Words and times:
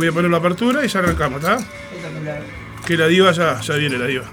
Voy 0.00 0.10
a 0.10 0.12
poner 0.12 0.30
la 0.30 0.36
apertura 0.36 0.84
y 0.84 0.88
ya 0.88 1.00
arrancamos, 1.00 1.40
¿está? 1.42 1.54
Espectacular. 1.56 2.40
Que 2.86 2.96
la 2.96 3.08
diva 3.08 3.32
ya, 3.32 3.60
ya 3.60 3.74
viene, 3.74 3.98
la 3.98 4.06
diva. 4.06 4.26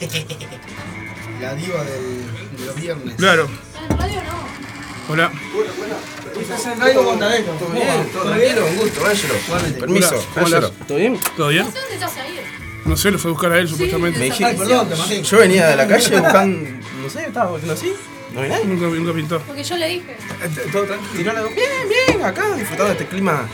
La 1.40 1.54
diva 1.56 1.82
del, 1.82 2.56
de 2.56 2.66
los 2.66 2.76
viernes. 2.76 3.14
Claro. 3.16 3.48
En 3.90 3.98
radio 3.98 4.22
no. 4.22 5.12
Hola. 5.12 5.32
Estás 6.40 6.66
en 6.66 6.78
Radio 6.80 7.02
Montadero. 7.02 7.52
Todo 7.54 7.68
bien, 7.70 8.10
todo 8.12 8.22
tranquilo, 8.30 8.66
un 8.66 8.76
gusto. 8.76 9.00
Igualmente. 9.48 9.80
Permiso, 9.80 10.14
Hola, 10.14 10.24
¿cómo 10.34 10.44
váyalo. 10.44 10.66
andás? 10.68 10.86
¿Todo 10.86 10.98
bien? 10.98 11.20
¿Todo 11.36 11.48
bien? 11.48 11.64
No 11.64 11.72
sé 11.72 11.78
dónde 11.80 11.94
estás 11.94 12.16
ahí. 12.18 12.40
No 12.84 12.96
sé, 12.96 13.10
lo 13.10 13.18
fue 13.18 13.30
a 13.30 13.32
buscar 13.32 13.52
a 13.52 13.58
él 13.58 13.68
supuestamente. 13.68 14.18
Me 14.20 14.24
Ay, 14.26 14.30
dijiste. 14.30 14.54
perdón, 14.54 14.88
te 14.88 14.94
maté. 14.94 15.22
Yo 15.24 15.38
venía 15.38 15.66
de 15.66 15.76
la 15.76 15.88
calle 15.88 16.20
buscando. 16.20 16.70
No 17.02 17.10
sé, 17.10 17.24
estaba 17.24 17.50
buscando 17.50 17.74
así. 17.74 17.92
No 18.32 18.42
vi 18.42 18.48
nadie. 18.48 18.64
Nunca, 18.66 18.86
nunca 18.86 19.12
pintó. 19.12 19.40
Porque 19.40 19.64
yo 19.64 19.76
le 19.78 19.88
dije. 19.88 20.16
Todo 20.70 20.84
tranquilo. 20.84 21.32
Bien, 21.32 21.88
bien, 22.08 22.24
acá 22.24 22.54
disfrutando 22.54 22.84
de 22.84 22.92
este 22.92 23.06
clima 23.06 23.48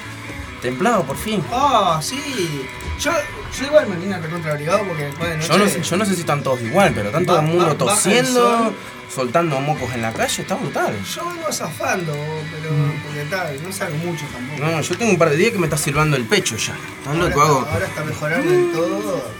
templado 0.62 1.02
por 1.04 1.16
fin. 1.16 1.42
Ah, 1.52 1.98
sí. 2.02 2.66
Yo, 3.00 3.10
yo 3.58 3.66
igual 3.66 3.88
me 3.88 3.96
vine 3.96 4.18
recontra 4.18 4.54
obligado 4.54 4.84
porque 4.86 5.04
después 5.04 5.28
de 5.30 5.36
noche. 5.36 5.48
Yo 5.48 5.58
no, 5.58 5.68
sé, 5.68 5.82
yo 5.82 5.96
no 5.96 6.04
sé 6.04 6.14
si 6.14 6.20
están 6.20 6.42
todos 6.42 6.60
igual, 6.62 6.92
pero 6.94 7.08
están 7.08 7.26
todo 7.26 7.40
el 7.40 7.46
mundo 7.46 7.76
tosiendo, 7.76 8.32
sol. 8.40 8.74
soltando 9.12 9.60
mocos 9.60 9.92
en 9.92 10.02
la 10.02 10.12
calle, 10.12 10.42
está 10.42 10.54
brutal. 10.54 10.94
Yo 11.04 11.26
vengo 11.26 11.52
zafando, 11.52 12.12
pero 12.12 12.72
Mm. 12.72 13.02
porque 13.04 13.24
tal, 13.28 13.62
no 13.62 13.72
salgo 13.72 13.96
mucho 13.98 14.24
tampoco. 14.32 14.60
No, 14.62 14.80
yo 14.80 14.96
tengo 14.96 15.10
un 15.12 15.18
par 15.18 15.30
de 15.30 15.36
días 15.36 15.50
que 15.52 15.58
me 15.58 15.66
está 15.66 15.76
silbando 15.76 16.16
el 16.16 16.24
pecho 16.24 16.56
ya. 16.56 16.74
¿Estás 16.74 17.06
ahora, 17.14 17.28
loco? 17.28 17.42
Hago. 17.42 17.68
ahora 17.70 17.86
está 17.86 18.04
mejorando 18.04 18.52
en 18.54 18.72
todo. 18.72 19.30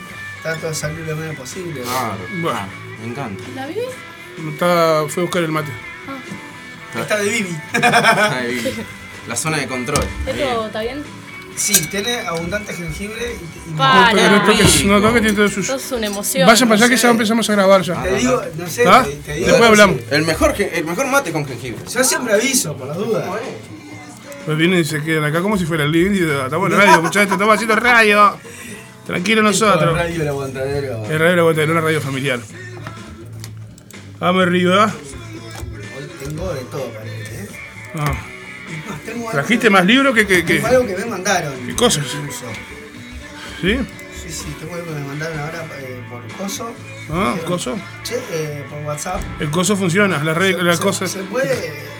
Trato 0.43 0.66
de 0.68 0.74
salir 0.74 0.98
lo 1.07 1.15
menos 1.16 1.37
posible. 1.37 1.82
Claro, 1.82 2.18
Bueno. 2.41 2.66
me 3.01 3.07
encanta. 3.09 3.45
¿La 3.54 3.66
viví? 3.66 3.80
Está, 4.52 5.04
fue 5.09 5.23
a 5.23 5.27
buscar 5.27 5.43
el 5.45 5.52
mate. 5.52 5.70
Está 6.98 7.16
de 7.18 7.29
Bibi. 7.30 7.57
Ahí, 7.82 8.87
La 9.29 9.37
zona 9.37 9.59
de 9.59 9.66
control. 9.68 10.04
¿Esto 10.27 10.66
está 10.66 10.80
bien? 10.80 11.02
Sí, 11.56 11.87
tiene 11.91 12.20
abundante 12.20 12.73
jengibre 12.74 13.37
y, 13.41 13.70
y 13.70 13.74
Pa. 13.77 14.10
No, 14.10 14.16
pero 14.16 14.30
no. 14.30 14.38
no 14.38 14.47
toques, 14.47 14.84
no 14.84 15.01
toques, 15.01 15.20
tiene 15.23 15.37
todo 15.37 15.47
Esto 15.47 15.62
suyo. 15.62 15.77
es 15.77 15.93
una 15.93 16.07
emoción. 16.07 16.46
Vayan 16.46 16.68
para 16.68 16.80
allá 16.80 16.88
que 16.88 16.96
sé. 16.96 17.02
ya 17.02 17.10
empezamos 17.10 17.49
a 17.49 17.52
grabar 17.52 17.82
ya. 17.82 18.02
Te 18.02 18.15
digo, 18.16 18.43
no 18.59 18.66
sé, 18.68 18.85
¿Ah? 18.87 19.04
te, 19.04 19.13
te 19.16 19.32
digo. 19.35 19.46
Después 19.49 19.68
hablamos. 19.71 19.96
El 20.10 20.23
mejor, 20.23 20.54
el 20.59 20.85
mejor 20.85 21.07
mate 21.09 21.32
con 21.32 21.46
jengibre. 21.46 21.85
Yo 21.88 22.04
siempre 22.04 22.35
aviso, 22.35 22.76
por 22.76 22.88
las 22.88 22.96
dudas. 22.96 23.24
Pues 24.45 24.59
vienen 24.59 24.80
y 24.80 24.85
se 24.85 25.02
quedan 25.02 25.24
acá 25.24 25.41
como 25.41 25.57
si 25.57 25.65
fuera 25.66 25.85
el 25.85 25.93
living 25.93 26.13
y 26.15 26.29
estamos 26.29 26.71
en 26.71 26.76
radio, 26.76 27.02
muchachos, 27.02 27.32
estamos 27.32 27.54
haciendo 27.54 27.76
radio. 27.76 28.37
Tranquilo 29.07 29.43
nosotros. 29.43 29.95
Radio 29.96 30.23
El 30.23 30.29
Aguantadero. 30.29 31.04
El 31.04 31.19
radio 31.19 31.52
la 31.52 31.65
una 31.73 31.80
radio 31.80 32.01
familiar. 32.01 32.41
Vamos 34.19 34.43
arriba. 34.43 34.87
Hoy 34.87 36.24
tengo 36.24 36.52
de 36.52 36.60
todo 36.63 36.87
para 36.91 37.04
leer, 37.04 37.26
¿eh? 37.26 37.48
Ah, 37.96 38.15
tengo 39.04 39.30
¿Trajiste 39.30 39.70
más 39.70 39.84
libros 39.86 40.14
que, 40.14 40.26
que, 40.26 40.45
que- 40.45 40.54
Tengo 40.54 40.66
algo 40.68 40.86
que 40.86 40.96
me 40.96 41.04
mandaron. 41.06 41.54
¿Qué 41.66 41.74
cosas? 41.74 42.04
incluso. 42.14 42.45
¿Sí? 43.60 43.78
Sí, 44.22 44.30
sí, 44.30 44.56
tengo 44.60 44.74
algo 44.74 44.86
que 44.86 44.92
me 45.00 45.06
mandaron 45.06 45.38
ahora 45.38 45.66
eh, 45.80 46.02
por 46.08 46.26
coso. 46.36 46.74
Ah, 47.10 47.30
Dijeron, 47.34 47.46
coso. 47.50 47.78
Che, 48.04 48.16
eh, 48.32 48.64
por 48.70 48.78
WhatsApp. 48.84 49.20
El 49.40 49.50
coso 49.50 49.76
funciona, 49.76 50.23
la, 50.23 50.32
red, 50.34 50.56
la 50.60 50.76
se, 50.76 50.82
cosa. 50.82 51.06
se 51.06 51.20
puede, 51.24 51.54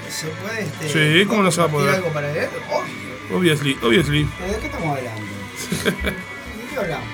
se 0.09 0.27
puede, 0.29 0.63
este, 0.63 1.21
Sí, 1.21 1.27
¿cómo 1.27 1.43
no 1.43 1.51
se 1.51 1.61
va 1.61 1.67
a 1.67 1.71
poder? 1.71 1.95
algo 1.97 2.13
para 2.13 2.33
leer? 2.33 2.49
Obvio. 2.71 3.37
Obviously, 3.39 3.77
obviously. 3.83 4.23
¿De 4.25 4.59
qué 4.61 4.67
estamos 4.67 4.97
hablando? 4.99 5.21
¿De 5.85 6.71
qué 6.71 6.77
hablamos? 6.79 7.07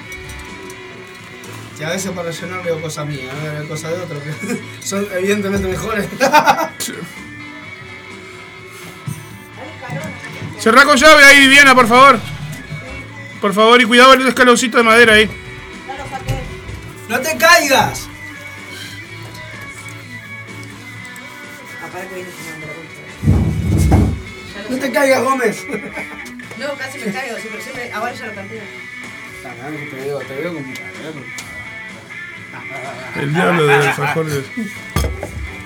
Que 1.79 1.85
a 1.85 1.91
veces 1.91 2.11
para 2.11 2.31
rellenar 2.31 2.65
veo 2.65 2.81
cosas 2.81 3.07
mías, 3.07 3.33
veo 3.43 3.69
cosas 3.69 3.93
de 3.93 4.03
otros 4.03 4.21
que 4.23 4.61
son 4.87 5.07
evidentemente 5.17 5.69
mejores. 5.69 6.07
Cerrá 10.61 10.85
con 10.85 10.97
llave 10.97 11.25
ahí, 11.25 11.41
Viviana, 11.41 11.75
por 11.75 11.87
favor. 11.87 12.19
Por 13.41 13.55
favor, 13.55 13.81
y 13.81 13.85
cuidado 13.85 14.15
el 14.15 14.27
escaloncito 14.27 14.79
de 14.79 14.83
madera 14.83 15.15
ahí. 15.15 15.31
¡No 17.09 17.21
te 17.21 17.37
caigas! 17.37 18.09
¡No 24.69 24.77
te 24.77 24.93
caigas, 24.93 25.23
Gómez! 25.23 25.65
No, 26.59 26.75
casi 26.75 26.99
me 26.99 27.13
caigo, 27.13 27.37
pero 27.43 27.63
siempre, 27.63 27.93
ahora 27.93 28.13
ya 28.13 28.27
lo 28.27 28.33
planteo. 28.33 28.63
Te 29.91 29.97
veo, 29.97 30.19
te 30.19 30.35
veo 30.35 30.55
como... 30.55 30.75
El 33.17 33.35
diablo 33.35 33.67
del 33.67 33.83
alfajor 33.83 34.27
del. 34.27 34.45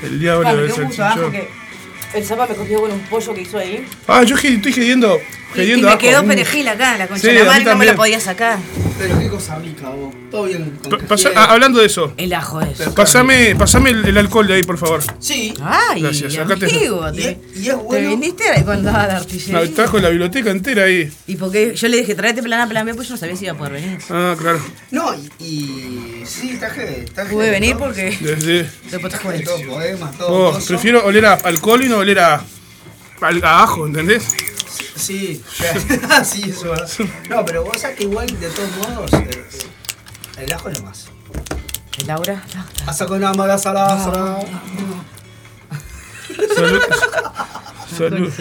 El 0.02 0.20
diablo 0.20 0.48
Ah, 0.48 0.52
me 0.52 0.62
del 0.62 0.72
el 2.14 2.24
zapa 2.24 2.46
me 2.46 2.54
cogió 2.54 2.80
con 2.80 2.92
un 2.92 3.00
pollo 3.00 3.34
que 3.34 3.42
hizo 3.42 3.58
ahí. 3.58 3.84
Ah, 4.06 4.22
yo 4.22 4.36
estoy 4.36 4.72
gediendo. 4.72 5.18
Y, 5.54 5.76
me 5.82 5.88
ajo. 5.88 5.98
quedó 5.98 6.24
perejil 6.24 6.66
acá, 6.68 6.96
la 6.96 7.06
concha 7.06 7.28
Sí, 7.28 7.34
la 7.34 7.58
no 7.60 7.76
me 7.76 7.84
lo 7.84 7.94
podía 7.94 8.18
sacar. 8.18 8.58
Pero 8.98 9.18
qué 9.18 9.28
cosa 9.28 9.58
rica, 9.58 9.88
vos. 9.90 10.14
Todo 10.30 10.44
bien 10.44 10.78
con 10.88 10.98
pasa- 11.00 11.30
ah, 11.34 11.46
hablando 11.52 11.78
de 11.80 11.86
eso, 11.86 12.14
El 12.16 12.32
ajo 12.32 12.60
es. 12.62 12.78
pasame, 12.94 13.54
pasame 13.56 13.90
el, 13.90 14.04
el 14.06 14.16
alcohol 14.16 14.46
de 14.46 14.54
ahí, 14.54 14.62
por 14.62 14.78
favor. 14.78 15.02
Sí. 15.18 15.52
Ay, 15.60 16.00
Gracias, 16.00 16.38
acá 16.38 16.56
te- 16.56 16.66
Y 16.72 16.76
es, 16.76 17.36
es 17.56 17.64
te 17.66 17.74
bueno... 17.74 18.08
viniste 18.10 18.48
a 18.48 18.64
contar 18.64 19.08
la 19.08 19.14
No, 19.14 19.20
artillería. 19.20 19.74
trajo 19.74 19.98
la 19.98 20.08
biblioteca 20.08 20.50
entera 20.50 20.84
ahí. 20.84 21.12
Y 21.26 21.36
porque 21.36 21.74
yo 21.74 21.88
le 21.88 21.98
dije, 21.98 22.14
tráete 22.14 22.42
plan 22.42 22.60
A, 22.62 22.68
plan 22.68 22.86
B, 22.86 22.94
pues 22.94 23.08
yo 23.08 23.14
no 23.14 23.18
sabía 23.18 23.36
si 23.36 23.44
iba 23.44 23.52
a 23.52 23.58
poder 23.58 23.72
venir. 23.74 23.98
Ah, 24.08 24.34
claro. 24.38 24.60
No, 24.90 25.14
y, 25.38 26.21
y 26.22 26.26
sí, 26.26 26.56
traje... 26.58 27.04
traje 27.14 27.32
Pude 27.32 27.44
de 27.46 27.50
venir 27.50 27.76
porque 27.76 28.16
Desde. 28.20 28.70
después 28.90 29.12
te 29.12 29.18
juro. 29.18 29.40
todo, 29.44 29.62
poemas, 29.66 30.18
todo. 30.18 30.48
Oh, 30.48 30.52
coso. 30.52 30.66
prefiero 30.68 31.04
oler 31.04 31.26
a 31.26 31.34
alcohol 31.34 31.82
y 31.84 31.88
no 31.88 31.98
oler 31.98 32.18
a. 32.20 32.42
al- 33.20 33.44
a 33.44 33.62
ajo, 33.62 33.86
¿entendés? 33.86 34.24
Sí, 34.96 35.42
sí, 36.24 36.50
eso 36.50 36.70
verdad. 36.70 36.88
No, 37.28 37.44
pero 37.44 37.64
vos 37.64 37.80
sabés 37.80 37.96
que 37.96 38.04
igual, 38.04 38.26
de 38.38 38.48
todos 38.50 38.70
modos, 38.76 39.12
eh, 39.14 39.44
el 40.38 40.52
ajo 40.52 40.68
es 40.68 40.78
lo 40.78 40.84
más. 40.84 41.06
Laura. 42.06 42.42
Hasta 42.86 43.06
con 43.06 43.20
la 43.20 43.32
mala 43.32 43.58
salada. 43.58 44.02
Salud. 46.54 46.80
Salud. 47.98 48.32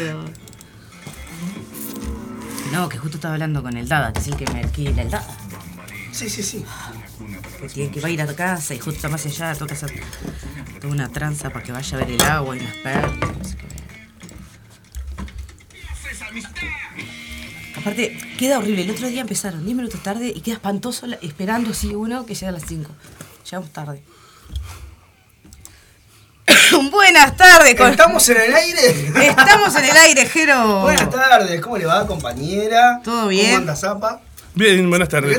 No, 2.72 2.88
que 2.90 2.98
justo 2.98 3.18
estaba 3.18 3.34
hablando 3.36 3.62
con 3.62 3.76
el 3.78 3.88
Dada, 3.88 4.14
que 4.14 4.20
es 4.20 4.28
el 4.28 4.36
que 4.38 4.46
me 4.54 4.62
alquila 4.62 5.02
el 5.02 5.10
Dada. 5.12 5.28
Sí, 6.12 6.30
sí, 6.30 6.42
sí. 6.42 6.66
Que 7.62 7.68
tiene 7.70 7.92
que 7.92 8.02
va 8.02 8.08
a 8.08 8.12
ir 8.12 8.22
a 8.22 8.28
tu 8.28 8.36
casa 8.36 8.74
y 8.74 8.80
justo 8.80 9.08
más 9.10 9.24
allá 9.26 9.54
toca 9.56 9.74
hacer 9.76 9.92
toda 10.80 10.92
una 10.94 11.10
tranza 11.10 11.50
para 11.52 11.64
que 11.64 11.72
vaya 11.72 11.96
a 11.98 12.00
ver 12.02 12.12
el 12.12 12.22
agua 12.22 12.58
y 12.58 12.60
las 12.60 12.74
perlas. 12.78 13.12
no 16.34 16.42
sé 16.42 16.48
qué. 16.56 16.72
Aparte, 17.80 18.18
queda 18.38 18.58
horrible. 18.60 18.82
El 18.84 18.92
otro 18.92 19.08
día 19.08 19.22
empezaron 19.22 19.64
10 19.64 19.76
minutos 19.76 20.02
tarde 20.04 20.32
y 20.36 20.42
queda 20.42 20.56
espantoso 20.56 21.06
esperando 21.22 21.72
así 21.72 21.94
uno 21.96 22.26
que 22.26 22.34
llega 22.36 22.50
a 22.50 22.54
las 22.54 22.64
5. 22.68 22.92
Llegamos 23.46 23.72
tarde. 23.72 24.04
Buenas 26.92 27.36
tardes. 27.38 27.76
con- 27.76 27.92
¿Estamos 27.92 28.28
en 28.30 28.38
el 28.42 28.54
aire? 28.54 29.28
Estamos 29.30 29.76
en 29.76 29.86
el 29.86 29.98
aire, 29.98 30.26
Jero. 30.26 30.82
Buenas 30.82 31.10
tardes, 31.10 31.62
¿cómo 31.62 31.78
le 31.78 31.86
va, 31.86 32.06
compañera? 32.08 33.02
¿Todo 33.04 33.28
bien? 33.28 33.46
¿Cómo 33.48 33.58
anda, 33.58 33.76
Zapa? 33.76 34.22
Bien, 34.54 34.90
buenas 34.90 35.10
tardes. 35.10 35.38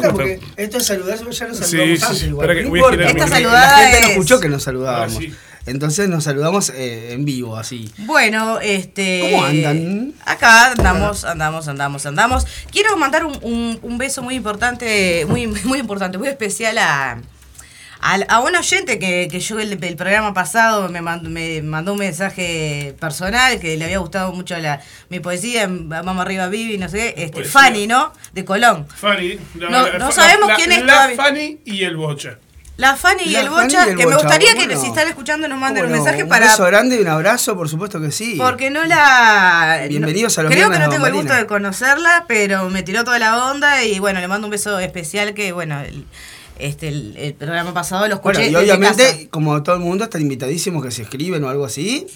Esto 0.56 0.78
es 0.78 0.86
saludarse, 0.86 1.24
ya 1.30 1.46
nos 1.48 1.58
Sí, 1.58 1.64
saludamos 1.64 1.98
sí, 1.98 2.04
antes 2.04 2.18
sí. 2.20 2.26
igual. 2.26 2.56
Que 2.56 2.64
no 2.64 3.08
Esta 3.08 3.28
saludada 3.28 3.70
La 3.70 3.78
gente 3.78 4.00
no 4.00 4.06
es- 4.06 4.12
escuchó 4.12 4.40
que 4.40 4.48
nos 4.48 4.62
saludábamos. 4.62 5.16
Sí. 5.16 5.34
Entonces 5.64 6.08
nos 6.08 6.24
saludamos 6.24 6.70
eh, 6.74 7.12
en 7.12 7.24
vivo, 7.24 7.56
así. 7.56 7.92
Bueno, 7.98 8.58
este. 8.60 9.20
¿Cómo 9.30 9.44
andan? 9.44 10.12
Acá 10.24 10.72
andamos, 10.72 11.24
andamos, 11.24 11.68
andamos, 11.68 12.04
andamos. 12.06 12.46
Quiero 12.72 12.96
mandar 12.96 13.24
un, 13.24 13.38
un- 13.42 13.78
un 13.82 13.98
beso 13.98 14.22
muy 14.22 14.34
importante, 14.34 15.24
muy, 15.28 15.46
muy 15.46 15.78
importante, 15.78 16.18
muy 16.18 16.28
especial 16.28 16.78
a. 16.78 17.20
A, 18.04 18.14
a 18.28 18.40
un 18.40 18.54
oyente 18.56 18.98
que, 18.98 19.28
que 19.30 19.38
yo 19.38 19.60
el, 19.60 19.82
el 19.82 19.96
programa 19.96 20.34
pasado 20.34 20.88
me 20.88 21.00
mandó, 21.00 21.30
me 21.30 21.62
mandó 21.62 21.92
un 21.92 22.00
mensaje 22.00 22.96
personal 22.98 23.60
que 23.60 23.76
le 23.76 23.84
había 23.84 23.98
gustado 23.98 24.32
mucho 24.32 24.56
la, 24.58 24.80
mi 25.08 25.20
poesía, 25.20 25.68
Vamos 25.70 26.18
arriba 26.20 26.48
Vivi, 26.48 26.78
no 26.78 26.88
sé 26.88 27.14
qué, 27.14 27.24
este. 27.24 27.44
Fanny, 27.44 27.86
¿no? 27.86 28.12
De 28.32 28.44
Colón. 28.44 28.88
Fanny. 28.94 29.38
la- 29.54 29.70
No- 29.70 29.86
la- 29.88 29.98
no 29.98 30.10
sabemos 30.12 30.48
la- 30.48 30.56
quién 30.56 30.72
es 30.72 30.84
La 30.84 30.92
todavía. 30.94 31.16
Fanny 31.16 31.60
y 31.64 31.84
el 31.84 31.96
Bocha. 31.96 32.38
La 32.78 32.96
Fanny 32.96 33.22
y 33.24 33.30
La 33.34 33.40
el 33.42 33.48
Fanny 33.50 33.64
Bocha, 33.66 33.86
y 33.86 33.90
el 33.90 33.96
que 33.96 34.06
me 34.08 34.14
gustaría 34.16 34.54
que 34.54 34.76
si 34.76 34.86
están 34.88 35.06
escuchando 35.06 35.46
nos 35.46 35.58
manden 35.60 35.84
un 35.84 35.92
mensaje 35.92 36.24
Un 36.24 36.28
para 36.28 36.46
beso 36.46 36.64
grande 36.64 36.96
y 36.96 37.00
un 37.02 37.06
abrazo, 37.08 37.54
por 37.56 37.68
supuesto 37.68 38.00
que 38.00 38.10
sí. 38.10 38.34
Porque 38.36 38.70
no 38.70 38.82
la. 38.84 39.84
Bienvenidos 39.88 40.36
no- 40.36 40.40
a 40.40 40.44
los 40.44 40.52
Creo 40.52 40.70
que 40.70 40.78
no 40.80 40.88
tengo 40.88 41.06
el 41.06 41.12
gusto 41.12 41.34
de 41.34 41.46
conocerla, 41.46 42.24
pero 42.26 42.68
me 42.68 42.82
tiró 42.82 43.04
toda 43.04 43.20
la 43.20 43.44
onda 43.46 43.84
y 43.84 44.00
bueno, 44.00 44.18
le 44.18 44.26
mando 44.26 44.48
un 44.48 44.50
beso 44.50 44.78
especial 44.80 45.34
que, 45.34 45.52
bueno, 45.52 45.80
el, 45.82 46.04
este, 46.58 46.88
el, 46.88 47.16
el 47.16 47.34
programa 47.34 47.74
pasado 47.74 48.06
lo 48.08 48.14
escuché. 48.14 48.38
Bueno, 48.38 48.48
y 48.48 48.52
desde 48.52 48.72
obviamente, 48.72 49.04
casa. 49.04 49.28
como 49.30 49.62
todo 49.62 49.76
el 49.76 49.82
mundo, 49.82 50.04
están 50.04 50.22
invitadísimos 50.22 50.84
que 50.84 50.90
se 50.90 51.02
escriben 51.02 51.42
o 51.44 51.48
algo 51.48 51.64
así. 51.64 52.06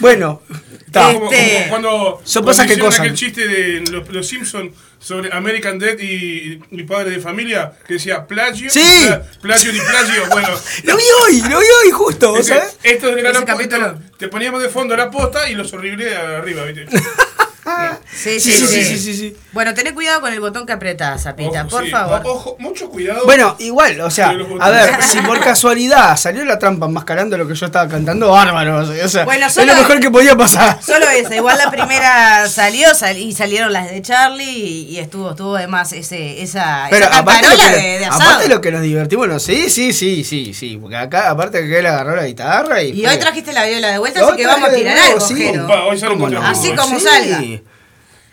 bueno, 0.00 0.42
está. 0.86 1.12
Como, 1.12 1.30
Este- 1.32 1.54
como 1.58 1.68
cuando, 1.68 2.20
Son 2.24 2.42
cuando 2.42 2.46
cosas 2.50 2.66
que 2.66 2.72
hicieron 2.74 2.92
aquel 2.94 3.14
chiste 3.14 3.48
de 3.48 3.80
los, 3.90 4.08
los 4.08 4.26
Simpsons 4.26 4.72
sobre 4.98 5.30
American 5.32 5.78
Dead 5.78 5.98
y, 5.98 6.60
y 6.70 6.82
Padre 6.84 7.10
de 7.10 7.20
Familia 7.20 7.72
que 7.86 7.94
decía 7.94 8.26
plagio, 8.26 8.70
Sí. 8.70 8.80
pla- 9.06 9.22
plagio 9.42 9.72
y 9.74 9.78
plagio. 9.78 10.26
Bueno, 10.30 10.48
Lo 10.84 10.96
vi 10.96 11.02
hoy, 11.24 11.40
lo 11.42 11.60
vi 11.60 11.66
hoy 11.84 11.90
justo, 11.92 12.30
¿vos 12.30 12.40
ese- 12.40 12.54
sabés? 12.58 12.78
esto 12.82 13.08
era 13.08 13.30
Ese 13.30 13.38
la 13.40 13.44
te 14.18 14.28
poníamos 14.28 14.62
de 14.62 14.68
fondo 14.68 14.96
la 14.96 15.10
posta 15.10 15.48
y 15.50 15.54
los 15.54 15.72
horrible 15.72 16.16
arriba, 16.16 16.64
¿viste? 16.64 16.86
Sí, 18.12 18.40
Sí, 18.40 18.52
sí, 18.52 18.66
sí, 18.66 18.98
sí. 18.98 19.14
sí. 19.14 19.36
Bueno, 19.52 19.74
tené 19.74 19.92
cuidado 19.94 20.20
con 20.20 20.32
el 20.32 20.40
botón 20.40 20.66
que 20.66 20.72
apretás, 20.72 21.22
Zapita, 21.24 21.62
Ojo, 21.62 21.70
por 21.70 21.84
sí. 21.84 21.90
favor. 21.90 22.22
Ojo, 22.24 22.56
mucho 22.58 22.88
cuidado. 22.88 23.24
Bueno, 23.24 23.56
igual, 23.58 24.00
o 24.00 24.10
sea, 24.10 24.30
a 24.60 24.70
ver, 24.70 25.02
si 25.02 25.18
por 25.22 25.40
casualidad 25.40 26.16
salió 26.16 26.44
la 26.44 26.58
trampa 26.58 26.86
enmascarando 26.86 27.36
lo 27.38 27.46
que 27.48 27.54
yo 27.54 27.66
estaba 27.66 27.88
cantando, 27.88 28.30
bárbaro. 28.30 28.78
O 28.78 29.08
sea, 29.08 29.24
Bueno, 29.24 29.46
es 29.46 29.56
lo 29.56 29.74
mejor 29.74 30.00
que 30.00 30.10
podía 30.10 30.36
pasar. 30.36 30.78
Solo 30.82 31.08
esa, 31.10 31.34
igual 31.34 31.58
la 31.58 31.70
primera 31.70 32.48
salió 32.48 32.94
sal- 32.94 33.18
y 33.18 33.32
salieron 33.32 33.72
las 33.72 33.90
de 33.90 34.02
Charlie 34.02 34.44
y, 34.44 34.82
y 34.90 34.98
estuvo, 34.98 35.30
estuvo 35.30 35.56
además 35.56 35.92
ese, 35.92 36.42
esa, 36.42 36.86
Pero 36.90 37.06
esa 37.06 37.18
aparte 37.18 37.42
lo, 37.42 37.48
cantarola 37.56 37.80
que, 37.82 37.98
de, 37.98 38.06
aparte 38.06 38.48
lo 38.48 38.60
que 38.60 38.70
nos 38.72 38.82
divertimos, 38.82 39.42
sí, 39.42 39.68
sí, 39.70 39.92
sí, 39.92 40.22
sí, 40.24 40.54
sí. 40.54 40.78
Porque 40.80 40.96
acá, 40.96 41.30
aparte 41.30 41.66
que 41.66 41.78
él 41.78 41.86
agarró 41.86 42.14
la 42.16 42.26
guitarra 42.26 42.82
y. 42.82 42.90
Y 42.90 43.02
fue- 43.02 43.10
hoy 43.12 43.18
trajiste 43.18 43.52
la 43.52 43.64
viola 43.64 43.88
de 43.88 43.98
vuelta, 43.98 44.20
así 44.26 44.36
que 44.36 44.46
vamos 44.46 44.68
a 44.68 44.72
tirar 44.74 44.96
algo. 44.98 46.40
Así 46.42 46.72
como 46.74 46.98
Sí. 46.98 47.04
salga. 47.04 47.42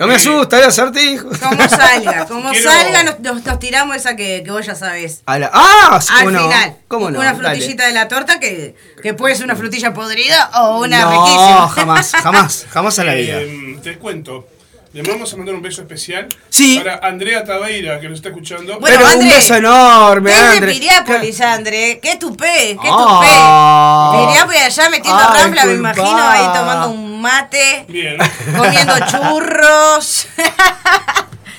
No 0.03 0.07
me 0.09 0.15
asusta, 0.15 0.57
el 0.59 0.65
acertijo. 0.65 1.29
Como 1.29 1.69
salga, 1.69 2.25
como 2.25 2.51
Quiero- 2.51 2.69
salga, 2.71 3.03
nos, 3.03 3.19
nos- 3.21 3.43
nos 3.45 3.59
tiramos 3.59 3.95
esa 3.95 4.15
que, 4.15 4.41
que 4.43 4.51
vos 4.51 4.65
ya 4.65 4.75
sabés. 4.75 5.21
A 5.25 5.39
la- 5.39 5.49
¡Ah! 5.53 5.99
sí, 6.01 6.09
Al 6.13 6.25
¿cómo 6.25 6.31
no? 6.31 6.43
final, 6.43 6.75
¿Cómo 6.87 7.09
no? 7.11 7.19
una 7.19 7.33
Dale. 7.33 7.49
frutillita 7.55 7.87
de 7.87 7.93
la 7.93 8.07
torta 8.09 8.39
que, 8.39 8.75
que 9.01 9.13
puede 9.13 9.35
ser 9.35 9.45
una 9.45 9.55
frutilla 9.55 9.93
podrida 9.93 10.49
o 10.55 10.79
una 10.81 10.99
no, 11.01 11.11
riquísima. 11.11 11.69
jamás, 11.69 12.11
jamás, 12.11 12.65
jamás 12.69 12.97
en 12.99 13.05
la 13.05 13.13
vida. 13.15 13.35
Eh, 13.39 13.79
te 13.81 13.97
cuento. 13.97 14.47
Le 14.93 15.01
vamos 15.01 15.33
a 15.33 15.37
mandar 15.37 15.55
un 15.55 15.61
beso 15.63 15.81
especial 15.81 16.27
Sí. 16.49 16.77
para 16.77 16.97
Andrea 16.97 17.43
Tabeira, 17.43 17.99
que 17.99 18.07
nos 18.09 18.19
está 18.19 18.29
escuchando. 18.29 18.79
Bueno, 18.79 18.95
Pero 18.97 19.07
un 19.07 19.13
André, 19.23 19.35
beso 19.35 19.55
enorme, 19.55 20.29
Desde 20.31 20.47
André. 20.57 20.73
Piriápolis, 20.73 21.41
André. 21.41 21.99
Qué 21.99 22.15
tupé, 22.17 22.77
qué 22.79 22.89
Ah. 22.91 24.11
tupé. 24.13 24.27
Piriápolis 24.27 24.61
allá 24.61 24.89
metiendo 24.91 25.19
Ay, 25.27 25.41
rampla, 25.41 25.65
me 25.65 25.73
imagino 25.73 26.17
ahí 26.29 26.45
tomando 26.53 26.89
un 26.91 27.21
mate, 27.21 27.85
Bien. 27.89 28.17
comiendo 28.55 28.93
churros. 29.11 30.27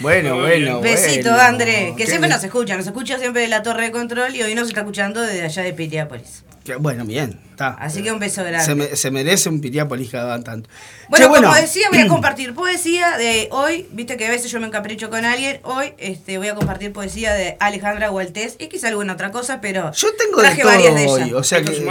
Bueno, 0.00 0.36
bueno. 0.40 0.80
Besito, 0.80 1.30
bueno. 1.30 1.42
André. 1.44 1.94
Que 1.96 2.06
siempre 2.06 2.28
nos 2.28 2.42
escucha, 2.44 2.76
nos 2.76 2.84
escucha 2.86 3.18
siempre 3.18 3.40
de 3.42 3.48
la 3.48 3.62
torre 3.62 3.84
de 3.84 3.90
control 3.92 4.34
y 4.36 4.42
hoy 4.42 4.54
nos 4.54 4.68
está 4.68 4.80
escuchando 4.80 5.22
desde 5.22 5.44
allá 5.44 5.62
de 5.62 5.72
Piriápolis. 5.72 6.42
Bueno, 6.78 7.04
bien, 7.06 7.40
está. 7.54 7.68
Así 7.80 8.02
que 8.02 8.12
un 8.12 8.18
beso 8.18 8.42
grande. 8.44 8.64
Se, 8.64 8.74
me- 8.74 8.96
se 8.96 9.10
merece 9.10 9.48
un 9.48 9.60
Piriápolis 9.60 10.10
que 10.10 10.16
hagan 10.18 10.44
tanto. 10.44 10.68
Bueno, 11.08 11.26
Che, 11.32 11.40
como 11.42 11.54
decía, 11.54 11.88
voy 11.90 12.00
a 12.00 12.06
compartir 12.08 12.54
poesía 12.54 13.16
de 13.16 13.48
hoy. 13.52 13.86
Viste 13.92 14.16
que 14.16 14.26
a 14.26 14.30
veces 14.30 14.50
yo 14.50 14.60
me 14.60 14.66
encapricho 14.66 15.10
con 15.10 15.24
alguien. 15.24 15.60
Hoy 15.64 15.92
este, 15.98 16.38
voy 16.38 16.48
a 16.48 16.54
compartir 16.54 16.92
poesía 16.92 17.32
de 17.32 17.56
Alejandra 17.60 18.08
Gualtés 18.08 18.56
y 18.58 18.68
quizá 18.68 18.88
alguna 18.88 19.14
otra 19.14 19.30
cosa, 19.30 19.60
pero. 19.60 19.92
Yo 19.92 20.08
tengo 20.18 20.36
de 20.38 20.42
traje 20.48 20.62
todo 20.62 20.70
varias 20.72 20.94
de 20.94 21.04
ellas. 21.04 21.12
hoy, 21.14 21.32
o 21.32 21.42
sea 21.42 21.58
¿Esto 21.58 21.70
que 21.72 21.78
que 21.78 21.84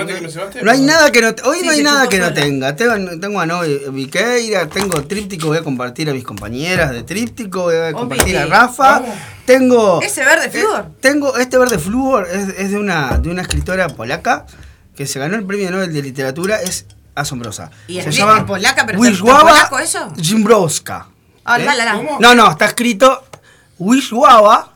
no 0.64 0.72
hay 0.72 0.82
nada 0.82 1.12
que 1.12 1.22
no 1.22 1.28
hoy 1.46 1.58
Sí, 1.60 1.66
no 1.66 1.72
hay 1.72 1.84
nada 1.84 2.08
que 2.10 2.18
no 2.20 2.26
sola. 2.30 2.36
tenga. 2.36 2.76
Tengo, 2.76 3.20
tengo 3.20 3.40
a 3.40 3.46
Noé 3.46 3.82
Viqueira, 3.92 4.68
tengo 4.68 5.04
tríptico, 5.04 5.48
voy 5.48 5.58
a 5.58 5.64
compartir 5.64 6.10
a 6.10 6.14
mis 6.14 6.24
compañeras 6.24 6.92
de 6.92 7.04
tríptico, 7.04 7.64
voy 7.64 7.76
a 7.76 7.94
compartir 7.94 8.38
a. 8.38 8.46
Rafa. 8.46 9.02
Tengo 9.46 10.02
Ese 10.02 10.24
verde 10.24 10.46
eh, 10.46 10.50
flúor. 10.50 10.86
tengo 11.02 11.38
este 11.38 11.58
verde 11.58 11.78
flúor 11.78 12.28
es, 12.32 12.48
es 12.58 12.72
de 12.72 12.78
una 12.78 13.18
de 13.18 13.30
una 13.30 13.42
escritora 13.42 13.90
polaca 13.90 14.46
que 14.96 15.08
se 15.08 15.20
ganó 15.20 15.36
el 15.36 15.46
premio 15.46 15.72
Nobel 15.72 15.94
de 15.94 16.02
literatura, 16.02 16.62
es 16.62 16.86
asombrosa. 17.16 17.72
Y 17.88 18.02
se 18.02 18.10
es 18.10 18.16
llama 18.16 18.46
polaca, 18.46 18.86
pero 18.86 19.00
polaco 19.00 19.80
eso. 19.80 20.14
Jimbrowska. 20.20 21.08
Ah, 21.46 21.60
¿Eh? 21.60 21.66
la, 21.66 21.76
la, 21.76 21.86
la. 21.86 21.94
¿Cómo? 21.96 22.18
No, 22.20 22.36
no, 22.36 22.52
está 22.52 22.66
escrito 22.66 23.24
Wisława 23.80 24.74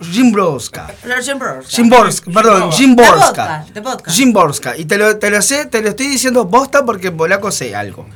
Jimbrowska. 0.00 0.86
Jimborska, 1.68 2.30
perdón, 2.32 2.70
vodka. 2.96 4.10
Jimborska. 4.10 4.76
Y 4.78 4.86
te 4.86 4.96
lo, 4.96 5.18
te 5.18 5.30
lo 5.30 5.42
sé, 5.42 5.66
te 5.66 5.82
lo 5.82 5.90
estoy 5.90 6.06
diciendo 6.06 6.46
bosta 6.46 6.86
porque 6.86 7.08
en 7.08 7.16
polaco 7.18 7.50
sé 7.50 7.76
algo. 7.76 8.06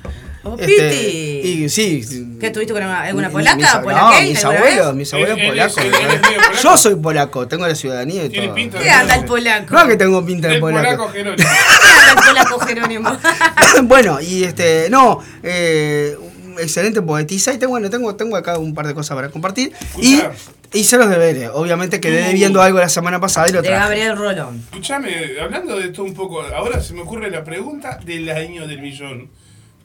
Oh, 0.47 0.57
Este, 0.59 0.67
Piti. 0.67 1.65
y 1.65 1.69
sí. 1.71 2.37
¿Qué 2.39 2.51
tuviste 2.51 2.73
con 2.75 2.83
una- 2.85 3.03
alguna 3.03 3.31
polaca? 3.31 3.57
mis- 3.57 3.67
¿Polaqueña 3.67 4.21
No, 4.23 4.29
mis 4.29 4.45
abuelos, 4.45 4.87
vez? 4.89 4.95
mis 4.95 5.15
abuelos 5.15 5.39
polacos. 5.41 5.75
polaco. 5.75 6.63
Yo 6.63 6.77
soy 6.77 6.95
polaco, 6.97 7.49
tengo 7.49 7.67
la 7.67 7.75
ciudadanía 7.75 8.25
y 8.27 8.29
Tiene 8.29 8.47
todo. 8.49 8.55
pinta 8.55 8.79
¿Qué 8.79 8.91
anda 8.91 9.15
el 9.17 9.25
polaco? 9.25 9.75
No 9.75 9.87
que 9.89 9.97
tengo 9.97 10.25
pinta 10.27 10.49
de 10.49 10.55
El 10.57 10.61
polaco 10.61 10.85
polaco. 10.85 11.09
Jerónimo. 11.13 11.49
¿Qué 11.49 12.11
anda 12.11 12.13
el 12.13 12.29
polaco 12.29 12.59
Jerónimo? 12.67 13.19
bueno, 13.85 14.21
y 14.21 14.45
este, 14.45 14.89
no, 14.91 15.21
eh, 15.43 16.17
excelente 16.59 17.01
poetisa 17.03 17.53
y 17.55 17.59
tengo, 17.59 17.71
bueno, 17.73 17.89
tengo, 17.89 18.15
tengo 18.15 18.37
acá 18.37 18.59
un 18.59 18.75
par 18.75 18.87
de 18.87 18.95
cosas 18.95 19.15
para 19.17 19.31
compartir. 19.31 19.73
Y 20.01 20.21
hice 20.75 20.99
los 20.99 21.09
deberes, 21.09 21.51
obviamente 21.55 22.01
quedé 22.01 22.23
debiendo 22.29 22.61
algo 22.61 22.79
la 22.81 22.89
semana 22.91 23.19
pasada 23.19 23.49
y 23.49 23.53
lo 23.53 23.63
De 23.63 23.69
traje. 23.69 23.83
Gabriel 23.83 24.17
Rolón. 24.17 24.61
Escuchame, 24.71 25.11
hablando 25.41 25.79
de 25.79 25.89
todo 25.89 26.05
un 26.05 26.15
poco, 26.15 26.43
ahora 26.43 26.81
se 26.83 26.93
me 26.93 27.01
ocurre 27.01 27.31
la 27.31 27.43
pregunta 27.45 27.99
del 28.05 28.29
año 28.31 28.67
del 28.69 28.81
millón. 28.83 29.31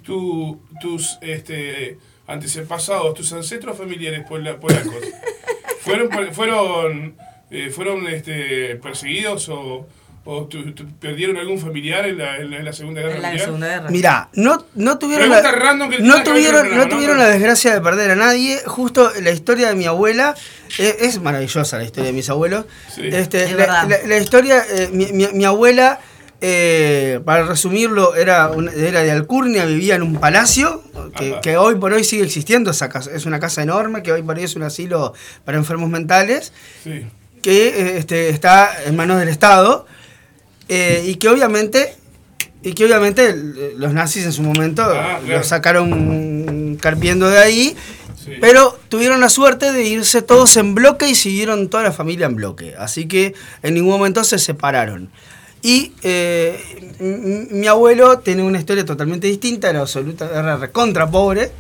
Tu, 0.10 0.60
tus 0.82 1.20
este, 1.22 2.00
antepasados, 2.26 3.14
tus 3.14 3.32
ancestros 3.32 3.78
familiares 3.78 4.22
pola- 4.28 4.60
polacos, 4.60 5.04
¿fueron, 5.82 6.10
fueron, 6.34 7.16
eh, 7.52 7.70
fueron 7.70 8.08
este, 8.08 8.76
perseguidos 8.78 9.50
o, 9.50 9.88
o 10.26 10.46
tu- 10.46 10.72
tu- 10.74 10.88
perdieron 11.00 11.38
algún 11.38 11.60
familiar 11.60 12.08
en 12.08 12.18
la, 12.18 12.38
en 12.38 12.50
la- 12.50 12.58
en 12.58 12.66
la 12.66 12.74
Segunda 12.74 13.02
Guerra 13.02 13.16
En 13.18 13.22
la 13.22 13.28
Mundial? 13.28 13.46
Segunda 13.46 13.68
Guerra. 13.68 13.90
Mirá, 13.92 14.30
no, 14.34 14.66
no 14.74 14.98
tuvieron, 14.98 15.30
la, 15.30 15.42
no 15.44 16.24
tuvieron, 16.24 16.62
programa, 16.62 16.76
no 16.76 16.84
¿no? 16.86 16.90
tuvieron 16.96 17.18
la 17.20 17.28
desgracia 17.28 17.74
de 17.76 17.82
perder 17.82 18.10
a 18.10 18.16
nadie. 18.16 18.60
Justo 18.66 19.12
la 19.22 19.30
historia 19.30 19.68
de 19.70 19.76
mi 19.76 19.86
abuela 19.86 20.34
eh, 20.80 20.98
es 21.02 21.22
maravillosa, 21.22 21.78
la 21.78 21.84
historia 21.84 22.08
de 22.08 22.14
mis 22.14 22.30
abuelos. 22.32 22.66
Sí. 22.96 23.04
Este, 23.12 23.44
Es 23.44 23.52
la, 23.52 23.58
verdad. 23.58 23.88
la- 23.90 24.08
la 24.08 24.18
historia, 24.18 24.64
eh, 24.72 24.90
mi, 24.92 25.06
mi- 25.12 25.28
mi 25.34 25.46
abuela, 25.46 26.00
eh, 26.42 27.20
para 27.26 27.44
resumirlo, 27.44 28.16
era, 28.16 28.50
una- 28.50 28.72
era 28.72 29.04
de 29.04 29.12
Alcurnia, 29.12 29.66
vivía 29.66 29.96
en 29.96 30.04
un 30.04 30.16
palacio 30.20 30.84
que, 31.42 31.58
hoy 31.58 31.76
por 31.76 31.92
hoy 31.94 32.04
sigue 32.04 32.24
existiendo. 32.24 32.72
Esa 32.72 32.90
casa, 32.90 33.12
es 33.14 33.26
una 33.26 33.40
casa 33.40 33.62
enorme 33.64 34.04
que 34.04 34.12
hoy 34.12 34.22
por 34.24 34.38
hoy 34.38 34.44
es 34.46 34.56
un 34.56 34.64
asilo 34.64 35.14
para 35.46 35.58
enfermos 35.58 35.90
mentales 35.90 36.54
Sí. 36.84 37.06
que 37.42 37.68
eh, 37.68 37.98
este, 37.98 38.30
está 38.30 38.72
en 38.86 38.96
manos 38.96 39.20
del 39.20 39.28
Estado 39.30 39.86
eh, 40.70 41.04
y 41.06 41.16
que 41.16 41.28
obviamente 41.30 41.96
Y 42.62 42.74
que 42.74 42.84
obviamente 42.86 43.34
los 43.78 43.94
nazis 43.94 44.26
en 44.26 44.34
su 44.34 44.42
momento 44.44 44.84
Ah, 44.84 45.20
claro. 45.24 45.38
lo 45.40 45.44
sacaron 45.46 46.78
carpiendo 46.82 47.30
de 47.30 47.40
ahí. 47.40 47.76
Sí. 48.22 48.32
Pero 48.42 48.78
tuvieron 48.90 49.22
la 49.22 49.30
suerte 49.30 49.72
de 49.72 49.84
irse 49.86 50.22
todos 50.22 50.58
en 50.58 50.76
bloque 50.76 51.08
y 51.08 51.16
siguieron 51.16 51.70
toda 51.70 51.84
la 51.84 51.94
familia 51.94 52.26
en 52.26 52.36
bloque. 52.36 52.76
Así 52.78 53.08
que 53.08 53.34
en 53.64 53.76
ningún 53.76 53.92
momento 53.92 54.26
se 54.26 54.38
separaron. 54.40 55.10
Y 55.62 55.92
eh, 56.04 57.48
mi 57.52 57.68
abuelo 57.68 58.20
tiene 58.20 58.44
una 58.44 58.60
historia 58.60 58.86
totalmente 58.86 59.28
distinta, 59.28 59.70
era 59.70 59.82
absoluta, 59.82 60.30
era 60.34 60.58
recontra 60.58 61.10
pobre. 61.10 61.52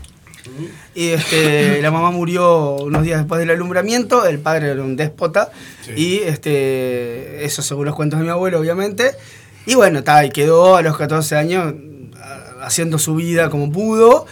Y 0.95 1.09
este, 1.09 1.81
la 1.81 1.91
mamá 1.91 2.09
murió 2.11 2.75
unos 2.75 3.03
días 3.03 3.19
después 3.19 3.39
del 3.39 3.51
alumbramiento, 3.51 4.25
el 4.25 4.39
padre 4.39 4.69
era 4.71 4.81
un 4.83 4.95
déspota. 4.95 5.51
Sí. 5.85 5.91
Y 5.95 6.17
este, 6.19 7.43
eso 7.45 7.61
según 7.61 7.85
los 7.85 7.95
cuentos 7.95 8.19
de 8.19 8.25
mi 8.25 8.31
abuelo, 8.31 8.59
obviamente. 8.59 9.11
Y 9.65 9.75
bueno, 9.75 10.03
ta, 10.03 10.23
y 10.25 10.29
quedó 10.31 10.77
a 10.77 10.81
los 10.81 10.97
14 10.97 11.35
años 11.35 11.73
a- 12.21 12.65
haciendo 12.65 12.97
su 12.99 13.15
vida 13.15 13.49
como 13.49 13.71
pudo. 13.71 14.25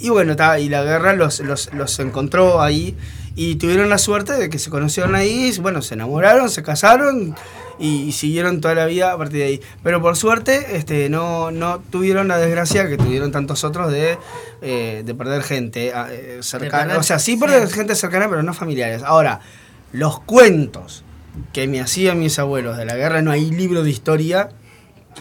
Y 0.00 0.08
bueno, 0.10 0.36
ta, 0.36 0.58
y 0.58 0.68
la 0.68 0.82
guerra 0.82 1.14
los, 1.14 1.40
los, 1.40 1.72
los 1.72 1.98
encontró 2.00 2.60
ahí. 2.60 2.94
Y 3.36 3.56
tuvieron 3.56 3.88
la 3.90 3.98
suerte 3.98 4.32
de 4.32 4.48
que 4.50 4.58
se 4.58 4.70
conocieron 4.70 5.14
ahí, 5.14 5.52
y, 5.54 5.60
bueno, 5.60 5.82
se 5.82 5.94
enamoraron, 5.94 6.48
se 6.50 6.62
casaron 6.62 7.36
y, 7.78 8.04
y 8.04 8.12
siguieron 8.12 8.62
toda 8.62 8.74
la 8.74 8.86
vida 8.86 9.12
a 9.12 9.18
partir 9.18 9.40
de 9.40 9.44
ahí. 9.44 9.60
Pero 9.82 10.00
por 10.00 10.16
suerte 10.16 10.74
este, 10.76 11.08
no, 11.10 11.50
no 11.50 11.80
tuvieron 11.90 12.28
la 12.28 12.38
desgracia 12.38 12.88
que 12.88 12.96
tuvieron 12.96 13.32
tantos 13.32 13.62
otros 13.62 13.92
de, 13.92 14.18
eh, 14.62 15.02
de 15.04 15.14
perder 15.14 15.42
gente 15.42 15.92
ah, 15.94 16.08
eh, 16.10 16.38
cercana. 16.40 16.94
perder- 16.94 16.98
o 16.98 17.02
sea, 17.02 17.18
sí 17.18 17.36
perder 17.36 17.68
sí. 17.68 17.74
gente 17.74 17.94
cercana, 17.94 18.28
pero 18.30 18.42
no 18.42 18.54
familiares. 18.54 19.02
Ahora, 19.02 19.40
los 19.92 20.18
cuentos 20.20 21.04
que 21.52 21.68
me 21.68 21.80
hacían 21.82 22.18
mis 22.18 22.38
abuelos 22.38 22.78
de 22.78 22.86
la 22.86 22.96
guerra, 22.96 23.20
no 23.20 23.30
hay 23.32 23.50
libro 23.50 23.82
de 23.82 23.90
historia 23.90 24.48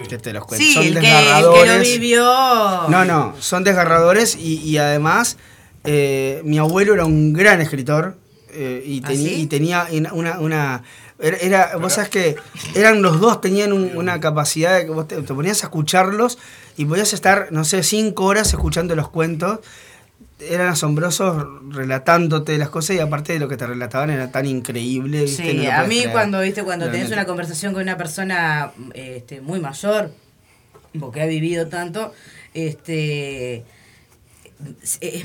que 0.09 0.17
te 0.17 0.31
los 0.31 0.45
cuento. 0.45 0.65
Sí, 0.65 0.73
son 0.73 0.83
el 0.83 0.93
que, 0.93 0.99
el 0.99 1.03
que 1.03 1.41
lo 1.41 1.51
desgarradores. 1.51 1.91
vivió. 1.99 2.23
No, 2.87 3.03
no, 3.03 3.33
son 3.39 3.65
desgarradores 3.65 4.37
y, 4.37 4.55
y 4.61 4.77
además 4.77 5.37
eh, 5.85 6.41
mi 6.43 6.57
abuelo 6.57 6.93
era 6.93 7.05
un 7.05 7.33
gran 7.33 7.61
escritor 7.61 8.17
eh, 8.51 8.83
y, 8.85 9.01
¿Ah, 9.03 9.09
sí? 9.11 9.33
y 9.41 9.47
tenía 9.47 9.87
una... 10.13 10.39
una 10.39 10.83
era, 11.17 11.77
vos 11.77 11.93
sabés 11.93 12.09
que 12.09 12.35
eran 12.75 13.01
los 13.01 13.21
dos, 13.21 13.39
tenían 13.39 13.71
un- 13.71 13.95
una 13.95 14.19
capacidad 14.19 14.77
de 14.77 14.85
que 14.85 14.91
vos 14.91 15.07
te, 15.07 15.15
te 15.21 15.33
ponías 15.33 15.63
a 15.63 15.67
escucharlos 15.67 16.37
y 16.75 16.83
podías 16.83 17.13
estar, 17.13 17.47
no 17.51 17.63
sé, 17.63 17.83
cinco 17.83 18.25
horas 18.25 18.49
escuchando 18.49 18.95
los 18.97 19.07
cuentos. 19.09 19.59
Eran 20.41 20.67
asombrosos 20.67 21.45
relatándote 21.73 22.57
las 22.57 22.67
cosas 22.67 22.97
y 22.97 22.99
aparte 22.99 23.31
de 23.31 23.39
lo 23.39 23.47
que 23.47 23.55
te 23.55 23.65
relataban 23.65 24.09
era 24.09 24.29
tan 24.29 24.45
increíble. 24.45 25.21
¿viste? 25.21 25.51
Sí, 25.51 25.57
No 25.65 25.71
a 25.71 25.83
mí 25.85 25.95
creer. 25.99 26.11
cuando 26.11 26.41
viste 26.41 26.63
cuando 26.63 26.91
tenés 26.91 27.09
una 27.11 27.25
conversación 27.25 27.71
con 27.73 27.81
una 27.83 27.95
persona 27.95 28.71
este, 28.93 29.39
muy 29.39 29.61
mayor, 29.61 30.11
porque 30.99 31.21
ha 31.21 31.25
vivido 31.27 31.67
tanto, 31.69 32.13
este 32.53 33.63
es, 34.81 34.97
es, 35.01 35.23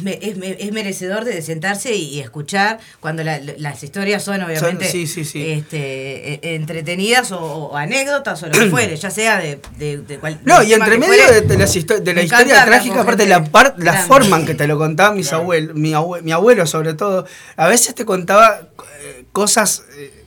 es 0.59 0.73
merecedor 0.73 1.25
de 1.25 1.41
sentarse 1.43 1.95
y, 1.95 2.21
escuchar 2.21 2.79
cuando 3.01 3.23
la- 3.25 3.41
las 3.59 3.83
historias 3.83 4.23
son 4.23 4.43
obviamente 4.43 4.85
sí, 4.91 5.07
sí, 5.07 5.25
sí. 5.25 5.45
Este, 5.51 6.35
e- 6.35 6.55
entretenidas 6.55 7.33
o, 7.33 7.39
o 7.41 7.77
anécdotas 7.77 8.43
o 8.43 8.47
lo 8.47 8.53
que 8.53 8.67
fuere, 8.71 8.97
ya 8.97 9.11
sea 9.11 9.39
de, 9.39 9.61
de, 9.79 9.99
de 9.99 10.19
cual- 10.19 10.41
No, 10.45 10.63
y 10.63 10.73
entre 10.73 10.99
medio 10.99 11.25
fuere. 11.25 11.41
de, 11.43 11.59
las 11.59 11.75
histo- 11.77 11.99
de 12.01 12.15
la 12.15 12.23
historia 12.23 12.65
trágica, 12.65 13.01
aparte 13.03 13.27
la, 13.27 13.45
par- 13.45 13.75
la 13.79 13.93
grande. 13.93 14.09
forma 14.09 14.39
en 14.41 14.47
que 14.47 14.55
te 14.55 14.67
lo 14.67 14.79
contaban 14.79 15.17
mis 15.17 15.29
Claro. 15.29 15.43
abuelos, 15.45 15.75
mi, 15.77 15.93
abue- 15.93 16.23
mi 16.23 16.33
abuelo 16.33 16.67
sobre 16.67 16.95
todo, 16.95 17.27
a 17.57 17.69
veces 17.69 17.95
te 17.95 18.05
contaba 18.05 18.61
eh, 19.03 19.25
cosas 19.33 19.85
eh, 19.97 20.25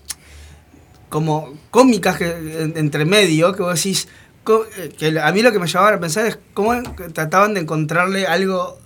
como 1.09 1.53
cómicas 1.71 2.17
que, 2.17 2.29
en- 2.31 2.73
entre 2.75 3.05
medio, 3.05 3.53
que 3.53 3.61
vos 3.63 3.75
decís, 3.75 4.07
eh, 4.77 4.91
que 4.97 5.19
a 5.19 5.31
mí 5.31 5.41
lo 5.41 5.51
que 5.51 5.59
me 5.59 5.67
llevaba 5.67 5.89
a 5.95 5.99
pensar 5.99 6.25
es 6.25 6.37
cómo 6.53 6.73
trataban 7.13 7.53
de 7.53 7.61
encontrarle 7.61 8.25
algo 8.27 8.79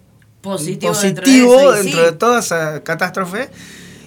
positivo, 0.48 0.92
positivo 0.94 1.56
dentro 1.58 1.72
de, 1.72 1.74
eso, 1.74 1.84
dentro 1.84 2.00
sí. 2.00 2.06
de 2.06 2.12
toda 2.13 2.39
esa 2.39 2.84
catástrofe. 2.84 3.50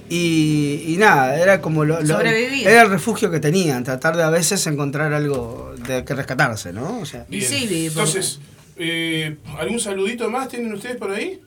Y, 0.09 0.85
y 0.89 0.97
nada, 0.97 1.41
era 1.41 1.61
como 1.61 1.85
lo, 1.85 2.01
lo- 2.03 2.21
era 2.21 2.83
el 2.83 2.91
refugio 2.91 3.31
que 3.31 3.39
tenían, 3.39 3.85
tratar 3.85 4.17
de 4.17 4.25
a 4.25 4.31
veces 4.31 4.67
encontrar 4.67 5.13
algo 5.13 5.73
de 5.87 6.05
que 6.05 6.15
rescatarse, 6.15 6.73
¿no? 6.73 6.99
O 6.99 7.07
sea, 7.07 7.27
Bien. 7.29 7.45
Entonces, 7.87 8.41
eh, 8.77 9.37
¿algún 9.59 9.79
saludito 9.79 10.29
más 10.29 10.49
tienen 10.49 10.73
ustedes 10.75 10.97
por 10.97 11.13
ahí? 11.13 11.41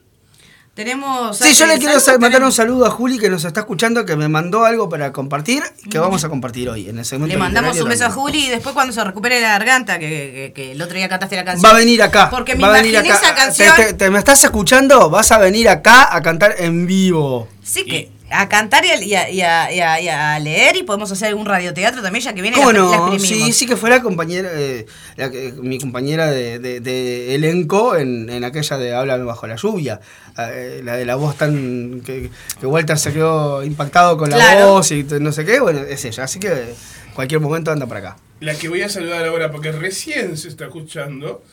Tenemos 0.74 1.38
Sí, 1.38 1.54
yo 1.54 1.68
le 1.68 1.78
quiero 1.78 2.00
mandar 2.20 2.44
un 2.44 2.52
saludo 2.52 2.88
a 2.88 2.90
Juli 2.90 3.20
que 3.20 3.30
nos 3.30 3.46
está 3.46 3.60
escuchando, 3.60 4.06
que 4.06 4.16
me 4.16 4.28
mandó 4.28 4.66
algo 4.66 4.90
para 4.90 5.14
compartir, 5.14 5.62
que 5.92 6.00
vamos 6.00 6.24
a 6.24 6.30
compartir 6.30 6.68
hoy 6.68 6.90
en 6.90 6.98
el 6.98 7.06
segmento 7.06 7.32
Le 7.32 7.38
mandamos 7.38 7.80
un 7.80 7.90
beso 7.90 8.06
a. 8.08 8.10
Juli 8.10 8.48
y 8.48 8.50
después 8.50 8.74
cuando 8.74 8.92
se 8.92 9.04
recupere 9.04 9.40
la 9.40 9.50
garganta, 9.50 10.00
que, 10.00 10.08
que- 10.10 10.54
que 10.56 10.72
el 10.72 10.82
otro 10.82 10.96
día 10.98 11.08
cantaste 11.08 11.36
la 11.36 11.46
canción. 11.46 11.70
Va 11.72 11.76
a 11.76 11.78
venir 11.80 12.02
acá. 12.02 12.28
Porque 12.32 12.56
me 12.56 12.64
va 12.64 12.72
venir 12.72 12.94
imaginé 12.96 13.14
acá. 13.14 13.26
esa 13.28 13.36
canción. 13.36 13.76
Te, 13.76 13.84
te- 13.86 13.94
te- 13.94 14.10
me 14.10 14.18
estás 14.18 14.44
escuchando? 14.44 15.12
Vas 15.12 15.32
a 15.32 15.38
venir 15.38 15.70
acá 15.70 16.14
a 16.16 16.22
cantar 16.24 16.56
en 16.58 16.88
vivo. 16.88 17.48
Sí, 17.62 17.86
que 17.86 18.10
a 18.34 18.50
cantar 18.50 18.84
y 18.86 18.90
a, 18.92 19.02
y 19.04 19.14
a- 19.14 19.32
y 19.32 19.42
a- 19.42 19.72
y 19.72 19.80
a- 19.80 20.02
y 20.02 20.08
a 20.10 20.40
leer 20.40 20.76
y 20.78 20.84
podemos 20.84 21.12
hacer 21.12 21.30
algún 21.30 21.46
radioteatro 21.46 22.02
también, 22.02 22.24
ya 22.26 22.34
que 22.34 22.42
viene 22.42 22.58
¿Cómo 22.58 22.72
la, 22.72 22.80
la 22.80 22.86
no? 22.86 23.14
exprimimos. 23.14 23.48
Sí, 23.48 23.54
sí 23.54 23.66
que 23.68 23.76
fue 23.78 23.90
la 23.90 24.02
compañera, 24.02 24.50
eh, 24.54 24.86
la 25.18 25.30
mi 25.62 25.80
compañera 25.80 26.30
de, 26.32 26.60
de- 26.60 26.80
de 26.80 27.36
elenco 27.36 27.96
en, 27.96 28.30
en 28.30 28.44
aquella 28.44 28.78
de 28.78 28.94
Háblame 28.94 29.24
bajo 29.24 29.48
la 29.48 29.56
lluvia. 29.56 30.00
Eh, 30.38 30.82
la 30.84 30.96
de 30.96 31.06
la 31.06 31.16
voz 31.16 31.38
tan. 31.38 32.02
Que, 32.02 32.32
que 32.60 32.66
Walter 32.66 32.98
se 32.98 33.14
quedó 33.14 33.64
impactado 33.64 34.18
con 34.18 34.30
la 34.32 34.36
Claro. 34.38 34.68
voz 34.74 34.92
y 34.92 35.04
no 35.04 35.32
sé 35.32 35.46
qué. 35.46 35.60
Bueno, 35.60 35.80
es 35.82 36.04
ella. 36.06 36.24
Así 36.24 36.40
que 36.40 36.48
en 36.50 37.14
cualquier 37.14 37.40
momento 37.40 37.72
anda 37.72 37.86
para 37.86 38.00
acá. 38.00 38.18
La 38.40 38.56
que 38.56 38.68
voy 38.68 38.82
a 38.82 38.90
saludar 38.90 39.26
ahora, 39.26 39.52
porque 39.52 39.72
recién 39.72 40.36
se 40.38 40.48
está 40.48 40.66
escuchando, 40.66 41.44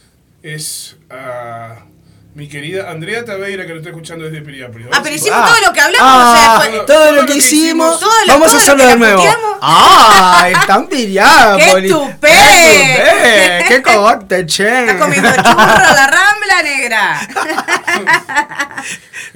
es 0.42 0.96
a 1.10 1.84
mi 2.34 2.48
querida 2.48 2.88
Andrea 2.90 3.24
Taveira, 3.24 3.66
que 3.66 3.72
lo 3.72 3.78
está 3.78 3.90
escuchando 3.90 4.24
desde 4.24 4.40
Piriápolis. 4.40 4.86
Ah, 4.92 5.00
pero 5.02 5.14
hicimos 5.16 5.40
Ah. 5.42 5.46
todo 5.48 5.66
lo 5.66 5.72
que 5.72 5.80
hablamos, 5.80 6.08
Ah, 6.08 6.32
o 6.32 6.36
sea, 6.62 6.70
fue- 6.70 6.86
todo 6.86 7.12
lo 7.12 7.26
que 7.26 7.34
hicimos. 7.36 7.98
todo 8.00 8.10
lo- 8.26 8.32
Vamos 8.32 8.46
todo 8.46 8.50
a 8.50 8.52
lo 8.54 8.62
hacerlo 8.62 8.76
que 8.76 8.82
de 8.84 8.90
la 8.92 8.96
nuevo. 8.96 9.58
¡Ah! 9.62 10.48
Están 10.48 10.86
Piriápolis. 10.86 11.74
¡Qué 11.82 11.88
tupé! 11.88 13.64
¡Qué 13.68 13.82
cogote, 13.82 14.46
che! 14.46 14.80
Estás 14.80 14.96
comiendo 14.96 15.28
churro 15.28 15.60
a 15.60 15.92
la 15.94 16.06
rambla 16.06 16.62
negra. 16.62 17.20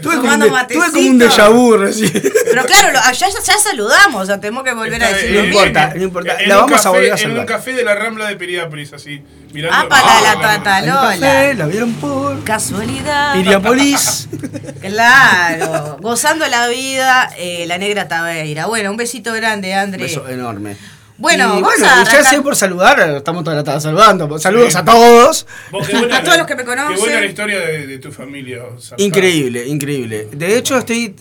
Tuve 0.03 0.17
como, 0.17 0.33
un 0.33 0.41
tuve 0.67 0.91
como 0.91 1.09
un 1.09 1.21
déjà 1.21 1.49
vu 1.51 1.77
recién. 1.77 2.11
Pero 2.51 2.65
claro, 2.65 2.93
lo- 2.93 3.13
ya, 3.13 3.29
ya 3.29 3.59
saludamos, 3.59 4.23
o 4.23 4.27
sea, 4.27 4.41
tenemos 4.41 4.65
que 4.65 4.73
volver 4.73 5.01
a 5.03 5.07
Está, 5.11 5.17
decirlo 5.17 5.41
No 5.41 5.45
eh, 5.45 5.49
importa, 5.49 5.93
no 5.95 6.03
importa. 6.03 6.41
en 6.43 6.49
La 6.49 6.55
un 6.57 6.61
vamos 6.63 6.81
a 6.81 6.83
café- 6.83 6.89
volver 6.89 7.05
a 7.05 7.07
En 7.07 7.13
un 7.13 7.19
saludar. 7.37 7.47
café 7.47 7.73
de 7.75 7.85
la 7.85 7.95
Rambla 7.95 8.27
de 8.27 8.37
Piriápolis, 8.37 8.93
así. 8.93 9.23
Mirando. 9.53 9.77
Ah, 9.79 9.89
para 9.89 10.21
la 10.21 10.31
Ah, 10.33 10.41
tatalola. 10.41 11.15
El 11.15 11.21
café, 11.21 11.55
la 11.55 11.67
vieron 11.67 11.93
por 11.95 12.43
Casualidad. 12.85 13.35
Piriápolis. 13.35 14.29
Claro, 14.85 15.97
gozando 16.03 16.47
la 16.47 16.69
vida, 16.69 17.31
eh, 17.39 17.65
la 17.67 17.79
negra 17.79 18.07
Taveira. 18.07 18.67
Bueno, 18.67 18.91
un 18.91 18.99
besito 18.99 19.33
grande, 19.33 19.73
Un 19.73 19.79
André. 19.79 20.03
beso 20.03 20.29
enorme. 20.29 20.77
Bueno, 21.17 21.45
y 21.45 21.47
vamos 21.63 21.63
bueno, 21.79 21.87
a 21.87 22.03
ya 22.05 22.25
sé 22.25 22.43
por 22.43 22.57
saludar, 22.57 22.99
estamos 23.19 23.45
toda 23.45 23.55
la 23.57 23.63
tarde 23.63 23.81
saludando. 23.81 24.37
Saludos 24.39 24.73
Sí. 24.73 24.79
a 24.79 24.85
todos. 24.85 25.47
Buena 25.71 26.17
A 26.19 26.23
todos 26.25 26.39
los 26.39 26.47
que 26.49 26.57
me 26.57 26.65
conocen. 26.65 26.95
Qué 26.95 27.01
buena 27.01 27.21
la 27.21 27.27
historia 27.27 27.61
de, 27.61 27.87
de 27.87 27.99
tu 27.99 28.11
familia. 28.11 28.63
Increíble, 28.97 29.65
increíble. 29.69 30.29
De 30.33 30.57
hecho, 30.57 30.77
estoy 30.77 31.15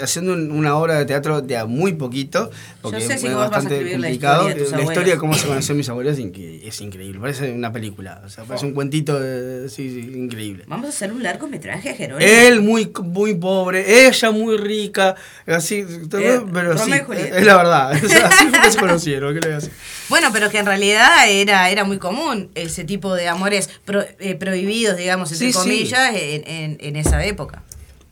haciendo 0.00 0.34
un- 0.34 0.52
una 0.52 0.76
obra 0.76 0.94
de 0.98 1.06
teatro 1.06 1.40
de 1.42 1.56
a 1.56 1.66
muy 1.66 1.94
poquito, 1.94 2.50
porque 2.80 3.00
Yo 3.00 3.06
sé 3.08 3.14
es 3.14 3.20
si 3.20 3.26
vos 3.26 3.36
vas 3.36 3.46
a 3.46 3.50
bastante 3.50 3.74
escribir 3.74 3.98
la 4.00 4.06
complicado. 4.06 4.42
historia 4.48 4.54
de 4.64 4.70
tus 4.70 4.78
la 4.78 4.82
historia 4.84 5.12
de 5.14 5.18
cómo 5.18 5.34
se 5.34 5.46
conocieron 5.48 5.76
mis 5.78 5.88
abuelos 5.88 6.18
es, 6.18 6.24
incre- 6.24 6.60
es 6.64 6.80
increíble. 6.80 7.18
Parece 7.20 7.50
una 7.50 7.72
película, 7.72 8.22
o 8.24 8.28
sea, 8.28 8.44
parece 8.44 8.66
un 8.66 8.74
cuentito 8.74 9.18
de- 9.18 9.68
sí, 9.68 9.90
sí, 9.90 10.12
increíble. 10.18 10.62
Vamos 10.68 10.86
a 10.86 10.88
hacer 10.90 11.12
un 11.12 11.20
largometraje, 11.20 11.94
Jerónimo. 11.94 12.30
Él 12.30 12.60
muy, 12.60 12.92
muy 13.02 13.34
pobre, 13.34 14.06
ella 14.06 14.30
muy 14.30 14.56
rica, 14.56 15.16
así, 15.48 15.84
pero 16.08 16.44
Romeo 16.74 16.78
sí, 16.78 16.92
y 16.94 16.98
Julieta. 17.04 17.38
es 17.38 17.44
la 17.44 17.56
verdad. 17.56 17.92
Así 18.32 18.46
fue 18.48 18.60
que 18.62 18.70
se 18.70 18.78
conocieron, 18.78 19.31
¿qué 19.34 19.40
le 19.40 19.46
voy 19.48 19.54
a 19.54 19.58
hacer? 19.58 19.70
Bueno, 20.08 20.28
pero 20.32 20.50
que 20.50 20.58
en 20.58 20.66
realidad 20.66 21.28
era, 21.28 21.70
era 21.70 21.84
muy 21.84 21.98
común 21.98 22.50
ese 22.54 22.84
tipo 22.84 23.14
de 23.14 23.28
amores 23.28 23.68
pro- 23.84 24.04
eh, 24.18 24.34
prohibidos, 24.34 24.96
digamos, 24.96 25.30
entre 25.32 25.46
Sí, 25.48 25.52
sí. 25.52 25.58
comillas, 25.58 26.10
en, 26.14 26.46
en- 26.48 26.76
en 26.80 26.96
esa 26.96 27.24
época. 27.24 27.62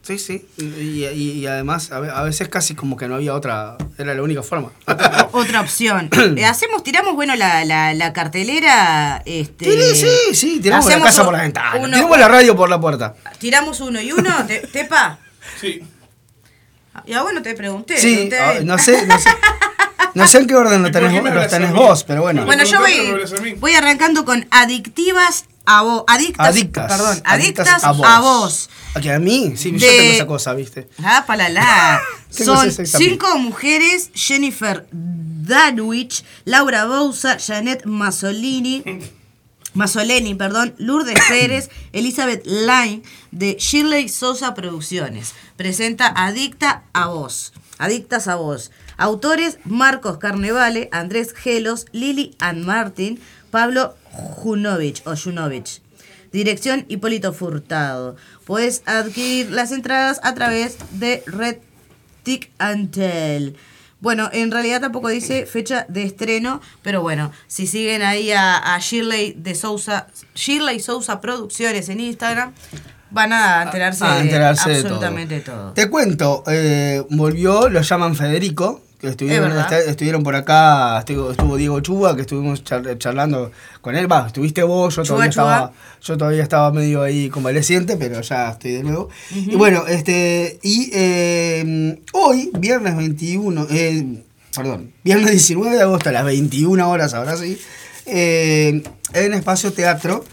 Sí, 0.03 0.19
sí, 0.19 0.47
y, 0.57 1.05
y- 1.05 1.33
y 1.41 1.47
además 1.47 1.93
a 1.93 2.01
ve- 2.01 2.11
a 2.11 2.23
veces 2.23 2.49
casi 2.49 2.75
como 2.75 2.97
que 2.97 3.07
no 3.07 3.17
había 3.17 3.35
otra, 3.35 3.77
era 3.99 4.15
la 4.15 4.23
única 4.23 4.43
forma. 4.43 4.73
Otra 5.33 5.61
opción. 5.61 6.09
Eh, 6.37 6.45
hacemos, 6.47 6.83
tiramos, 6.83 7.15
bueno, 7.15 7.37
la, 7.37 7.65
la, 7.67 7.93
la 7.95 8.13
cartelera. 8.13 9.23
Este, 9.27 9.95
Sí, 9.95 10.07
sí, 10.29 10.35
sí, 10.35 10.61
tiramos 10.61 10.87
la 10.87 11.01
casa 11.03 11.21
un- 11.21 11.27
por 11.27 11.35
la 11.37 11.43
ventana, 11.43 11.77
uno- 11.77 11.97
tiramos 11.97 12.19
la 12.19 12.29
radio 12.29 12.57
por 12.57 12.69
la 12.71 12.81
puerta. 12.81 13.15
Tiramos 13.39 13.81
uno 13.81 14.01
y 14.01 14.11
uno, 14.11 14.35
te- 14.49 14.61
Tepa. 14.67 15.19
Sí. 15.61 15.83
Y 17.07 17.13
a 17.13 17.23
bueno 17.23 17.41
te 17.43 17.55
pregunté. 17.55 17.99
Sí, 17.99 18.29
a 18.35 18.51
ah, 18.51 18.55
no 18.65 18.79
sé, 18.79 19.07
no 19.07 19.19
sé. 19.19 19.29
No 20.15 20.27
sé 20.27 20.39
en 20.39 20.47
qué 20.47 20.55
orden 20.55 20.83
lo 20.83 20.89
¿Y 20.89 20.93
por 20.93 21.01
tenés, 21.03 21.23
vos- 21.23 21.35
lo 21.35 21.47
tenés 21.49 21.73
vos, 21.73 22.05
pero 22.05 22.23
bueno. 22.23 22.45
Bueno, 22.47 22.65
yo 22.65 22.79
voy, 22.81 23.55
voy 23.59 23.73
arrancando 23.75 24.25
con 24.25 24.47
adictivas 24.51 25.45
a 25.67 25.83
vos. 25.83 26.05
Adictas, 26.07 26.47
Adictas. 26.49 26.91
Perdón, 26.93 27.23
adictas, 27.25 27.85
a 27.85 27.93
vos. 28.21 28.71
¿A 28.95 29.01
qué, 29.01 29.13
a 29.13 29.19
mí? 29.19 29.55
Sí, 29.57 29.73
yo 29.73 29.87
De- 29.87 29.97
tengo 29.97 30.13
esa 30.15 30.27
cosa, 30.27 30.55
¿viste? 30.55 30.89
Ah, 31.03 31.25
palala. 31.27 32.01
Tengo 32.37 32.57
Son 32.57 32.71
cinco 32.87 33.39
mujeres: 33.39 34.11
Jennifer 34.15 34.87
Danwich, 34.93 36.25
Laura 36.45 36.87
Bouza, 36.87 37.39
Janet 37.39 37.85
Masolini, 37.85 38.83
Masoleni, 39.75 40.35
perdón, 40.35 40.75
Lourdes 40.79 41.19
Pérez, 41.29 41.71
Elizabeth 41.93 42.45
Line 42.47 43.03
de 43.31 43.57
Shirley 43.59 44.09
Sosa 44.09 44.55
Producciones. 44.55 45.35
Presenta 45.57 46.07
Adicta 46.09 46.83
a 46.93 47.07
Voz. 47.07 47.53
Adictas 47.79 48.27
a 48.29 48.35
Voz. 48.37 48.71
Autores 49.01 49.59
Marcos 49.65 50.19
Carnevale, 50.19 50.91
Andrés 50.93 51.33
Gelos, 51.33 51.87
Lili 51.93 52.37
Ann 52.39 52.67
Martin, 52.67 53.19
Pablo 53.51 53.97
Junovich 54.13 55.03
o 55.07 55.17
Junovich. 55.17 55.81
Dirección 56.33 56.85
Hipólito 56.89 57.33
Furtado. 57.33 58.17
Puedes 58.45 58.83
adquirir 58.85 59.51
las 59.53 59.73
entradas 59.73 60.21
a 60.23 60.35
través 60.35 60.77
de 60.93 61.23
Red 61.27 61.57
Tick 62.25 62.51
Antel. 62.59 63.57
Bueno, 64.01 64.29
en 64.35 64.51
realidad 64.51 64.83
tampoco 64.83 65.09
dice 65.09 65.47
fecha 65.47 65.87
de 65.89 66.03
estreno, 66.03 66.61
pero 66.83 67.01
bueno, 67.01 67.33
si 67.47 67.67
siguen 67.67 68.03
ahí 68.03 68.33
a, 68.33 68.75
a 68.75 68.79
Shirley 68.81 69.33
de 69.33 69.55
Sousa, 69.55 70.09
Shirley 70.35 70.79
Sousa 70.79 71.23
Producciones 71.23 71.89
en 71.89 72.01
Instagram, 72.01 72.53
van 73.11 73.33
a 73.33 73.63
enterarse, 73.63 74.05
A 74.05 74.15
de 74.17 74.21
enterarse 74.21 74.69
de 74.69 74.75
todo. 74.83 74.85
absolutamente 74.95 75.41
todo. 75.41 75.73
Te 75.73 75.89
cuento, 75.89 76.45
eh, 76.47 77.03
volvió, 77.11 77.69
lo 77.71 77.81
llaman 77.81 78.15
Federico, 78.15 78.83
que 79.01 79.09
estuvieron, 79.09 79.51
Es 79.53 79.59
este- 79.61 79.91
estuvieron 79.91 80.23
por 80.23 80.35
acá, 80.37 80.99
estuvo, 80.99 81.31
estuvo 81.31 81.57
Diego 81.57 81.81
Chuba, 81.81 82.15
que 82.15 82.21
estuvimos 82.23 82.63
char- 82.65 82.99
charlando 82.99 83.51
con 83.81 83.97
él, 83.97 84.11
va, 84.11 84.27
estuviste 84.27 84.63
vos, 84.63 84.95
yo 84.97 85.03
Chuba, 85.05 85.17
todavía, 85.17 85.31
Chuba. 85.33 85.53
estaba, 85.55 85.73
yo 86.03 86.17
todavía 86.19 86.43
estaba 86.43 86.73
medio 86.73 87.03
ahí 87.03 87.31
convaleciente, 87.31 87.97
pero 87.97 88.21
ya 88.21 88.51
estoy 88.51 88.73
de 88.73 88.83
nuevo. 88.83 89.09
Y 89.35 89.57
bueno, 89.57 89.87
este, 89.87 90.59
y 90.63 90.91
eh, 90.93 91.99
hoy, 92.13 92.51
viernes 92.59 92.97
21, 92.97 93.67
eh, 93.71 94.23
perdón, 94.55 94.93
viernes 95.03 95.31
19 95.31 95.77
de 95.77 95.83
agosto 95.83 96.11
a 96.11 96.13
las 96.13 96.25
21 96.25 96.91
horas, 96.91 97.15
ahora 97.15 97.37
sí, 97.39 97.59
eh, 98.05 98.83
en 99.15 99.33
Espacio 99.35 99.73
Teatro, 99.73 100.25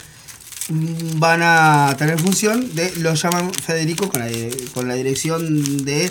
mm, 0.68 1.18
van 1.20 1.40
a 1.42 1.94
tener 1.98 2.18
función 2.18 2.74
de 2.74 2.92
lo 2.96 3.14
llaman 3.14 3.50
Federico 3.52 4.08
con 4.10 4.20
la, 4.20 4.28
con 4.74 4.88
la 4.88 4.94
dirección 4.94 5.84
de 5.86 6.04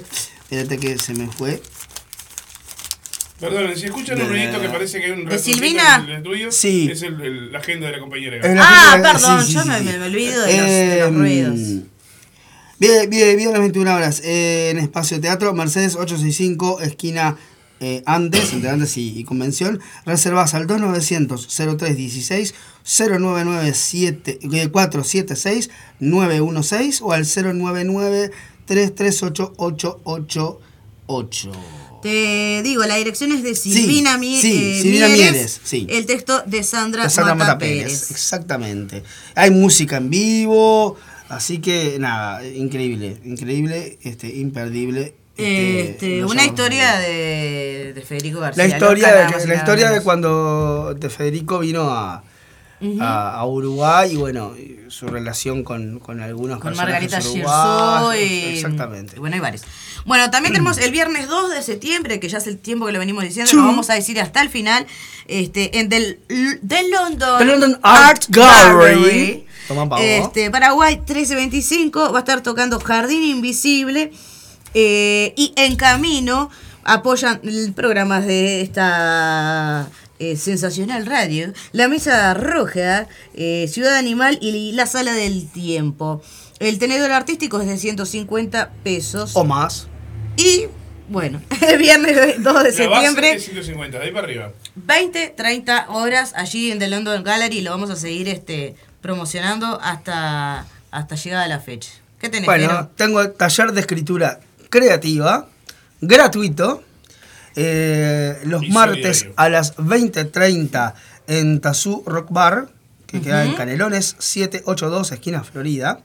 espérate 0.50 0.78
que 0.80 0.98
se 0.98 1.14
me 1.14 1.28
fue 1.28 1.62
Perdón, 3.40 3.72
si 3.76 3.86
escuchan 3.86 4.20
un 4.22 4.30
ruidito 4.30 4.60
que 4.60 4.68
parece 4.70 5.00
que 5.00 5.06
hay 5.06 5.12
un 5.12 5.26
¿De 5.26 5.38
Silvina? 5.38 5.98
en 6.04 6.10
el 6.10 6.16
estudio, 6.18 6.52
Sí. 6.52 6.90
es 6.92 7.04
el- 7.04 7.22
el- 7.22 7.52
la 7.52 7.60
agenda 7.60 7.86
de 7.88 7.94
la 7.94 8.00
compañera. 8.00 8.38
Ah, 8.60 8.98
perdón, 9.02 9.42
sí, 9.42 9.48
sí, 9.48 9.54
yo 9.54 9.62
sí, 9.62 9.70
me, 9.70 9.78
sí. 9.80 9.84
me- 9.86 10.04
olvido 10.06 10.42
de 10.42 10.58
los, 10.58 10.66
de 10.66 10.98
los 11.00 11.08
Em, 11.10 11.16
ruidos. 11.20 11.60
Bien, 12.80 13.10
bien, 13.10 13.38
bien, 13.38 13.52
las 13.52 13.60
21 13.62 13.96
horas 13.96 14.22
eh, 14.24 14.70
en 14.72 14.78
Espacio 14.80 15.20
Teatro, 15.22 15.54
Mercedes 15.54 15.96
865, 15.96 16.82
esquina 16.82 17.38
eh, 17.80 18.02
Andes, 18.08 18.54
entre 18.54 18.72
Andes 18.72 18.98
y, 18.98 19.20
y 19.20 19.24
Convención. 19.24 19.80
Reservas 20.04 20.56
al 20.56 20.66
2900-0316, 20.66 22.56
0997 22.84 24.40
eh, 24.42 24.68
476 24.70 25.70
916 26.00 27.02
o 27.04 27.14
al 27.14 27.24
099 27.26 28.32
338 28.66 29.54
888. 29.58 31.52
Te 32.02 32.62
digo, 32.64 32.84
la 32.86 32.96
dirección 32.96 33.32
es 33.32 33.42
de 33.44 33.56
Silvina, 33.56 34.18
sí, 34.20 34.38
eh, 34.38 34.82
Silvina 34.82 35.08
Mieres, 35.08 35.32
Mieres, 35.34 35.62
sí. 35.64 35.88
El 35.90 36.06
texto 36.06 36.44
de 36.46 36.64
Sandra, 36.64 37.04
De 37.04 37.10
Sandra 37.10 37.34
Mata 37.36 37.54
Mata 37.54 37.58
Pérez, 37.60 37.84
Pérez. 37.84 38.12
exactamente. 38.12 39.04
Hay 39.36 39.50
música 39.52 39.98
en 39.98 40.10
vivo, 40.10 40.98
así 41.30 41.58
que 41.60 41.98
nada, 42.00 42.46
increíble, 42.48 43.18
increíble, 43.26 43.98
este, 44.04 44.28
imperdible. 44.36 45.16
este, 45.38 45.90
Este, 45.92 46.26
una 46.26 46.46
historia 46.46 46.98
de, 47.00 47.94
de 47.96 48.02
Federico 48.02 48.40
García. 48.42 48.68
La 48.68 48.70
historia, 48.74 49.08
de, 49.28 49.48
la 49.48 49.56
historia 49.56 49.90
de 49.92 50.02
cuando 50.02 50.94
de 50.94 51.10
Federico 51.10 51.60
vino 51.60 51.90
a, 51.92 52.24
a, 53.02 53.32
a 53.40 53.46
Uruguay 53.46 54.12
y 54.14 54.16
bueno, 54.18 54.54
su 54.90 55.08
relación 55.08 55.64
con, 55.64 56.00
con 56.00 56.22
algunos 56.22 56.60
Con 56.60 56.76
Margarita 56.76 57.20
Girsó 57.22 57.34
uruguayos, 57.34 58.16
y. 58.22 58.44
Exactamente. 58.56 59.16
y 59.16 59.20
bueno, 59.20 59.36
hay 59.36 59.42
varios. 59.42 59.64
Bueno, 60.08 60.32
también 60.32 60.54
tenemos 60.54 60.78
el 60.78 60.92
viernes 60.92 61.28
2 61.28 61.52
de 61.52 61.62
septiembre, 61.62 62.22
que 62.22 62.30
ya 62.30 62.38
es 62.38 62.48
el 62.48 62.58
tiempo 62.58 62.86
que 62.86 62.94
lo 62.94 63.00
venimos 63.00 63.26
diciendo, 63.26 63.52
lo 63.54 63.66
vamos 63.66 63.90
a 63.90 63.94
decir 63.94 64.18
hasta 64.22 64.42
el 64.42 64.50
final, 64.50 64.88
este, 65.28 65.80
en 65.80 65.90
del, 65.90 66.22
del 66.62 66.90
London, 66.90 67.40
The 67.40 67.46
London 67.46 67.80
Art 67.84 68.24
Gallery. 68.30 69.46
Pavo. 69.68 69.98
este, 69.98 70.50
Paraguay 70.50 70.96
1325, 70.96 72.14
va 72.14 72.20
a 72.20 72.22
estar 72.22 72.42
tocando 72.42 72.80
Jardín 72.80 73.22
Invisible 73.22 74.14
eh, 74.74 75.34
y 75.36 75.52
En 75.58 75.76
Camino 75.76 76.50
apoyan 76.86 77.42
programas 77.76 78.26
de 78.26 78.62
esta 78.62 79.90
eh, 80.20 80.38
sensacional 80.38 81.06
radio, 81.06 81.52
La 81.74 81.90
Mesa 81.90 82.34
Roja, 82.34 83.10
eh, 83.34 83.68
Ciudad 83.70 83.98
Animal 83.98 84.40
y 84.42 84.72
La 84.72 84.86
Sala 84.86 85.12
del 85.12 85.50
Tiempo. 85.50 86.22
El 86.60 86.80
tenedor 86.80 87.12
artístico 87.12 87.60
es 87.60 87.68
de 87.68 87.78
150 87.78 88.72
pesos. 88.84 89.36
O 89.36 89.44
más. 89.44 89.90
Y 90.38 90.68
bueno, 91.10 91.42
el 91.68 91.78
viernes 91.78 92.16
2 92.16 92.36
de 92.38 92.44
La 92.44 92.54
base 92.54 92.72
septiembre, 92.74 93.32
es 93.34 93.46
150, 93.46 94.00
de 94.00 94.06
ahí 94.06 94.12
para 94.12 94.26
arriba. 94.28 94.52
20, 94.76 95.34
30 95.36 95.90
horas 95.90 96.34
allí 96.36 96.72
en 96.72 96.80
The 96.80 96.88
London 96.88 97.24
Gallery. 97.24 97.62
Lo 97.62 97.72
vamos 97.72 97.90
a 97.90 97.96
seguir 97.96 98.28
este, 98.30 98.76
promocionando 99.02 99.80
hasta, 99.82 100.66
hasta 100.92 101.16
llegada 101.16 101.48
la 101.48 101.60
fecha. 101.60 101.90
¿Qué 102.20 102.30
tenés, 102.30 102.46
Bueno, 102.46 102.68
Jero? 102.70 102.90
tengo 102.96 103.22
el 103.22 103.34
taller 103.34 103.72
de 103.72 103.82
escritura 103.82 104.40
creativa, 104.70 105.48
gratuito, 106.02 106.84
eh, 107.56 108.38
los 108.44 108.64
Y 108.64 108.70
martes 108.72 109.20
solidario. 109.20 109.34
a 109.38 109.50
las 109.50 109.76
20.30 109.78 110.94
en 111.28 111.60
Tazú 111.62 112.04
Rock 112.06 112.28
Bar, 112.32 112.70
que 113.06 113.22
queda 113.22 113.46
en 113.46 113.54
Canelones 113.54 114.16
782, 114.20 115.12
esquina 115.14 115.44
Florida. 115.44 116.02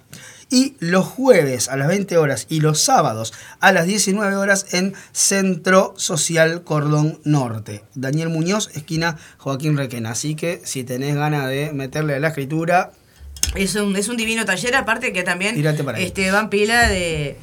Y 0.52 0.76
los 0.80 1.06
jueves 1.06 1.68
a 1.70 1.76
las 1.78 1.88
20 1.88 2.16
horas 2.18 2.46
y 2.50 2.60
los 2.60 2.78
sábados 2.78 3.32
a 3.60 3.72
las 3.72 3.86
19 3.86 4.36
horas 4.36 4.66
en 4.74 4.92
Centro 5.12 5.94
Social 5.96 6.62
Cordón 6.62 7.20
Norte. 7.24 7.82
Daniel 7.94 8.28
Muñoz, 8.28 8.68
esquina 8.76 9.16
Joaquín 9.38 9.78
Requena. 9.78 10.10
Así 10.10 10.34
que 10.34 10.60
si 10.64 10.84
tenés 10.84 11.14
ganas 11.16 11.48
de 11.48 11.72
meterle 11.72 12.16
a 12.16 12.20
la 12.20 12.28
escritura, 12.28 12.92
Es 13.54 13.74
un, 13.76 13.96
es 13.96 14.08
un 14.08 14.16
divino 14.18 14.44
taller, 14.44 14.74
aparte 14.76 15.12
que 15.14 15.22
también 15.22 15.56
este, 15.96 16.30
van 16.30 16.50
pila 16.50 16.86
de, 16.88 17.38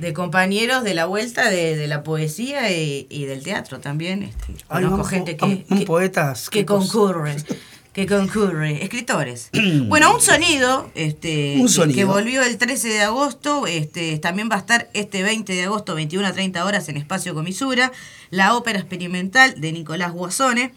de 0.00 0.12
compañeros 0.14 0.84
de 0.84 0.94
la 0.94 1.04
vuelta 1.04 1.50
de, 1.50 1.76
de 1.76 1.86
la 1.86 2.02
poesía 2.02 2.70
y, 2.72 3.06
y 3.10 3.26
del 3.26 3.42
teatro 3.42 3.78
también. 3.80 4.22
Este, 4.22 4.54
Ay, 4.70 4.84
conozco 4.84 5.04
gente 5.04 5.36
que, 5.36 5.64
que- 5.64 5.84
poetas. 5.84 6.48
que 6.48 6.60
qué 6.60 6.64
cosa. 6.66 6.90
concurre. 6.92 7.36
Que 7.94 8.06
concurre. 8.06 8.82
Escritores. 8.82 9.50
bueno, 9.88 10.12
un 10.14 10.20
sonido, 10.20 10.90
este, 10.96 11.54
Un 11.58 11.66
que- 11.66 11.72
sonido. 11.72 11.96
que 11.96 12.04
volvió 12.04 12.42
el 12.42 12.58
13 12.58 12.88
de 12.88 13.02
agosto, 13.02 13.66
este, 13.68 14.18
también 14.18 14.48
va 14.50 14.56
a 14.56 14.58
estar 14.58 14.90
este 14.94 15.22
20 15.22 15.52
de 15.52 15.62
agosto, 15.64 15.94
21 15.94 16.26
a 16.26 16.32
30 16.32 16.64
horas 16.64 16.88
en 16.88 16.96
Espacio 16.96 17.34
Comisura, 17.34 17.92
la 18.30 18.56
ópera 18.56 18.80
experimental 18.80 19.60
de 19.60 19.70
Nicolás 19.72 20.12
Guasone, 20.12 20.74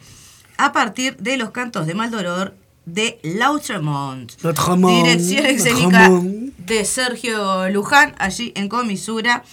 a 0.57 0.71
partir 0.71 1.17
de 1.17 1.37
los 1.37 1.49
cantos 1.51 1.87
de 1.87 1.95
Maldoror 1.95 2.55
de 2.85 3.19
Lautremont. 3.23 4.31
Lautremont, 4.43 5.05
Dirección 5.07 5.45
escénica 5.47 6.11
de 6.59 6.85
Sergio 6.85 7.67
Luján, 7.69 8.13
allí 8.19 8.51
en 8.55 8.69
Comisura. 8.69 9.43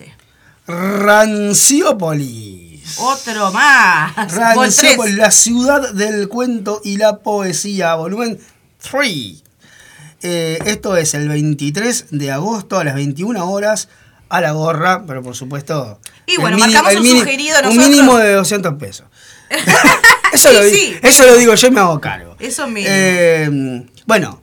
Ranciópolis. 0.67 2.99
Otro 2.99 3.51
más. 3.53 4.15
Ranciópolis, 4.35 5.15
la 5.17 5.31
ciudad 5.31 5.93
del 5.95 6.29
cuento 6.29 6.81
y 6.85 6.99
la 6.99 7.19
poesía, 7.19 7.95
volumen 7.95 8.39
3. 8.91 9.43
Eh, 10.21 10.59
esto 10.67 10.97
es 10.97 11.15
el 11.15 11.29
23 11.29 12.07
de 12.11 12.33
agosto 12.33 12.79
a 12.79 12.85
las 12.85 12.95
21 12.97 13.51
horas 13.51 13.89
a 14.29 14.41
la 14.43 14.53
gorra, 14.53 15.05
pero 15.07 15.23
por 15.23 15.35
supuesto. 15.35 15.99
Y 16.27 16.37
bueno, 16.37 16.59
marcamos 16.59 16.95
un 16.97 17.07
sugerido 17.07 17.57
Un 17.61 17.65
nosotros. 17.65 17.89
mínimo 17.89 18.19
de 18.19 18.33
200 18.35 18.75
pesos. 18.75 19.07
eso, 20.33 20.51
Sí, 20.51 20.55
lo, 20.55 20.63
sí. 20.65 20.95
eso 21.03 21.25
lo 21.25 21.37
digo 21.39 21.55
yo 21.55 21.69
y 21.69 21.71
me 21.71 21.81
hago 21.81 21.99
cargo. 22.01 22.37
Eso 22.39 22.67
mismo. 22.67 22.91
Eh, 22.93 23.87
bueno, 24.07 24.43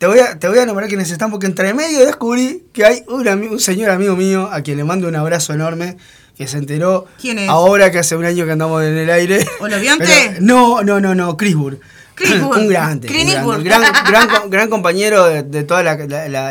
te 0.00 0.06
voy, 0.06 0.18
a, 0.18 0.38
te 0.38 0.48
voy 0.48 0.58
a 0.58 0.64
nombrar 0.64 0.88
quienes 0.88 1.10
están, 1.10 1.30
porque 1.30 1.44
entre 1.44 1.74
medio 1.74 2.06
descubrí 2.06 2.64
que 2.72 2.86
hay 2.86 3.04
un, 3.06 3.60
señor 3.60 3.90
amigo 3.90 4.16
mío 4.16 4.48
a 4.50 4.62
quien 4.62 4.78
le 4.78 4.84
mando 4.84 5.06
un 5.06 5.14
abrazo 5.14 5.52
enorme, 5.52 5.98
que 6.38 6.48
se 6.48 6.56
enteró 6.56 7.06
¿Quién 7.20 7.38
es? 7.38 7.50
ahora 7.50 7.90
que 7.90 7.98
hace 7.98 8.16
un 8.16 8.24
año 8.24 8.46
que 8.46 8.52
andamos 8.52 8.82
en 8.82 8.96
el 8.96 9.10
aire. 9.10 9.46
¿Olobionte? 9.60 10.06
Pero- 10.06 10.40
No, 10.40 10.82
no, 10.82 11.00
no, 11.02 11.14
no, 11.14 11.36
Chris 11.36 11.54
Burr. 11.54 11.80
Clint 12.14 12.32
Eastwood. 12.36 12.56
un 12.60 12.68
grande. 12.68 13.08
un 13.08 13.62
grande, 13.62 13.62
gran, 13.62 13.82
gran, 14.10 14.50
gran 14.50 14.70
compañero 14.70 15.26
de, 15.26 15.42
de 15.42 15.64
toda 15.64 15.82
la- 15.82 15.96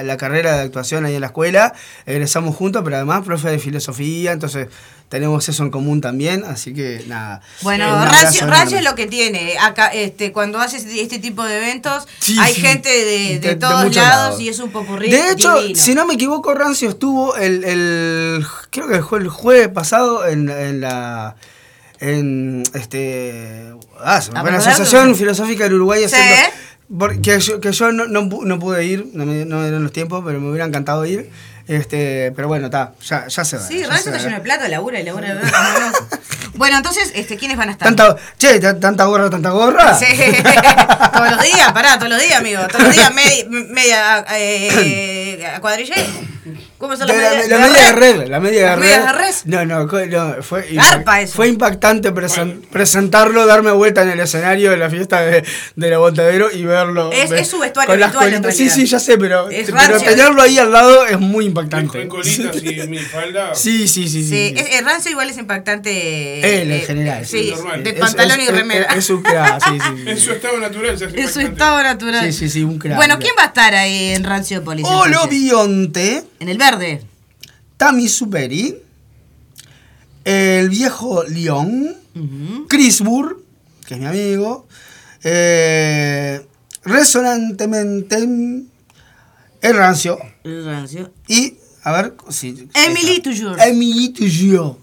la 0.04 0.18
carrera 0.18 0.56
de 0.56 0.62
actuación 0.62 1.06
ahí 1.06 1.16
en 1.16 1.22
la 1.22 1.28
escuela. 1.28 1.74
Egresamos 2.06 2.56
juntos, 2.56 2.84
pero 2.84 2.98
además 2.98 3.26
profe 3.26 3.50
de 3.50 3.58
filosofía, 3.58 4.32
entonces 4.32 4.68
tenemos 5.10 5.50
eso 5.50 5.64
en 5.64 5.72
común 5.72 6.02
también, 6.02 6.44
así 6.46 6.74
que 6.74 7.04
nada. 7.08 7.42
Bueno, 7.64 7.86
enorme. 7.88 8.48
Rancio 8.48 8.78
es 8.78 8.84
lo 8.84 8.94
que 8.96 9.08
tiene. 9.08 9.58
Acá, 9.60 9.88
este, 9.88 10.32
cuando 10.32 10.60
haces 10.60 10.86
este 10.86 11.18
tipo 11.20 11.44
de 11.44 11.58
eventos, 11.58 12.08
Sí, 12.20 12.38
hay 12.40 12.54
sí. 12.54 12.62
gente 12.62 12.90
de, 12.90 13.40
de 13.40 13.56
todos 13.56 13.94
lados, 13.96 14.40
y 14.40 14.50
es 14.50 14.60
un 14.60 14.70
popurrí 14.72 15.10
De 15.10 15.32
hecho, 15.32 15.60
divino. 15.60 15.80
si 15.80 15.96
no 15.96 16.06
me 16.06 16.14
equivoco, 16.14 16.54
Rancio 16.54 16.90
estuvo 16.90 17.36
el, 17.36 17.64
el 17.64 18.46
creo 18.70 18.88
que 18.88 19.02
fue 19.02 19.20
el 19.20 19.30
jueves 19.30 19.68
pasado 19.70 20.26
en, 20.28 20.48
en 20.50 20.82
la 20.82 21.36
en 22.00 22.64
este 22.74 23.74
ah, 24.02 24.22
se 24.22 24.32
me 24.32 24.40
¿A 24.40 24.42
fue 24.42 24.52
la 24.52 24.58
Bernardo? 24.58 24.70
Asociación 24.70 25.16
Filosófica 25.16 25.64
del 25.66 25.74
Uruguay 25.74 26.00
Sí. 26.08 26.16
haciendo 26.16 26.56
porque 26.98 27.40
yo, 27.40 27.60
que 27.60 27.72
yo 27.72 27.92
no, 27.92 28.08
no, 28.08 28.22
no 28.44 28.58
pude 28.60 28.84
ir, 28.86 29.10
no 29.14 29.24
me, 29.26 29.46
no 29.46 29.58
me 29.58 29.64
dieron 29.64 29.84
los 29.84 29.92
tiempos, 29.92 30.24
pero 30.26 30.40
me 30.40 30.50
hubiera 30.50 30.66
encantado 30.66 31.06
ir. 31.06 31.30
Este, 31.70 32.34
pero 32.36 32.48
bueno, 32.48 32.66
está, 32.66 32.94
ya, 33.06 33.28
ya 33.28 33.46
se 33.46 33.58
va. 33.58 33.62
Sí, 33.68 33.84
se 33.86 34.10
está 34.10 34.18
lleno 34.18 34.34
de 34.38 34.42
plata, 34.42 34.68
labura 34.68 35.00
y 35.00 35.04
labura. 35.04 35.40
bueno, 36.56 36.78
entonces, 36.78 37.12
este, 37.14 37.38
¿quiénes 37.38 37.58
van 37.58 37.70
a 37.70 37.74
estar? 37.74 37.88
Tanta, 37.88 38.16
che, 38.40 38.60
ta- 38.60 38.80
tanta 38.80 39.04
gorra, 39.06 39.30
tanta 39.30 39.52
gorra. 39.52 39.94
Sí, 39.94 40.08
todos 41.14 41.30
los 41.30 41.44
días, 41.44 41.72
pará, 41.72 42.00
todos 42.00 42.10
los 42.10 42.20
días, 42.20 42.40
amigo. 42.40 42.62
Todos 42.72 42.86
los 42.86 42.96
días, 42.96 43.14
media, 43.14 43.46
media 43.48 44.26
eh, 44.32 45.58
cuadrilla. 45.62 45.94
¿Cómo 46.80 46.96
son 46.96 47.08
De 47.08 47.14
las 47.14 47.22
la, 47.24 47.30
medias? 47.32 47.48
la 47.50 47.58
¿De 47.58 47.64
media 47.70 47.84
de 47.84 47.92
red? 47.92 48.16
red, 48.22 48.28
la 48.30 48.40
media 48.40 48.60
de 48.62 48.66
¿Las 48.68 48.80
red. 48.80 48.86
medias 48.86 49.06
de 49.06 49.12
res? 49.14 49.42
No, 49.46 49.66
no, 49.66 49.86
no, 49.86 50.42
fue, 50.44 50.68
Garpa 50.72 51.20
eso. 51.22 51.34
fue 51.36 51.50
impactante 51.50 52.14
presen- 52.14 52.62
presentarlo, 52.72 53.46
darme 53.46 53.72
vuelta 53.72 54.02
en 54.04 54.10
el 54.12 54.20
escenario 54.22 54.72
de 54.72 54.78
la 54.78 54.90
fiesta 54.90 55.20
de, 55.22 55.44
de 55.76 55.90
la 55.90 55.98
Botadero 55.98 56.50
y 56.50 56.64
verlo. 56.64 57.12
Es- 57.12 57.30
ver- 57.30 57.40
es 57.42 57.50
su 57.50 57.60
vestuario 57.60 57.92
con 57.92 58.00
las 58.00 58.16
habitual, 58.16 58.46
en. 58.46 58.52
Sí, 58.54 58.70
sí, 58.70 58.86
ya 58.86 58.98
sé, 59.00 59.18
pero, 59.18 59.50
Es 59.50 59.66
pero 59.66 59.78
rancio. 59.78 60.10
tenerlo 60.10 60.42
ahí 60.42 60.58
al 60.58 60.72
lado 60.72 61.06
es 61.06 61.20
muy 61.20 61.46
impactante. 61.46 62.08
colitas 62.08 62.56
y 62.64 62.88
mi 62.88 63.00
falda. 63.00 63.54
Sí, 63.56 63.88
sí, 63.90 64.08
sí. 64.08 64.24
sí, 64.24 64.30
Sí, 64.30 64.30
sí. 64.30 64.54
es, 64.58 64.80
el 64.80 64.86
rancio 64.86 65.12
igual 65.12 65.30
es 65.30 65.38
impactante. 65.38 66.62
Él 66.62 66.72
en 66.72 66.78
eh, 66.80 66.84
general. 66.88 67.26
Sí, 67.26 67.52
normal. 67.56 67.84
de 67.84 67.90
Es- 67.90 68.00
pantalón 68.00 68.40
es- 68.40 68.48
y 68.48 68.52
remera. 68.52 68.86
Es, 68.94 68.98
es 69.00 69.10
un 69.10 69.22
crack, 69.22 69.62
sí, 69.66 69.72
sí, 69.80 70.04
sí. 70.04 70.10
En 70.12 70.18
su 70.18 70.32
estado 70.32 70.58
natural 70.60 70.98
se 70.98 71.06
hace 71.06 71.20
En 71.22 71.28
su 71.30 71.40
estado 71.42 71.84
natural. 71.84 72.26
Sí, 72.26 72.32
sí, 72.32 72.50
sí, 72.50 72.64
un 72.64 72.80
crack. 72.80 72.96
Bueno, 72.96 73.20
¿quién 73.20 73.34
va 73.38 73.44
a 73.44 73.48
estar 73.48 73.76
ahí 73.76 74.14
en 74.14 74.24
Ranciopolis? 74.24 74.86
entonces? 74.86 75.18
Olobionte, 75.18 76.24
En 76.40 76.48
el 76.48 76.58
verde. 76.58 76.69
Tami 77.78 78.08
Superi, 78.10 78.76
el 80.26 80.70
viejo 80.70 81.24
León, 81.24 81.96
Ujú. 82.16 82.68
Chris 82.68 83.02
Burr, 83.02 83.42
que 83.88 83.94
es 83.96 84.00
mi 84.00 84.06
amigo, 84.06 84.68
eh, 85.24 86.46
resonantemente 86.84 88.18
el 89.62 89.76
rancio 89.76 90.18
El 90.44 90.66
rancio. 90.66 91.12
y, 91.28 91.56
a 91.84 91.92
ver, 91.94 92.14
si... 92.30 92.68
Emily 92.74 93.22
Toujours. 93.22 93.58
Emily 93.62 94.10
Toujours. 94.10 94.78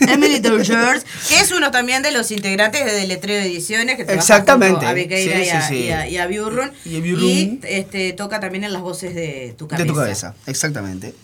Emily 0.00 0.38
Durgers, 0.40 1.04
que 1.28 1.40
es 1.40 1.50
uno 1.52 1.70
también 1.70 2.02
de 2.02 2.10
los 2.12 2.30
integrantes 2.30 2.84
de 2.84 2.92
Deletreo 2.92 3.40
Ediciones, 3.42 3.96
que 3.96 4.02
Exactamente, 4.12 4.86
a 4.86 4.92
Bequeira 4.92 5.38
sí, 5.38 5.44
y, 5.44 5.48
a, 5.50 5.60
sí, 5.62 5.74
sí. 5.74 5.84
y 5.84 5.90
a- 5.90 6.08
y 6.08 6.16
a 6.18 6.26
Biurrun, 6.26 6.70
Y 6.84 6.96
a 6.96 7.00
Biurrun. 7.00 7.24
y, 7.28 7.60
este, 7.64 8.12
toca 8.12 8.40
también 8.40 8.64
en 8.64 8.72
las 8.72 8.82
voces 8.82 9.14
de 9.14 9.54
tu 9.58 9.66
cabeza. 9.68 9.84
De 9.84 9.90
tu 9.90 9.96
cabeza, 9.96 10.34
exactamente. 10.46 11.14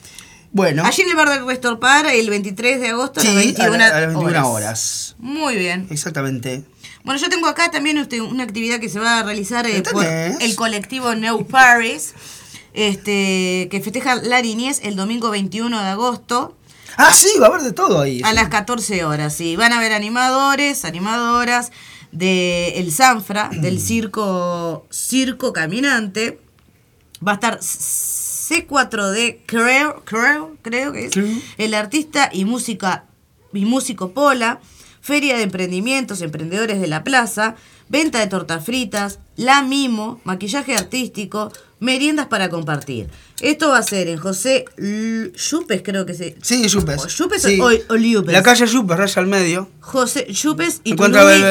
Bueno, 0.52 0.84
Allí 0.84 1.02
en 1.02 1.08
el 1.10 1.16
bar 1.16 1.28
del 1.30 1.44
Restor 1.46 1.80
Par, 1.80 2.06
el 2.06 2.30
23 2.30 2.80
de 2.80 2.88
agosto 2.90 3.20
a 3.20 3.24
las 3.24 3.32
sí, 3.32 3.38
21, 3.38 3.74
a, 3.74 3.78
la- 3.78 3.86
a 3.88 4.00
las 4.02 4.14
21 4.14 4.48
horas. 4.48 5.16
Muy 5.18 5.56
bien. 5.56 5.86
Exactamente. 5.90 6.62
Bueno, 7.02 7.20
yo 7.20 7.28
tengo 7.28 7.48
acá 7.48 7.70
también 7.70 7.98
una 8.30 8.44
actividad 8.44 8.78
que 8.80 8.88
se 8.88 8.98
va 9.00 9.18
a 9.18 9.22
realizar 9.24 9.66
eh, 9.66 9.82
¿Qué 9.82 9.90
por 9.90 10.04
el 10.06 10.56
colectivo 10.56 11.14
New 11.16 11.44
Paris, 11.46 12.14
este, 12.72 13.68
que 13.70 13.80
festeja 13.82 14.14
la 14.16 14.40
niñez 14.42 14.80
el 14.84 14.96
domingo 14.96 15.30
21 15.30 15.82
de 15.82 15.88
agosto. 15.88 16.56
Ah, 16.96 17.12
sí, 17.12 17.28
va 17.40 17.46
a 17.46 17.48
haber 17.50 17.62
de 17.62 17.72
todo 17.72 18.00
ahí. 18.00 18.20
A 18.24 18.28
sí. 18.30 18.34
las 18.34 18.48
14 18.48 19.04
horas, 19.04 19.34
sí. 19.34 19.56
Van 19.56 19.72
a 19.72 19.78
haber 19.78 19.92
animadores, 19.92 20.84
animadoras 20.84 21.72
de 22.12 22.74
El 22.80 22.92
Sanfra, 22.92 23.50
Mm. 23.52 23.60
del 23.60 23.80
circo 23.80 24.86
Circo 24.90 25.52
Caminante. 25.52 26.40
Va 27.26 27.32
a 27.32 27.34
estar 27.34 27.58
C4D, 28.48 29.40
creo, 29.46 30.02
creo, 30.04 30.56
creo 30.62 30.92
que 30.92 31.06
es. 31.06 31.12
El 31.58 31.74
artista 31.74 32.30
y 32.32 32.44
música 32.44 33.04
y 33.52 33.64
músico 33.64 34.10
Pola. 34.12 34.60
Feria 35.00 35.36
de 35.36 35.42
emprendimientos, 35.42 36.22
emprendedores 36.22 36.80
de 36.80 36.86
la 36.86 37.04
plaza. 37.04 37.56
Venta 37.88 38.18
de 38.20 38.26
tortas 38.26 38.64
fritas, 38.64 39.18
la 39.36 39.60
mimo, 39.62 40.18
maquillaje 40.24 40.74
artístico, 40.74 41.52
meriendas 41.84 42.26
para 42.26 42.48
compartir. 42.48 43.08
Esto 43.40 43.68
va 43.68 43.78
a 43.78 43.82
ser 43.82 44.08
en 44.08 44.16
José 44.16 44.64
L- 44.78 45.32
Yupes, 45.32 45.82
creo 45.84 46.06
que 46.06 46.14
se, 46.14 46.36
Sí, 46.40 46.66
Yupes. 46.68 47.04
¿O 47.04 47.08
Yupes 47.08 47.42
Sí. 47.42 47.60
o, 47.60 47.68
o 47.92 47.96
Liupes? 47.96 48.32
La 48.32 48.42
calle 48.42 48.66
Yupes, 48.66 48.96
raya 48.96 49.20
al 49.20 49.26
medio. 49.26 49.68
José 49.80 50.26
Yupes 50.32 50.80
y 50.84 50.92
Encuentra 50.92 51.24
medio. 51.24 51.46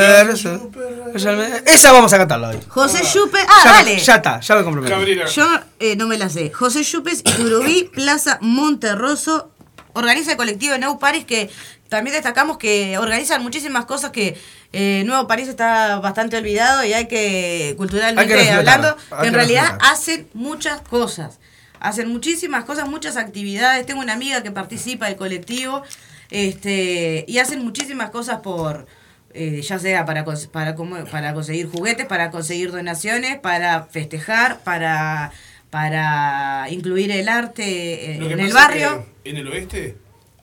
Esa 1.66 1.92
vamos 1.92 2.12
a 2.14 2.18
cantarla 2.18 2.50
hoy. 2.50 2.58
José 2.68 3.04
Yupes. 3.14 3.44
Ah, 3.48 3.62
ya, 3.64 3.72
dale. 3.74 4.00
ya 4.00 4.16
está, 4.16 4.40
ya 4.40 4.56
me 4.56 4.64
comprometo. 4.64 4.94
Cabrera. 4.96 5.26
Yo 5.28 5.46
eh, 5.80 5.96
no 5.96 6.08
me 6.08 6.18
la 6.18 6.30
sé. 6.30 6.50
José 6.52 6.84
Yupes 6.84 7.20
y 7.20 7.32
Turubí, 7.32 7.84
Plaza 7.94 8.40
Monterroso. 8.42 9.52
Organiza 9.94 10.32
el 10.32 10.38
colectivo 10.38 10.74
de 10.74 10.80
Nuevo 10.80 11.00
París 11.00 11.26
que 11.26 11.50
también 11.90 12.16
destacamos 12.16 12.58
que 12.58 12.98
organizan 12.98 13.44
muchísimas 13.44 13.86
cosas 13.86 14.12
que 14.12 14.36
eh, 14.72 15.04
Nuevo 15.06 15.28
París 15.28 15.48
está 15.48 16.00
bastante 16.00 16.36
olvidado 16.38 16.84
y 16.84 16.94
hay 16.94 17.08
que, 17.08 17.76
culturalmente 17.78 18.22
Hay 18.22 18.28
que 18.28 18.50
reflotar, 18.50 18.80
hablando, 18.80 18.98
que 19.22 19.28
en 19.28 19.34
realidad 19.36 19.78
hacen 19.80 20.28
muchas 20.34 20.82
cosas. 20.82 21.40
Hacen 21.80 22.10
muchísimas 22.10 22.64
cosas, 22.64 22.90
muchas 22.90 23.16
actividades. 23.18 23.86
Tengo 23.86 24.02
una 24.02 24.14
amiga 24.14 24.42
que 24.42 24.50
participa 24.50 25.06
del 25.06 25.18
colectivo 25.18 25.84
este, 26.32 27.26
y 27.28 27.38
hacen 27.38 27.64
muchísimas 27.64 28.10
cosas 28.10 28.40
por, 28.40 28.88
eh, 29.36 29.62
ya 29.62 29.78
sea 29.78 30.06
para, 30.06 30.26
para, 30.52 30.76
para 31.12 31.34
conseguir 31.34 31.70
juguetes, 31.70 32.08
para 32.08 32.32
conseguir 32.32 32.72
donaciones, 32.72 33.40
para 33.40 33.84
festejar, 33.84 34.62
para, 34.62 35.32
para 35.70 36.66
incluir 36.72 37.12
el 37.12 37.30
arte 37.30 38.14
eh, 38.14 38.32
en 38.32 38.40
el 38.40 38.54
barrio. 38.54 39.06
que 39.06 39.13
En 39.26 39.38
el 39.38 39.48
oeste. 39.48 39.98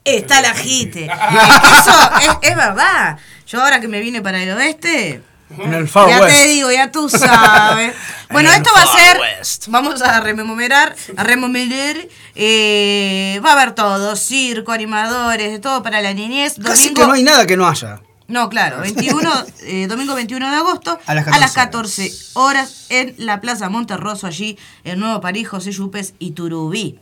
Está 0.05 0.41
la 0.41 0.55
jite. 0.55 1.05
Eso 1.05 2.11
es, 2.21 2.51
es 2.51 2.57
verdad. 2.57 3.19
Yo 3.47 3.63
ahora 3.63 3.81
que 3.81 3.89
me 3.89 4.01
vine 4.01 4.23
para 4.23 4.43
el 4.43 4.51
oeste, 4.51 5.21
En 5.59 5.75
el 5.75 5.89
Far 5.89 6.09
ya 6.09 6.21
West. 6.21 6.37
te 6.37 6.47
digo, 6.49 6.71
ya 6.73 6.91
tú 6.91 7.09
sabes. 7.11 7.95
Bueno, 8.31 8.51
esto 8.53 8.71
va 8.75 8.83
a 8.83 8.87
ser. 8.97 9.21
West. 9.21 9.67
Vamos 9.69 10.01
a 10.01 10.21
rememorar, 10.21 10.95
a 11.17 11.23
rememorar. 11.25 11.97
eh, 12.35 13.41
va 13.45 13.51
a 13.51 13.53
haber 13.53 13.75
todo: 13.75 14.17
circo, 14.17 14.73
animadores, 14.73 15.51
de 15.53 15.59
todo 15.59 15.83
para 15.83 16.01
la 16.01 16.15
niñez. 16.15 16.55
Casi 16.63 16.85
Domingo. 16.89 17.01
que 17.03 17.07
no 17.07 17.13
hay 17.15 17.23
nada 17.23 17.47
que 17.47 17.57
no 17.57 17.69
haya. 17.69 18.01
No, 18.29 18.49
claro, 18.49 18.81
21, 18.81 19.29
eh, 19.65 19.87
domingo 19.89 20.15
21 20.15 20.51
de 20.51 20.57
agosto 20.57 21.01
A 21.05 21.15
las 21.15 21.53
14 21.53 22.13
horas 22.35 22.87
en 22.89 23.15
la 23.19 23.41
Plaza 23.41 23.69
Monterroso, 23.69 24.29
allí 24.29 24.57
en 24.85 25.01
Nuevo 25.01 25.21
París, 25.21 25.49
José 25.49 25.73
Yupes 25.73 26.15
y 26.21 26.31
Turubí. 26.31 27.01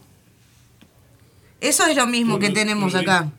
Eso 1.61 1.87
es 1.87 1.97
lo 1.97 2.07
mismo 2.07 2.39
que 2.39 2.51
tenemos 2.51 2.95
acá. 2.95 3.31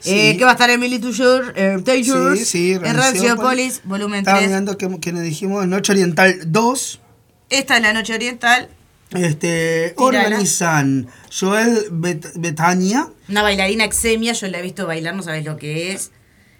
Sí. 0.00 0.10
Eh, 0.18 0.36
que 0.36 0.44
va 0.44 0.50
a 0.50 0.54
estar 0.54 0.68
Emily 0.70 0.98
Toujour, 0.98 1.52
eh, 1.54 1.78
Taylor, 1.84 2.36
Sí, 2.36 2.44
sí, 2.44 2.72
en 2.72 2.96
Ranciopolis, 2.96 3.82
volumen 3.84 4.20
Estaba 4.20 4.38
3. 4.38 4.48
mirando 4.50 4.76
que, 4.76 4.98
que 5.00 5.12
nos 5.12 5.22
dijimos 5.22 5.64
Noche 5.68 5.92
Oriental 5.92 6.40
2. 6.46 7.00
Esta 7.50 7.76
es 7.76 7.82
la 7.82 7.92
noche 7.92 8.14
oriental. 8.14 8.68
Este, 9.12 9.92
organizan 9.98 11.06
Joel 11.38 11.86
Bet- 11.92 12.32
Betania. 12.34 13.08
Una 13.28 13.42
bailarina 13.42 13.84
exemia, 13.84 14.32
yo 14.32 14.48
la 14.48 14.58
he 14.58 14.62
visto 14.62 14.86
bailar, 14.86 15.14
no 15.14 15.22
sabes 15.22 15.44
lo 15.44 15.56
que 15.56 15.92
es. 15.92 16.10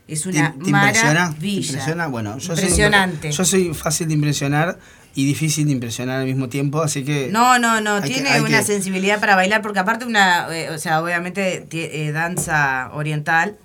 Es 0.07 0.27
una 0.27 0.53
¿Te, 0.53 0.59
te 0.65 0.71
impresiona? 0.71 1.12
¿Te 1.12 1.15
maravilla. 1.31 1.67
impresiona? 1.67 2.07
Bueno, 2.09 2.38
yo 2.38 2.53
Impresionante. 2.53 3.33
Soy, 3.33 3.37
yo 3.38 3.45
soy 3.45 3.75
fácil 3.75 4.09
de 4.09 4.15
impresionar 4.15 4.79
y 5.14 5.27
difícil 5.27 5.66
de 5.66 5.72
impresionar 5.72 6.20
al 6.20 6.27
mismo 6.27 6.48
tiempo, 6.48 6.83
así 6.83 7.05
que... 7.05 7.29
No, 7.31 7.59
no, 7.59 7.81
no, 7.81 8.01
que- 8.01 8.09
tiene 8.09 8.40
una 8.40 8.59
que- 8.61 8.64
sensibilidad 8.64 9.20
para 9.20 9.37
bailar, 9.37 9.61
porque 9.62 9.79
aparte 9.79 10.05
una, 10.07 10.46
eh, 10.57 10.70
o 10.70 10.79
sea, 10.79 11.03
obviamente 11.03 11.66
eh, 11.70 12.12
danza 12.12 12.90
oriental, 12.94 13.57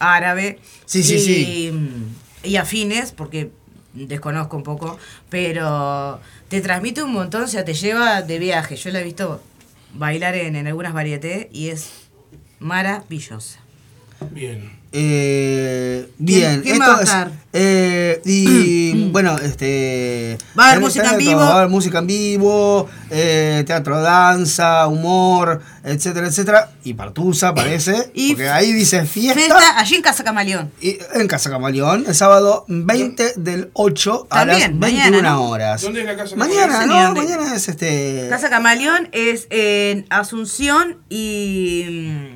árabe. 0.00 0.58
Sí, 0.84 1.02
sí, 1.02 1.14
y, 1.14 1.20
sí. 1.20 1.72
Y 2.50 2.56
afines, 2.56 3.12
porque 3.12 3.50
desconozco 3.94 4.56
un 4.56 4.62
poco, 4.62 4.98
pero 5.30 6.20
te 6.48 6.60
transmite 6.60 7.02
un 7.02 7.12
montón, 7.12 7.44
o 7.44 7.48
sea, 7.48 7.64
te 7.64 7.74
lleva 7.74 8.22
de 8.22 8.38
viaje. 8.38 8.76
Yo 8.76 8.90
la 8.90 9.00
he 9.00 9.04
visto 9.04 9.42
bailar 9.94 10.34
en, 10.34 10.54
en 10.56 10.66
algunas 10.66 10.92
varietés 10.92 11.46
y 11.52 11.68
es 11.68 11.88
maravillosa. 12.60 13.60
Bien. 14.30 14.70
Eh, 14.98 16.08
bien, 16.16 16.62
quién 16.62 16.76
esto 16.76 16.86
va 16.86 16.92
a 16.96 17.02
es- 17.02 17.08
estar? 17.08 17.30
eh, 17.52 18.20
y 18.24 19.08
bueno, 19.12 19.36
este. 19.36 20.38
Va 20.58 20.64
a 20.64 20.70
haber 20.70 20.80
música 20.80 21.10
en 21.12 21.18
vivo. 21.18 21.40
Va 21.40 21.48
a 21.48 21.56
haber 21.58 21.68
música 21.68 21.98
en 21.98 22.06
vivo, 22.06 22.88
eh, 23.10 23.62
teatro, 23.66 24.00
danza, 24.00 24.86
humor, 24.86 25.60
etcétera, 25.84 26.28
etcétera. 26.28 26.70
Y 26.82 26.94
partusa, 26.94 27.54
parece. 27.54 28.10
Y 28.14 28.30
porque 28.30 28.48
ahí 28.48 28.72
dice 28.72 29.04
fiesta. 29.04 29.34
Fiesta 29.38 29.78
allí 29.78 29.96
en 29.96 30.02
Casa 30.02 30.24
Camaleón. 30.24 30.72
Y 30.80 30.96
en 31.14 31.28
Casa 31.28 31.50
Camaleón, 31.50 32.04
el 32.08 32.14
sábado 32.14 32.64
20 32.68 33.34
del 33.36 33.68
8 33.74 34.28
a 34.30 34.38
También, 34.46 34.60
las 34.60 34.72
mañana, 34.80 35.10
21 35.10 35.30
¿no? 35.30 35.50
horas. 35.50 35.82
¿Dónde 35.82 36.00
es 36.00 36.06
la 36.06 36.16
Casa 36.16 36.36
Mañana, 36.36 36.72
Camaleón? 36.72 36.88
no, 37.14 37.20
Señor. 37.20 37.36
mañana 37.36 37.54
es 37.54 37.68
este. 37.68 38.26
Casa 38.30 38.48
Camaleón 38.48 39.08
es 39.12 39.46
en 39.50 40.06
Asunción 40.08 40.96
y. 41.10 42.35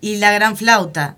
Y 0.00 0.16
la 0.16 0.32
gran 0.32 0.56
flauta. 0.56 1.16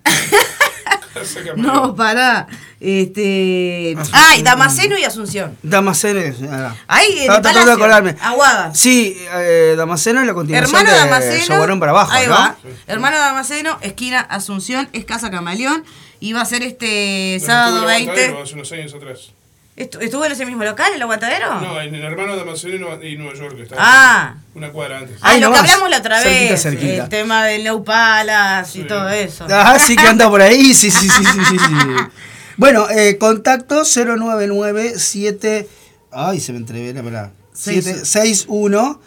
No, 1.56 1.94
pará. 1.94 2.46
Este. 2.80 3.96
Ay, 4.12 4.42
Damasceno 4.42 4.98
y 4.98 5.04
Asunción. 5.04 5.56
Damasceno. 5.62 6.18
es- 6.20 6.36
ah. 6.50 6.74
Ahí 6.88 7.18
Estaba 7.20 7.42
tratando 7.42 7.66
de 7.66 7.72
acordarme. 7.74 8.16
Aguada. 8.20 8.74
Sí, 8.74 9.16
eh, 9.34 9.74
Damasceno 9.76 10.20
es 10.20 10.26
la 10.26 10.34
continuación 10.34 10.80
Hermano 10.80 10.90
de 10.90 11.10
Damasceno. 11.10 11.78
Para 11.78 11.92
abajo, 11.92 12.12
ahí 12.12 12.26
¿no? 12.26 12.32
va. 12.32 12.56
Hermano 12.86 13.18
Damasceno, 13.18 13.78
esquina 13.82 14.20
Asunción, 14.20 14.88
es 14.92 15.04
Casa 15.04 15.30
Camaleón. 15.30 15.84
Y 16.18 16.32
va 16.32 16.40
a 16.42 16.44
ser 16.46 16.62
este 16.62 17.38
sábado 17.44 17.76
estuvo 17.78 17.90
el 17.90 17.96
20. 18.06 18.10
Aguantadero 18.12 18.42
Hace 18.44 18.54
unos 18.54 18.72
años 18.72 18.94
atrás. 18.94 19.32
Estu- 19.76 20.00
¿Estuvo 20.02 20.24
en 20.26 20.32
ese 20.32 20.44
mismo 20.44 20.64
local, 20.64 20.92
el 20.94 21.00
aguantadero? 21.00 21.58
No, 21.60 21.80
en 21.80 21.94
el 21.94 22.02
hermano 22.04 22.36
de 22.36 22.42
Amazonino 22.42 23.02
y 23.02 23.16
Nueva 23.16 23.34
York. 23.38 23.58
Estaba 23.58 23.80
Ah. 23.82 24.34
Una 24.54 24.70
cuadra 24.70 24.98
antes. 24.98 25.16
Ah, 25.22 25.30
Ahí 25.30 25.40
lo 25.40 25.50
que 25.50 25.58
hablamos 25.58 25.88
la 25.88 25.98
otra 25.98 26.20
Cerquita, 26.20 26.50
vez. 26.52 26.62
cerquita. 26.62 27.04
El 27.04 27.08
tema 27.08 27.44
del 27.46 27.64
New 27.64 27.82
Palace 27.82 28.78
y 28.78 28.82
Sí. 28.82 28.86
todo 28.88 29.08
eso. 29.08 29.46
Ah, 29.50 29.78
sí 29.78 29.96
que 29.96 30.06
anda 30.06 30.28
por 30.28 30.42
ahí, 30.42 30.74
sí, 30.74 30.90
sí, 30.90 31.08
sí, 31.08 31.24
sí, 31.24 31.40
sí. 31.48 31.58
sí. 31.58 31.64
Bueno, 32.58 32.86
eh, 32.90 33.16
contacto 33.18 33.82
0997. 33.86 35.68
Ay, 36.10 36.38
se 36.38 36.52
me 36.52 36.58
entrevé, 36.58 36.92
la 36.92 37.00
verdad. 37.00 37.30
Seis- 37.54 37.84
61 37.84 39.00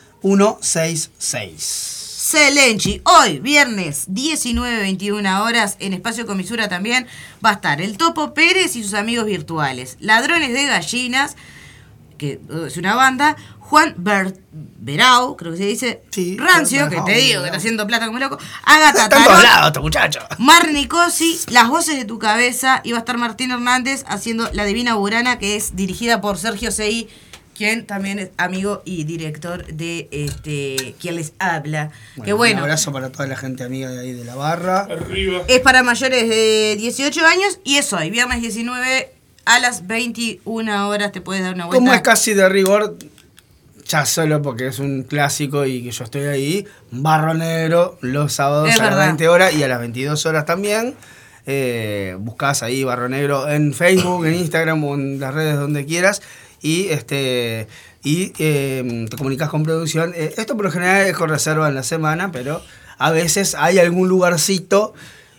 Selenchi, 2.25 3.03
hoy, 3.03 3.38
viernes 3.38 4.09
19-21 4.09 5.41
horas, 5.41 5.77
en 5.79 5.93
Espacio 5.93 6.25
Comisura 6.25 6.67
también 6.67 7.05
va 7.45 7.51
a 7.51 7.53
estar 7.53 7.79
el 7.81 7.97
Topo 7.97 8.33
Pérez 8.33 8.75
y 8.75 8.83
sus 8.83 8.95
amigos 8.95 9.27
virtuales. 9.27 9.95
Ladrones 9.99 10.51
de 10.51 10.65
Gallinas, 10.65 11.35
que 12.17 12.39
uh, 12.49 12.65
es 12.65 12.77
una 12.77 12.95
banda. 12.95 13.35
Juan 13.59 13.93
Ber 13.97 14.39
Berau, 14.51 15.38
creo 15.38 15.51
que 15.51 15.57
se 15.59 15.65
dice. 15.65 16.01
Sí, 16.09 16.35
Rancio, 16.35 16.89
que 16.89 16.99
te 17.01 17.11
digo, 17.13 17.41
que 17.41 17.47
está 17.47 17.57
haciendo 17.57 17.85
plata 17.85 18.07
como 18.07 18.17
loco. 18.17 18.39
Tarot, 18.65 19.79
muchacho. 19.79 20.19
Mar 20.39 20.71
Nicosi, 20.71 21.39
Las 21.49 21.67
Voces 21.67 21.95
de 21.95 22.05
tu 22.05 22.17
Cabeza. 22.17 22.81
Y 22.83 22.91
va 22.91 22.97
a 22.97 23.01
estar 23.01 23.19
Martín 23.19 23.51
Hernández 23.51 24.03
haciendo 24.07 24.49
La 24.51 24.65
Divina 24.65 24.95
Burana, 24.95 25.38
que 25.38 25.55
es 25.55 25.75
dirigida 25.75 26.21
por 26.21 26.39
Sergio 26.39 26.71
Sei, 26.71 27.07
quien 27.55 27.85
también 27.87 28.19
es 28.19 28.29
amigo 28.37 28.81
y 28.85 29.03
director 29.05 29.65
de 29.65 30.07
este 30.11 30.95
quien 30.99 31.15
les 31.15 31.33
habla. 31.39 31.91
que 32.23 32.33
bueno, 32.33 32.57
Un 32.57 32.63
abrazo 32.63 32.91
para 32.91 33.11
toda 33.11 33.27
la 33.27 33.37
gente 33.37 33.63
amiga 33.63 33.89
de 33.89 33.99
ahí 34.01 34.13
de 34.13 34.25
la 34.25 34.35
barra. 34.35 34.81
Arriba. 34.81 35.41
es 35.47 35.59
para 35.61 35.81
mayores 35.83 36.29
de 36.29 36.75
18 36.77 37.25
años 37.25 37.59
y 37.63 37.77
es 37.77 37.91
hoy, 37.93 38.09
viernes 38.11 38.41
19 38.41 39.11
a 39.45 39.59
las 39.59 39.87
21 39.87 40.89
horas 40.89 41.11
te 41.11 41.21
puedes 41.21 41.43
dar 41.43 41.53
una 41.55 41.65
vuelta. 41.65 41.79
Como 41.79 41.93
es 41.93 42.01
casi 42.01 42.33
de 42.33 42.49
rigor, 42.49 42.97
ya 43.87 44.05
solo 44.05 44.41
porque 44.41 44.67
es 44.67 44.79
un 44.79 45.03
clásico 45.03 45.65
y 45.65 45.83
que 45.83 45.91
yo 45.91 46.03
estoy 46.03 46.23
ahí, 46.23 46.65
Barro 46.91 47.33
Negro, 47.35 47.97
los 48.01 48.33
sábados 48.33 48.69
Es 48.69 48.79
a 48.79 48.83
las 48.83 48.89
verdad. 48.91 49.05
20 49.07 49.29
horas 49.29 49.53
y 49.53 49.63
a 49.63 49.67
las 49.67 49.79
22 49.79 50.25
horas 50.25 50.45
también. 50.45 50.95
Eh, 51.47 52.15
buscás 52.19 52.63
ahí 52.63 52.83
Barro 52.83 53.07
Negro 53.07 53.47
en 53.47 53.73
Facebook, 53.75 54.25
en 54.25 54.33
Instagram 54.33 54.83
o 54.83 54.95
en 54.95 55.19
las 55.19 55.31
redes 55.31 55.55
donde 55.57 55.85
quieras 55.85 56.23
y 56.65 56.88
este 56.89 57.67
y 58.04 58.34
eh, 58.39 59.06
te 59.10 59.17
comunicas 59.17 59.49
con 59.49 59.63
producción. 59.63 60.13
Eh, 60.15 60.34
esto 60.36 60.56
por 60.56 60.65
lo 60.65 60.71
general 60.71 61.06
es 61.06 61.13
con 61.15 61.30
reserva 61.30 61.67
en 61.69 61.75
la 61.75 61.84
semana, 61.84 62.32
pero 62.32 62.60
a 62.97 63.12
veces 63.12 63.54
hay 63.56 63.78
algún 63.78 64.08
lugarcito 64.08 64.93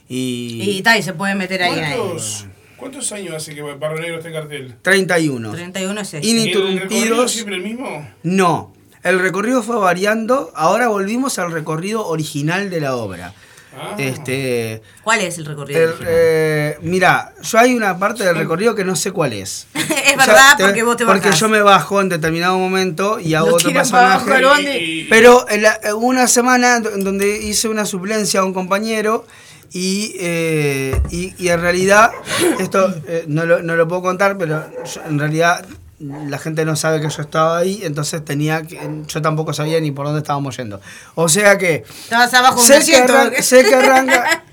y, 0.09 0.63
Y 0.63 0.83
tal, 0.83 1.01
y 1.01 1.03
se 1.03 1.15
puede 1.15 1.35
meter 1.35 1.65
ahí. 1.65 1.81
ahí. 1.81 1.97
¿Cuántos, 1.97 2.47
¿Cuántos 2.77 3.11
años 3.13 3.35
hace 3.35 3.57
que 3.57 3.63
Barro 3.63 3.99
Negro 3.99 4.19
está 4.19 4.29
en 4.29 4.35
cartel? 4.35 4.75
31. 4.83 5.51
31 5.51 6.01
es 6.01 6.15
este. 6.15 6.27
¿Y 6.27 6.31
el 6.31 6.37
recorrido 6.47 6.69
Ininterrumpidos. 6.71 7.33
siempre 7.33 7.57
el 7.57 7.63
mismo? 7.63 8.09
No, 8.23 8.73
el 9.03 9.19
recorrido 9.19 9.65
fue 9.65 9.77
variando. 9.79 10.53
Ahora 10.55 10.87
volvimos 10.87 11.41
al 11.41 11.51
recorrido 11.51 12.07
original 12.07 12.71
de 12.71 12.81
la 12.81 12.95
obra. 12.95 13.35
Ah. 13.79 13.95
Este, 13.99 14.81
¿Cuál 15.05 15.21
es 15.21 15.37
el 15.39 15.45
recorrido? 15.45 15.81
el- 15.81 15.95
eh, 16.07 16.79
mira, 16.81 17.33
yo 17.43 17.59
hay 17.59 17.75
una 17.75 17.99
parte 17.99 18.25
del 18.25 18.35
recorrido 18.37 18.75
que 18.75 18.85
no 18.85 18.97
sé 18.97 19.13
cuál 19.13 19.33
es. 19.35 19.67
es 19.75 19.83
O 19.85 19.87
sea, 19.91 20.17
verdad, 20.17 20.57
te- 20.57 20.65
porque 20.65 20.83
vos 20.83 20.97
te 20.97 21.05
Porque 21.05 21.27
bajás. 21.29 21.41
yo 21.41 21.49
me 21.49 21.61
bajo 21.61 22.01
en 22.01 22.09
determinado 22.09 22.59
momento 22.59 23.21
y 23.21 23.35
hago 23.35 23.51
Lo 23.51 23.55
otro 23.57 23.69
abajo, 23.71 24.25
personaje. 24.27 24.43
¿dónde? 24.43 24.79
Y- 24.83 25.01
y- 25.01 25.05
Pero 25.05 25.47
en 25.51 25.63
la- 25.63 25.79
en 25.83 25.95
una 25.95 26.27
semana 26.27 26.77
en 26.77 27.05
donde 27.05 27.37
hice 27.43 27.69
una 27.69 27.85
suplencia 27.85 28.41
a 28.41 28.45
un 28.45 28.55
compañero 28.55 29.27
y, 29.73 30.15
eh, 30.21 30.99
y, 31.11 31.35
y 31.39 31.49
en 31.49 31.61
realidad, 31.61 32.13
esto 32.59 32.95
eh, 33.07 33.25
no, 33.29 33.45
lo, 33.45 33.63
no 33.63 33.77
lo 33.77 33.87
puedo 33.87 34.01
contar, 34.03 34.39
pero 34.39 34.65
yo- 34.85 35.03
en 35.07 35.19
realidad 35.19 35.67
la 35.99 36.39
gente 36.39 36.65
no 36.65 36.77
sabe 36.77 37.01
que 37.01 37.09
yo 37.09 37.23
estaba 37.23 37.59
ahí, 37.59 37.81
entonces 37.83 38.25
tenía 38.25 38.63
que, 38.63 38.79
yo 39.09 39.23
tampoco 39.23 39.53
sabía 39.53 39.81
ni 39.81 39.93
por 39.93 40.07
dónde 40.07 40.21
estábamos 40.21 40.57
yendo. 40.57 40.81
O 41.15 41.29
sea 41.29 41.57
que 41.57 41.85
Estabas 42.05 42.33
abajo 42.35 42.61
un 42.61 42.67
sé 42.67 42.85
que, 42.85 42.97
arranca, 42.97 43.43
sé 43.43 43.65
que 43.65 43.75
arranca, 43.75 44.45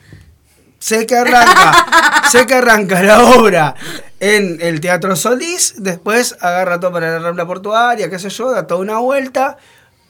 sé 0.80 1.06
que 1.06 1.16
arranca, 1.16 2.30
sé 2.32 2.46
que 2.46 2.54
arranca 2.54 3.04
la 3.04 3.24
obra 3.24 3.76
en 4.20 4.60
el 4.62 4.80
Teatro 4.80 5.18
Solís, 5.18 5.76
después 5.80 6.38
agarra 6.40 6.80
todo 6.80 6.94
para 6.94 7.12
la 7.12 7.20
Rambla 7.20 7.46
Portuaria, 7.46 8.10
qué 8.10 8.20
sé 8.20 8.30
yo, 8.30 8.52
da 8.52 8.66
toda 8.66 8.80
una 8.80 9.00
vuelta, 9.00 9.58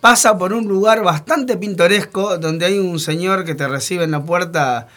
pasa 0.01 0.37
por 0.37 0.53
un 0.53 0.67
lugar 0.67 1.01
bastante 1.01 1.57
pintoresco 1.57 2.37
donde 2.37 2.67
hay 2.67 2.77
un 2.77 2.99
señor 2.99 3.43
que 3.43 3.55
te 3.55 3.67
recibe 3.67 4.03
en 4.03 4.11
la 4.11 4.21
puerta 4.23 4.87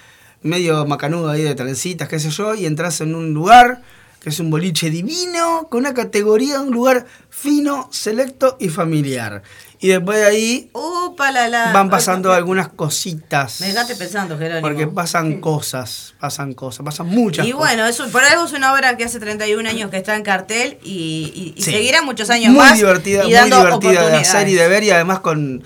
medio 0.43 0.85
macanudo 0.85 1.31
ahí 1.31 1.43
de 1.43 1.55
trencitas, 1.55 2.09
qué 2.09 2.21
sé 2.21 2.29
yo, 2.29 2.55
y 2.55 2.67
entras 2.67 3.01
en 3.01 3.15
un 3.15 3.33
lugar 3.33 3.81
que 4.27 4.31
es 4.31 4.41
un 4.41 4.51
boliche 4.51 4.91
divino, 4.91 5.69
con 5.71 5.79
una 5.83 5.95
categoría, 5.95 6.61
un 6.61 6.73
lugar 6.73 7.07
fino, 7.31 7.89
selecto 7.93 8.57
y 8.59 8.71
familiar. 8.71 9.43
Y 9.79 9.87
después 9.87 10.19
de 10.19 10.25
ahí 10.25 10.71
Upa, 10.73 11.31
la, 11.31 11.47
la. 11.49 11.71
van 11.71 11.89
pasando 11.89 12.33
algunas 12.33 12.67
cositas. 12.71 13.61
Me 13.61 13.69
dejaste 13.69 13.95
pensando, 13.95 14.37
Jerónimo. 14.37 14.63
Porque 14.67 14.89
pasan 14.89 15.41
cosas, 15.41 16.15
pasan 16.19 16.55
cosas, 16.55 16.85
pasan 16.85 17.07
muchas 17.07 17.47
Y 17.47 17.53
cosas. 17.53 17.69
bueno, 17.69 17.87
eso, 17.87 18.09
por 18.09 18.25
algo 18.25 18.47
es 18.47 18.53
una 18.53 18.73
obra 18.73 18.97
que 18.97 19.05
hace 19.05 19.21
31 19.21 19.69
años 19.69 19.93
que 19.93 19.97
está 19.99 20.17
en 20.17 20.25
cartel 20.25 20.79
y, 20.83 21.53
y- 21.55 21.55
y 21.57 21.63
Sí. 21.63 21.71
seguirá 21.71 22.03
muchos 22.03 22.29
años 22.29 22.49
muy 22.51 22.59
más. 22.65 22.77
divertida, 22.77 23.21
y 23.23 23.27
muy 23.27 23.33
dando 23.33 23.59
divertida 23.59 24.09
de 24.09 24.17
hacer 24.17 24.49
y 24.49 24.55
de 24.55 24.67
ver 24.67 24.83
y 24.83 24.91
además 24.91 25.21
con 25.21 25.63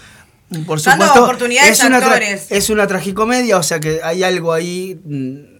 por 0.66 0.82
Dando 0.82 1.14
oportunidades 1.14 1.80
es 1.80 1.86
una 1.86 1.96
actores. 1.96 2.46
es 2.50 2.68
una 2.68 2.86
tragicomedia, 2.86 3.56
o 3.56 3.62
sea 3.62 3.80
que 3.80 4.00
hay 4.04 4.22
algo 4.22 4.52
ahí 4.52 5.00
mm, 5.02 5.59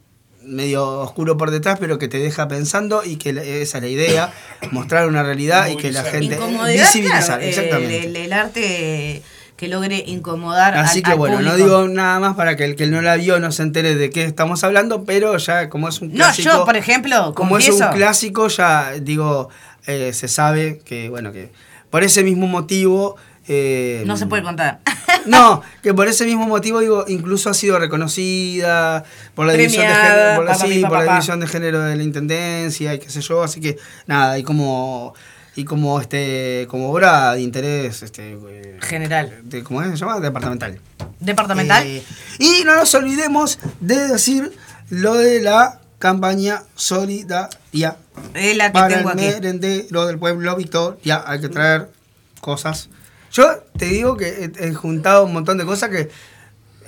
medio 0.50 1.00
oscuro 1.00 1.36
por 1.36 1.50
detrás, 1.50 1.78
pero 1.80 1.98
que 1.98 2.08
te 2.08 2.18
deja 2.18 2.48
pensando 2.48 3.02
y 3.04 3.16
que 3.16 3.32
la- 3.32 3.42
esa 3.42 3.78
es 3.78 3.82
la 3.84 3.88
idea, 3.88 4.32
mostrar 4.72 5.06
una 5.08 5.22
realidad 5.22 5.68
y 5.68 5.76
que 5.76 5.92
la 5.92 6.02
gente 6.04 6.38
visibilizar, 6.66 7.40
el- 7.42 7.48
exactamente. 7.48 8.04
El, 8.06 8.16
el 8.16 8.32
arte 8.32 9.22
que 9.56 9.68
logre 9.68 10.02
incomodar 10.06 10.74
Así 10.76 10.98
al- 10.98 11.04
que 11.04 11.10
al 11.12 11.18
bueno, 11.18 11.40
no 11.40 11.54
digo 11.54 11.86
nada 11.88 12.18
más 12.18 12.34
para 12.34 12.56
que 12.56 12.64
el 12.64 12.76
que 12.76 12.86
no 12.86 13.02
la 13.02 13.16
vio 13.16 13.38
no 13.40 13.52
se 13.52 13.62
entere 13.62 13.94
de 13.94 14.08
qué 14.10 14.24
estamos 14.24 14.64
hablando, 14.64 15.04
pero 15.04 15.36
ya 15.36 15.68
como 15.68 15.88
es 15.88 16.00
un 16.00 16.08
No, 16.08 16.14
clásico. 16.16 16.48
yo, 16.50 16.64
por 16.64 16.76
ejemplo, 16.76 17.34
como 17.34 17.58
es 17.58 17.68
un 17.68 17.78
clásico, 17.92 18.48
ya 18.48 18.92
digo, 19.00 19.50
eh, 19.86 20.12
se 20.14 20.28
sabe 20.28 20.80
que, 20.84 21.08
bueno, 21.10 21.30
que 21.32 21.50
por 21.90 22.02
ese 22.04 22.22
mismo 22.24 22.46
motivo. 22.46 23.16
Eh, 23.48 24.03
no 24.07 24.16
se 24.16 24.26
puede 24.26 24.42
contar. 24.42 24.81
No, 25.26 25.62
que 25.83 25.92
por 25.92 26.09
ese 26.09 26.24
mismo 26.24 26.46
motivo, 26.46 26.81
digo, 26.81 27.05
incluso 27.07 27.50
ha 27.50 27.55
sido 27.55 27.79
reconocida 27.79 29.05
por 29.35 29.46
la 29.46 29.53
división 29.53 29.87
de 29.87 29.92
género, 29.92 30.37
por 30.37 30.44
la, 30.46 30.53
papá, 30.53 30.64
sí, 30.66 30.74
mi 30.76 30.81
por 30.83 30.92
la 30.92 30.98
papá. 31.00 31.12
división 31.12 31.40
de 31.40 31.46
género 31.46 31.81
de 31.83 31.96
la 31.96 32.03
intendencia 32.03 32.94
y 32.94 32.98
qué 33.00 33.11
sé 33.11 33.20
yo, 33.20 33.42
así 33.42 33.61
que 33.61 33.76
nada, 34.07 34.38
y 34.38 34.42
como 34.42 35.12
y 35.57 35.64
como 35.64 36.00
este 36.00 36.66
como 36.70 36.90
obra 36.90 37.35
de 37.35 37.42
interés 37.42 38.03
este 38.03 38.38
eh, 38.48 38.79
General. 38.81 39.40
de, 39.42 39.62
¿cómo 39.62 39.83
es? 39.83 39.90
se 39.90 39.96
llama? 39.96 40.20
departamental. 40.20 40.81
Departamental. 41.18 41.87
Eh, 41.87 42.03
y 42.38 42.62
no 42.64 42.76
nos 42.76 42.94
olvidemos 42.94 43.59
de 43.81 44.09
decir 44.09 44.57
lo 44.88 45.14
de 45.14 45.42
la 45.42 45.81
campaña 45.98 46.62
solidaria 46.76 47.96
es 48.35 48.57
la 48.57 48.66
que 48.68 48.72
para 48.72 48.96
tengo 48.96 49.11
el 49.11 49.16
merendero 49.16 50.07
del 50.07 50.18
pueblo 50.18 50.57
Victoria. 50.57 51.24
Hay 51.26 51.40
que 51.40 51.48
traer 51.48 51.90
cosas. 52.40 52.88
Yo 53.32 53.62
te 53.78 53.86
digo 53.86 54.16
que 54.16 54.50
he, 54.58 54.68
he 54.68 54.74
juntado 54.74 55.24
un 55.24 55.32
montón 55.32 55.56
de 55.58 55.64
cosas 55.64 55.88
que 55.90 56.08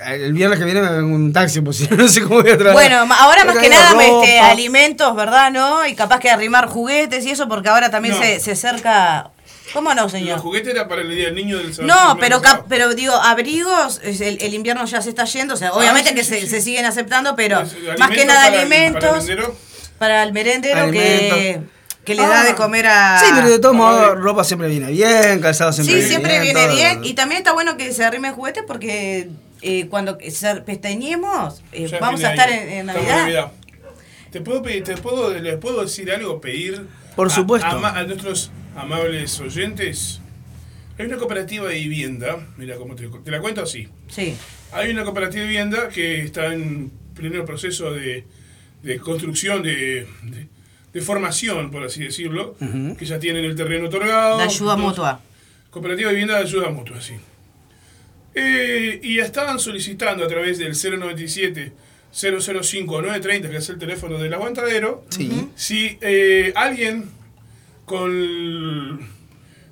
el 0.06 0.32
viernes 0.32 0.58
que 0.58 0.64
viene 0.64 0.80
me 0.80 0.88
vengo 0.90 1.08
en 1.08 1.14
un 1.14 1.32
taxi, 1.32 1.60
pues 1.60 1.76
si 1.78 1.86
no, 1.88 1.96
no 1.96 2.08
sé 2.08 2.22
cómo 2.22 2.42
voy 2.42 2.50
a 2.50 2.58
traer. 2.58 2.72
Bueno, 2.74 3.06
ahora 3.18 3.44
más 3.44 3.56
que 3.58 3.68
nada 3.68 3.92
este, 4.04 4.40
alimentos, 4.40 5.14
¿verdad? 5.14 5.50
¿No? 5.52 5.86
Y 5.86 5.94
capaz 5.94 6.18
que 6.18 6.30
arrimar 6.30 6.66
juguetes 6.66 7.24
y 7.24 7.30
eso, 7.30 7.48
porque 7.48 7.68
ahora 7.68 7.90
también 7.90 8.14
No. 8.16 8.20
se, 8.22 8.40
se 8.40 8.52
acerca. 8.52 9.30
¿Cómo 9.72 9.94
no, 9.94 10.02
Los 10.02 10.12
señor? 10.12 10.38
juguetes 10.40 10.74
era 10.74 10.86
para 10.88 11.00
el 11.02 11.08
día 11.14 11.26
del 11.26 11.34
niño 11.36 11.56
del 11.56 11.68
No, 11.86 11.94
sábado 11.94 12.16
pero 12.20 12.40
pasado. 12.42 12.58
cap- 12.58 12.66
pero 12.68 12.94
digo, 12.94 13.14
abrigos, 13.14 14.00
el, 14.02 14.42
el 14.42 14.54
invierno 14.54 14.84
ya 14.84 15.00
se 15.00 15.08
está 15.08 15.24
yendo, 15.24 15.54
o 15.54 15.56
sea, 15.56 15.72
obviamente 15.72 16.10
sí, 16.10 16.14
que 16.16 16.24
sí, 16.24 16.30
se, 16.34 16.40
sí. 16.42 16.46
se 16.48 16.60
siguen 16.62 16.84
aceptando, 16.84 17.34
pero 17.36 17.60
Pues, 17.60 17.98
más 17.98 18.10
que 18.10 18.26
nada 18.26 18.40
para 18.42 18.54
el- 18.54 18.60
alimentos. 18.60 19.00
para 19.02 19.18
el 19.20 19.26
vendedor. 19.26 19.54
para 19.98 20.22
el 20.24 20.32
merendero 20.32 20.90
que. 20.90 21.60
Que 22.04 22.14
le 22.14 22.22
da 22.22 22.42
Ah. 22.42 22.44
de 22.44 22.54
comer 22.54 22.86
a... 22.86 23.18
Sí, 23.20 23.26
pero 23.34 23.48
de 23.48 23.58
todos 23.58 23.74
Ah, 23.74 23.78
modos, 23.78 24.18
ropa 24.20 24.44
siempre 24.44 24.68
viene 24.68 24.90
bien, 24.90 25.40
calzado 25.40 25.72
siempre 25.72 25.92
Sí, 25.94 25.98
viene 26.00 26.08
siempre 26.08 26.40
bien. 26.40 26.54
viene 26.54 26.66
todo. 26.66 26.74
bien. 26.76 27.04
Y 27.04 27.14
también 27.14 27.38
está 27.38 27.52
bueno 27.52 27.76
que 27.76 27.92
se 27.92 28.04
arrime 28.04 28.28
el 28.28 28.34
juguete 28.34 28.62
porque 28.64 29.28
eh, 29.62 29.86
cuando 29.88 30.18
se 30.28 30.56
pestañemos, 30.62 31.62
eh, 31.72 31.88
vamos 32.00 32.20
viene 32.20 32.28
a 32.28 32.34
estar 32.34 32.50
en, 32.50 32.68
en 32.68 32.86
Navidad. 32.86 33.52
¿Te 34.30 34.40
puedo, 34.40 34.62
pedir- 34.62 34.82
te 34.82 34.96
puedo, 34.96 35.32
¿Les 35.38 35.56
puedo 35.58 35.82
decir 35.82 36.10
algo? 36.10 36.40
Pedir. 36.40 36.86
Por 37.14 37.26
a- 37.28 37.30
supuesto. 37.30 37.68
A, 37.68 38.02
nuestros 38.04 38.50
amables 38.74 39.38
oyentes. 39.40 40.20
Hay 40.98 41.06
una 41.06 41.18
cooperativa 41.18 41.68
de 41.68 41.74
vivienda. 41.74 42.38
Mira 42.56 42.76
cómo 42.76 42.94
te, 42.96 43.08
te 43.08 43.30
la 43.30 43.40
cuento 43.40 43.62
así. 43.62 43.88
Sí. 44.08 44.34
Hay 44.72 44.90
una 44.90 45.04
cooperativa 45.04 45.42
de 45.42 45.48
vivienda 45.48 45.88
que 45.90 46.22
está 46.22 46.46
en 46.54 46.90
pleno 47.14 47.44
proceso 47.44 47.92
de, 47.92 48.24
de 48.82 48.98
construcción, 48.98 49.62
de, 49.62 50.06
de- 50.22 50.48
de 50.92 51.00
formación, 51.00 51.70
por 51.70 51.84
así 51.84 52.02
decirlo, 52.04 52.54
que 52.98 53.04
ya 53.06 53.18
tienen 53.18 53.44
el 53.44 53.56
terreno 53.56 53.86
otorgado. 53.86 54.38
De 54.38 54.44
ayuda 54.44 54.76
mutua. 54.76 55.20
Cooperativa 55.70 56.08
de 56.08 56.14
vivienda 56.14 56.36
de 56.36 56.42
ayuda 56.44 56.68
mutua, 56.70 57.00
sí. 57.00 57.14
Eh, 58.34 59.00
y 59.02 59.18
estaban 59.18 59.58
solicitando 59.58 60.24
a 60.24 60.28
través 60.28 60.58
del 60.58 60.72
097 60.74 61.72
005 62.12 63.02
930, 63.02 63.50
que 63.50 63.56
es 63.56 63.68
el 63.70 63.78
teléfono 63.78 64.18
del 64.18 64.32
aguantadero, 64.34 65.04
Sí. 65.10 65.48
si 65.54 65.98
eh, 66.02 66.52
alguien 66.56 67.10
con 67.86 69.00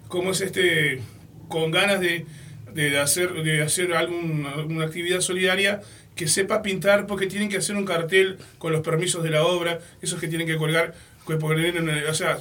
como 0.09 0.33
es 0.33 0.41
este 0.41 1.01
con 1.49 1.71
ganas 1.71 2.01
de, 2.01 2.27
de 2.75 2.99
hacer 2.99 3.33
de 3.43 3.63
hacer 3.63 3.93
algún, 3.95 4.47
alguna 4.47 4.85
actividad 4.87 5.21
solidaria 5.21 5.81
que 6.17 6.29
sepa 6.29 6.61
pintar 6.63 7.07
porque 7.07 7.27
tienen 7.27 7.49
que 7.49 7.57
hacer 7.57 7.77
un 7.77 7.85
cartel 7.85 8.39
con 8.59 8.73
los 8.73 8.83
permisos 8.83 9.23
de 9.23 9.31
la 9.31 9.45
obra 9.45 9.79
esos 10.03 10.21
que 10.21 10.29
tienen 10.29 10.47
que 10.47 10.57
colgar 10.57 10.95
que 11.27 11.35
poner 11.37 11.77
en 11.77 11.89
el- 11.89 12.07
o 12.07 12.15
sea 12.15 12.39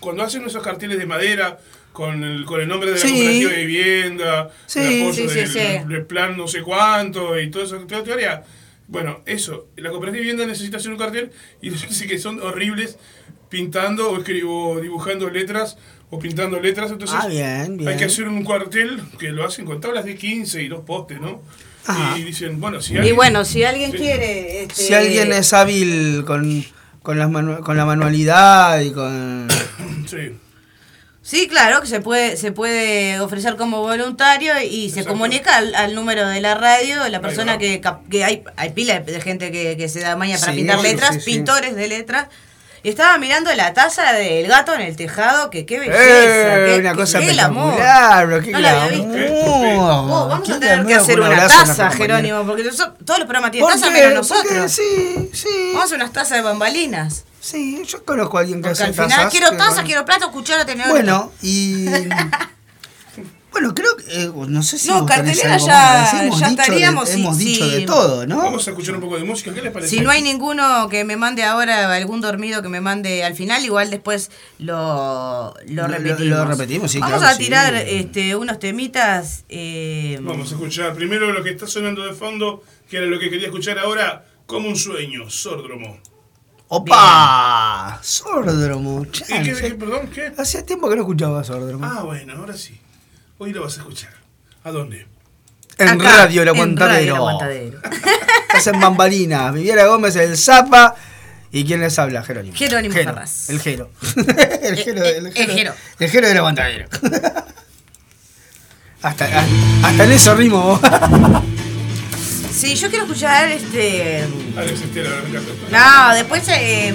cuando 0.00 0.22
hacen 0.22 0.44
esos 0.44 0.62
carteles 0.62 0.98
de 0.98 1.06
madera 1.06 1.58
con 1.92 2.24
el, 2.24 2.44
con 2.44 2.60
el 2.60 2.68
nombre 2.68 2.90
de 2.90 2.96
la 2.96 3.00
Sí. 3.02 3.08
cooperativa 3.12 3.50
de 3.52 3.64
vivienda 3.66 4.50
Sí, 4.66 4.78
el 4.80 5.02
apoyo 5.02 5.12
sí, 5.14 5.28
sí, 5.28 5.34
del, 5.36 5.48
sí. 5.48 5.88
del 5.88 6.04
plan 6.06 6.36
no 6.36 6.46
sé 6.48 6.62
cuánto 6.62 7.38
y 7.40 7.50
todo 7.50 7.62
eso 7.64 7.76
toda 7.86 8.02
teoría 8.04 8.42
bueno, 8.86 9.22
eso, 9.24 9.68
la 9.76 9.88
cooperativa 9.90 10.18
de 10.18 10.20
vivienda 10.20 10.46
necesita 10.46 10.76
hacer 10.76 10.90
un 10.92 10.98
cartel 10.98 11.30
y 11.62 11.70
dice 11.70 12.06
que 12.06 12.18
son 12.18 12.40
horribles 12.42 12.98
pintando 13.48 14.10
o, 14.10 14.18
escri- 14.18 14.42
o 14.46 14.80
dibujando 14.80 15.30
letras 15.30 15.78
o 16.10 16.18
pintando 16.18 16.60
letras. 16.60 16.90
Entonces 16.90 17.16
Ah, 17.20 17.26
bien, 17.26 17.76
bien. 17.78 17.88
hay 17.88 17.96
que 17.96 18.04
hacer 18.04 18.28
un 18.28 18.42
cuartel 18.44 19.00
que 19.18 19.30
lo 19.30 19.44
hacen 19.44 19.64
con 19.64 19.80
tablas 19.80 20.04
de 20.04 20.16
15 20.16 20.62
y 20.62 20.68
dos 20.68 20.80
postes, 20.84 21.20
¿no? 21.20 21.40
Ajá. 21.86 22.18
Y 22.18 22.24
dicen, 22.24 22.60
bueno, 22.60 22.80
si 22.82 22.94
Y 22.94 22.96
alguien... 22.98 23.16
bueno, 23.16 23.44
si 23.44 23.62
alguien 23.64 23.92
Sí. 23.92 23.98
quiere... 23.98 24.62
Este, 24.64 24.74
Si 24.82 24.94
alguien 24.94 25.32
es 25.32 25.52
hábil 25.52 26.24
con, 26.26 26.64
con, 27.04 27.18
las 27.20 27.28
manu- 27.30 27.60
con 27.60 27.76
la 27.76 27.84
manualidad 27.84 28.80
y 28.80 28.90
con... 28.90 29.46
Sí, 30.08 30.36
Sí, 31.22 31.48
claro, 31.48 31.80
que 31.80 31.86
se 31.86 32.00
puede, 32.02 32.36
se 32.36 32.52
puede 32.52 33.18
ofrecer 33.20 33.56
como 33.56 33.80
voluntario 33.80 34.52
y 34.60 34.90
se 34.90 35.00
Exacto. 35.00 35.10
comunica 35.12 35.56
al, 35.56 35.74
al 35.74 35.94
número 35.94 36.28
de 36.28 36.42
la 36.42 36.54
radio, 36.54 37.08
la 37.08 37.22
persona 37.22 37.56
que, 37.56 37.80
cap- 37.80 38.06
que 38.10 38.24
hay, 38.24 38.44
hay 38.56 38.70
pila 38.72 39.00
de 39.00 39.20
gente 39.22 39.50
que, 39.50 39.74
que 39.78 39.88
se 39.88 40.00
da 40.00 40.16
maña 40.16 40.38
para 40.38 40.52
Sí, 40.52 40.58
pintar 40.58 40.80
letras, 40.82 41.14
sí, 41.14 41.20
sí. 41.22 41.30
pintores 41.30 41.76
de 41.76 41.88
letras. 41.88 42.26
Y 42.84 42.90
estaba 42.90 43.16
mirando 43.18 43.52
la 43.54 43.72
taza 43.74 44.12
del 44.12 44.46
gato 44.46 44.74
en 44.74 44.82
el 44.82 44.94
tejado, 44.94 45.48
que 45.50 45.64
qué 45.66 45.80
belleza. 45.80 45.98
¡Eh! 45.98 46.64
qué, 46.74 46.80
una 46.80 46.90
qué- 46.92 46.96
cosa 46.96 47.18
qué 47.18 47.30
espectacular, 47.30 48.26
bro, 48.26 48.40
qué 48.42 48.52
No 48.52 48.58
la 48.60 48.84
había 48.84 48.98
visto. 48.98 49.34
Oh, 49.46 50.06
vamos 50.28 50.40
Qué 50.46 50.52
a 50.52 50.60
tener 50.60 50.86
que 50.86 50.94
hacer 50.94 51.18
un 51.20 51.26
una 51.28 51.46
taza. 51.48 51.90
Jerónimo, 51.90 52.44
porque 52.46 52.62
nosotros- 52.62 52.98
todos 53.04 53.18
los 53.20 53.26
programas 53.26 53.50
tienen 53.52 53.68
¿Por 53.70 53.80
taza 53.80 53.86
Porque 53.90 54.14
nosotros. 54.14 54.70
Sí, 54.70 55.30
sí. 55.32 55.48
Vamos 55.68 55.80
a 55.80 55.84
hacer 55.86 55.96
unas 55.96 56.12
tazas 56.12 56.38
de 56.38 56.42
bambalinas. 56.42 57.24
Sí, 57.40 57.82
yo 57.86 58.04
conozco 58.04 58.36
a 58.36 58.40
alguien 58.40 58.60
que 58.60 58.68
Porque 58.68 58.82
hace 58.82 58.84
al 58.84 58.94
final 58.94 59.08
tazas, 59.10 59.30
quiero 59.30 59.50
que 59.50 59.56
taza, 59.56 59.70
bueno. 59.70 59.86
quiero 59.86 60.04
plato, 60.04 60.30
cuchara, 60.30 60.64
tenedor. 60.66 60.90
Bueno, 60.92 61.32
y... 61.42 61.86
Bueno, 63.54 63.72
creo 63.72 63.96
que, 63.96 64.04
eh, 64.24 64.30
no 64.48 64.62
sé 64.64 64.78
si 64.78 64.88
No, 64.88 65.06
cartelera 65.06 65.56
ya- 65.56 65.58
más 65.58 65.64
para 65.64 66.00
decir. 66.02 66.20
Hemos 66.24 66.40
ya 66.40 66.48
dicho 66.48 66.56
de- 66.56 66.62
estaríamos, 66.64 67.08
sí, 67.08 67.20
hemos 67.20 67.38
dicho 67.38 67.64
sí. 67.64 67.70
de 67.70 67.80
todo, 67.86 68.26
¿no? 68.26 68.38
vamos 68.38 68.66
a 68.66 68.70
escuchar 68.70 68.96
un 68.96 69.00
poco 69.00 69.16
de 69.16 69.22
música, 69.24 69.54
¿qué 69.54 69.62
les 69.62 69.72
parece? 69.72 69.90
Si 69.96 70.00
no 70.02 70.10
hay 70.10 70.22
ninguno 70.22 70.88
que 70.88 71.04
me 71.04 71.16
mande 71.16 71.44
ahora, 71.44 71.94
algún 71.94 72.20
dormido 72.20 72.62
que 72.62 72.68
me 72.68 72.80
mande 72.80 73.22
al 73.22 73.36
final, 73.36 73.64
igual 73.64 73.90
después 73.90 74.32
lo, 74.58 75.54
lo 75.68 75.82
Lo- 75.82 75.86
repetimos. 75.86 76.20
lo 76.20 76.44
repetimos, 76.46 76.90
sí, 76.90 76.98
Vamos 76.98 77.18
claro, 77.20 77.32
a 77.32 77.36
sí. 77.38 77.44
tirar 77.44 77.74
este, 77.76 78.34
unos 78.34 78.58
temitas. 78.58 79.44
eh, 79.48 80.18
Vamos 80.20 80.50
a 80.50 80.54
escuchar 80.56 80.92
primero 80.94 81.32
lo 81.32 81.44
que 81.44 81.50
está 81.50 81.68
sonando 81.68 82.02
de 82.04 82.12
fondo, 82.12 82.62
que 82.90 82.96
era 82.96 83.06
lo 83.06 83.20
que 83.20 83.30
quería 83.30 83.46
escuchar 83.46 83.78
ahora, 83.78 84.24
como 84.46 84.68
un 84.68 84.76
sueño, 84.76 85.30
Sordromo. 85.30 85.98
¡Opa! 86.68 88.00
Sordromo, 88.02 89.04
¿Y 89.06 89.10
chan, 89.12 89.44
qué, 89.44 89.54
perdón, 89.78 90.08
qué? 90.12 90.32
Hacía 90.36 90.66
tiempo 90.66 90.88
que 90.88 90.96
no 90.96 91.02
escuchaba 91.02 91.44
Sordromo. 91.44 91.84
Ah, 91.86 92.02
bueno, 92.02 92.34
ahora 92.36 92.56
sí. 92.56 92.80
Hoy 93.44 93.52
lo 93.52 93.62
vas 93.62 93.76
a 93.76 93.80
escuchar. 93.80 94.10
¿A 94.64 94.70
dónde? 94.70 95.06
en 95.76 95.88
acá, 95.88 96.16
Radio 96.16 96.40
El 96.40 96.48
en 96.48 96.76
Radio 96.78 96.98
El 96.98 97.10
Aguantadero. 97.10 97.16
Aguantadero. 97.16 97.78
Estás 98.48 98.66
en 98.68 98.80
Bambalinas. 98.80 99.52
Viviera 99.52 99.84
Gómez, 99.84 100.16
el 100.16 100.38
Zapa. 100.38 100.94
¿Y 101.52 101.66
quién 101.66 101.80
les 101.80 101.98
habla? 101.98 102.22
Jerónimo. 102.22 102.56
Jerónimo 102.56 102.94
Jero, 102.94 103.12
Ferraz. 103.12 103.50
El 103.50 103.60
Jero. 103.60 103.90
el 104.62 104.76
Jero. 104.78 105.04
El 105.04 105.30
Jero. 105.30 105.32
el 105.34 105.50
Jero. 105.50 105.74
El 105.98 106.10
Jero 106.10 106.28
del 106.28 106.38
Aguantadero. 106.38 106.88
hasta, 109.02 109.44
hasta 109.82 110.04
en 110.04 110.12
eso 110.12 110.34
rimo. 110.34 110.80
Sí, 112.50 112.74
yo 112.76 112.88
quiero 112.88 113.04
escuchar 113.04 113.50
este. 113.50 114.24
Alex 114.56 114.80
Estela, 114.80 115.10
me 115.22 115.28
encanta. 115.28 115.52
No, 116.08 116.14
después. 116.14 116.48
eh, 116.48 116.94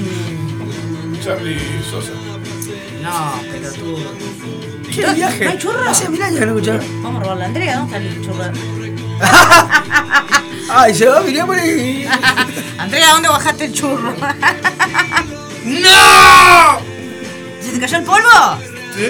Charlie 1.23 1.59
Sosa. 1.91 2.09
No, 3.01 3.41
pero 3.51 3.71
tú. 3.73 3.97
¿Qué 4.93 5.01
¿No- 5.07 5.13
viaje? 5.13 5.45
no 5.45 5.51
hay 5.51 5.57
churro? 5.57 5.89
Hace 5.89 6.09
mil 6.09 6.21
años 6.21 6.39
que 6.39 6.45
no 6.45 6.51
escuchaba. 6.57 6.79
Vamos 7.03 7.21
a 7.21 7.23
robarle 7.23 7.43
a 7.43 7.47
Andrea, 7.47 7.77
¿dónde 7.79 7.97
está 7.97 8.19
el 8.19 8.25
churro? 8.25 8.43
Ay, 10.71 10.93
se 10.95 11.05
va, 11.07 11.21
mirá 11.21 11.45
por 11.45 11.57
ahí. 11.57 12.07
Andrea, 12.77 13.13
¿dónde 13.13 13.29
bajaste 13.29 13.65
el 13.65 13.73
churro? 13.73 14.13
¡No! 15.65 16.79
¿Se 17.62 17.71
te 17.73 17.79
cayó 17.79 17.97
el 17.97 18.03
polvo? 18.03 18.59
¿Sí? 18.95 19.07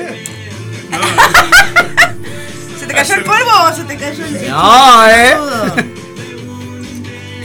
¿Se 2.80 2.86
te 2.88 2.93
cayó 2.93 3.15
el 3.15 3.23
polvo 3.23 3.52
o 3.69 3.73
se 3.75 3.84
te 3.84 3.97
cayó 3.97 4.25
el 4.25 4.49
No, 4.49 5.08
eh. 5.08 5.38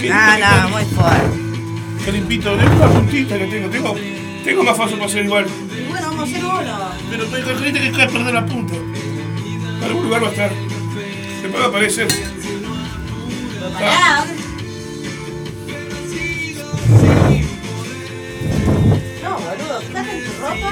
¿Qué, 0.00 0.08
No, 0.10 0.16
qué- 0.36 0.44
no, 0.62 0.68
muy 0.70 0.84
fuerte. 0.84 1.38
qué 2.04 2.12
limpito, 2.12 2.56
de 2.56 2.66
una 2.66 2.86
puntita 2.88 3.38
que 3.38 3.46
tengo. 3.46 3.68
Tengo, 3.70 3.94
tengo 4.44 4.62
más 4.62 4.76
fácil 4.76 4.96
para 4.98 5.06
hacer 5.06 5.24
igual. 5.24 5.46
Y 5.46 5.88
bueno, 5.88 6.06
vamos 6.08 6.20
a 6.20 6.24
hacer 6.24 6.44
uno. 6.44 6.90
Pero 7.10 7.24
hay 7.34 7.64
gente 7.64 7.80
que 7.80 7.90
cae 7.92 8.02
a 8.02 8.08
perder 8.08 8.34
la 8.34 8.46
punta. 8.46 8.74
En 8.74 9.82
algún 9.82 10.04
lugar 10.04 10.22
va 10.22 10.28
a 10.28 10.30
estar. 10.30 10.52
Después 11.42 11.62
va 11.62 11.66
a 11.66 11.68
aparecer. 11.68 12.08
Pará, 13.74 14.24
¿dónde? 14.26 14.44
No, 19.22 19.30
boludo, 19.38 19.80
fíjate 19.80 20.10
en 20.10 20.24
tu 20.24 20.32
ropa. 20.40 20.70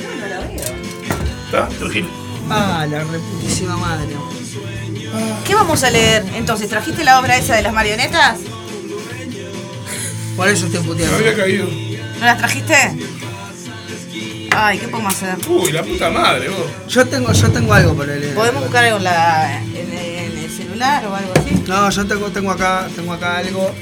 No, 0.00 0.08
no 0.20 0.26
la 0.28 0.38
veo. 0.40 0.74
¿Está? 1.46 1.68
Tranquilo. 1.68 2.08
Ah, 2.50 2.86
la 2.88 3.04
reputísima 3.04 3.76
madre. 3.76 4.14
¿Qué 5.46 5.54
vamos 5.54 5.82
a 5.84 5.90
leer? 5.90 6.24
Entonces, 6.34 6.68
¿trajiste 6.68 7.04
la 7.04 7.20
obra 7.20 7.36
esa 7.36 7.54
de 7.56 7.62
las 7.62 7.72
marionetas? 7.72 8.40
Por 10.36 10.48
eso 10.48 10.66
estoy 10.66 10.80
Me 10.80 10.86
puteando. 10.86 11.16
había 11.16 11.34
caído. 11.36 11.66
¿No 12.18 12.24
las 12.26 12.38
trajiste? 12.38 12.74
Ay, 14.56 14.78
¿qué 14.78 14.88
podemos 14.88 15.14
hacer? 15.14 15.36
Uy, 15.48 15.72
la 15.72 15.82
puta 15.82 16.10
madre, 16.10 16.48
vos. 16.48 16.66
Yo 16.88 17.04
tengo, 17.06 17.32
yo 17.32 17.50
tengo 17.50 17.74
algo 17.74 17.94
para 17.94 18.14
leer. 18.14 18.34
¿Podemos 18.34 18.62
buscar 18.62 18.84
algo 18.84 18.98
en, 18.98 19.04
la, 19.04 19.60
en, 19.62 19.92
en 19.92 20.38
el 20.38 20.50
celular 20.50 21.04
o 21.06 21.14
algo 21.14 21.32
así? 21.36 21.62
No, 21.66 21.90
yo 21.90 22.06
tengo, 22.06 22.30
tengo 22.30 22.50
acá, 22.52 22.88
tengo 22.94 23.12
acá 23.12 23.38
algo. 23.38 23.74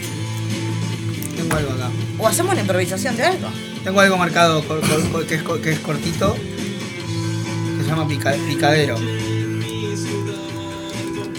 Tengo 1.37 1.57
algo 1.57 1.73
acá. 1.73 1.91
¿O 2.19 2.27
hacemos 2.27 2.55
la 2.55 2.61
improvisación 2.63 3.17
de 3.17 3.23
algo? 3.25 3.49
Tengo 3.85 4.01
algo 4.01 4.17
marcado 4.17 4.63
cor- 4.65 4.81
cor- 4.81 5.11
cor- 5.11 5.27
que, 5.27 5.35
es, 5.35 5.43
que 5.63 5.73
es 5.73 5.79
cortito. 5.81 6.35
Que 6.35 7.83
se 7.85 7.89
llama 7.91 8.09
pica- 8.09 8.35
picadero. 8.49 8.97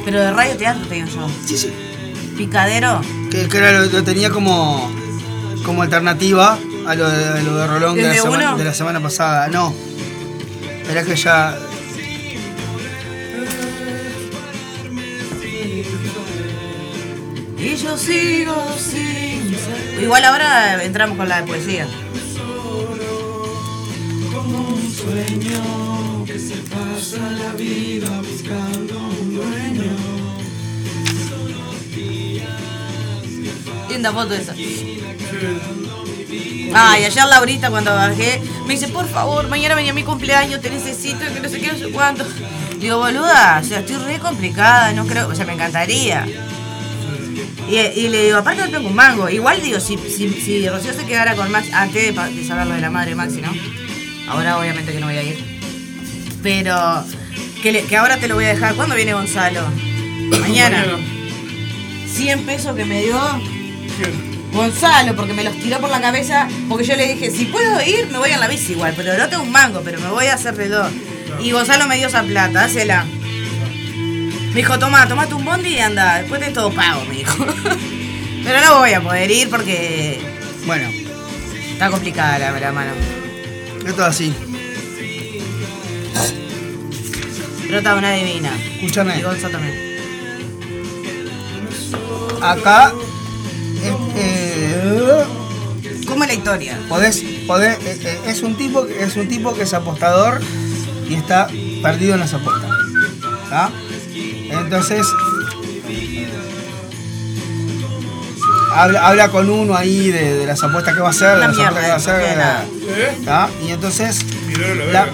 Pero 0.06 0.20
de 0.22 0.32
radio 0.32 0.56
teatro 0.58 0.86
te 0.88 0.96
digo 0.96 1.08
yo. 1.08 1.28
Sí, 1.46 1.58
sí. 1.58 1.74
Picadero. 2.38 3.02
Que, 3.32 3.48
que 3.48 3.58
era 3.58 3.72
lo, 3.72 3.86
lo 3.86 4.04
tenía 4.04 4.30
como, 4.30 4.92
como 5.66 5.82
alternativa 5.84 6.58
a 6.88 6.96
lo 6.96 7.10
de, 7.10 7.26
a 7.40 7.42
lo 7.44 7.56
de 7.58 7.68
Rolón 7.68 7.96
de 7.96 8.02
la, 8.04 8.08
¿Desde 8.10 8.22
semana, 8.24 8.56
de 8.56 8.64
la 8.64 8.74
semana 8.74 9.00
pasada. 9.02 9.48
No. 9.48 9.74
Era 10.90 11.04
que 11.04 11.16
ya. 11.16 11.58
Y 17.58 17.76
yo 17.76 17.98
sigo 17.98 18.56
sin 18.78 19.56
ser- 19.56 20.02
Igual 20.04 20.26
ahora 20.26 20.84
entramos 20.84 21.18
con 21.18 21.30
la 21.30 21.42
de 21.42 21.48
poesía. 21.48 21.88
Linda 34.04 34.12
foto 34.22 34.34
esa. 34.34 34.54
Ay, 36.76 37.06
ayer 37.06 37.26
Laurita 37.26 37.70
cuando 37.70 37.94
bajé 37.94 38.42
me 38.68 38.74
dice, 38.74 38.90
por 38.90 39.08
favor, 39.08 39.48
mañana 39.48 39.76
venía 39.76 39.94
mi 39.94 40.04
cumpleaños, 40.04 40.60
te 40.62 40.70
necesito, 40.70 41.20
que 41.34 41.40
no 41.40 41.48
sé 41.48 41.62
qué, 41.62 41.72
no 41.72 41.78
sé 41.78 41.90
cuánto. 41.90 42.26
Digo, 42.80 42.98
boluda, 42.98 43.62
o 43.64 43.66
sea, 43.66 43.80
estoy 43.80 43.96
re 43.98 44.20
complicada, 44.20 44.92
no 44.92 45.06
creo, 45.08 45.30
o 45.30 45.36
sea, 45.36 45.46
me 45.46 45.54
encantaría. 45.54 46.26
Y, 47.70 47.78
y 47.78 48.10
le 48.10 48.26
digo, 48.26 48.38
aparte 48.40 48.62
no 48.64 48.70
tengo 48.72 48.90
un 48.90 48.96
mango. 48.96 49.30
Igual 49.30 49.62
digo, 49.62 49.80
si, 49.80 49.98
si, 49.98 50.30
si 50.30 50.68
Rocío 50.68 50.92
se 50.94 51.06
quedara 51.06 51.36
con 51.36 51.50
Max, 51.50 51.68
antes 51.72 52.14
de, 52.14 52.30
de 52.30 52.46
saber 52.46 52.68
lo 52.68 52.74
de 52.74 52.82
la 52.82 52.90
madre 52.90 53.16
Maxi, 53.16 53.40
¿no? 53.40 53.54
Ahora 54.28 54.58
obviamente 54.60 54.92
que 54.92 55.00
no 55.00 55.06
voy 55.08 55.16
a 55.18 55.24
ir. 55.24 55.62
Pero 56.44 57.06
que, 57.62 57.72
le- 57.72 57.84
que 57.84 57.96
ahora 57.96 58.18
te 58.18 58.28
lo 58.28 58.36
voy 58.36 58.46
a 58.46 58.50
dejar. 58.50 58.76
¿Cuándo 58.76 58.96
viene 58.96 59.14
Gonzalo? 59.14 59.62
Mañana. 60.42 60.84
100 62.14 62.46
pesos 62.46 62.76
que 62.76 62.84
me 62.86 63.02
dio 63.02 63.18
Gonzalo, 64.54 65.16
porque 65.16 65.34
me 65.34 65.44
los 65.44 65.56
tiró 65.58 65.80
por 65.80 65.90
la 65.90 66.00
cabeza. 66.00 66.48
Porque 66.70 66.86
yo 66.86 66.96
le 66.96 67.08
dije, 67.14 67.32
si 67.32 67.46
puedo 67.46 67.82
ir, 67.82 68.08
me 68.12 68.18
voy 68.20 68.30
en 68.30 68.40
la 68.40 68.48
bici 68.48 68.74
igual. 68.74 68.94
Pero 68.96 69.18
no 69.18 69.28
tengo 69.30 69.44
un 69.44 69.52
mango, 69.52 69.82
pero 69.84 70.00
me 70.00 70.10
voy 70.10 70.28
a 70.28 70.36
hacer 70.36 70.56
reloj. 70.56 70.88
Y 71.42 71.52
Gonzalo 71.52 71.88
me 71.88 71.96
dio 71.98 72.08
esa 72.08 72.22
plata, 72.24 72.66
hacela. 72.66 73.06
Me 74.50 74.56
dijo, 74.56 74.78
toma, 74.78 75.08
tomate 75.08 75.34
un 75.34 75.44
bondi 75.44 75.70
y 75.70 75.80
anda. 75.80 76.20
Después 76.20 76.40
de 76.40 76.52
todo 76.52 76.72
pago, 76.72 77.04
me 77.06 77.16
dijo. 77.16 77.46
pero 78.44 78.62
no 78.62 78.80
voy 78.80 78.94
a 78.94 79.02
poder 79.02 79.32
ir 79.32 79.50
porque 79.50 80.22
Bueno, 80.68 80.88
está 81.72 81.90
complicada 81.90 82.38
la, 82.38 82.52
la 82.60 82.72
mano. 82.72 82.92
esto 83.88 84.02
es 84.04 84.08
así. 84.08 84.34
Está 87.72 87.96
una 87.96 88.12
divina. 88.14 88.52
Escúchame. 88.76 89.18
Y 89.18 89.24
Gonzalo 89.24 89.54
también. 89.54 89.98
Acá. 92.40 92.94
¿Cómo 96.24 96.32
es 96.32 96.38
la 96.38 96.42
historia? 96.42 96.80
podés, 96.88 97.24
podés- 97.48 97.78
eh, 97.86 98.00
eh, 98.02 98.20
es 98.28 98.44
un 98.44 98.56
tipo 98.56 98.86
que- 98.88 99.04
es 99.04 99.18
un 99.18 99.28
tipo 99.28 99.54
que 99.54 99.64
es 99.64 99.74
apostador 99.74 100.40
y 101.10 101.16
está 101.16 101.48
perdido 101.82 102.14
en 102.14 102.22
las 102.22 102.34
apuestas. 102.34 102.72
Entonces 104.50 105.06
habla, 108.74 109.08
habla 109.08 109.28
con 109.30 109.50
uno 109.50 109.76
ahí 109.76 110.12
de, 110.12 110.38
de 110.38 110.46
las 110.46 110.64
apuestas 110.64 110.94
que 110.96 111.02
va 111.02 111.08
a 111.08 111.12
hacer, 111.12 111.36
de 111.36 111.48
las 111.48 111.56
mierda, 111.58 111.80
apuestas 111.96 112.20
que 112.22 112.22
va 112.22 112.34
a 112.34 112.36
no 112.36 112.44
hacer. 112.54 112.68
¿Eh? 112.98 113.18
¿tá? 113.26 113.50
Y 113.68 113.72
entonces 113.72 114.20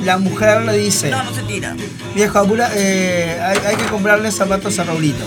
la 0.03 0.17
mujer 0.19 0.61
le 0.61 0.77
dice, 0.77 1.09
No, 1.09 1.23
no 1.23 1.33
se 1.33 1.41
tira. 1.43 1.75
viejo 2.13 2.37
apura, 2.39 2.69
eh, 2.75 3.39
hay, 3.43 3.57
hay 3.65 3.75
que 3.77 3.85
comprarle 3.85 4.31
zapatos 4.31 4.77
a 4.77 4.83
Raulito. 4.83 5.25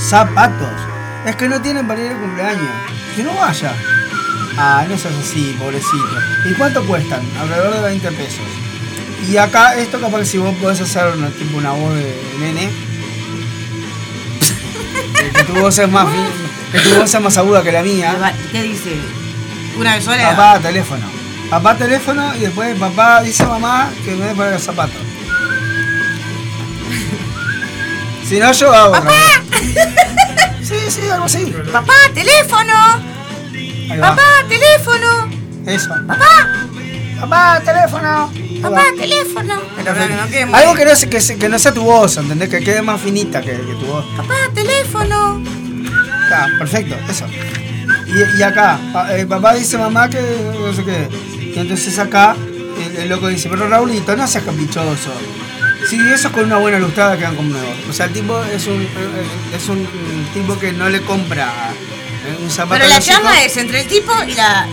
Zapatos. 0.00 0.68
Es 1.26 1.34
que 1.34 1.48
no 1.48 1.60
tienen 1.60 1.88
para 1.88 2.00
ir 2.00 2.10
al 2.12 2.18
cumpleaños. 2.20 2.70
Que 3.16 3.24
no 3.24 3.34
vaya. 3.34 3.72
Ah, 4.58 4.86
no 4.88 4.96
seas 4.96 5.14
así, 5.14 5.54
pobrecito. 5.58 6.18
¿Y 6.48 6.54
cuánto 6.54 6.84
cuestan? 6.86 7.20
Alrededor 7.38 7.74
de 7.74 7.80
20 7.82 8.12
pesos. 8.12 8.44
Y 9.28 9.36
acá, 9.36 9.74
esto 9.74 10.00
capaz 10.00 10.20
que 10.20 10.26
si 10.26 10.38
vos 10.38 10.54
podés 10.56 10.80
hacer 10.80 11.08
una, 11.08 11.28
tipo 11.28 11.58
una 11.58 11.72
voz 11.72 11.94
de 11.94 12.14
nene. 12.38 12.70
que, 15.34 15.44
tu 15.44 15.54
voz 15.54 15.78
es 15.78 15.90
más 15.90 16.06
que 16.72 16.78
tu 16.80 16.94
voz 16.94 17.12
es 17.12 17.20
más 17.20 17.36
aguda 17.36 17.62
que 17.62 17.72
la 17.72 17.82
mía. 17.82 18.34
¿Qué 18.52 18.62
dice? 18.62 18.96
¿Una 19.78 19.94
vez 19.94 20.04
sola? 20.04 20.30
Papá, 20.30 20.60
teléfono. 20.60 21.06
Papá, 21.50 21.76
teléfono 21.76 22.34
y 22.36 22.40
después 22.40 22.78
papá 22.78 23.22
dice 23.22 23.42
a 23.42 23.48
mamá 23.48 23.90
que 24.04 24.14
me 24.14 24.26
dé 24.26 24.34
para 24.34 24.52
los 24.52 24.62
zapatos. 24.62 25.00
Si 28.26 28.40
no, 28.40 28.52
yo 28.52 28.72
hago 28.72 28.92
cosa. 28.92 29.10
Sí, 30.62 30.74
sí, 30.88 31.08
algo 31.08 31.26
así. 31.26 31.54
Papá, 31.70 31.92
teléfono. 32.12 32.74
Papá, 33.88 34.22
teléfono. 34.48 35.28
Eso. 35.66 35.88
Papá, 36.06 36.66
Papá, 37.20 37.60
teléfono. 37.64 38.30
Papá, 38.62 38.84
teléfono. 38.96 39.54
Pero 39.76 39.94
no 39.94 40.56
Algo 40.56 40.74
que 40.74 40.84
no, 40.84 40.94
se- 40.96 41.38
que, 41.38 41.48
no 41.48 41.58
sea 41.58 41.72
tu 41.72 41.82
voz, 41.82 42.16
¿entendés? 42.18 42.48
Que 42.48 42.60
quede 42.60 42.82
más 42.82 43.00
finita 43.00 43.40
que, 43.40 43.52
que 43.52 43.74
tu 43.80 43.86
voz. 43.86 44.04
Papá, 44.16 44.34
teléfono. 44.54 45.40
Está, 46.24 46.48
perfecto, 46.58 46.94
eso. 47.08 47.26
Y, 48.06 48.38
y 48.38 48.42
acá, 48.42 48.78
pa- 48.92 49.16
eh, 49.16 49.26
papá 49.26 49.54
dice 49.54 49.78
mamá 49.78 50.08
que 50.10 50.20
no 50.58 50.72
sé 50.72 50.84
qué. 50.84 51.08
Y 51.54 51.58
entonces 51.58 51.98
acá, 51.98 52.36
el, 52.84 52.96
el 53.02 53.08
loco 53.08 53.28
dice, 53.28 53.48
pero 53.48 53.68
Raulito, 53.68 54.14
no 54.16 54.26
seas 54.26 54.44
caprichoso. 54.44 55.12
Si 55.88 55.96
eso 56.12 56.32
con 56.32 56.44
una 56.44 56.56
buena 56.58 56.78
lustrada 56.78 57.16
quedan 57.16 57.36
como 57.36 57.50
nuevos. 57.50 57.76
O 57.88 57.92
sea, 57.92 58.06
el 58.06 58.12
tipo 58.12 58.42
es 58.44 58.66
un, 58.66 58.82
eh, 58.82 58.86
es 59.56 59.68
un 59.68 59.86
tipo 60.34 60.58
que 60.58 60.72
no 60.72 60.88
le 60.88 61.00
compra 61.02 61.46
eh, 61.72 62.05
Pero 62.26 62.78
la 62.88 62.94
a 62.94 62.98
los 62.98 63.06
hijos. 63.08 63.22
charla 63.22 63.42
es 63.42 63.56
entre 63.56 63.80
el 63.82 63.86
tipo 63.86 64.12
y 64.26 64.34
la, 64.34 64.66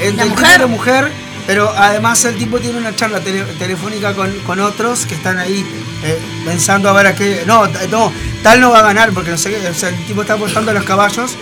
Entre 0.00 0.12
la 0.16 0.22
el 0.24 0.28
tipo 0.30 0.40
y 0.40 0.44
mujer. 0.44 0.60
la 0.60 0.66
mujer, 0.66 1.12
pero 1.46 1.70
además 1.76 2.24
el 2.24 2.36
tipo 2.36 2.58
tiene 2.58 2.78
una 2.78 2.94
charla 2.94 3.20
tele- 3.20 3.44
telefónica 3.58 4.14
con, 4.14 4.32
con 4.40 4.60
otros 4.60 5.06
que 5.06 5.14
están 5.14 5.38
ahí 5.38 5.64
eh, 6.04 6.18
pensando 6.44 6.88
a 6.88 6.92
ver 6.92 7.06
a 7.08 7.14
qué. 7.14 7.42
No, 7.46 7.66
no, 7.90 8.12
tal 8.42 8.60
no 8.60 8.70
va 8.70 8.80
a 8.80 8.82
ganar 8.82 9.12
porque 9.12 9.30
no 9.30 9.38
sé 9.38 9.50
qué. 9.50 9.68
O 9.68 9.74
sea, 9.74 9.88
el 9.88 9.96
tipo 10.06 10.22
está 10.22 10.34
apostando 10.34 10.70
a 10.70 10.74
los 10.74 10.84
caballos 10.84 11.32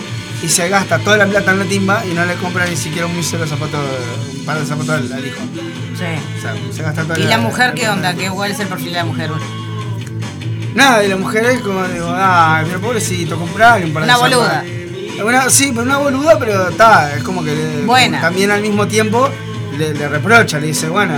y 0.43 0.49
se 0.49 0.69
gasta 0.69 0.99
toda 0.99 1.17
la 1.17 1.25
plata 1.25 1.51
en 1.51 1.59
la 1.59 1.65
timba 1.65 2.03
y 2.05 2.13
no 2.13 2.23
le 2.25 2.35
compra 2.35 2.65
ni 2.67 2.75
siquiera 2.77 3.07
un 3.07 3.15
misero 3.15 3.45
zapato, 3.47 3.77
un 4.37 4.45
par 4.45 4.59
de 4.59 4.65
zapatos 4.65 4.89
al, 4.95 5.11
al 5.13 5.25
hijo. 5.27 5.39
Sí. 5.97 6.03
O 6.37 6.41
sea, 6.41 6.55
se 6.71 6.83
gasta 6.83 7.03
toda 7.03 7.19
¿Y 7.19 7.23
la 7.23 7.39
mujer 7.39 7.73
qué 7.73 7.89
onda? 7.89 8.13
¿Qué, 8.13 8.29
¿Cuál 8.29 8.51
es 8.51 8.59
el 8.59 8.67
perfil 8.67 8.91
de 8.93 8.97
la 8.99 9.03
mujer? 9.05 9.31
Nada, 10.75 11.03
y 11.03 11.07
la 11.07 11.15
mujer 11.17 11.43
es 11.47 11.61
como, 11.61 11.83
digo, 11.87 12.13
ay, 12.15 12.65
pero 12.67 12.79
pobrecito, 12.79 13.35
comprarle 13.37 13.87
un 13.87 13.93
par 13.93 14.03
de 14.03 14.09
Una 14.09 14.17
zapatos. 14.17 14.37
boluda. 14.37 14.63
Una- 15.23 15.49
sí, 15.49 15.69
pero 15.71 15.83
una 15.83 15.97
boluda, 15.97 16.37
pero 16.39 16.69
está, 16.69 17.15
es 17.15 17.23
como 17.23 17.43
que 17.43 17.53
le- 17.55 17.85
Buena. 17.85 18.21
también 18.21 18.51
al 18.51 18.61
mismo 18.61 18.87
tiempo 18.87 19.29
le, 19.77 19.93
le 19.93 20.07
reprocha, 20.07 20.59
le 20.59 20.67
dice, 20.67 20.87
bueno. 20.89 21.13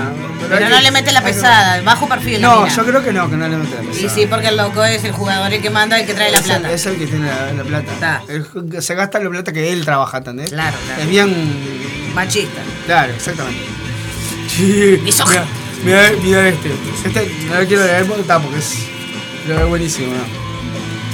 Pero 0.49 0.67
no 0.69 0.77
que- 0.77 0.81
le 0.81 0.91
mete 0.91 1.11
la 1.11 1.19
hay 1.19 1.25
que- 1.25 1.31
pesada, 1.33 1.81
bajo 1.81 2.07
perfil. 2.07 2.41
No, 2.41 2.67
yo 2.67 2.85
creo 2.85 3.03
que 3.03 3.11
no, 3.13 3.29
que 3.29 3.35
no 3.37 3.47
le 3.47 3.57
mete 3.57 3.75
la 3.75 3.81
pesada. 3.81 4.05
Y 4.05 4.09
sí, 4.09 4.25
porque 4.27 4.47
el 4.47 4.57
loco 4.57 4.83
es 4.83 5.03
el 5.03 5.11
jugador 5.11 5.53
el 5.53 5.61
que 5.61 5.69
manda 5.69 5.99
el 5.99 6.05
que 6.07 6.13
trae 6.13 6.31
la 6.31 6.39
Es 6.39 6.45
el- 6.49 6.59
plata. 6.59 6.73
Es 6.73 6.85
el 6.85 6.95
que 6.97 7.07
tiene 7.07 7.27
la, 7.27 7.51
la 7.53 7.63
plata. 7.63 7.91
Está. 7.93 8.23
El 8.27 8.81
se 8.81 8.95
gasta 8.95 9.19
la 9.19 9.29
plata 9.29 9.51
que 9.53 9.71
él 9.71 9.85
trabaja, 9.85 10.17
¿entendés? 10.17 10.49
Claro, 10.49 10.75
claro. 10.85 11.01
Es 11.03 11.07
bien. 11.09 12.11
Machista. 12.15 12.61
Claro, 12.87 13.13
exactamente. 13.13 13.65
Sí, 14.47 14.99
mira, 15.85 16.11
mira 16.21 16.47
este. 16.49 16.71
Este 17.05 17.31
no 17.49 17.59
lo 17.61 17.67
quiero 17.67 17.83
leer 17.85 18.05
porque 18.05 18.21
está, 18.21 18.39
porque 18.39 18.57
es. 18.59 18.75
Lo 19.47 19.59
es 19.61 19.67
buenísimo. 19.67 20.07
¿no? 20.13 20.48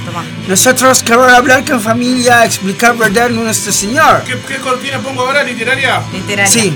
Toma. 0.06 0.24
Nosotros 0.48 1.02
queremos 1.02 1.30
hablar 1.32 1.64
con 1.64 1.80
familia, 1.80 2.44
explicar 2.44 2.96
verdad 2.96 3.26
en 3.26 3.36
nuestro 3.36 3.72
Señor. 3.72 4.22
¿Qué, 4.24 4.38
¿Qué 4.46 4.56
cortina 4.56 4.98
pongo 5.00 5.22
ahora, 5.22 5.42
literaria? 5.42 6.00
Literaria. 6.12 6.50
Sí. 6.50 6.74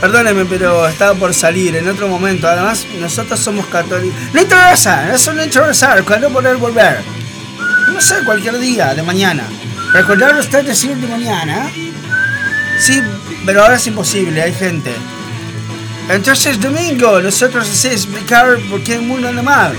Perdóneme, 0.00 0.46
pero 0.46 0.86
estaba 0.88 1.14
por 1.14 1.34
salir 1.34 1.76
en 1.76 1.88
otro 1.88 2.08
momento. 2.08 2.48
Además, 2.48 2.86
nosotros 2.98 3.38
somos 3.40 3.66
católicos. 3.66 4.18
No 4.32 4.40
interesa, 4.40 5.14
eso 5.14 5.32
no 5.32 5.42
interesa. 5.42 5.96
¿Cuándo 6.04 6.30
poder 6.30 6.56
volver? 6.56 7.00
No 7.92 8.00
sé, 8.00 8.14
cualquier 8.24 8.58
día 8.58 8.94
de 8.94 9.02
mañana. 9.02 9.44
¿Recordar 9.92 10.38
usted 10.38 10.64
decir 10.64 10.96
de 10.96 11.06
mañana? 11.06 11.70
Sí, 12.78 13.02
pero 13.44 13.62
ahora 13.62 13.76
es 13.76 13.86
imposible, 13.86 14.40
hay 14.40 14.54
gente. 14.54 14.94
Entonces, 16.08 16.58
domingo, 16.60 17.20
nosotros 17.20 17.68
así 17.68 17.88
explicar 17.88 18.58
por 18.70 18.82
qué 18.82 18.94
el 18.94 19.02
mundo 19.02 19.28
anda 19.28 19.42
mal. 19.42 19.76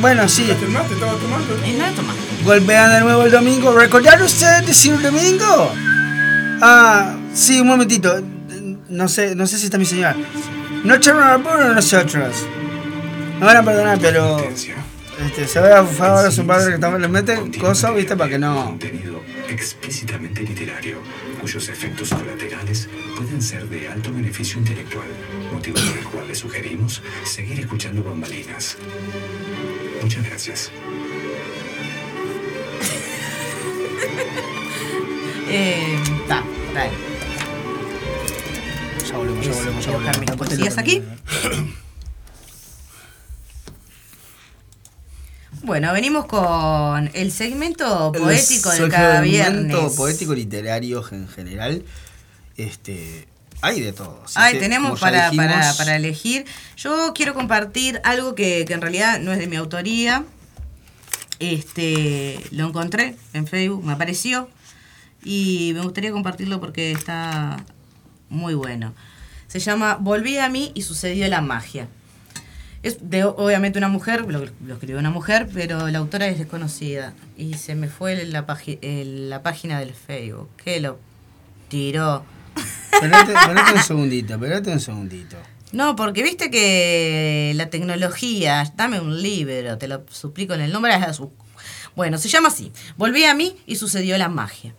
Bueno, 0.00 0.26
sí. 0.28 0.44
¿Te 0.44 0.66
mate? 0.66 0.94
¿Estaba 0.94 1.12
tomando? 1.12 1.54
Y. 1.66 2.44
Golpean 2.44 2.90
de 2.90 3.00
nuevo 3.00 3.24
el 3.24 3.30
domingo. 3.30 3.72
¿Recordar 3.72 4.20
usted 4.22 4.64
decir 4.64 5.00
domingo? 5.00 5.72
Ah, 6.62 7.16
sí, 7.34 7.60
un 7.60 7.68
momentito. 7.68 8.22
No 8.88 9.08
sé, 9.08 9.34
no 9.34 9.46
sé 9.46 9.58
si 9.58 9.66
está 9.66 9.76
mi 9.76 9.84
señora. 9.84 10.16
No 10.84 10.94
echaron 10.94 11.22
al 11.22 11.40
apuro 11.40 11.74
nosotros. 11.74 12.46
Me 13.38 13.44
van 13.44 13.58
a 13.58 13.62
perdonar, 13.62 13.98
pero. 14.00 14.38
Este, 14.38 15.46
se 15.46 15.60
ve 15.60 15.72
a 15.72 15.84
favor 15.84 16.26
a 16.26 16.30
su 16.30 16.46
padre 16.46 16.72
que 16.72 16.78
también 16.78 17.02
le 17.02 17.08
mete 17.08 17.58
cosas, 17.58 17.94
viste, 17.94 18.16
para 18.16 18.30
que 18.30 18.38
no. 18.38 18.64
Contenido 18.64 19.20
explícitamente 19.50 20.42
literario, 20.42 20.98
cuyos 21.40 21.68
efectos 21.68 22.10
colaterales 22.10 22.88
pueden 23.16 23.42
ser 23.42 23.68
de 23.68 23.88
alto 23.88 24.12
beneficio 24.12 24.58
intelectual, 24.58 25.08
motivo 25.52 25.76
por 25.76 25.98
el 25.98 26.04
cual 26.04 26.28
le 26.28 26.34
sugerimos 26.34 27.02
seguir 27.24 27.60
escuchando 27.60 28.02
bambalinas. 28.02 28.76
Muchas 30.02 30.24
gracias. 30.24 30.70
Eh, 35.52 35.96
está, 36.22 36.44
dale. 36.72 36.92
Ya 39.08 39.16
volvemos, 39.16 39.44
ya 39.44 39.52
volvemos, 39.52 39.84
ya 39.84 39.90
Voy 39.90 40.00
a 40.00 40.04
buscar 40.04 40.20
mis 40.20 40.30
volvemos. 40.30 40.48
cosillas 40.48 40.78
aquí. 40.78 41.02
Bueno, 45.62 45.92
venimos 45.92 46.26
con 46.26 47.10
el 47.12 47.32
segmento 47.32 48.12
poético 48.12 48.70
de 48.70 48.88
cada 48.88 49.22
segmento 49.22 49.76
viernes. 49.76 49.92
poético 49.96 50.34
literario 50.34 51.04
en 51.12 51.28
general. 51.28 51.84
Este. 52.56 53.26
Hay 53.62 53.80
de 53.80 53.92
todo. 53.92 54.22
Ay, 54.34 54.54
que, 54.54 54.60
tenemos 54.60 54.98
para, 55.00 55.30
para, 55.36 55.74
para 55.74 55.96
elegir. 55.96 56.46
Yo 56.76 57.12
quiero 57.14 57.34
compartir 57.34 58.00
algo 58.04 58.34
que, 58.34 58.64
que 58.66 58.72
en 58.74 58.80
realidad 58.80 59.20
no 59.20 59.32
es 59.32 59.38
de 59.38 59.46
mi 59.46 59.56
autoría. 59.56 60.24
Este, 61.38 62.38
lo 62.50 62.68
encontré 62.68 63.16
en 63.32 63.46
Facebook, 63.46 63.84
me 63.84 63.92
apareció 63.92 64.48
y 65.24 65.72
me 65.74 65.80
gustaría 65.82 66.12
compartirlo 66.12 66.60
porque 66.60 66.92
está 66.92 67.64
muy 68.28 68.54
bueno. 68.54 68.92
Se 69.48 69.58
llama 69.58 69.96
Volví 69.98 70.38
a 70.38 70.48
mí 70.48 70.70
y 70.74 70.82
sucedió 70.82 71.26
la 71.28 71.40
magia. 71.40 71.88
Es 72.82 73.10
de 73.10 73.24
obviamente 73.24 73.78
una 73.78 73.88
mujer, 73.88 74.22
lo, 74.30 74.46
lo 74.64 74.74
escribió 74.74 74.98
una 74.98 75.10
mujer, 75.10 75.48
pero 75.52 75.88
la 75.88 75.98
autora 75.98 76.26
es 76.28 76.38
desconocida. 76.38 77.14
Y 77.36 77.54
se 77.54 77.74
me 77.74 77.88
fue 77.88 78.24
la, 78.24 78.46
pagi- 78.46 78.78
el- 78.82 79.28
la 79.28 79.42
página 79.42 79.80
del 79.80 79.92
Facebook. 79.92 80.48
Que 80.62 80.80
lo 80.80 80.98
tiró. 81.68 82.24
Esperate, 82.92 83.32
esperate 83.32 83.72
un 83.72 83.82
segundito, 83.82 84.34
esperate 84.34 84.72
un 84.72 84.80
segundito. 84.80 85.36
No, 85.72 85.94
porque 85.94 86.22
viste 86.22 86.50
que 86.50 87.52
la 87.54 87.70
tecnología, 87.70 88.70
dame 88.76 89.00
un 89.00 89.22
libro, 89.22 89.78
te 89.78 89.86
lo 89.88 90.04
suplico 90.10 90.54
en 90.54 90.62
el 90.62 90.72
nombre 90.72 90.92
de 90.92 91.00
Jesús. 91.00 91.28
Bueno, 91.94 92.18
se 92.18 92.28
llama 92.28 92.48
así. 92.48 92.72
Volví 92.96 93.24
a 93.24 93.34
mí 93.34 93.56
y 93.66 93.76
sucedió 93.76 94.18
la 94.18 94.28
magia. 94.28 94.74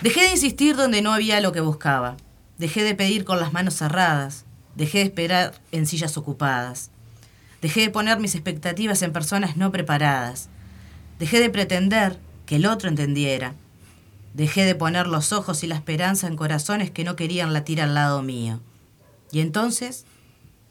Dejé 0.00 0.22
de 0.22 0.30
insistir 0.30 0.76
donde 0.76 1.02
no 1.02 1.12
había 1.12 1.40
lo 1.40 1.52
que 1.52 1.60
buscaba. 1.60 2.16
Dejé 2.58 2.82
de 2.82 2.94
pedir 2.94 3.24
con 3.24 3.40
las 3.40 3.52
manos 3.52 3.74
cerradas. 3.74 4.44
Dejé 4.74 4.98
de 4.98 5.04
esperar 5.04 5.54
en 5.72 5.86
sillas 5.86 6.16
ocupadas. 6.16 6.90
Dejé 7.62 7.80
de 7.80 7.90
poner 7.90 8.18
mis 8.20 8.34
expectativas 8.34 9.02
en 9.02 9.12
personas 9.12 9.56
no 9.56 9.72
preparadas. 9.72 10.48
Dejé 11.18 11.40
de 11.40 11.50
pretender 11.50 12.18
que 12.46 12.56
el 12.56 12.66
otro 12.66 12.88
entendiera. 12.88 13.54
Dejé 14.34 14.64
de 14.64 14.74
poner 14.74 15.06
los 15.06 15.32
ojos 15.32 15.62
y 15.62 15.68
la 15.68 15.76
esperanza 15.76 16.26
en 16.26 16.36
corazones 16.36 16.90
que 16.90 17.04
no 17.04 17.14
querían 17.16 17.52
latir 17.52 17.80
al 17.80 17.94
lado 17.94 18.20
mío. 18.22 18.60
Y 19.30 19.40
entonces, 19.40 20.04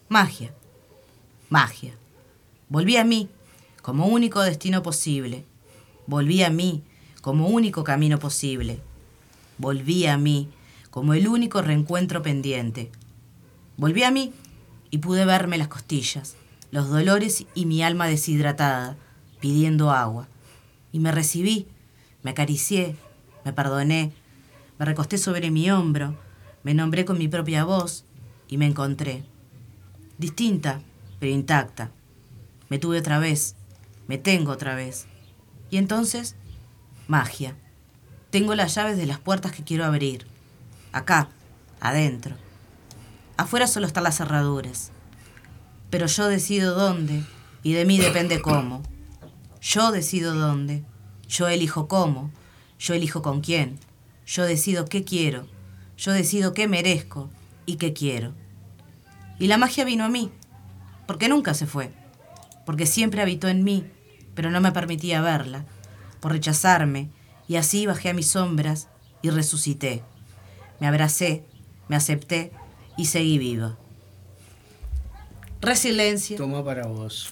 magia, 0.09 0.53
magia. 1.49 1.93
Volví 2.68 2.97
a 2.97 3.05
mí 3.05 3.30
como 3.82 4.07
único 4.07 4.41
destino 4.41 4.84
posible. 4.84 5.45
Volví 6.07 6.43
a 6.43 6.49
mí 6.49 6.84
como 7.22 7.47
único 7.47 7.86
camino 7.86 8.20
posible. 8.20 8.82
Volví 9.57 10.07
a 10.07 10.18
mí 10.18 10.49
como 10.89 11.14
el 11.14 11.28
único 11.30 11.61
reencuentro 11.61 12.22
pendiente. 12.22 12.91
Volví 13.78 14.03
a 14.03 14.11
mí 14.11 14.34
y 14.91 14.97
pude 14.99 15.26
verme 15.26 15.57
las 15.57 15.70
costillas, 15.70 16.36
los 16.70 16.89
dolores 16.89 17.45
y 17.55 17.66
mi 17.66 17.82
alma 17.82 18.07
deshidratada, 18.07 18.97
pidiendo 19.39 19.91
agua. 19.91 20.28
Y 20.91 20.99
me 20.99 21.11
recibí, 21.11 21.66
me 22.22 22.32
acaricié, 22.32 22.95
me 23.46 23.54
perdoné, 23.54 24.12
me 24.80 24.86
recosté 24.86 25.18
sobre 25.18 25.52
mi 25.52 25.70
hombro, 25.70 26.18
me 26.64 26.74
nombré 26.74 27.06
con 27.06 27.18
mi 27.18 27.28
propia 27.28 27.66
voz 27.66 28.06
y 28.48 28.58
me 28.58 28.66
encontré. 28.66 29.24
Distinta, 30.18 30.82
pero 31.20 31.32
intacta. 31.32 31.91
Me 32.70 32.80
tuve 32.80 33.00
otra 33.00 33.20
vez, 33.20 33.56
me 34.08 34.18
tengo 34.18 34.52
otra 34.52 34.76
vez. 34.76 35.08
Y 35.70 35.78
entonces, 35.78 36.36
magia. 37.08 37.56
Tengo 38.30 38.56
las 38.56 38.76
llaves 38.76 38.98
de 38.98 39.06
las 39.06 39.20
puertas 39.20 39.52
que 39.52 39.64
quiero 39.64 39.86
abrir. 39.86 40.26
Acá, 40.91 41.30
adentro. 41.80 42.36
Afuera 43.38 43.68
solo 43.68 43.86
están 43.86 44.04
las 44.04 44.18
cerraduras. 44.18 44.91
Pero 45.89 46.08
yo 46.08 46.28
decido 46.28 46.76
dónde 46.76 47.24
y 47.62 47.74
de 47.74 47.86
mí 47.86 47.98
depende 48.00 48.41
cómo. 48.41 48.82
Yo 49.62 49.91
decido 49.91 50.34
dónde. 50.34 50.84
Yo 51.28 51.48
elijo 51.48 51.88
cómo. 51.88 52.32
Yo 52.84 52.94
elijo 52.94 53.22
con 53.22 53.40
quién. 53.40 53.80
Yo 54.28 54.44
decido 54.44 54.84
qué 54.84 55.06
quiero. 55.06 55.48
Yo 55.98 56.12
decido 56.12 56.54
qué 56.54 56.68
merezco 56.68 57.30
y 57.66 57.78
qué 57.78 57.94
quiero. 57.94 58.34
Y 59.40 59.48
la 59.48 59.58
magia 59.58 59.86
vino 59.86 60.04
a 60.04 60.10
mí, 60.10 60.32
porque 61.08 61.30
nunca 61.30 61.54
se 61.54 61.66
fue, 61.66 61.94
porque 62.66 62.86
siempre 62.86 63.22
habitó 63.22 63.48
en 63.48 63.64
mí, 63.64 63.86
pero 64.36 64.52
no 64.52 64.60
me 64.60 64.74
permitía 64.74 65.22
verla, 65.22 65.66
por 66.20 66.34
rechazarme, 66.34 67.10
y 67.48 67.56
así 67.56 67.86
bajé 67.86 68.10
a 68.10 68.14
mis 68.14 68.32
sombras 68.32 68.90
y 69.22 69.30
resucité. 69.30 70.04
Me 70.82 70.88
abracé, 70.88 71.46
me 71.88 71.96
acepté 71.96 72.52
y 72.98 73.06
seguí 73.06 73.38
viva. 73.38 73.78
Resiliencia. 75.62 76.36
Toma 76.36 76.66
para 76.66 76.86
vos. 76.88 77.30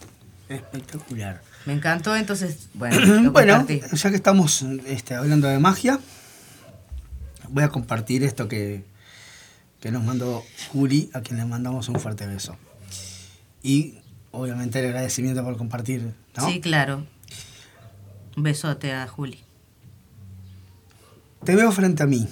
Espectacular. 0.47 1.41
Me 1.65 1.73
encantó, 1.73 2.15
entonces, 2.15 2.69
bueno, 2.73 3.67
ya 3.67 4.09
que 4.09 4.15
estamos 4.15 4.63
este, 4.87 5.15
hablando 5.15 5.47
de 5.47 5.59
magia, 5.59 5.99
voy 7.49 7.63
a 7.63 7.69
compartir 7.69 8.23
esto 8.23 8.47
que, 8.47 8.83
que 9.79 9.91
nos 9.91 10.03
mandó 10.03 10.43
Juli, 10.71 11.09
a 11.13 11.21
quien 11.21 11.37
le 11.37 11.45
mandamos 11.45 11.89
un 11.89 11.99
fuerte 11.99 12.25
beso. 12.25 12.57
Y 13.63 13.95
obviamente 14.31 14.79
el 14.79 14.87
agradecimiento 14.87 15.43
por 15.43 15.57
compartir, 15.57 16.13
¿no? 16.35 16.47
Sí, 16.47 16.61
claro. 16.61 17.05
Un 18.35 18.43
besote 18.43 18.93
a 18.93 19.07
Juli. 19.07 19.39
Te 21.43 21.55
veo 21.55 21.71
frente 21.71 22.03
a 22.03 22.07
mí, 22.07 22.27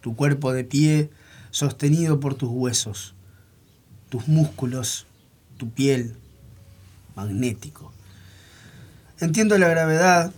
tu 0.00 0.16
cuerpo 0.16 0.52
de 0.52 0.64
pie 0.64 1.10
sostenido 1.50 2.20
por 2.20 2.34
tus 2.34 2.48
huesos, 2.50 3.14
tus 4.08 4.28
músculos, 4.28 5.06
tu 5.56 5.70
piel, 5.70 6.16
magnético. 7.14 7.92
Entiendo 9.20 9.58
la 9.58 9.66
gravedad, 9.66 10.32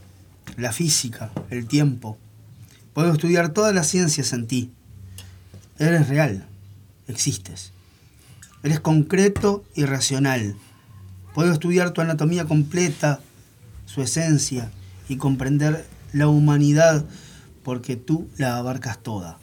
la 0.57 0.73
física, 0.73 1.31
el 1.51 1.67
tiempo. 1.67 2.17
Puedo 2.95 3.13
estudiar 3.13 3.51
todas 3.51 3.75
las 3.75 3.87
ciencias 3.87 4.33
en 4.33 4.47
ti. 4.47 4.73
Eres 5.79 6.09
real, 6.09 6.47
existes. 7.07 7.73
Eres 8.63 8.81
concreto 8.81 9.65
y 9.75 9.85
racional. 9.85 10.57
Puedo 11.35 11.53
estudiar 11.53 11.91
tu 11.91 12.01
anatomía 12.01 12.47
completa, 12.47 13.21
su 13.85 14.01
esencia 14.01 14.71
y 15.11 15.17
comprender 15.17 15.87
la 16.15 16.29
humanidad 16.29 17.05
porque 17.63 17.97
tú 17.97 18.29
la 18.39 18.57
abarcas 18.57 18.99
toda. 19.03 19.39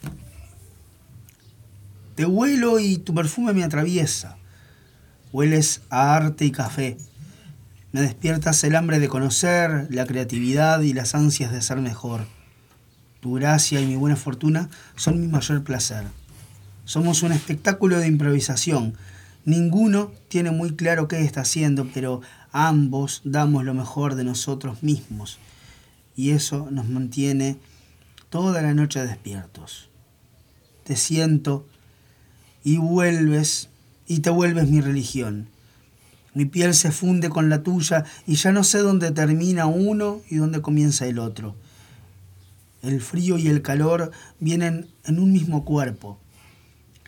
Te 2.16 2.26
huelo 2.26 2.80
y 2.80 2.98
tu 2.98 3.14
perfume 3.14 3.52
me 3.52 3.62
atraviesa. 3.62 4.36
Hueles 5.32 5.82
a 5.90 6.16
arte 6.16 6.44
y 6.44 6.50
café. 6.50 6.96
Me 7.90 8.02
despiertas 8.02 8.62
el 8.64 8.76
hambre 8.76 8.98
de 8.98 9.08
conocer, 9.08 9.86
la 9.90 10.04
creatividad 10.04 10.82
y 10.82 10.92
las 10.92 11.14
ansias 11.14 11.52
de 11.52 11.62
ser 11.62 11.78
mejor. 11.78 12.26
Tu 13.20 13.32
gracia 13.34 13.80
y 13.80 13.86
mi 13.86 13.96
buena 13.96 14.16
fortuna 14.16 14.68
son 14.94 15.20
mi 15.20 15.26
mayor 15.26 15.64
placer. 15.64 16.04
Somos 16.84 17.22
un 17.22 17.32
espectáculo 17.32 17.98
de 17.98 18.06
improvisación. 18.06 18.94
Ninguno 19.46 20.12
tiene 20.28 20.50
muy 20.50 20.76
claro 20.76 21.08
qué 21.08 21.22
está 21.22 21.40
haciendo, 21.40 21.88
pero 21.94 22.20
ambos 22.52 23.22
damos 23.24 23.64
lo 23.64 23.72
mejor 23.72 24.16
de 24.16 24.24
nosotros 24.24 24.82
mismos. 24.82 25.38
Y 26.14 26.30
eso 26.30 26.68
nos 26.70 26.88
mantiene 26.88 27.56
toda 28.28 28.60
la 28.60 28.74
noche 28.74 29.04
despiertos. 29.06 29.88
Te 30.84 30.94
siento 30.94 31.66
y 32.64 32.76
vuelves 32.76 33.70
y 34.06 34.20
te 34.20 34.28
vuelves 34.28 34.68
mi 34.68 34.82
religión. 34.82 35.48
Mi 36.34 36.44
piel 36.44 36.74
se 36.74 36.92
funde 36.92 37.30
con 37.30 37.48
la 37.48 37.62
tuya 37.62 38.04
y 38.26 38.36
ya 38.36 38.52
no 38.52 38.64
sé 38.64 38.78
dónde 38.78 39.10
termina 39.10 39.66
uno 39.66 40.20
y 40.28 40.36
dónde 40.36 40.60
comienza 40.60 41.06
el 41.06 41.18
otro. 41.18 41.56
El 42.82 43.00
frío 43.00 43.38
y 43.38 43.48
el 43.48 43.62
calor 43.62 44.12
vienen 44.38 44.88
en 45.04 45.18
un 45.18 45.32
mismo 45.32 45.64
cuerpo. 45.64 46.18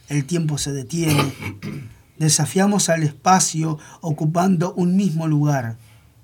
El 0.08 0.24
tiempo 0.24 0.58
se 0.58 0.72
detiene. 0.72 1.32
Desafiamos 2.18 2.88
al 2.88 3.02
espacio 3.02 3.78
ocupando 4.00 4.74
un 4.74 4.96
mismo 4.96 5.28
lugar. 5.28 5.76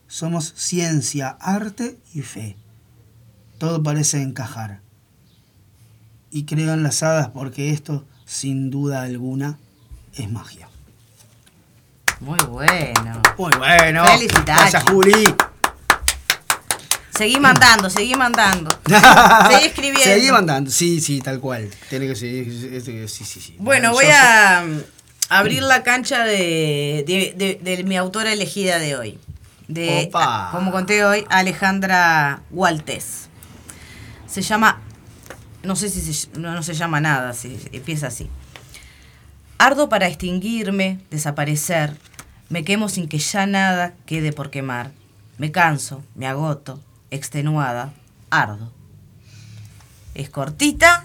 Somos 0.08 0.52
ciencia, 0.56 1.28
arte 1.40 1.98
y 2.12 2.22
fe. 2.22 2.56
Todo 3.58 3.82
parece 3.82 4.22
encajar. 4.22 4.80
Y 6.30 6.44
creo 6.44 6.74
en 6.74 6.82
las 6.82 7.02
hadas 7.02 7.30
porque 7.30 7.70
esto, 7.70 8.04
sin 8.24 8.70
duda 8.70 9.02
alguna, 9.02 9.58
es 10.14 10.30
magia. 10.30 10.68
Muy 12.20 12.38
bueno. 12.48 13.22
Muy 13.38 13.52
bueno. 13.58 14.04
Felicitaciones. 14.06 14.44
Gracias, 14.44 14.84
Juli. 14.90 15.34
Seguí 17.16 17.40
mandando, 17.40 17.88
seguí 17.88 18.14
mandando. 18.14 18.70
Seguí 19.50 19.64
escribiendo. 19.66 20.00
Seguí 20.02 20.30
mandando. 20.30 20.70
Sí, 20.70 21.00
sí, 21.00 21.20
tal 21.22 21.40
cual. 21.40 21.70
Tiene 21.88 22.06
que 22.08 22.14
seguir. 22.14 23.08
Sí, 23.08 23.24
sí, 23.24 23.40
sí. 23.40 23.56
Bueno, 23.58 23.92
voy 23.92 24.04
a 24.12 24.62
mm, 24.66 24.80
abrir 25.30 25.62
la 25.62 25.82
cancha 25.82 26.24
de, 26.24 27.04
de- 27.06 27.32
de- 27.62 27.76
de 27.76 27.84
mi 27.84 27.96
autora 27.96 28.32
elegida 28.32 28.78
de 28.78 28.96
hoy. 28.96 29.18
De, 29.66 30.06
Opa. 30.08 30.50
como 30.52 30.70
conté 30.70 31.04
hoy, 31.06 31.24
Alejandra 31.30 32.40
Waltés. 32.50 33.28
Se 34.28 34.42
llama, 34.42 34.80
no 35.62 35.74
sé 35.74 35.88
si 35.88 36.12
se, 36.12 36.28
no, 36.38 36.52
no 36.54 36.62
se 36.62 36.74
llama 36.74 37.00
nada, 37.00 37.32
si, 37.32 37.58
empieza 37.72 38.08
así. 38.08 38.28
Ardo 39.58 39.88
para 39.88 40.06
extinguirme, 40.06 41.00
desaparecer. 41.10 41.96
Me 42.48 42.64
quemo 42.64 42.88
sin 42.88 43.08
que 43.08 43.18
ya 43.18 43.46
nada 43.46 43.94
quede 44.04 44.32
por 44.32 44.50
quemar. 44.50 44.92
Me 45.38 45.50
canso, 45.50 46.02
me 46.14 46.26
agoto, 46.26 46.80
extenuada, 47.10 47.92
ardo. 48.30 48.72
Es 50.14 50.30
cortita 50.30 51.04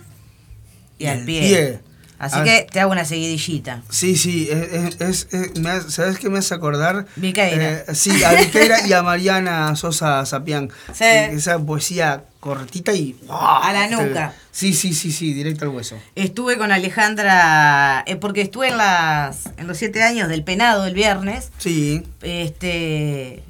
y, 0.98 1.06
al 1.06 1.20
el 1.20 1.26
pie. 1.26 1.82
Así 2.22 2.36
Ah. 2.38 2.44
que 2.44 2.68
te 2.72 2.80
hago 2.80 2.92
una 2.92 3.04
seguidillita. 3.04 3.82
Sí, 3.90 4.16
sí, 4.16 4.48
es, 4.48 4.72
es- 4.72 5.02
es- 5.02 5.28
es- 5.34 5.60
me 5.60 5.72
hace- 5.72 5.90
¿sabes 5.90 6.20
qué 6.20 6.30
me 6.30 6.38
hace 6.38 6.54
acordar? 6.54 7.08
Viqueira. 7.16 7.80
Eh, 7.80 7.86
sí, 7.96 8.24
a 8.24 8.34
Viqueira 8.34 8.86
y 8.88 8.94
a 8.94 9.02
Mariana 9.02 9.76
Sosa 9.76 10.24
Sapián. 10.28 10.70
Sí. 10.94 11.04
Eh, 11.04 11.32
Esa 11.34 11.58
poesía 11.58 12.24
cortita 12.40 12.94
y... 12.94 13.16
A 13.28 13.72
la 13.74 13.88
nuca. 13.88 14.36
Sí, 14.52 14.74
sí, 14.74 14.94
sí, 14.94 15.12
sí, 15.12 15.34
directo 15.34 15.66
al 15.66 15.70
hueso. 15.72 15.98
Estuve 16.14 16.60
con 16.60 16.72
Alejandra, 16.72 18.04
eh, 18.06 18.18
porque 18.18 18.42
estuve 18.42 18.68
en 18.68 18.78
las 18.78 19.48
en 19.58 19.66
los 19.66 19.78
siete 19.80 20.04
años 20.04 20.30
del 20.30 20.44
penado 20.44 20.86
el 20.86 20.94
viernes. 20.94 21.50
Sí. 21.58 22.04
Este, 22.22 23.42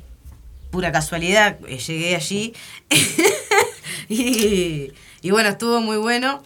pura 0.69 0.93
casualidad, 0.93 1.57
eh, 1.67 1.77
llegué 1.77 2.15
allí. 2.15 2.53
y, 4.09 4.91
y 5.21 5.31
bueno, 5.31 5.49
estuvo 5.49 5.81
muy 5.81 5.97
bueno. 5.97 6.41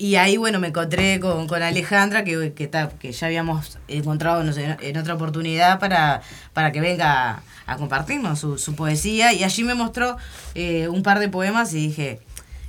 Y 0.00 0.16
ahí, 0.16 0.38
bueno, 0.38 0.58
me 0.60 0.68
encontré 0.68 1.20
con, 1.20 1.46
con 1.46 1.62
Alejandra, 1.62 2.24
que, 2.24 2.54
que, 2.54 2.66
ta- 2.66 2.88
que 2.88 3.12
ya 3.12 3.26
habíamos 3.26 3.76
encontrado 3.86 4.42
no 4.42 4.50
sé, 4.54 4.78
en, 4.80 4.96
otra 4.96 5.12
oportunidad 5.12 5.78
para, 5.78 6.22
para 6.54 6.72
que 6.72 6.80
venga 6.80 7.42
a, 7.66 7.76
compartirnos 7.76 8.38
su, 8.38 8.56
su 8.56 8.74
poesía. 8.74 9.34
Y 9.34 9.44
allí 9.44 9.62
me 9.62 9.74
mostró 9.74 10.16
eh, 10.54 10.88
un 10.88 11.02
par 11.02 11.18
de 11.18 11.28
poemas 11.28 11.74
y 11.74 11.88
dije, 11.88 12.18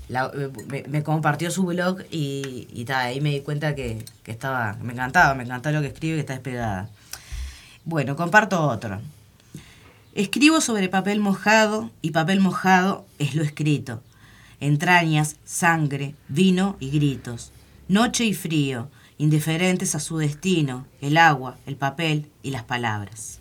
la- 0.10 0.30
me, 0.90 1.04
compartió 1.04 1.52
su 1.52 1.64
blog 1.64 2.02
y, 2.12 2.68
y 2.74 2.84
ta, 2.84 3.00
ahí 3.00 3.22
me 3.22 3.30
di 3.30 3.40
cuenta 3.40 3.76
que, 3.76 4.04
que 4.24 4.32
estaba, 4.32 4.76
me 4.82 4.92
encantaba, 4.92 5.34
me 5.34 5.44
encantaba 5.44 5.74
lo 5.78 5.82
que 5.82 5.88
escribe 5.88 6.16
que 6.16 6.20
está 6.20 6.34
despegada. 6.34 6.90
Bueno, 7.86 8.18
comparto 8.18 8.62
otro. 8.62 9.00
Escribo 10.16 10.60
sobre 10.60 10.90
papel 10.90 11.22
mojado 11.22 11.92
y 12.02 12.12
papel 12.12 12.42
mojado 12.42 13.06
es 13.20 13.36
lo 13.36 13.44
escrito. 13.44 14.04
Entrañas, 14.62 15.38
sangre, 15.44 16.16
vino 16.28 16.78
y 16.80 16.92
gritos. 16.92 17.52
Noche 17.88 18.26
y 18.26 18.34
frío, 18.36 18.90
indiferentes 19.18 19.96
a 19.96 20.00
su 20.00 20.18
destino, 20.18 20.86
el 21.02 21.18
agua, 21.18 21.58
el 21.66 21.76
papel 21.76 22.30
y 22.44 22.52
las 22.52 22.64
palabras. 22.64 23.40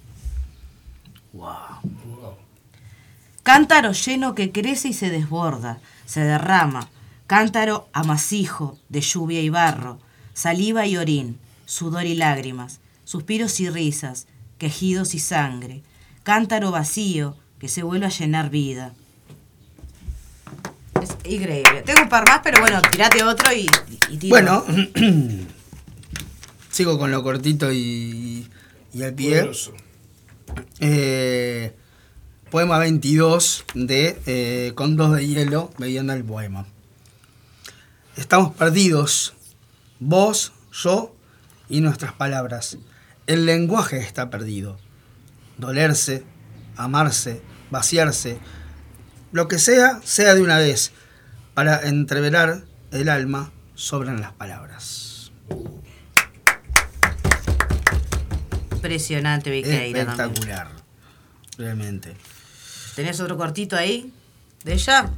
Cántaro 3.43 3.93
lleno 3.93 4.35
que 4.35 4.51
crece 4.51 4.89
y 4.89 4.93
se 4.95 5.11
desborda, 5.11 5.79
se 6.07 6.23
derrama. 6.23 6.89
Cántaro 7.27 7.89
amasijo 7.93 8.79
de 8.89 9.03
lluvia 9.03 9.43
y 9.43 9.51
barro, 9.51 9.99
saliva 10.33 10.87
y 10.87 10.97
orín, 10.97 11.39
sudor 11.67 12.07
y 12.07 12.15
lágrimas, 12.15 12.81
suspiros 13.05 13.61
y 13.61 13.69
risas, 13.69 14.27
quejidos 14.57 15.15
y 15.15 15.19
sangre. 15.19 15.83
Cántaro 16.23 16.71
vacío 16.71 17.37
que 17.59 17.69
se 17.69 17.83
vuelve 17.83 18.07
a 18.07 18.11
llenar 18.11 18.49
vida. 18.49 18.95
Increíble. 21.31 21.83
Tengo 21.83 22.03
un 22.03 22.09
par 22.09 22.29
más, 22.29 22.41
pero 22.43 22.61
bueno, 22.61 22.83
tirate 22.91 23.23
otro 23.23 23.53
y, 23.53 23.71
y 24.11 24.17
tiro. 24.17 24.31
Bueno, 24.31 24.65
sigo 26.71 26.99
con 26.99 27.11
lo 27.13 27.23
cortito 27.23 27.73
y, 27.73 28.49
y 28.93 29.03
al 29.03 29.15
pie. 29.15 29.51
Eh, 30.81 31.73
poema 32.51 32.79
22 32.79 33.65
de 33.75 34.21
eh, 34.27 34.73
Condos 34.75 35.15
de 35.15 35.27
Hielo, 35.27 35.71
bebiendo 35.79 36.13
el 36.13 36.25
poema. 36.25 36.67
Estamos 38.17 38.55
perdidos, 38.57 39.35
vos, 40.01 40.53
yo 40.73 41.15
y 41.69 41.81
nuestras 41.81 42.13
palabras. 42.13 42.77
El 43.29 43.47
lenguaje 43.47 43.99
está 43.99 44.31
perdido. 44.31 44.79
Dolerse, 45.59 46.25
amarse, 46.77 47.41
vaciarse, 47.71 48.39
lo 49.31 49.47
que 49.47 49.59
sea, 49.59 50.01
sea 50.03 50.35
de 50.35 50.43
una 50.43 50.59
vez. 50.59 50.93
Para 51.61 51.87
entreverar 51.87 52.65
el 52.91 53.11
alma, 53.11 53.53
sobran 53.75 54.23
las 54.23 54.33
palabras. 54.33 55.31
Impresionante, 58.73 59.51
Viqueira 59.51 60.07
también. 60.07 60.09
Espectacular. 60.09 60.69
Realmente. 61.59 62.17
¿Tenés 62.97 63.21
otro 63.21 63.37
cortito 63.37 63.77
ahí? 63.77 64.11
¿De 64.65 64.73
ella? 64.73 65.11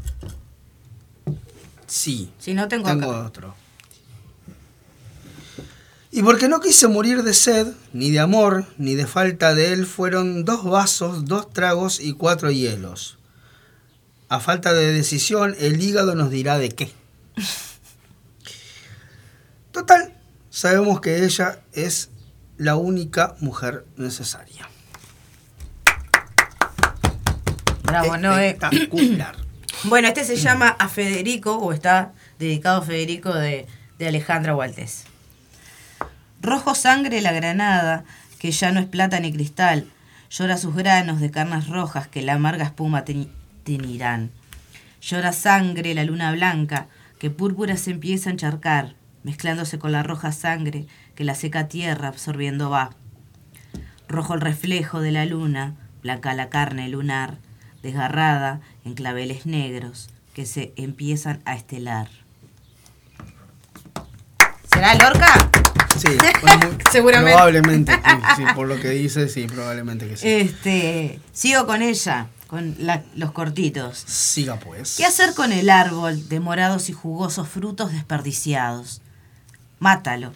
Sí. 1.86 2.32
Si 2.40 2.54
no, 2.54 2.66
tengo, 2.66 2.88
Tengo 2.88 3.12
acá. 3.12 3.24
otro. 3.24 3.54
Y 6.10 6.24
porque 6.24 6.48
no 6.48 6.58
quise 6.58 6.88
morir 6.88 7.22
de 7.22 7.34
sed, 7.34 7.68
ni 7.92 8.10
de 8.10 8.18
amor, 8.18 8.66
ni 8.78 8.96
de 8.96 9.06
falta 9.06 9.54
de 9.54 9.72
él, 9.72 9.86
fueron 9.86 10.44
dos 10.44 10.64
vasos, 10.64 11.24
dos 11.24 11.52
tragos 11.52 12.00
y 12.00 12.14
cuatro 12.14 12.50
hielos. 12.50 13.16
A 14.32 14.40
falta 14.40 14.72
de 14.72 14.94
decisión, 14.94 15.54
el 15.58 15.82
hígado 15.82 16.14
nos 16.14 16.30
dirá 16.30 16.56
de 16.56 16.70
qué. 16.70 16.90
Total, 19.72 20.14
sabemos 20.48 21.02
que 21.02 21.22
ella 21.26 21.60
es 21.74 22.08
la 22.56 22.76
única 22.76 23.34
mujer 23.40 23.84
necesaria. 23.98 24.70
Bravo, 27.82 28.16
no. 28.16 28.38
Espectacular. 28.38 29.36
Bueno, 29.84 30.08
este 30.08 30.24
se 30.24 30.36
llama 30.36 30.68
A 30.78 30.88
Federico, 30.88 31.58
o 31.58 31.72
está 31.74 32.12
dedicado 32.38 32.80
a 32.80 32.84
Federico 32.86 33.34
de, 33.34 33.66
de 33.98 34.08
Alejandra 34.08 34.54
Waltés. 34.56 35.04
Rojo 36.40 36.74
sangre 36.74 37.20
la 37.20 37.32
granada, 37.32 38.04
que 38.38 38.50
ya 38.52 38.72
no 38.72 38.80
es 38.80 38.86
plata 38.86 39.20
ni 39.20 39.30
cristal, 39.32 39.90
llora 40.30 40.56
sus 40.56 40.74
granos 40.74 41.20
de 41.20 41.30
carnes 41.32 41.66
rojas 41.68 42.06
que 42.08 42.22
la 42.22 42.34
amarga 42.34 42.64
espuma 42.64 43.04
teni- 43.04 43.28
teñirán. 43.64 44.30
Llora 45.00 45.32
sangre 45.32 45.94
la 45.94 46.04
luna 46.04 46.32
blanca, 46.32 46.86
que 47.18 47.30
púrpura 47.30 47.76
se 47.76 47.90
empieza 47.90 48.30
a 48.30 48.32
encharcar, 48.32 48.94
mezclándose 49.22 49.78
con 49.78 49.92
la 49.92 50.02
roja 50.02 50.32
sangre 50.32 50.86
que 51.14 51.24
la 51.24 51.34
seca 51.34 51.68
tierra 51.68 52.08
absorbiendo 52.08 52.70
va. 52.70 52.90
Rojo 54.08 54.34
el 54.34 54.40
reflejo 54.40 55.00
de 55.00 55.12
la 55.12 55.24
luna, 55.24 55.74
blanca 56.02 56.34
la 56.34 56.48
carne 56.48 56.88
lunar, 56.88 57.38
desgarrada 57.82 58.60
en 58.84 58.94
claveles 58.94 59.46
negros 59.46 60.10
que 60.34 60.46
se 60.46 60.72
empiezan 60.76 61.42
a 61.44 61.54
estelar. 61.54 62.08
¿Será 64.72 64.94
Lorca? 64.94 65.50
Sí, 65.98 66.08
Seguramente. 66.90 67.32
Probablemente, 67.32 67.92
sí, 68.36 68.44
por 68.54 68.66
lo 68.66 68.80
que 68.80 68.90
dice, 68.90 69.28
sí, 69.28 69.46
probablemente 69.46 70.08
que 70.08 70.16
sí. 70.16 70.26
Este, 70.28 71.20
sigo 71.32 71.66
con 71.66 71.82
ella, 71.82 72.28
con 72.52 72.74
la- 72.80 73.02
los 73.16 73.32
cortitos. 73.32 73.96
Siga 74.06 74.56
pues. 74.58 74.96
¿Qué 74.98 75.06
hacer 75.06 75.32
con 75.32 75.52
el 75.52 75.70
árbol 75.70 76.28
de 76.28 76.38
morados 76.38 76.90
y 76.90 76.92
jugosos 76.92 77.48
frutos 77.48 77.92
desperdiciados? 77.92 79.00
Mátalo. 79.78 80.34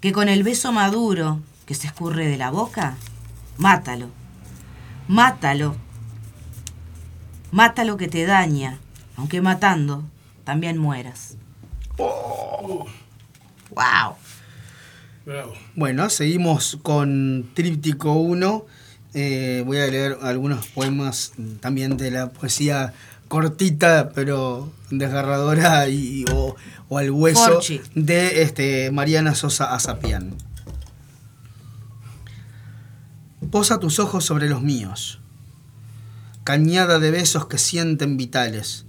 Que 0.00 0.10
con 0.12 0.30
el 0.30 0.42
beso 0.42 0.72
maduro 0.72 1.40
que 1.66 1.74
se 1.74 1.86
escurre 1.86 2.28
de 2.28 2.38
la 2.38 2.50
boca, 2.50 2.96
mátalo. 3.58 4.08
Mátalo. 5.06 5.76
Mátalo 7.50 7.98
que 7.98 8.08
te 8.08 8.24
daña, 8.24 8.78
aunque 9.16 9.42
matando 9.42 10.04
también 10.44 10.78
mueras. 10.78 11.36
¡Wow! 11.98 12.86
Bravo. 15.26 15.52
Bueno, 15.76 16.08
seguimos 16.08 16.78
con 16.82 17.50
Tríptico 17.52 18.14
1. 18.14 18.64
Eh, 19.14 19.62
voy 19.66 19.78
a 19.78 19.86
leer 19.86 20.18
algunos 20.22 20.66
poemas 20.68 21.32
también 21.60 21.96
de 21.96 22.10
la 22.10 22.30
poesía 22.30 22.94
cortita, 23.28 24.10
pero 24.14 24.72
desgarradora 24.90 25.88
y, 25.88 26.24
o, 26.32 26.56
o 26.88 26.98
al 26.98 27.10
hueso 27.10 27.54
Porchi. 27.54 27.80
de 27.94 28.42
este, 28.42 28.90
Mariana 28.90 29.34
Sosa 29.34 29.74
Azapián. 29.74 30.34
Posa 33.50 33.78
tus 33.78 33.98
ojos 33.98 34.24
sobre 34.24 34.48
los 34.48 34.62
míos, 34.62 35.20
cañada 36.44 36.98
de 36.98 37.10
besos 37.10 37.46
que 37.46 37.58
sienten 37.58 38.16
vitales. 38.16 38.86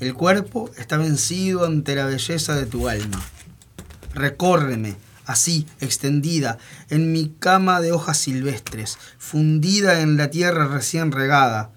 El 0.00 0.12
cuerpo 0.14 0.70
está 0.76 0.96
vencido 0.98 1.64
ante 1.64 1.94
la 1.94 2.04
belleza 2.04 2.54
de 2.54 2.66
tu 2.66 2.88
alma. 2.88 3.22
Recórreme, 4.12 4.96
así, 5.26 5.66
extendida, 5.80 6.58
en 6.90 7.12
mi 7.12 7.32
cama 7.38 7.80
de 7.80 7.92
hojas 7.92 8.18
silvestres, 8.18 8.98
fundida 9.18 10.00
en 10.00 10.16
la 10.16 10.30
tierra 10.30 10.66
recién 10.68 11.12
regada, 11.12 11.70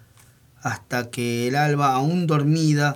hasta 0.62 1.10
que 1.10 1.48
el 1.48 1.56
alba, 1.56 1.92
aún 1.94 2.26
dormida, 2.26 2.94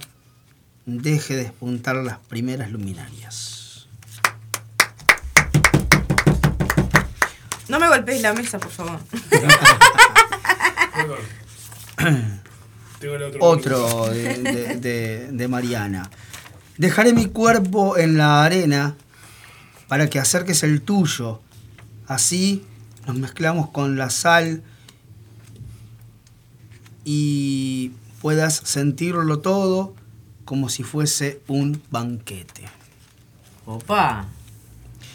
deje 0.86 1.36
despuntar 1.36 1.96
las 1.96 2.18
primeras 2.18 2.70
luminarias. 2.70 3.86
No 7.68 7.78
me 7.78 7.88
golpees 7.88 8.20
la 8.20 8.32
mesa, 8.34 8.58
por 8.58 8.70
favor. 8.70 8.98
Perdón. 10.94 11.18
Tengo 12.98 13.14
el 13.16 13.22
otro. 13.22 13.38
Otro 13.40 14.06
de, 14.12 14.34
de- 14.42 14.76
de- 14.76 15.28
de 15.32 15.48
Mariana. 15.48 16.10
Dejaré 16.76 17.12
mi 17.12 17.26
cuerpo 17.26 17.96
en 17.96 18.16
la 18.18 18.44
arena 18.44 18.96
para 19.92 20.08
que 20.08 20.18
acerques 20.18 20.62
el 20.62 20.80
tuyo. 20.80 21.42
Así 22.06 22.64
nos 23.06 23.14
mezclamos 23.18 23.68
con 23.68 23.98
la 23.98 24.08
sal 24.08 24.62
y 27.04 27.90
puedas 28.22 28.54
sentirlo 28.54 29.40
todo 29.40 29.94
como 30.46 30.70
si 30.70 30.82
fuese 30.82 31.42
un 31.46 31.82
banquete. 31.90 32.64
Opa. 33.66 34.28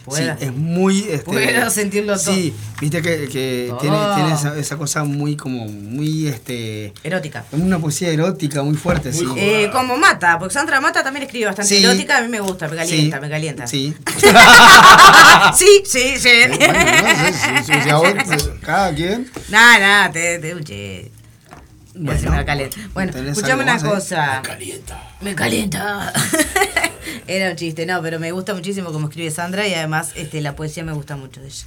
Pueda. 0.07 0.37
Sí, 0.37 0.45
es 0.45 0.53
muy... 0.53 0.99
Este, 0.99 1.19
Puedo 1.19 1.69
sentirlo 1.69 2.17
todo. 2.17 2.33
Sí, 2.33 2.53
viste 2.79 3.01
que, 3.01 3.27
que 3.27 3.73
tiene, 3.81 3.97
tiene 4.15 4.33
esa, 4.33 4.57
esa 4.57 4.77
cosa 4.77 5.03
muy 5.03 5.35
como, 5.35 5.65
muy, 5.67 6.27
este... 6.27 6.93
Erótica. 7.03 7.43
Una 7.51 7.77
poesía 7.77 8.09
erótica 8.09 8.63
muy 8.63 8.75
fuerte, 8.75 9.11
Muy 9.11 9.19
sí. 9.19 9.25
Eh, 9.35 9.69
como 9.73 9.97
Mata, 9.97 10.39
porque 10.39 10.53
Sandra 10.53 10.79
Mata 10.79 11.03
también 11.03 11.25
escribe 11.25 11.47
bastante 11.47 11.77
Sí. 11.77 11.83
erótica, 11.83 12.17
a 12.17 12.21
mí 12.21 12.29
me 12.29 12.39
gusta, 12.39 12.69
me 12.69 12.77
calienta, 12.77 13.17
Sí, 13.17 13.21
me 13.21 13.29
calienta. 13.29 13.67
Sí. 13.67 13.93
sí, 15.57 15.83
sí, 15.85 16.17
sí. 16.17 16.29
Bueno, 16.57 16.73
no 16.73 17.15
sé, 17.25 17.33
sí, 17.33 17.49
sí, 17.65 17.73
sí, 17.83 17.89
a 17.89 17.95
vos, 17.97 18.13
pues, 18.25 18.49
cada 18.61 18.95
quien. 18.95 19.29
Nah, 19.49 19.77
nah, 19.77 20.11
te, 20.11 20.39
te. 20.39 21.11
Bueno, 21.99 22.31
me. 22.31 22.69
Bueno, 22.93 23.11
¿tenés 23.11 23.37
escuchame 23.37 23.63
una 23.63 23.79
cosa. 23.79 24.41
Calienta. 24.43 25.03
Me 25.19 25.35
calienta. 25.35 26.13
Era 27.27 27.49
un 27.51 27.55
chiste, 27.55 27.85
no, 27.85 28.01
pero 28.01 28.19
me 28.19 28.31
gusta 28.31 28.53
muchísimo 28.53 28.91
cómo 28.91 29.07
escribe 29.07 29.31
Sandra 29.31 29.67
y 29.67 29.73
además 29.73 30.11
este, 30.15 30.41
la 30.41 30.55
poesía 30.55 30.83
me 30.83 30.93
gusta 30.93 31.15
mucho 31.15 31.41
de 31.41 31.47
ella. 31.47 31.65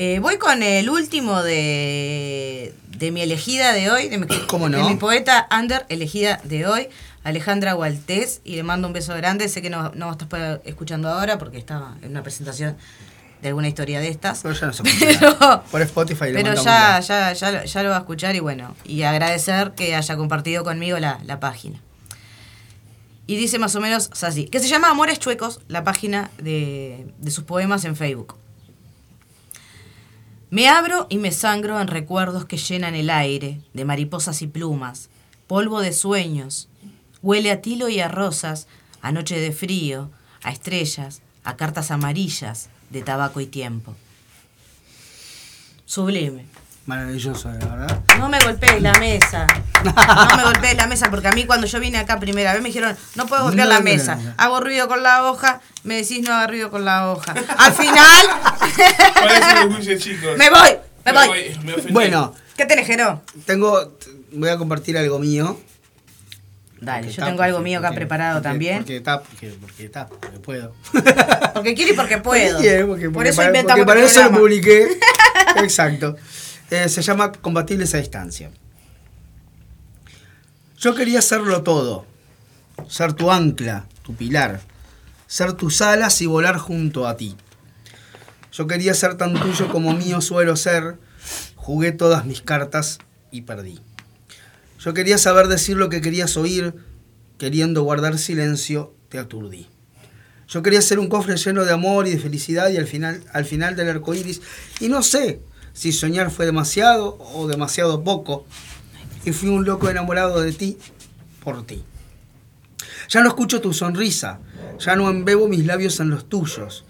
Eh, 0.00 0.20
voy 0.20 0.36
con 0.38 0.62
el 0.62 0.88
último 0.90 1.42
de, 1.42 2.72
de 2.96 3.10
mi 3.10 3.20
elegida 3.20 3.72
de 3.72 3.90
hoy, 3.90 4.08
de 4.08 4.18
mi, 4.18 4.26
¿Cómo 4.46 4.68
no? 4.68 4.78
de 4.78 4.84
mi 4.84 4.94
poeta 4.96 5.48
under 5.56 5.86
elegida 5.88 6.40
de 6.44 6.66
hoy, 6.66 6.88
Alejandra 7.24 7.72
Gualtés, 7.72 8.40
y 8.44 8.54
le 8.56 8.62
mando 8.62 8.86
un 8.86 8.92
beso 8.94 9.14
grande. 9.16 9.48
Sé 9.48 9.60
que 9.60 9.70
no, 9.70 9.90
no 9.94 10.12
estás 10.12 10.60
escuchando 10.64 11.08
ahora 11.08 11.36
porque 11.38 11.58
estaba 11.58 11.96
en 12.02 12.10
una 12.12 12.22
presentación 12.22 12.76
de 13.42 13.48
alguna 13.48 13.66
historia 13.68 13.98
de 14.00 14.08
estas. 14.08 14.40
Pero 14.42 14.54
ya 14.54 14.66
no 14.68 14.72
se 14.72 14.82
Pero-. 15.00 15.62
Por 15.70 15.82
Spotify 15.82 16.26
le 16.26 16.42
Pero 16.42 16.54
ya, 16.54 17.00
ya, 17.00 17.32
ya, 17.32 17.50
lo- 17.50 17.64
ya 17.64 17.82
lo 17.82 17.90
va 17.90 17.96
a 17.96 18.00
escuchar 18.00 18.36
y 18.36 18.40
bueno, 18.40 18.74
y 18.84 19.02
agradecer 19.02 19.72
que 19.72 19.96
haya 19.96 20.16
compartido 20.16 20.62
conmigo 20.62 20.98
la, 21.00 21.18
la 21.24 21.40
página. 21.40 21.80
Y 23.28 23.36
dice 23.36 23.58
más 23.58 23.76
o 23.76 23.80
menos 23.80 24.10
así, 24.24 24.46
que 24.46 24.58
se 24.58 24.68
llama 24.68 24.88
Amores 24.88 25.18
Chuecos, 25.18 25.60
la 25.68 25.84
página 25.84 26.30
de, 26.38 27.12
de 27.18 27.30
sus 27.30 27.44
poemas 27.44 27.84
en 27.84 27.94
Facebook. 27.94 28.36
Me 30.48 30.66
abro 30.66 31.06
y 31.10 31.18
me 31.18 31.30
sangro 31.30 31.78
en 31.78 31.88
recuerdos 31.88 32.46
que 32.46 32.56
llenan 32.56 32.94
el 32.94 33.10
aire, 33.10 33.60
de 33.74 33.84
mariposas 33.84 34.40
y 34.40 34.46
plumas, 34.46 35.10
polvo 35.46 35.82
de 35.82 35.92
sueños. 35.92 36.70
Huele 37.20 37.50
a 37.50 37.60
tilo 37.60 37.90
y 37.90 38.00
a 38.00 38.08
rosas, 38.08 38.66
a 39.02 39.12
noche 39.12 39.38
de 39.38 39.52
frío, 39.52 40.10
a 40.42 40.50
estrellas, 40.50 41.20
a 41.44 41.56
cartas 41.56 41.90
amarillas, 41.90 42.70
de 42.88 43.02
tabaco 43.02 43.42
y 43.42 43.46
tiempo. 43.46 43.94
Sublime. 45.84 46.46
Maravilloso, 46.88 47.50
la 47.50 47.66
verdad. 47.76 48.00
No 48.18 48.30
me 48.30 48.40
golpees 48.40 48.80
la 48.80 48.94
mesa. 48.98 49.46
No 49.84 50.36
me 50.38 50.42
golpees 50.42 50.74
la 50.74 50.86
mesa 50.86 51.10
porque 51.10 51.28
a 51.28 51.32
mí 51.32 51.44
cuando 51.44 51.66
yo 51.66 51.78
vine 51.80 51.98
acá 51.98 52.18
primera 52.18 52.54
vez 52.54 52.62
me 52.62 52.68
dijeron, 52.70 52.96
no 53.14 53.26
puedo 53.26 53.42
golpear 53.44 53.68
No 53.68 53.74
la 53.74 53.80
mesa. 53.80 54.16
mesa. 54.16 54.34
Hago 54.38 54.60
ruido 54.60 54.88
con 54.88 55.02
la 55.02 55.24
hoja, 55.24 55.60
me 55.84 55.96
decís 55.96 56.22
no 56.26 56.32
haga 56.34 56.46
ruido 56.46 56.70
con 56.70 56.86
la 56.86 57.10
hoja. 57.10 57.34
Al 57.58 57.72
final, 57.74 58.26
chicos. 59.98 60.36
me 60.38 60.48
voy, 60.48 60.76
me 61.04 61.12
voy. 61.12 61.58
me 61.62 61.72
ofendí. 61.74 61.92
Bueno, 61.92 62.34
¿Qué 62.56 62.64
tenés, 62.64 62.86
Jero? 62.86 63.22
tengo. 63.44 63.92
Voy 64.32 64.48
a 64.48 64.56
compartir 64.56 64.96
algo 64.96 65.18
mío. 65.18 65.60
Dale, 66.80 67.00
Porque 67.02 67.06
yo 67.16 67.20
está, 67.22 67.26
tengo 67.26 67.42
algo 67.42 67.60
mío 67.60 67.80
acá 67.80 67.88
porque- 67.88 68.00
preparado 68.00 68.36
porque- 68.36 68.48
también. 68.48 68.78
Porque 68.78 68.96
está, 68.96 69.20
porque, 69.20 69.48
porque 69.60 69.84
está, 69.84 70.06
porque 70.06 70.38
puedo. 70.38 70.74
Porque 71.52 71.74
quiero 71.74 71.92
y 71.92 71.96
porque 71.96 72.16
puedo. 72.22 72.52
Porque 72.56 72.68
quiero, 72.68 72.86
porque- 72.88 73.10
Por 73.10 73.26
eso 73.26 73.36
para, 73.36 73.48
inventamos 73.48 73.84
porque 73.84 74.00
para 74.00 74.06
eso 74.10 74.22
lo 74.24 74.30
publiqué. 74.38 74.98
Exacto. 75.56 76.16
Eh, 76.70 76.88
se 76.90 77.00
llama 77.00 77.32
Combatibles 77.32 77.94
a 77.94 77.98
Distancia. 77.98 78.50
Yo 80.78 80.94
quería 80.94 81.22
serlo 81.22 81.62
todo. 81.62 82.04
Ser 82.88 83.14
tu 83.14 83.30
ancla, 83.30 83.86
tu 84.02 84.14
pilar. 84.14 84.60
Ser 85.26 85.54
tus 85.54 85.80
alas 85.80 86.20
y 86.20 86.26
volar 86.26 86.58
junto 86.58 87.06
a 87.06 87.16
ti. 87.16 87.36
Yo 88.52 88.66
quería 88.66 88.92
ser 88.92 89.16
tan 89.16 89.34
tuyo 89.40 89.68
como 89.70 89.94
mío 89.94 90.20
suelo 90.20 90.56
ser. 90.56 90.98
Jugué 91.56 91.92
todas 91.92 92.26
mis 92.26 92.42
cartas 92.42 92.98
y 93.30 93.42
perdí. 93.42 93.80
Yo 94.78 94.92
quería 94.92 95.16
saber 95.16 95.48
decir 95.48 95.76
lo 95.76 95.88
que 95.88 96.02
querías 96.02 96.36
oír. 96.36 96.74
Queriendo 97.38 97.82
guardar 97.82 98.18
silencio, 98.18 98.94
te 99.08 99.18
aturdí. 99.18 99.68
Yo 100.48 100.62
quería 100.62 100.82
ser 100.82 100.98
un 100.98 101.08
cofre 101.08 101.36
lleno 101.36 101.64
de 101.64 101.72
amor 101.72 102.06
y 102.06 102.10
de 102.10 102.18
felicidad 102.18 102.68
y 102.70 102.76
al 102.76 102.86
final, 102.86 103.22
al 103.32 103.44
final 103.44 103.74
del 103.74 103.88
arco 103.88 104.14
iris. 104.14 104.42
Y 104.80 104.88
no 104.88 105.02
sé 105.02 105.40
si 105.78 105.92
soñar 105.92 106.32
fue 106.32 106.44
demasiado 106.44 107.16
o 107.34 107.46
demasiado 107.46 108.02
poco. 108.02 108.44
Y 109.24 109.30
fui 109.30 109.48
un 109.48 109.64
loco 109.64 109.88
enamorado 109.88 110.40
de 110.40 110.52
ti 110.52 110.76
por 111.44 111.64
ti. 111.64 111.84
Ya 113.08 113.20
no 113.22 113.28
escucho 113.28 113.60
tu 113.60 113.72
sonrisa, 113.72 114.40
ya 114.80 114.96
no 114.96 115.08
embebo 115.08 115.46
mis 115.46 115.64
labios 115.64 116.00
en 116.00 116.10
los 116.10 116.28
tuyos. 116.28 116.84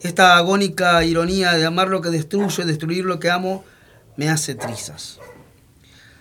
Esta 0.00 0.38
agónica 0.38 1.04
ironía 1.04 1.52
de 1.52 1.66
amar 1.66 1.88
lo 1.88 2.00
que 2.00 2.08
destruyo 2.08 2.62
y 2.62 2.66
destruir 2.66 3.04
lo 3.04 3.20
que 3.20 3.30
amo 3.30 3.62
me 4.16 4.30
hace 4.30 4.54
trizas. 4.54 5.18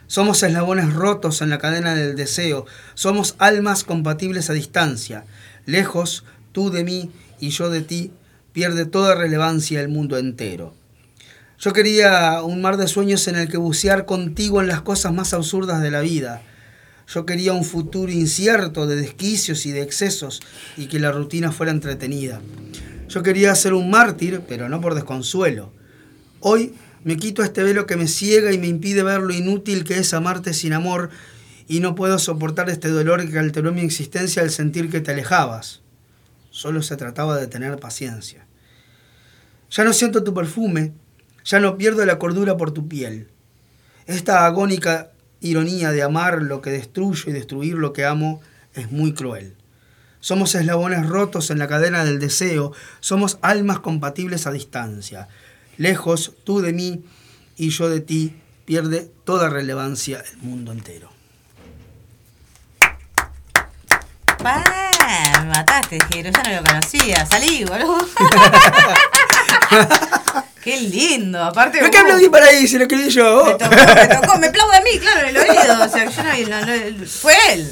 Somos 0.08 0.44
eslabones 0.44 0.94
rotos 0.94 1.42
en 1.42 1.50
la 1.50 1.58
cadena 1.58 1.96
del 1.96 2.18
deseo. 2.18 2.66
Somos 2.96 3.36
almas 3.38 3.86
compatibles 3.86 4.50
a 4.50 4.54
distancia. 4.54 5.24
Lejos, 5.66 6.26
tú 6.52 6.70
de 6.70 6.84
mí 6.84 7.12
y 7.40 7.52
yo 7.52 7.70
de 7.70 7.82
ti, 7.82 8.12
pierde 8.52 8.86
toda 8.86 9.16
relevancia 9.16 9.80
el 9.80 9.88
mundo 9.88 10.18
entero. 10.18 10.74
Yo 11.60 11.74
quería 11.74 12.42
un 12.42 12.62
mar 12.62 12.78
de 12.78 12.88
sueños 12.88 13.28
en 13.28 13.36
el 13.36 13.50
que 13.50 13.58
bucear 13.58 14.06
contigo 14.06 14.62
en 14.62 14.70
las 14.70 14.82
cosas 14.82 15.12
más 15.12 15.34
absurdas 15.34 15.82
de 15.82 15.92
la 15.92 16.00
vida. 16.00 16.42
Yo 17.06 17.26
quería 17.26 17.52
un 17.52 17.66
futuro 17.66 18.10
incierto 18.10 18.88
de 18.88 18.96
desquicios 18.96 19.66
y 19.66 19.72
de 19.74 19.82
excesos 19.82 20.40
y 20.78 20.86
que 20.86 21.00
la 21.00 21.12
rutina 21.12 21.52
fuera 21.52 21.74
entretenida. 21.74 22.40
Yo 23.10 23.24
quería 23.24 23.54
ser 23.56 23.74
un 23.74 23.90
mártir, 23.90 24.42
pero 24.48 24.70
no 24.70 24.80
por 24.80 24.96
desconsuelo. 24.96 25.74
Hoy 26.40 26.76
me 27.04 27.18
quito 27.18 27.44
este 27.44 27.62
velo 27.62 27.86
que 27.86 27.98
me 27.98 28.08
ciega 28.08 28.54
y 28.54 28.58
me 28.58 28.68
impide 28.68 29.04
ver 29.04 29.20
lo 29.20 29.34
inútil 29.34 29.84
que 29.84 29.98
es 29.98 30.14
amarte 30.14 30.54
sin 30.54 30.72
amor 30.72 31.10
y 31.68 31.82
no 31.82 31.94
puedo 31.94 32.20
soportar 32.20 32.70
este 32.70 32.88
dolor 32.88 33.30
que 33.30 33.38
alteró 33.38 33.74
mi 33.74 33.82
existencia 33.82 34.44
al 34.44 34.50
sentir 34.50 34.90
que 34.90 35.02
te 35.02 35.12
alejabas. 35.12 35.82
Solo 36.52 36.82
se 36.84 36.96
trataba 36.96 37.38
de 37.38 37.48
tener 37.48 37.78
paciencia. 37.82 38.48
Ya 39.72 39.84
no 39.84 39.92
siento 39.92 40.24
tu 40.24 40.34
perfume, 40.34 40.94
ya 41.50 41.60
no 41.60 41.78
pierdo 41.78 42.06
la 42.06 42.20
cordura 42.20 42.58
por 42.58 42.72
tu 42.72 42.88
piel. 42.88 43.28
Esta 44.06 44.46
agónica 44.46 45.10
ironía 45.40 45.92
de 45.92 46.04
amar 46.04 46.44
lo 46.44 46.62
que 46.62 46.70
destruyo 46.70 47.24
y 47.28 47.34
destruir 47.34 47.74
lo 47.74 47.92
que 47.92 48.06
amo 48.06 48.40
es 48.76 48.92
muy 48.92 49.14
cruel. 49.14 49.56
Somos 50.20 50.54
eslabones 50.54 51.08
rotos 51.08 51.50
en 51.50 51.58
la 51.58 51.68
cadena 51.68 52.06
del 52.06 52.20
deseo, 52.20 52.72
somos 53.00 53.40
almas 53.42 53.80
compatibles 53.80 54.46
a 54.46 54.52
distancia. 54.52 55.28
Lejos, 55.78 56.34
tú 56.44 56.62
de 56.62 56.72
mí 56.72 57.04
y 57.58 57.70
yo 57.70 57.90
de 57.90 58.02
ti, 58.02 58.36
pierde 58.66 59.10
toda 59.24 59.50
relevancia 59.50 60.24
el 60.32 60.38
mundo 60.38 60.72
entero. 60.72 61.10
Pa, 64.38 64.89
me 65.42 65.46
mataste, 65.50 65.98
Jero, 66.12 66.30
ya 66.32 66.44
no 66.44 66.62
lo 66.62 66.64
conocía. 66.68 67.26
Salí, 67.26 67.64
boludo. 67.66 67.98
Qué 70.64 70.78
lindo, 70.82 71.42
aparte. 71.44 71.78
¿Pero 71.80 71.90
qué 71.90 71.98
aplaudí 72.00 72.28
para 72.30 72.48
ahí 72.48 72.68
si 72.68 72.78
lo 72.78 72.84
escribí 72.84 73.10
yo? 73.10 73.46
Me 73.46 73.54
tocó, 73.54 73.76
me 73.76 74.08
tocó, 74.08 74.38
me 74.40 74.48
aplaude 74.48 74.76
a 74.78 74.82
mí, 74.82 75.00
claro, 75.00 75.22
en 75.22 75.36
el 75.36 75.38
oído. 75.38 75.84
O 75.86 75.90
sea, 75.90 76.06
yo 76.10 76.24
no, 76.50 76.66
no- 76.66 76.98
no- 76.98 77.06
fue 77.08 77.34
él. 77.54 77.72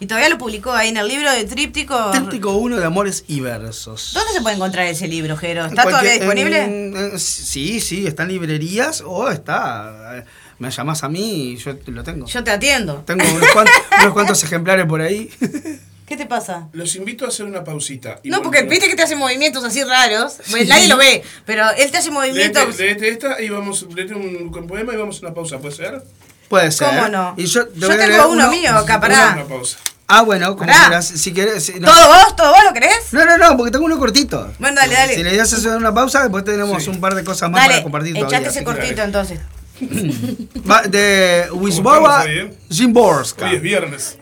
Y 0.00 0.06
todavía 0.06 0.28
lo 0.28 0.36
publicó 0.38 0.72
ahí 0.72 0.88
en 0.88 0.96
el 0.96 1.06
libro 1.06 1.30
de 1.30 1.44
Tríptico. 1.44 2.10
Tríptico 2.10 2.50
1 2.56 2.76
de 2.78 2.84
amores 2.84 3.24
y 3.28 3.38
versos. 3.40 4.10
¿Dónde 4.12 4.32
se 4.32 4.40
puede 4.42 4.56
encontrar 4.56 4.86
ese 4.86 5.06
libro, 5.06 5.36
Jero? 5.36 5.66
¿Está 5.66 5.84
todavía 5.84 6.12
disponible? 6.14 6.62
en- 6.64 6.96
en- 6.96 7.18
sí, 7.20 7.80
sí, 7.80 8.04
está 8.06 8.24
en 8.24 8.30
librerías 8.30 9.02
o 9.06 9.30
está. 9.30 10.18
eh, 10.18 10.24
Me 10.58 10.70
llamas 10.70 11.04
a 11.04 11.08
mí 11.08 11.52
y 11.52 11.56
yo 11.56 11.74
lo 11.86 12.02
tengo. 12.02 12.26
Yo 12.26 12.42
te 12.42 12.50
atiendo. 12.50 12.96
Tengo 13.06 13.24
unos 13.32 13.48
cuantos, 13.52 13.74
unos 14.02 14.12
cuantos 14.12 14.42
ejemplares 14.42 14.86
por 14.86 15.00
ahí. 15.00 15.30
¿Qué 16.06 16.16
te 16.18 16.26
pasa? 16.26 16.68
Los 16.72 16.94
invito 16.96 17.24
a 17.24 17.28
hacer 17.28 17.46
una 17.46 17.64
pausita. 17.64 18.20
y 18.22 18.28
No, 18.28 18.42
porque 18.42 18.62
viste 18.62 18.88
que 18.88 18.94
te 18.94 19.02
hace 19.02 19.16
movimientos 19.16 19.64
así 19.64 19.82
raros. 19.84 20.34
Pues 20.50 20.68
nadie 20.68 20.86
lo 20.88 20.96
ve, 20.98 21.22
pero 21.46 21.64
él 21.78 21.90
te 21.90 21.96
hace 21.98 22.10
movimientos. 22.10 22.78
Léete, 22.78 23.08
esta 23.08 23.40
y 23.40 23.48
vamos, 23.48 23.86
léete 23.94 24.14
un, 24.14 24.52
un 24.54 24.66
poema 24.66 24.92
y 24.92 24.96
vamos 24.96 25.16
a 25.22 25.26
una 25.26 25.34
pausa, 25.34 25.58
¿puede 25.58 25.74
ser? 25.74 26.02
Puede 26.48 26.70
ser. 26.72 26.88
¿Cómo 26.88 27.08
no? 27.08 27.34
Y 27.38 27.46
yo, 27.46 27.66
te 27.68 27.80
Yo 27.80 27.90
a 27.90 27.96
tengo 27.96 28.28
uno 28.28 28.50
mío 28.50 28.70
acá, 28.76 29.00
pará. 29.00 29.32
Una 29.34 29.44
pausa. 29.46 29.78
Ah, 30.06 30.20
bueno, 30.20 30.54
como 30.54 30.70
quieras. 30.70 31.06
Si 31.08 31.30
no. 31.32 31.86
¿Todo 31.88 32.08
vos? 32.08 32.36
¿Todo 32.36 32.50
vos 32.50 32.64
lo 32.64 32.74
querés? 32.74 33.10
No, 33.12 33.24
no, 33.24 33.38
no, 33.38 33.56
porque 33.56 33.72
tengo 33.72 33.86
uno 33.86 33.98
cortito. 33.98 34.52
Bueno, 34.58 34.76
dale, 34.76 34.94
dale. 34.94 35.14
Si 35.14 35.22
le 35.24 35.34
das 35.34 35.50
hacer 35.54 35.74
una 35.74 35.94
pausa, 35.94 36.20
después 36.20 36.44
tenemos 36.44 36.84
Sí. 36.84 36.90
un 36.90 37.00
par 37.00 37.14
de 37.14 37.24
cosas 37.24 37.50
más 37.50 37.62
Dale, 37.62 37.72
para 37.74 37.82
compartir 37.82 38.14
todavía. 38.14 38.38
echate 38.38 38.50
ese 38.50 38.62
cortito 38.62 39.02
entonces. 39.02 39.40
Va- 40.70 40.82
de 40.82 41.48
Wisława 41.52 42.20
ahí, 42.20 42.38
eh? 42.40 42.54
Zimborska. 42.72 43.46
Hoy 43.46 43.56
es 43.56 43.62
viernes. 43.62 44.18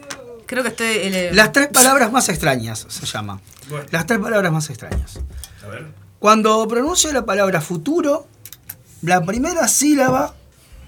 Creo 0.52 0.62
que 0.62 0.68
estoy. 0.68 0.86
eh, 0.86 1.30
Las 1.32 1.50
tres 1.50 1.68
palabras 1.68 2.12
más 2.12 2.28
extrañas 2.28 2.84
se 2.86 3.06
llama. 3.06 3.40
Bueno. 3.70 3.86
Las 3.90 4.04
tres 4.06 4.18
palabras 4.18 4.52
más 4.52 4.68
extrañas. 4.68 5.18
A 5.64 5.68
ver. 5.68 5.86
Cuando 6.18 6.68
pronuncio 6.68 7.10
la 7.10 7.24
palabra 7.24 7.62
futuro, 7.62 8.26
la 9.00 9.24
primera 9.24 9.66
sílaba 9.66 10.34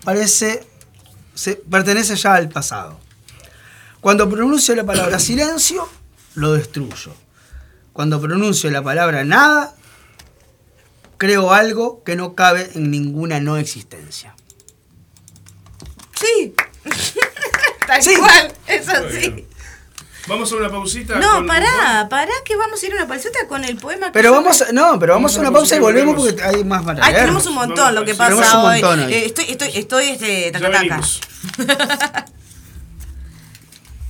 parece 0.04 0.66
se, 1.34 1.54
pertenece 1.56 2.14
ya 2.16 2.34
al 2.34 2.50
pasado. 2.50 3.00
Cuando 4.02 4.28
pronuncio 4.28 4.74
la 4.76 4.84
palabra 4.84 5.18
silencio, 5.18 5.88
lo 6.34 6.52
destruyo. 6.52 7.14
Cuando 7.94 8.20
pronuncio 8.20 8.70
la 8.70 8.82
palabra 8.82 9.24
nada, 9.24 9.74
creo 11.16 11.54
algo 11.54 12.02
que 12.04 12.16
no 12.16 12.34
cabe 12.34 12.70
en 12.74 12.90
ninguna 12.90 13.40
no 13.40 13.56
existencia. 13.56 14.34
Sí. 16.20 16.54
Tal 17.86 18.02
Sí. 18.02 18.14
cual, 18.16 18.52
eso 18.66 18.92
sí. 19.10 19.46
Vamos 20.26 20.50
a 20.52 20.56
una 20.56 20.70
pausita. 20.70 21.16
No, 21.16 21.34
con- 21.34 21.46
pará, 21.46 22.06
pará 22.08 22.32
que 22.44 22.56
vamos 22.56 22.82
a 22.82 22.86
ir 22.86 22.92
a 22.92 22.96
una 22.96 23.06
pausita 23.06 23.46
con 23.46 23.62
el 23.64 23.76
poema 23.76 24.06
que 24.06 24.12
Pero 24.12 24.32
vamos, 24.32 24.62
a- 24.62 24.72
no, 24.72 24.98
pero 24.98 25.12
vamos 25.14 25.36
a 25.36 25.40
una 25.40 25.50
pausa 25.52 25.76
y 25.76 25.80
volvemos 25.80 26.16
porque 26.16 26.42
hay 26.42 26.64
más 26.64 26.82
para 26.82 27.04
Ay, 27.04 27.14
tenemos 27.14 27.44
un 27.46 27.54
montón 27.54 27.76
Vamos, 27.76 27.94
lo 27.94 28.04
que 28.06 28.14
pasa 28.14 28.30
tenemos 28.34 28.54
un 28.54 28.60
hoy. 28.60 28.80
montón 28.82 29.00
hoy. 29.06 29.12
Eh, 29.14 29.26
estoy, 29.26 29.44
estoy, 29.50 29.70
estoy, 29.74 30.04
este, 30.08 30.44
Ya 30.46 30.52
taca, 30.52 30.66
taca. 30.66 30.78
venimos. 30.80 31.20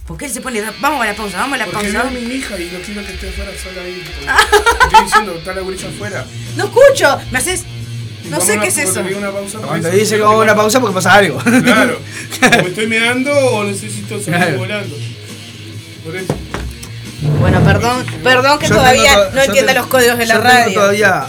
¿Por 0.07 0.19
qué 0.19 0.27
él 0.27 0.31
se 0.33 0.41
pone? 0.43 0.62
Vamos 0.81 1.01
a 1.03 1.07
la 1.07 1.15
pausa, 1.17 1.39
vamos 1.39 1.55
a 1.55 1.59
la 1.59 1.65
Porque 1.65 1.89
pausa. 1.93 2.09
veo 2.09 2.09
a 2.09 2.11
mi 2.11 2.21
hija 2.35 2.59
y 2.61 2.65
no 2.71 2.79
quiero 2.85 3.07
que 3.07 3.12
esté 3.15 3.29
afuera 3.31 3.51
sola 3.62 3.83
ahí. 3.83 4.05
porque 4.05 4.85
Estoy 4.85 5.05
diciendo, 5.05 5.33
está 5.39 5.55
la 5.55 5.61
gurisa 5.62 5.89
afuera. 5.89 6.27
No 6.57 6.65
escucho, 6.65 7.19
me 7.31 7.39
haces. 7.39 7.65
No 8.29 8.41
sé 8.41 8.59
qué 8.61 8.69
es 8.69 8.79
eso. 8.79 9.01
cuando 9.03 9.19
una 9.19 9.31
pausa, 9.33 9.91
dice 9.91 10.17
que 10.17 10.23
vamos 10.23 10.41
a 10.41 10.45
una 10.45 10.55
pausa 10.55 10.79
porque 10.81 10.95
pasa 10.95 11.15
algo. 11.15 11.39
Claro. 11.39 11.99
O 12.45 12.62
me 12.62 12.69
estoy 12.69 12.87
meando 12.87 13.33
o 13.33 13.65
necesito 13.65 14.21
salir 14.21 14.39
Claro. 14.41 14.59
volando. 14.59 14.97
Por 16.05 16.17
eso. 16.17 16.35
Bueno, 17.41 17.61
perdón, 17.65 18.05
perdón 18.23 18.59
que 18.59 18.69
Yo 18.69 18.75
todavía 18.77 19.03
tengo 19.13 19.25
to- 19.25 19.35
no 19.35 19.43
entienda 19.43 19.73
tengo- 19.73 19.81
los 19.83 19.91
códigos 19.91 20.19
de 20.19 20.27
la 20.27 20.35
yo 20.35 20.41
tengo 20.41 20.55
radio. 20.55 20.75
todavía 20.75 21.27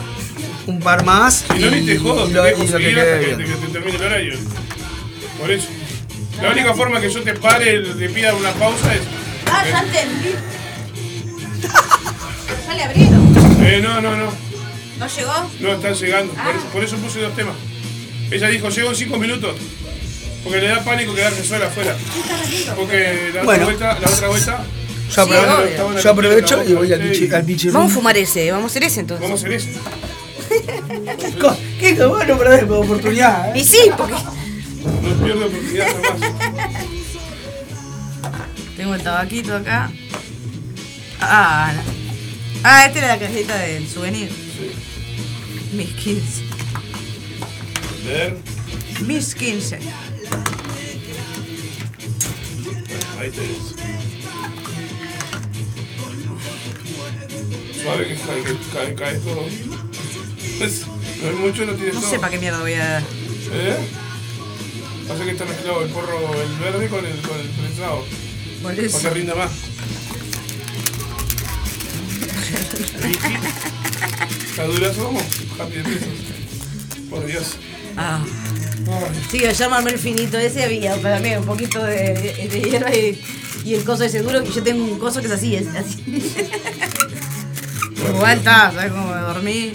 un 0.67 0.79
par 0.79 1.05
más. 1.05 1.45
Si 1.53 1.59
no, 1.59 1.71
ni 1.71 1.85
te 1.85 1.97
jodo, 1.97 2.25
y 2.25 2.27
te 2.29 2.33
lo- 2.33 2.43
dejo 2.43 2.63
y 2.63 2.67
lo 2.67 2.77
que 2.77 2.83
seguir 2.83 2.99
hasta 2.99 3.19
que, 3.19 3.25
te 3.35 3.67
termine 3.71 3.97
el 3.97 4.03
horario. 4.03 4.33
Por 5.39 5.51
eso. 5.51 5.67
La 6.41 6.49
única 6.51 6.73
forma 6.73 6.99
que 6.99 7.09
yo 7.09 7.21
te 7.23 7.33
pare, 7.33 7.79
te 7.79 8.09
pida 8.09 8.33
una 8.35 8.51
pausa 8.51 8.93
es. 8.93 9.01
Ah, 9.49 9.63
ya 9.69 9.79
entendí. 9.79 10.35
Ya 12.67 12.73
le 12.75 12.83
abrieron. 12.83 13.35
Eh, 13.61 13.79
no, 13.81 14.01
no, 14.01 14.15
no. 14.17 14.31
¿No 14.99 15.07
llegó? 15.07 15.49
No 15.59 15.73
están 15.73 15.93
llegando. 15.93 16.33
Por, 16.33 16.55
eso, 16.55 16.65
por 16.73 16.83
eso 16.83 16.95
puse 16.97 17.19
dos 17.21 17.35
temas. 17.35 17.55
Ella 18.31 18.47
dijo, 18.49 18.69
llego 18.69 18.89
en 18.89 18.95
cinco 18.95 19.17
minutos. 19.17 19.55
Porque 20.45 20.61
le 20.61 20.67
da 20.69 20.81
pánico 20.83 21.13
quedarse 21.13 21.43
sola 21.43 21.65
afuera. 21.67 21.97
Porque 22.77 23.31
la 23.33 23.43
Bueno. 23.43 23.63
otra 23.65 23.65
vuelta, 23.65 23.99
la 23.99 24.07
otra 24.15 24.27
vuelta. 24.29 24.65
Yo 25.13 25.21
aprovecho, 25.21 25.85
obvio. 25.87 25.99
yo 26.01 26.09
aprovecho 26.11 26.63
y 26.63 26.73
voy 26.73 26.93
al 26.93 27.01
bichi, 27.01 27.31
al 27.33 27.43
bichi 27.43 27.69
Vamos 27.69 27.91
a 27.91 27.95
fumar 27.95 28.17
ese, 28.17 28.49
vamos 28.51 28.65
a 28.65 28.67
hacer 28.71 28.83
ese 28.85 28.99
entonces. 29.01 29.21
Vamos 29.27 29.43
a 29.43 29.47
hacer 29.47 29.57
eso. 29.57 29.79
Co- 31.41 31.57
Qué 31.79 31.95
que 31.95 32.05
bueno 32.05 32.37
perdés 32.37 32.63
oportunidad. 32.63 33.55
¿eh? 33.55 33.59
Y 33.59 33.63
sí, 33.65 33.79
porque 33.97 34.13
No 34.13 35.23
pierdo 35.25 35.45
oportunidad 35.47 35.87
tengo 38.77 38.93
el 38.95 39.01
tabaquito 39.03 39.55
acá. 39.55 39.89
Ah, 41.21 41.71
no. 41.75 41.81
ah, 42.63 42.85
esta 42.85 42.99
era 42.99 43.07
la 43.09 43.19
cajita 43.19 43.57
del 43.57 43.87
souvenir. 43.87 44.29
Mis 45.73 45.89
15. 45.91 46.43
Ver. 48.05 48.37
Mis 49.07 49.33
15. 49.35 49.79
Ahí 53.25 53.31
tenés. 53.31 53.73
Suave 57.81 58.07
que 58.07 58.15
cae, 58.15 58.43
que 58.43 58.55
cae, 58.71 58.95
cae 58.95 59.15
todo. 59.19 59.45
Pues, 60.59 60.85
no 61.21 61.29
hay 61.29 61.35
mucho, 61.35 61.65
no 61.65 61.73
tienes 61.73 61.95
No 61.95 62.01
todo. 62.01 62.11
sé 62.11 62.19
para 62.19 62.31
qué 62.31 62.37
mierda 62.37 62.59
voy 62.61 62.73
a 62.73 62.87
dar. 62.87 63.03
¿Eh? 63.51 63.77
Pasa 65.07 65.23
que 65.23 65.31
está 65.31 65.45
mezclado 65.45 65.81
el 65.83 65.89
porro, 65.89 66.19
el 66.39 66.53
verde 66.59 66.87
con 66.87 67.03
el, 67.03 67.19
con 67.21 67.39
el 67.39 67.47
prensado. 67.47 68.05
Por 68.61 68.75
Para 68.75 68.85
eso. 68.85 68.99
que 69.01 69.09
rinda 69.09 69.33
más. 69.33 69.51
¿Está 74.51 74.63
durazo 74.65 75.03
como? 75.05 75.19
Happy 75.59 75.77
de 75.77 75.83
pesos. 75.83 76.09
Por 77.09 77.25
Dios. 77.25 77.55
Ah. 77.97 78.23
Sí, 79.31 79.39
llamarme 79.39 79.91
el 79.91 79.99
finito 79.99 80.37
ese 80.37 80.63
había 80.63 80.95
para 81.01 81.19
mí 81.19 81.33
un 81.35 81.45
poquito 81.45 81.83
de, 81.83 82.13
de, 82.13 82.47
de 82.47 82.61
hierba 82.61 82.93
y, 82.95 83.19
y 83.63 83.73
el 83.73 83.83
coso 83.83 84.03
ese 84.03 84.21
duro 84.21 84.43
que 84.43 84.51
yo 84.51 84.63
tengo 84.63 84.83
un 84.83 84.99
coso 84.99 85.21
que 85.21 85.27
es 85.27 85.33
así, 85.33 85.55
es 85.55 85.67
así. 85.67 86.03
Igual 88.09 88.37
está, 88.37 88.71
¿sabes 88.71 88.91
cómo 88.91 89.07
me 89.07 89.21
dormí? 89.21 89.71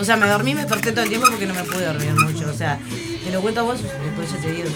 O 0.00 0.04
sea, 0.04 0.16
me 0.16 0.26
dormí 0.26 0.54
me 0.54 0.60
desperté 0.60 0.92
todo 0.92 1.02
el 1.02 1.08
tiempo 1.08 1.28
porque 1.28 1.46
no 1.46 1.54
me 1.54 1.64
pude 1.64 1.84
dormir 1.84 2.12
mucho. 2.14 2.48
O 2.48 2.54
sea, 2.54 2.78
te 3.24 3.30
lo 3.30 3.40
cuento 3.42 3.60
a 3.60 3.64
vos, 3.64 3.82
después 3.82 4.32
ya 4.32 4.40
te 4.40 4.52
digo, 4.52 4.68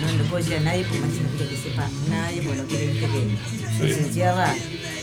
no 0.00 0.12
le 0.12 0.24
puedo 0.24 0.42
decir 0.42 0.56
a 0.56 0.60
nadie 0.60 0.84
porque 0.84 1.04
así 1.04 1.20
no 1.20 1.28
quiero 1.36 1.50
que 1.50 1.56
sepa 1.56 1.88
nadie, 2.10 2.42
porque 2.42 2.58
no 2.62 2.66
quiere 2.66 2.86
viste, 2.88 3.06
que 3.80 3.94
se 3.94 4.00
encierra. 4.00 4.54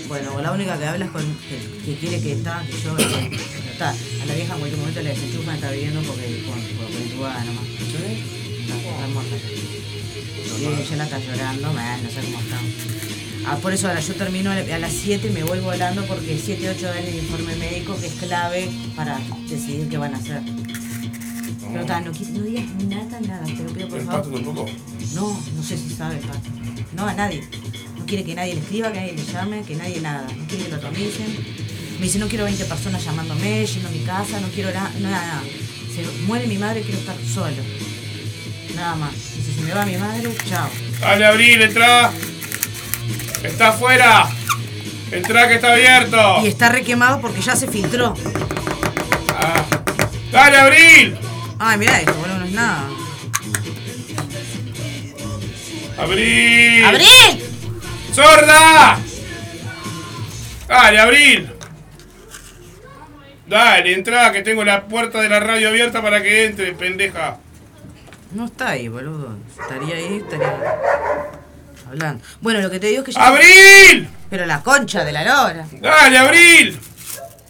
Bueno, 0.07 0.41
la 0.41 0.51
única 0.51 0.77
que 0.77 0.85
habla 0.85 1.05
es 1.05 1.11
con 1.11 1.23
que, 1.23 1.85
que 1.85 1.97
quiere 1.97 2.21
que 2.21 2.33
está, 2.33 2.63
que 2.65 2.81
yo, 2.81 2.95
que, 2.95 3.39
está. 3.75 3.89
A 3.91 4.25
la 4.25 4.33
vieja 4.33 4.53
en 4.53 4.59
cualquier 4.59 4.79
momento 4.79 5.01
le 5.01 5.09
desenchufan, 5.09 5.55
está 5.55 5.71
viviendo 5.71 6.01
porque 6.03 6.43
con, 6.47 6.59
con, 6.59 7.01
entubada 7.01 7.43
nomás. 7.43 7.63
Está, 7.65 8.75
está 8.77 9.07
muerta. 9.13 9.35
Y 10.59 10.63
ella 10.81 10.95
la 10.97 11.03
está 11.03 11.19
llorando, 11.19 11.73
man, 11.73 12.03
no 12.03 12.09
sé 12.09 12.21
cómo 12.21 12.39
está. 12.39 12.57
Ah, 13.47 13.57
por 13.61 13.73
eso 13.73 13.87
ahora 13.87 13.99
yo 13.99 14.15
termino 14.15 14.49
a 14.51 14.55
la- 14.55 14.75
a 14.75 14.79
las 14.79 14.91
7 14.93 15.29
me 15.29 15.43
voy 15.43 15.59
volando 15.59 16.03
porque 16.05 16.39
7, 16.43 16.67
8 16.69 16.85
dan 16.87 16.97
el 17.05 17.15
informe 17.15 17.55
médico 17.57 17.95
que 17.99 18.07
es 18.07 18.13
clave 18.13 18.69
para 18.95 19.19
decidir 19.49 19.87
qué 19.89 19.97
van 19.97 20.15
a 20.15 20.17
hacer. 20.17 20.41
Pero 21.71 21.85
ta, 21.85 21.99
no, 22.01 22.11
no 22.11 22.41
digas 22.41 22.65
nada, 22.89 23.19
nada, 23.21 23.43
te 23.45 23.63
lo 23.63 23.73
pido 23.73 23.87
por 23.89 23.99
¿El 23.99 24.05
pato 24.05 24.23
favor. 24.23 24.41
tampoco? 24.43 24.65
No, 25.13 25.39
no 25.57 25.63
sé 25.63 25.77
si 25.77 25.89
sabe 25.93 26.15
el 26.15 26.21
pato. 26.21 26.49
No, 26.95 27.05
a 27.05 27.13
nadie. 27.13 27.43
No 27.99 28.05
quiere 28.05 28.23
que 28.23 28.33
nadie 28.33 28.55
le 28.55 28.61
escriba, 28.61 28.91
que 28.93 28.99
nadie 28.99 29.13
le 29.13 29.25
llame, 29.25 29.61
que 29.63 29.75
nadie 29.75 29.99
nada. 30.01 30.25
No 30.35 30.47
quiere 30.47 30.63
que 30.65 30.69
lo 30.71 30.75
atomicen. 30.77 31.64
Me 32.05 32.09
dice, 32.09 32.19
no 32.19 32.27
quiero 32.27 32.45
20 32.45 32.65
personas 32.65 33.03
llamándome, 33.03 33.65
yendo 33.65 33.89
a 33.89 33.91
mi 33.91 34.01
casa, 34.01 34.39
no 34.39 34.47
quiero 34.49 34.71
nada, 34.71 34.91
nada. 34.99 35.41
Se 35.91 36.03
muere 36.27 36.45
mi 36.45 36.59
madre, 36.59 36.83
quiero 36.83 36.99
estar 36.99 37.15
solo. 37.33 37.63
Nada 38.75 38.95
más. 38.95 39.11
Dice, 39.35 39.53
si 39.55 39.61
me 39.61 39.73
va 39.73 39.87
mi 39.87 39.97
madre, 39.97 40.29
chao. 40.47 40.69
Dale, 40.99 41.25
Abril, 41.25 41.63
entra. 41.63 42.11
Está 43.41 43.69
afuera. 43.69 44.29
Entra 45.11 45.47
que 45.47 45.55
está 45.55 45.71
abierto. 45.73 46.41
Y 46.43 46.47
está 46.49 46.69
requemado 46.69 47.21
porque 47.21 47.41
ya 47.41 47.55
se 47.55 47.67
filtró. 47.67 48.13
Ah. 49.29 49.65
Dale, 50.31 50.57
Abril. 50.57 51.17
Ay, 51.57 51.77
mirá 51.79 52.01
esto, 52.01 52.13
boludo, 52.13 52.37
no 52.37 52.45
es 52.45 52.51
nada. 52.51 52.87
Abril. 55.97 56.85
¡Abril! 56.85 57.43
¡Sorda! 58.13 58.99
Dale, 60.67 60.99
Abril. 60.99 61.54
Dale, 63.47 63.93
entra 63.93 64.31
que 64.31 64.41
tengo 64.41 64.63
la 64.63 64.85
puerta 64.85 65.21
de 65.21 65.29
la 65.29 65.39
radio 65.39 65.69
abierta 65.69 66.01
para 66.01 66.21
que 66.21 66.45
entre, 66.45 66.73
pendeja. 66.73 67.37
No 68.31 68.45
está 68.45 68.69
ahí, 68.69 68.87
boludo. 68.87 69.37
Estaría 69.61 69.95
ahí, 69.95 70.17
estaría 70.17 70.53
hablando. 71.87 72.23
Bueno, 72.41 72.59
lo 72.61 72.69
que 72.71 72.79
te 72.79 72.87
digo 72.87 73.01
es 73.01 73.05
que 73.05 73.11
ya... 73.11 73.27
¡Abril! 73.27 74.09
Pero 74.29 74.45
la 74.45 74.61
concha 74.61 75.03
de 75.05 75.11
la 75.11 75.23
lora. 75.23 75.65
¡Dale, 75.73 76.17
Abril! 76.17 76.79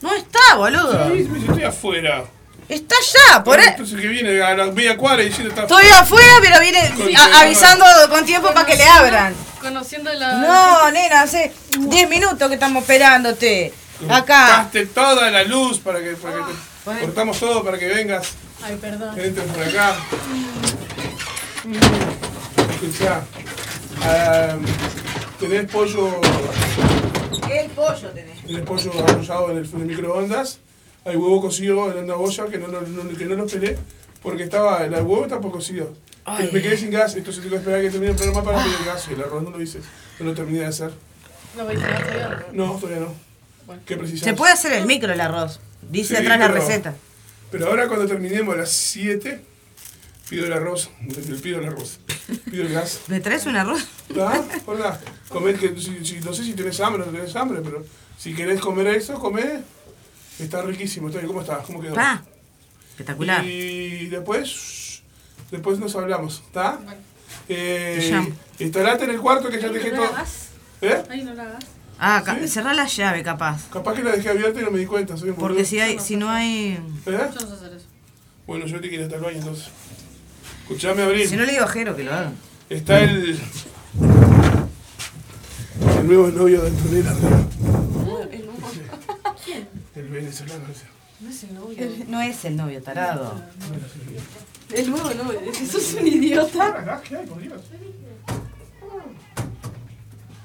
No 0.02 0.14
está, 0.14 0.56
boludo. 0.56 1.10
Me 1.10 1.40
estoy 1.40 1.64
afuera. 1.64 2.26
Está 2.68 2.96
allá, 2.96 3.44
por 3.44 3.60
ahí. 3.60 3.68
Entonces 3.70 4.00
que 4.02 4.08
viene 4.08 4.42
a 4.42 4.56
la 4.56 4.66
media 4.68 4.98
cuadra 4.98 5.24
diciendo 5.24 5.50
está 5.50 5.62
Estoy 5.64 5.86
afuera, 5.98 6.28
pero 6.42 6.60
viene 6.60 6.80
a- 7.16 7.42
avisando 7.42 7.86
con 8.10 8.26
tiempo 8.26 8.54
para 8.54 8.66
que 8.66 8.76
le 8.76 8.84
abran. 8.88 9.34
Conociendo 9.62 10.12
la. 10.14 10.34
No, 10.40 10.92
nena, 10.92 11.22
hace 11.22 11.52
10 11.78 12.10
minutos 12.10 12.48
que 12.48 12.56
estamos 12.56 12.82
esperándote. 12.84 13.72
Acá. 14.10 14.48
Gaste 14.64 14.86
toda 14.88 15.32
la 15.32 15.44
luz 15.44 15.80
para 15.80 16.00
que, 16.02 16.12
para 16.16 16.36
que 16.38 16.42
te- 16.54 16.60
Bueno. 16.86 17.02
cortamos 17.02 17.40
todo 17.40 17.64
para 17.64 17.80
que 17.80 17.88
vengas, 17.88 18.34
Ay, 18.62 18.78
perdón. 18.80 19.16
que 19.16 19.26
entres 19.28 19.48
por 19.52 19.64
acá. 19.64 19.96
Escuchá, 22.74 23.24
ah, 24.04 24.56
tenés 25.40 25.72
pollo, 25.72 26.22
El 27.50 27.70
pollo 27.72 28.10
tenés. 28.10 28.42
tenés 28.46 28.62
pollo 28.64 28.92
arrollado 29.08 29.52
en 29.52 29.58
el, 29.58 29.66
en 29.66 29.82
el 29.82 29.86
microondas, 29.88 30.60
hay 31.06 31.16
huevo 31.16 31.42
cocido 31.42 31.92
en 31.92 32.04
una 32.04 32.16
olla 32.16 32.46
que 32.48 32.58
no, 32.58 32.68
no, 32.68 32.82
no- 32.82 33.18
que 33.18 33.26
no 33.26 33.36
lo 33.36 33.48
pelé 33.48 33.78
porque 34.22 34.44
estaba, 34.44 34.84
el 34.84 34.92
huevo 34.94 35.24
está 35.24 35.38
poco 35.40 35.58
cocido. 35.58 35.94
Ay. 36.26 36.50
Me 36.52 36.62
quedé 36.62 36.76
sin 36.78 36.90
gas, 36.92 37.16
entonces 37.16 37.42
tengo 37.44 37.56
que 37.56 37.60
esperar 37.60 37.80
a 37.80 37.84
que 37.84 37.90
termine 37.92 38.12
el 38.12 38.18
programa 38.18 38.44
para 38.44 38.64
pedir 38.64 38.78
gas. 38.86 39.08
y 39.10 39.14
El 39.14 39.22
arroz 39.22 39.44
no 39.44 39.52
lo 39.52 39.62
hice, 39.62 39.80
no 40.20 40.26
lo 40.26 40.34
terminé 40.34 40.60
de 40.62 40.66
hacer. 40.66 40.92
No 41.56 41.66
voy 41.66 41.76
a 41.76 41.80
todavía. 41.80 42.46
No, 42.52 42.72
todavía 42.74 43.00
no. 43.02 43.25
Bueno. 43.66 43.82
¿Qué 43.86 43.98
precisas? 43.98 44.24
Se 44.26 44.34
puede 44.34 44.54
hacer 44.54 44.74
el 44.74 44.86
micro 44.86 45.12
el 45.14 45.22
arroz. 45.22 45.60
Dice 45.90 46.16
Sí, 46.16 46.22
atrás 46.22 46.40
la 46.40 46.48
pero- 46.48 46.60
receta. 46.60 46.94
Pero 47.52 47.68
ahora 47.68 47.88
cuando 47.88 48.08
terminemos 48.08 48.54
a 48.56 48.58
las 48.60 48.72
7, 48.72 49.40
pido 50.30 50.46
el 50.46 50.54
arroz, 50.54 50.90
pido 51.44 51.60
el 51.60 51.66
arroz, 51.68 52.00
pido 52.50 52.64
el 52.64 52.74
gas. 52.74 53.02
¿Me 53.08 53.20
traes 53.22 53.46
un 53.46 53.56
arroz? 53.56 53.86
¿Ah? 54.20 54.42
Hola, 54.66 55.00
comer 55.30 55.58
que, 55.58 55.70
si, 55.80 56.04
si- 56.04 56.20
no 56.22 56.34
sé 56.34 56.44
si 56.44 56.54
tenés 56.54 56.80
hambre 56.80 57.04
o 57.04 57.06
no 57.06 57.12
tenés 57.12 57.36
hambre, 57.36 57.62
pero 57.64 57.86
si 58.18 58.34
querés 58.34 58.60
comer 58.60 58.88
eso, 58.88 59.20
comé. 59.20 59.62
Está 60.40 60.62
riquísimo. 60.64 61.08
Está 61.08 61.20
bien. 61.20 61.28
¿Cómo 61.30 61.42
estás? 61.42 61.66
¿Cómo 61.66 61.82
quedó? 61.82 61.94
Pa. 61.96 62.24
Espectacular. 62.90 63.46
Y 63.46 64.08
después, 64.08 65.02
después 65.52 65.80
nos 65.80 65.96
hablamos, 65.96 66.42
¿está? 66.46 66.72
Bueno. 66.84 67.00
Eh, 67.48 68.34
instalate 68.60 69.04
en 69.06 69.12
el 69.12 69.20
cuarto 69.22 69.50
que 69.50 69.62
ya 69.62 69.70
dejé 69.70 69.92
todo. 69.92 70.06
hagas. 70.06 70.48
¿Eh? 70.82 71.04
Ay, 71.10 71.24
no 71.24 71.34
la 71.34 71.44
hagas. 71.44 71.64
Ah, 72.00 72.24
¿Sí? 72.42 72.48
cerrá 72.48 72.74
la 72.74 72.86
llave, 72.88 73.24
capaz. 73.24 73.70
Capaz 73.72 73.94
que 73.96 74.04
la 74.04 74.12
dejé 74.12 74.30
abierta 74.30 74.60
y 74.60 74.64
no 74.64 74.72
me 74.72 74.80
di 74.80 74.86
cuenta. 74.86 75.16
soy 75.18 75.30
un 75.30 75.36
Porque 75.36 75.54
boludo. 75.54 75.66
si 75.70 75.80
hay, 75.80 76.00
si 76.00 76.16
no 76.18 76.30
hay. 76.30 76.74
¿Eh? 76.74 76.82
Yo 77.06 77.12
no 77.12 77.32
sé 77.48 77.54
hacer 77.54 77.74
eso. 77.74 77.86
Bueno, 78.46 78.66
yo 78.66 78.82
te 78.82 78.90
quiero 78.90 79.06
hasta 79.06 79.16
el 79.16 79.22
baño 79.24 79.38
entonces. 79.38 79.70
Escuchame, 80.64 81.04
Abril. 81.04 81.28
Si 81.28 81.36
no 81.36 81.44
le 81.46 81.52
digo 81.54 81.64
a 81.64 81.68
Jero 81.68 81.96
que 81.96 82.04
lo 82.04 82.14
haga. 82.14 82.32
Está 82.70 83.00
el. 83.02 83.40
El 86.00 86.08
nuevo 86.08 86.28
novio 86.30 86.62
de 86.62 86.68
Antonella 86.70 87.12
arriba. 87.12 87.48
El 89.96 90.08
venezolano 90.10 90.64
ese. 90.72 90.86
No 91.22 91.30
es 91.30 91.44
el 91.44 91.54
novio. 91.56 91.88
No 92.08 92.22
es 92.22 92.46
el 92.46 92.56
novio 92.58 92.82
tarado. 92.84 93.42
El 94.74 94.90
nuevo 94.92 95.14
novio. 95.14 95.40
Es 95.50 95.58
que 95.58 95.66
sos 95.66 95.94
un 95.94 96.08
idiota. 96.08 97.02
¿Qué 97.08 97.16
hay, 97.18 97.26
por 97.26 97.40
Dios? 97.42 97.62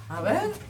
A 0.09 0.21
ver. 0.21 0.70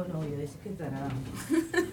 Y 0.00 0.02
el 0.02 0.08
nuevo 0.12 0.24
novio, 0.24 0.38
dice 0.38 0.58
que 0.62 0.70
tarado. 0.70 1.10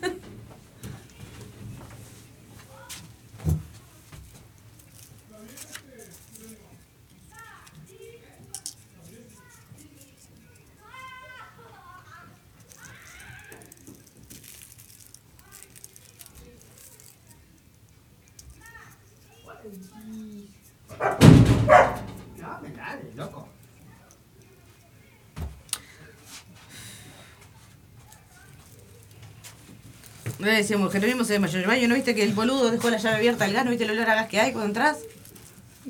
No 30.48 30.54
le 30.54 30.60
decíamos, 30.60 30.94
Jerónimo 30.94 31.26
se 31.26 31.34
desmayó 31.34 31.68
baño, 31.68 31.90
¿no 31.90 31.96
viste 31.96 32.16
que 32.16 32.24
el 32.24 32.32
boludo 32.32 32.72
dejó 32.72 32.90
la 32.90 32.96
llave 33.00 33.18
abierta 33.18 33.44
al 33.44 33.52
gas? 33.52 33.66
¿No 33.66 33.70
viste 33.72 33.84
el 33.84 33.92
olor 33.92 34.10
a 34.10 34.16
gas 34.16 34.28
que 34.30 34.40
hay 34.40 34.54
cuando 34.54 34.68
entras? 34.70 35.00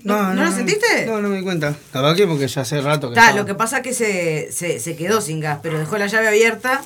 ¿No- 0.04 0.34
no 0.34 0.44
lo 0.46 0.52
sentiste? 0.52 1.06
No, 1.06 1.22
no 1.22 1.30
me 1.30 1.38
di 1.38 1.44
cuenta. 1.44 1.76
Capaz 1.94 2.16
que 2.16 2.26
porque 2.26 2.48
ya 2.48 2.62
hace 2.64 2.82
rato 2.82 3.10
que. 3.10 3.14
Está, 3.14 3.26
estaba- 3.26 3.40
lo 3.40 3.46
que 3.46 3.54
pasa 3.54 3.78
es 3.78 3.84
que 3.84 3.94
se, 3.94 4.52
se, 4.52 4.80
se 4.80 4.96
quedó 4.96 5.22
sin 5.22 5.42
gas, 5.42 5.60
pero 5.62 5.78
dejó 5.78 6.00
la 6.00 6.08
llave 6.08 6.28
abierta 6.30 6.82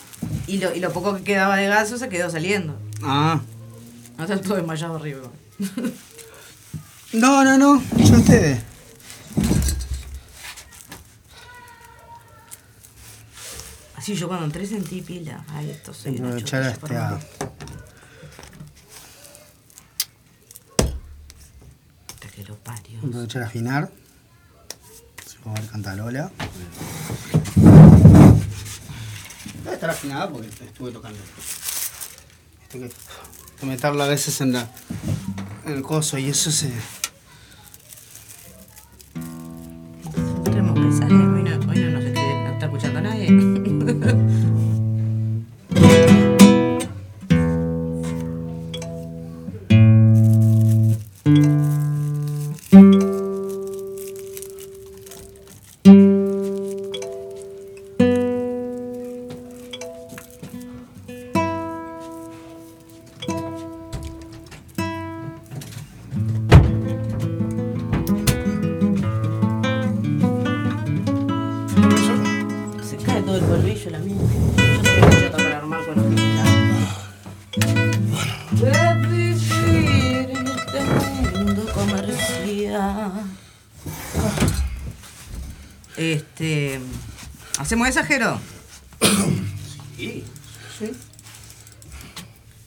y 0.47 0.57
lo, 0.57 0.76
y 0.76 0.82
lo 0.82 0.91
poco 0.91 1.15
que 1.15 1.24
quedaba 1.24 1.55
de 1.55 1.67
gas 1.67 1.88
se 1.97 2.09
quedó 2.09 2.30
saliendo. 2.30 2.78
Ah. 3.03 3.39
No 4.17 4.24
está 4.26 4.41
todo 4.41 4.55
desmayado 4.57 4.97
arriba. 4.97 5.22
No, 7.13 7.45
no, 7.45 7.57
no. 7.57 7.82
Yo 7.95 8.15
ustedes. 8.17 8.59
Así 13.95 14.15
yo 14.15 14.28
cuando 14.28 14.45
entré 14.45 14.65
sentí 14.65 15.01
pila. 15.01 15.43
Ay, 15.49 15.69
esto 15.69 15.93
soy 15.93 16.15
Aprovechar 16.17 16.63
a 16.63 16.72
este. 16.72 16.95
a- 16.95 17.19
que 22.36 22.43
lo 22.45 22.55
parió. 22.55 22.97
Aprovechar 23.22 23.43
a 23.43 23.45
afinar. 23.45 23.91
Se 25.28 25.38
va 25.47 25.51
a 25.51 25.59
ver 25.61 25.69
Cantalola. 25.69 26.32
Debe 29.63 29.76
estar 29.76 29.89
afinada 29.91 30.28
porque 30.32 30.47
estuve 30.47 30.91
tocando. 30.91 31.19
Que- 32.72 32.91
que 33.59 33.65
meterla 33.67 34.05
a 34.05 34.07
veces 34.07 34.41
en 34.41 34.53
la. 34.53 34.67
en 35.67 35.74
el 35.74 35.84
coso 35.84 36.17
y 36.17 36.30
eso 36.30 36.51
se. 36.51 36.72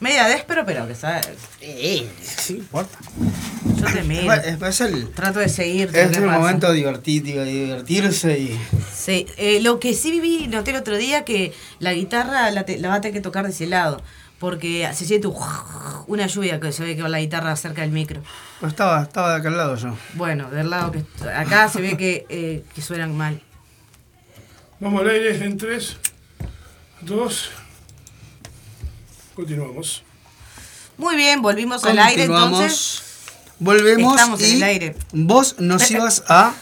Media 0.00 0.26
déspero, 0.28 0.64
pero 0.66 0.86
que 0.86 0.94
sabes. 0.94 1.26
Sí, 1.60 2.06
sí, 2.20 2.56
importa. 2.56 2.98
Yo 3.76 3.86
te 3.86 4.02
miro. 4.02 4.30
Es, 4.34 4.60
es 4.60 4.80
el. 4.82 5.10
Trato 5.12 5.38
de 5.38 5.48
seguirte. 5.48 6.02
Es 6.02 6.10
¿qué 6.10 6.18
el 6.18 6.24
pasa? 6.26 6.38
momento 6.38 6.68
de 6.68 6.74
divertir, 6.74 7.22
divertirse 7.22 8.38
y. 8.38 8.60
Sí, 8.94 9.26
eh, 9.38 9.60
lo 9.62 9.80
que 9.80 9.94
sí 9.94 10.10
viví, 10.10 10.46
noté 10.48 10.72
el 10.72 10.76
otro 10.78 10.96
día 10.98 11.24
que 11.24 11.54
la 11.78 11.94
guitarra 11.94 12.50
la, 12.50 12.64
te- 12.64 12.78
la 12.78 12.88
va 12.88 12.94
a 12.96 13.00
tener 13.00 13.14
que 13.14 13.20
tocar 13.22 13.44
de 13.46 13.52
ese 13.52 13.66
lado. 13.66 14.02
Porque 14.38 14.86
se 14.92 15.06
siente 15.06 15.26
un- 15.28 15.36
una 16.06 16.26
lluvia 16.26 16.60
que 16.60 16.70
se 16.72 16.82
ve 16.84 16.96
que 16.96 17.02
va 17.02 17.08
la 17.08 17.20
guitarra 17.20 17.56
cerca 17.56 17.80
del 17.80 17.90
micro. 17.92 18.20
Pues 18.60 18.72
estaba, 18.72 19.02
estaba 19.04 19.30
de 19.30 19.36
aquel 19.38 19.56
lado 19.56 19.76
yo. 19.76 19.96
Bueno, 20.14 20.50
del 20.50 20.68
lado 20.68 20.92
que 20.92 21.02
acá 21.30 21.68
se 21.70 21.80
ve 21.80 21.96
que, 21.96 22.26
eh, 22.28 22.62
que 22.74 22.82
suenan 22.82 23.16
mal. 23.16 23.40
Vamos 24.80 25.00
al 25.00 25.08
aire 25.10 25.42
en 25.46 25.56
3, 25.56 25.96
2. 27.02 27.50
Continuamos. 29.34 30.02
Muy 30.96 31.16
bien, 31.16 31.42
volvimos 31.42 31.84
al 31.84 31.98
aire 31.98 32.24
entonces. 32.24 33.02
Volvemos 33.58 34.14
Estamos 34.14 34.40
en 34.42 34.50
y 34.50 34.56
el 34.56 34.62
aire. 34.62 34.96
vos 35.12 35.56
nos 35.58 35.90
ibas 35.90 36.24
a 36.28 36.54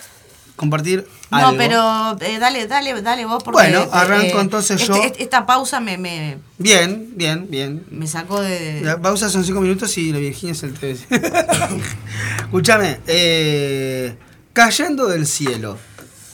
compartir 0.56 1.06
No, 1.30 1.38
algo. 1.38 1.56
pero 1.58 2.16
eh, 2.20 2.38
dale, 2.38 2.66
dale, 2.66 3.00
dale 3.02 3.24
vos 3.24 3.42
porque... 3.42 3.60
Bueno, 3.60 3.88
arranco 3.92 4.40
entonces 4.40 4.80
este- 4.80 4.92
yo. 4.94 5.02
este- 5.02 5.22
esta 5.22 5.44
pausa 5.46 5.80
me, 5.80 5.96
me, 5.98 6.38
Bien, 6.58 7.08
bien, 7.16 7.46
bien. 7.50 7.84
me 7.90 8.06
sacó 8.06 8.40
de... 8.40 8.80
La 8.82 9.00
pausa 9.00 9.28
son 9.30 9.44
cinco 9.44 9.60
minutos 9.60 9.96
y 9.98 10.12
la 10.12 10.18
Virginia 10.18 10.52
es 10.52 10.62
el 10.62 10.74
3. 10.74 11.06
Escúchame, 12.40 13.00
eh, 13.06 14.16
Cayendo 14.52 15.06
del 15.08 15.26
cielo. 15.26 15.78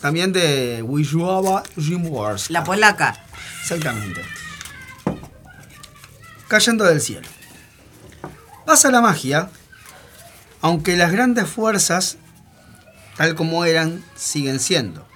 También 0.01 0.33
de 0.33 0.83
Wisława 0.83 1.63
Szymborska. 1.81 2.53
La 2.53 2.65
polaca. 2.65 3.17
Exactamente. 3.63 4.23
Cayendo 6.49 6.85
del 6.85 7.01
cielo. 7.01 7.29
Pasa 8.65 8.91
la 8.91 9.01
magia, 9.03 9.51
aunque 10.61 10.97
las 10.97 11.13
grandes 11.13 11.47
fuerzas, 11.47 12.17
tal 13.17 13.35
como 13.35 13.65
eran, 13.65 14.03
siguen 14.17 14.59
siendo. 14.59 15.07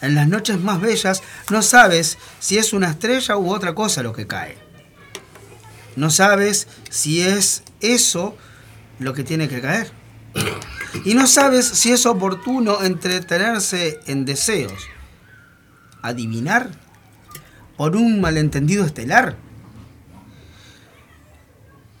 En 0.00 0.14
las 0.14 0.28
noches 0.28 0.58
más 0.60 0.80
bellas 0.80 1.22
no 1.50 1.62
sabes 1.62 2.18
si 2.40 2.58
es 2.58 2.72
una 2.72 2.90
estrella 2.90 3.36
u 3.36 3.52
otra 3.52 3.74
cosa 3.74 4.02
lo 4.02 4.12
que 4.12 4.26
cae. 4.26 4.56
No 5.96 6.10
sabes 6.10 6.68
si 6.90 7.22
es 7.22 7.62
eso 7.80 8.36
lo 8.98 9.14
que 9.14 9.24
tiene 9.24 9.48
que 9.48 9.60
caer. 9.60 9.92
Y 11.04 11.14
no 11.14 11.26
sabes 11.26 11.66
si 11.66 11.92
es 11.92 12.06
oportuno 12.06 12.82
entretenerse 12.82 14.00
en 14.06 14.24
deseos. 14.24 14.88
Adivinar 16.02 16.70
por 17.76 17.96
un 17.96 18.20
malentendido 18.20 18.84
estelar. 18.84 19.36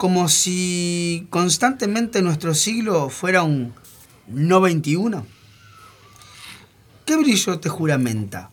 Como 0.02 0.28
si 0.28 1.28
constantemente 1.30 2.22
nuestro 2.22 2.54
siglo 2.54 3.08
fuera 3.08 3.44
un 3.44 3.72
no 4.26 4.60
21. 4.60 5.24
¿Qué 7.06 7.16
brillo 7.16 7.60
te 7.60 7.68
juramenta? 7.68 8.50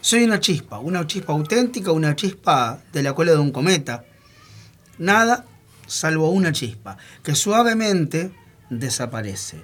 Soy 0.00 0.24
una 0.24 0.40
chispa, 0.40 0.78
una 0.78 1.06
chispa 1.06 1.34
auténtica, 1.34 1.92
una 1.92 2.16
chispa 2.16 2.80
de 2.90 3.02
la 3.02 3.12
cola 3.12 3.32
de 3.32 3.38
un 3.38 3.50
cometa. 3.50 4.06
Nada 4.96 5.44
salvo 5.86 6.30
una 6.30 6.52
chispa, 6.52 6.96
que 7.22 7.34
suavemente 7.34 8.30
desaparece. 8.70 9.62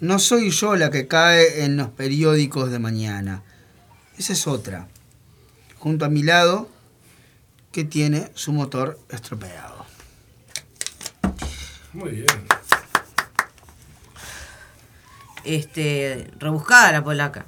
No 0.00 0.18
soy 0.18 0.50
yo 0.50 0.76
la 0.76 0.90
que 0.90 1.08
cae 1.08 1.64
en 1.64 1.78
los 1.78 1.88
periódicos 1.88 2.70
de 2.70 2.78
mañana. 2.78 3.42
Esa 4.18 4.34
es 4.34 4.46
otra. 4.46 4.86
Junto 5.78 6.04
a 6.04 6.10
mi 6.10 6.22
lado, 6.22 6.68
que 7.72 7.84
tiene 7.84 8.30
su 8.34 8.52
motor 8.52 9.00
estropeado. 9.08 9.77
Muy 11.98 12.10
bien. 12.10 12.26
Este, 15.44 16.30
rebuscada 16.38 16.92
la 16.92 17.02
polaca. 17.02 17.46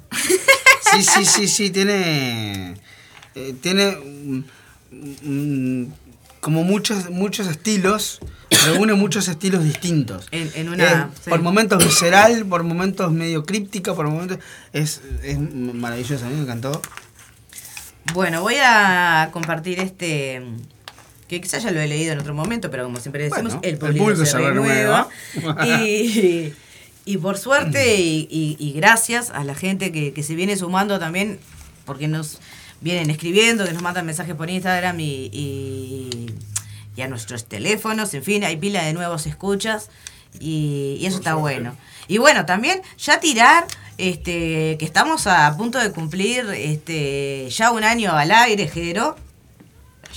Sí, 0.91 1.03
sí, 1.03 1.25
sí, 1.25 1.47
sí, 1.47 1.69
tiene. 1.69 2.73
eh, 3.35 3.55
tiene. 3.61 3.95
mm, 3.95 4.43
mm, 5.21 5.93
como 6.41 6.63
muchos, 6.63 7.09
muchos 7.09 7.47
estilos. 7.47 8.19
Reúne 8.65 8.93
muchos 8.95 9.29
estilos 9.29 9.63
distintos. 9.63 10.27
En, 10.31 10.51
en 10.55 10.67
una. 10.67 10.83
Eh, 10.83 11.05
sí. 11.23 11.29
Por 11.29 11.41
momentos 11.41 11.81
visceral, 11.81 12.45
por 12.45 12.63
momentos 12.63 13.09
medio 13.13 13.45
críptica, 13.45 13.93
por 13.93 14.09
momentos. 14.09 14.39
Es, 14.73 15.01
es 15.23 15.39
maravilloso, 15.39 16.25
a 16.25 16.29
mí 16.29 16.35
me 16.35 16.41
encantó. 16.41 16.81
Bueno, 18.13 18.41
voy 18.41 18.55
a 18.61 19.29
compartir 19.31 19.79
este. 19.79 20.41
Que 21.31 21.39
quizás 21.41 21.63
ya 21.63 21.71
lo 21.71 21.79
he 21.79 21.87
leído 21.87 22.11
en 22.11 22.19
otro 22.19 22.33
momento, 22.33 22.69
pero 22.69 22.83
como 22.83 22.99
siempre 22.99 23.23
decimos, 23.23 23.53
Bueno, 23.53 23.59
el 23.63 23.69
el 23.73 23.77
público, 23.79 24.03
público 24.03 24.25
se, 24.25 24.31
se 24.31 24.37
renueva. 24.37 25.07
renueva. 25.33 25.65
y, 25.85 26.53
y 27.05 27.17
por 27.17 27.37
suerte 27.37 27.95
y, 28.01 28.27
y- 28.29 28.57
y 28.59 28.73
gracias 28.73 29.29
a 29.31 29.43
la 29.45 29.55
gente 29.55 29.91
que, 29.93 30.11
que 30.13 30.23
se 30.23 30.35
viene 30.35 30.57
sumando 30.57 30.99
también, 30.99 31.39
porque 31.85 32.07
nos 32.09 32.39
vienen 32.81 33.09
escribiendo, 33.09 33.65
que 33.65 33.71
nos 33.73 33.81
mandan 33.81 34.05
mensajes 34.05 34.35
por 34.35 34.49
Instagram 34.49 34.99
y, 34.99 35.29
y, 35.31 36.09
y 36.97 37.01
a 37.01 37.07
nuestros 37.07 37.45
teléfonos, 37.45 38.13
en 38.13 38.23
fin, 38.23 38.43
hay 38.43 38.57
pila 38.57 38.83
de 38.83 38.91
nuevos 38.93 39.25
escuchas 39.25 39.89
y, 40.39 40.97
y 40.99 41.05
eso 41.05 41.17
está 41.17 41.35
bueno. 41.35 41.75
Y 42.09 42.17
bueno, 42.17 42.45
también 42.45 42.81
ya 42.97 43.19
tirar, 43.21 43.65
este, 43.97 44.75
que 44.77 44.83
estamos 44.85 45.27
a 45.27 45.55
punto 45.57 45.79
de 45.79 45.91
cumplir 45.91 46.45
este, 46.55 47.47
ya 47.49 47.71
un 47.71 47.83
año 47.85 48.11
al 48.11 48.31
aire, 48.31 48.67
Jero. 48.67 49.15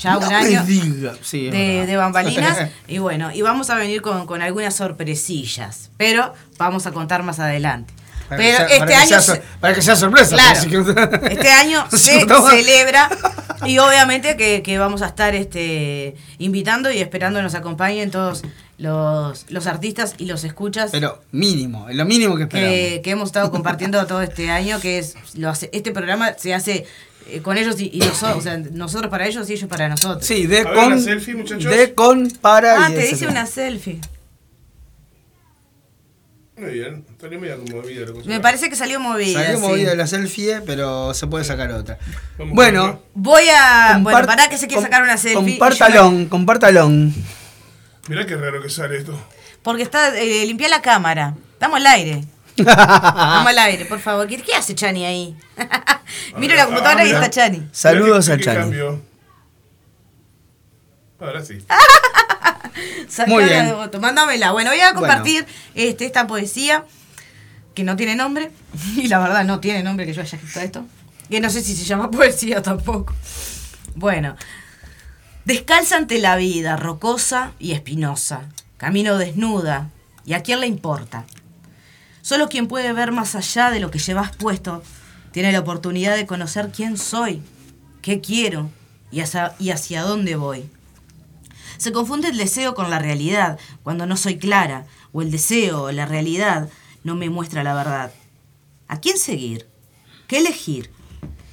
Ya 0.00 0.14
No 0.14 0.26
un 0.26 0.32
año 0.32 0.64
diga. 0.64 1.14
Sí, 1.22 1.50
de, 1.50 1.86
de 1.86 1.96
bambalinas. 1.96 2.68
y 2.88 2.98
bueno, 2.98 3.30
y 3.32 3.42
vamos 3.42 3.70
a 3.70 3.76
venir 3.76 4.02
con, 4.02 4.26
con 4.26 4.42
algunas 4.42 4.74
sorpresillas, 4.74 5.90
pero 5.96 6.34
vamos 6.58 6.86
a 6.86 6.92
contar 6.92 7.22
más 7.22 7.38
adelante. 7.38 7.92
Para 8.28 8.38
pero 8.38 8.66
que 8.66 8.74
sea- 8.74 8.76
este 8.76 8.78
para 8.78 8.86
que 8.88 8.94
año 8.96 9.08
sea 9.08 9.20
se- 9.20 9.26
sor- 9.26 9.42
para 9.60 9.74
que 9.74 9.82
sea 9.82 9.96
sorpresa. 9.96 10.36
Claro. 10.36 10.60
que- 10.68 11.26
este 11.34 11.50
año 11.50 11.86
se 11.90 12.26
celebra 12.50 13.10
y 13.66 13.78
obviamente 13.78 14.36
que, 14.36 14.62
que 14.62 14.78
vamos 14.78 15.02
a 15.02 15.06
estar 15.06 15.34
este 15.34 16.16
invitando 16.38 16.90
y 16.90 16.98
esperando 16.98 17.42
nos 17.42 17.54
acompañen 17.54 18.10
todos 18.10 18.42
los, 18.78 19.44
los 19.50 19.66
artistas 19.66 20.14
y 20.18 20.24
los 20.26 20.42
escuchas 20.42 20.90
Pero 20.90 21.22
mínimo, 21.32 21.88
es 21.88 21.96
lo 21.96 22.04
mínimo 22.06 22.36
que 22.36 22.44
esperamos. 22.44 22.74
que, 22.74 23.00
que 23.04 23.10
hemos 23.10 23.28
estado 23.28 23.50
compartiendo 23.50 24.04
todo 24.06 24.22
este 24.22 24.50
año, 24.50 24.80
que 24.80 24.98
es 24.98 25.14
lo 25.34 25.48
hace, 25.50 25.70
este 25.72 25.92
programa 25.92 26.32
se 26.36 26.54
hace 26.54 26.86
eh, 27.28 27.40
con 27.42 27.56
ellos 27.56 27.80
y, 27.80 27.90
y 27.92 27.98
nosotros, 27.98 28.38
o 28.38 28.40
sea, 28.40 28.58
nosotros 28.58 29.10
para 29.10 29.26
ellos 29.26 29.48
y 29.48 29.54
ellos 29.54 29.68
para 29.68 29.88
nosotros. 29.88 30.24
Sí, 30.26 30.46
de 30.46 30.60
A 30.60 30.64
ver, 30.64 30.74
con. 30.74 30.90
la 30.90 30.98
selfie, 30.98 31.34
muchachos. 31.34 31.64
De 31.70 31.94
con 31.94 32.30
para. 32.40 32.84
ah, 32.86 32.90
y 32.90 32.94
te 32.94 33.00
dice 33.00 33.14
etcétera. 33.14 33.30
una 33.32 33.46
selfie. 33.46 34.00
Muy 36.56 36.70
bien. 36.72 37.04
Salió 37.20 37.40
media 37.40 37.56
movida 37.56 38.06
la 38.06 38.12
cosa. 38.12 38.28
Me 38.28 38.38
parece 38.40 38.70
que 38.70 38.76
salió 38.76 39.00
movida. 39.00 39.42
Salió 39.42 39.56
sí. 39.58 39.62
movida 39.66 39.94
la 39.96 40.06
selfie, 40.06 40.60
pero 40.64 41.12
se 41.12 41.26
puede 41.26 41.44
sacar 41.44 41.70
otra. 41.72 41.98
Vamos 42.38 42.54
Bueno. 42.54 43.00
Voy 43.14 43.42
a. 43.48 43.98
bueno, 44.00 44.18
compart- 44.18 44.26
para 44.26 44.48
que 44.48 44.56
se 44.56 44.66
quiere 44.68 44.76
com- 44.76 44.84
sacar 44.84 45.02
una 45.02 45.16
selfie. 45.16 45.58
Compártalón, 45.58 46.26
compártalón. 46.26 47.14
Mirá 48.08 48.24
qué 48.26 48.36
raro 48.36 48.62
que 48.62 48.70
sale 48.70 48.98
esto. 48.98 49.18
Porque 49.62 49.82
está. 49.82 50.16
Eh, 50.16 50.46
limpia 50.46 50.68
la 50.68 50.80
cámara. 50.80 51.34
Estamos 51.54 51.78
al 51.78 51.86
aire. 51.88 52.24
Estamos 52.56 53.48
al 53.48 53.58
aire, 53.58 53.84
por 53.86 53.98
favor. 54.00 54.26
¿Qué, 54.28 54.40
qué 54.40 54.54
hace 54.54 54.74
Chani 54.74 55.04
ahí? 55.04 55.36
Mira 56.36 56.54
la 56.56 56.66
computadora 56.66 57.00
ah, 57.00 57.04
y 57.04 57.06
mira. 57.06 57.18
está 57.24 57.30
Chani. 57.30 57.68
Saludos 57.72 58.28
a 58.28 58.38
Chani. 58.38 58.56
cambio. 58.58 59.02
Ahora 61.18 61.44
sí. 61.44 61.58
Muy 63.26 63.44
bien. 63.44 63.66
de 63.66 63.72
voto. 63.72 64.00
Mándamela. 64.00 64.52
Bueno, 64.52 64.70
voy 64.70 64.80
a 64.80 64.94
compartir 64.94 65.46
este, 65.74 66.06
esta 66.06 66.26
poesía 66.26 66.84
que 67.74 67.84
no 67.84 67.96
tiene 67.96 68.16
nombre. 68.16 68.50
Y 68.96 69.08
la 69.08 69.18
verdad 69.18 69.44
no 69.44 69.60
tiene 69.60 69.82
nombre 69.82 70.06
que 70.06 70.12
yo 70.12 70.22
haya 70.22 70.36
escrito 70.36 70.60
esto. 70.60 70.86
Que 71.30 71.40
no 71.40 71.50
sé 71.50 71.62
si 71.62 71.74
se 71.74 71.84
llama 71.84 72.10
poesía 72.10 72.62
tampoco. 72.62 73.14
Bueno. 73.94 74.36
Descalza 75.44 75.96
ante 75.96 76.18
la 76.18 76.36
vida, 76.36 76.76
rocosa 76.76 77.52
y 77.58 77.72
espinosa. 77.72 78.42
Camino 78.78 79.18
desnuda. 79.18 79.90
¿Y 80.24 80.32
a 80.32 80.42
quién 80.42 80.60
le 80.60 80.66
importa? 80.66 81.24
Solo 82.24 82.48
quien 82.48 82.68
puede 82.68 82.94
ver 82.94 83.12
más 83.12 83.34
allá 83.34 83.70
de 83.70 83.80
lo 83.80 83.90
que 83.90 83.98
llevas 83.98 84.34
puesto 84.34 84.82
tiene 85.30 85.52
la 85.52 85.60
oportunidad 85.60 86.16
de 86.16 86.24
conocer 86.24 86.72
quién 86.74 86.96
soy, 86.96 87.42
qué 88.00 88.22
quiero 88.22 88.70
y 89.12 89.20
hacia, 89.20 90.02
dónde 90.02 90.34
voy. 90.34 90.64
Se 91.76 91.92
confunde 91.92 92.28
el 92.28 92.38
deseo 92.38 92.74
con 92.74 92.88
la 92.88 92.98
realidad 92.98 93.58
cuando 93.82 94.06
no 94.06 94.16
soy 94.16 94.38
clara, 94.38 94.86
o 95.12 95.20
el 95.20 95.30
deseo 95.30 95.82
o 95.82 95.92
la 95.92 96.06
realidad 96.06 96.70
no 97.02 97.14
me 97.14 97.28
muestra 97.28 97.62
la 97.62 97.74
verdad. 97.74 98.10
¿A 98.88 99.00
quién 99.00 99.18
seguir? 99.18 99.68
¿Qué 100.26 100.38
elegir? 100.38 100.90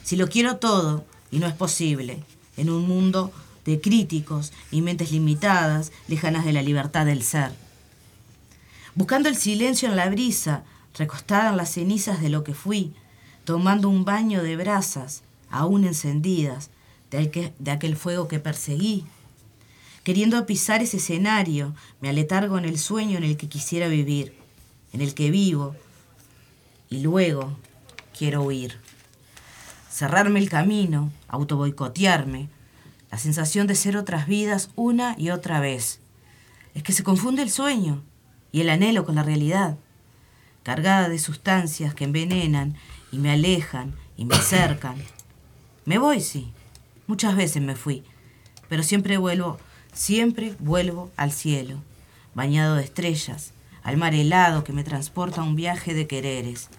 Si 0.05 0.15
lo 0.15 0.30
quiero 0.30 0.55
todo 0.55 1.03
y 1.32 1.39
no 1.39 1.47
es 1.47 1.53
posible, 1.53 2.24
en 2.55 2.69
un 2.69 2.88
mundo 2.88 3.34
de 3.65 3.82
críticos 3.82 4.53
y 4.72 4.82
mentes 4.82 5.11
limitadas, 5.11 5.91
lejanas 6.07 6.45
de 6.45 6.53
la 6.53 6.61
libertad 6.61 7.05
del 7.05 7.24
ser. 7.24 7.51
Buscando 8.93 9.29
el 9.29 9.37
silencio 9.37 9.87
en 9.87 9.95
la 9.95 10.09
brisa, 10.09 10.63
recostada 10.97 11.51
en 11.51 11.57
las 11.57 11.71
cenizas 11.71 12.21
de 12.21 12.29
lo 12.29 12.43
que 12.43 12.53
fui, 12.53 12.93
tomando 13.45 13.87
un 13.87 14.03
baño 14.03 14.43
de 14.43 14.57
brasas, 14.57 15.23
aún 15.49 15.85
encendidas, 15.85 16.69
de 17.09 17.71
aquel, 17.71 17.95
fuego 17.95 18.27
que 18.27 18.39
perseguí, 18.39 19.05
Queriendo 20.03 20.43
pisar 20.47 20.81
ese 20.81 20.97
escenario, 20.97 21.75
me 22.01 22.09
aletargo 22.09 22.57
en 22.57 22.65
el 22.65 22.79
sueño 22.79 23.19
en 23.19 23.23
el 23.23 23.37
que 23.37 23.47
quisiera 23.47 23.87
vivir, 23.87 24.33
en 24.93 25.01
el 25.01 25.13
que 25.13 25.29
vivo, 25.29 25.75
y 26.89 27.01
luego 27.01 27.55
quiero 28.17 28.41
huir. 28.41 28.79
Cerrarme 29.91 30.39
el 30.39 30.49
camino, 30.49 31.11
autoboicotearme, 31.27 32.49
la 33.11 33.19
sensación 33.19 33.67
de 33.67 33.75
ser 33.75 33.95
otras 33.95 34.25
vidas 34.25 34.71
una 34.75 35.13
y 35.19 35.29
otra 35.29 35.59
vez. 35.59 35.99
Es 36.73 36.81
que 36.81 36.93
se 36.93 37.03
confunde 37.03 37.43
el 37.43 37.51
sueño 37.51 38.01
y 38.52 38.62
el 38.62 38.70
anhelo 38.70 39.06
con 39.06 39.16
la 39.16 39.24
realidad, 39.24 39.78
cargada 40.64 41.10
de 41.10 41.20
sustancias 41.20 41.93
que 41.93 42.04
envenenan 42.04 42.76
y 43.12 43.18
me 43.18 43.32
alejan 43.32 43.95
y 44.18 44.26
me 44.26 44.36
acercan. 44.36 44.95
Me 45.86 45.97
voy, 45.97 46.22
sí, 46.22 46.52
muchas 47.08 47.36
veces 47.36 47.62
me 47.62 47.76
fui, 47.76 48.04
pero 48.70 48.84
siempre 48.84 49.18
vuelvo 49.18 49.58
Siempre 49.93 50.56
vuelvo 50.60 51.12
al 51.18 51.34
cielo, 51.34 51.76
bañado 52.34 52.76
de 52.76 52.84
estrellas, 52.84 53.52
al 53.84 53.97
mar 53.97 54.16
helado 54.16 54.64
que 54.64 54.72
me 54.72 54.86
transporta 54.86 55.41
a 55.41 55.43
un 55.43 55.58
viaje 55.58 55.93
de 55.93 56.08
quereres, 56.08 56.70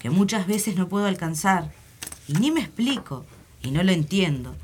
que 0.00 0.10
muchas 0.10 0.48
veces 0.48 0.76
no 0.76 0.88
puedo 0.88 1.06
alcanzar, 1.06 1.72
y 2.26 2.32
ni 2.34 2.50
me 2.50 2.60
explico, 2.60 3.24
y 3.62 3.70
no 3.70 3.84
lo 3.84 3.92
entiendo. 3.92 4.56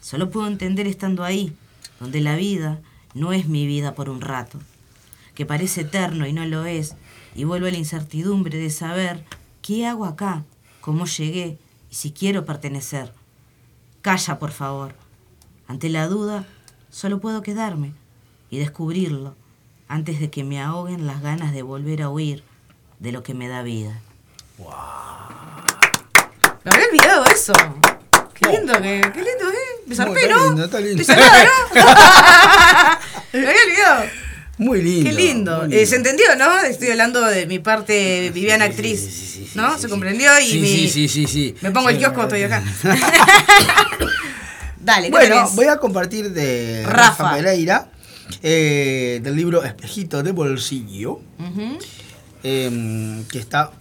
Solo 0.00 0.30
puedo 0.30 0.46
entender 0.46 0.86
estando 0.86 1.24
ahí, 1.24 1.52
donde 1.98 2.20
la 2.20 2.36
vida 2.36 2.78
no 3.14 3.32
es 3.32 3.48
mi 3.48 3.66
vida 3.66 3.96
por 3.96 4.08
un 4.08 4.20
rato, 4.20 4.60
que 5.34 5.46
parece 5.46 5.82
eterno 5.82 6.26
y 6.26 6.32
no 6.32 6.44
lo 6.46 6.64
es, 6.64 6.96
y 7.34 7.44
vuelvo 7.44 7.66
a 7.66 7.70
la 7.70 7.78
incertidumbre 7.78 8.58
de 8.58 8.70
saber 8.70 9.24
qué 9.62 9.86
hago 9.86 10.04
acá, 10.04 10.44
cómo 10.80 11.06
llegué 11.06 11.58
y 11.90 11.94
si 11.94 12.12
quiero 12.12 12.44
pertenecer. 12.44 13.12
Calla, 14.02 14.38
por 14.38 14.50
favor. 14.50 14.94
Ante 15.68 15.88
la 15.88 16.08
duda, 16.08 16.46
Solo 16.90 17.20
puedo 17.20 17.40
quedarme 17.42 17.94
y 18.50 18.58
descubrirlo 18.58 19.36
antes 19.86 20.18
de 20.18 20.28
que 20.28 20.42
me 20.42 20.60
ahoguen 20.60 21.06
las 21.06 21.22
ganas 21.22 21.52
de 21.52 21.62
volver 21.62 22.02
a 22.02 22.10
huir 22.10 22.42
de 22.98 23.12
lo 23.12 23.22
que 23.22 23.32
me 23.32 23.48
da 23.48 23.62
vida. 23.62 24.00
Me 26.64 26.72
había 26.72 26.86
olvidado 26.88 27.24
eso. 27.26 27.52
Qué 28.34 28.50
lindo, 28.50 28.72
que, 28.74 29.00
qué 29.14 29.22
lindo, 29.22 29.50
¿eh? 29.52 29.82
Me 29.86 29.94
zarpé, 29.94 30.20
está 30.22 30.34
¿no? 30.34 30.46
lindo, 30.46 30.64
está 30.64 30.80
lindo. 30.80 31.00
Estoy 31.00 31.14
salada, 31.14 31.44
¿no? 31.44 31.50
Me 33.38 33.46
había 33.46 33.62
olvidado. 33.64 34.04
Muy 34.60 34.82
lindo. 34.82 35.10
Qué 35.10 35.16
lindo. 35.16 35.62
muy 35.66 35.74
Eh, 35.74 35.86
¿Se 35.86 35.96
entendió, 35.96 36.26
no? 36.36 36.60
Estoy 36.60 36.88
hablando 36.90 37.20
de 37.22 37.46
mi 37.46 37.58
parte 37.60 38.30
Viviana 38.32 38.66
actriz. 38.66 39.00
sí, 39.00 39.10
sí, 39.10 39.26
sí, 39.46 39.50
¿No? 39.54 39.76
¿Se 39.78 39.88
comprendió? 39.88 40.30
Y 40.38 40.46
Sí, 40.50 40.58
mi- 40.60 40.68
sí, 40.68 40.88
sí, 40.88 41.08
sí, 41.08 41.26
sí. 41.26 41.54
Me 41.62 41.70
pongo 41.70 41.88
el 41.88 41.98
kiosco, 41.98 42.22
estoy 42.22 42.42
acá. 42.42 42.62
Dale, 44.80 45.06
¿qué 45.06 45.10
Bueno, 45.10 45.34
tenés? 45.36 45.54
voy 45.56 45.66
a 45.66 45.76
compartir 45.78 46.30
de 46.32 46.82
Rafa. 46.86 47.24
Rafa, 47.24 47.34
Pereira, 47.36 47.90
eh, 48.42 49.20
del 49.22 49.36
libro 49.36 49.62
Espejito 49.64 50.22
de 50.22 50.32
Bolsillo, 50.32 51.20
eh, 52.42 53.22
que 53.30 53.38
está 53.38 53.72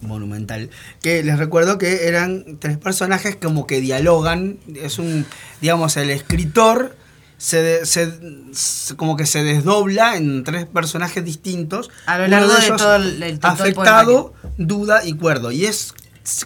monumental. 0.00 0.70
Que 1.02 1.22
les 1.22 1.38
recuerdo 1.38 1.78
que 1.78 2.08
eran 2.08 2.58
tres 2.58 2.78
personajes 2.78 3.36
como 3.36 3.66
que 3.66 3.80
dialogan. 3.80 4.58
Es 4.74 4.98
un, 4.98 5.24
digamos, 5.60 5.96
el 5.96 6.10
escritor 6.10 6.96
se, 7.38 7.86
se- 7.86 8.12
se- 8.52 8.94
como 8.96 9.16
que 9.16 9.24
se 9.24 9.42
desdobla 9.42 10.16
en 10.16 10.44
tres 10.44 10.66
personajes 10.66 11.24
distintos. 11.24 11.88
A 12.06 12.18
lo 12.18 12.26
largo 12.28 12.52
de 12.52 12.66
todo 12.76 12.96
el- 12.96 13.22
el- 13.22 13.38
todo 13.38 13.52
el 13.52 13.60
afectado, 13.60 14.34
duda 14.58 15.04
y 15.04 15.14
cuerdo. 15.14 15.50
Y 15.52 15.64
es 15.64 15.94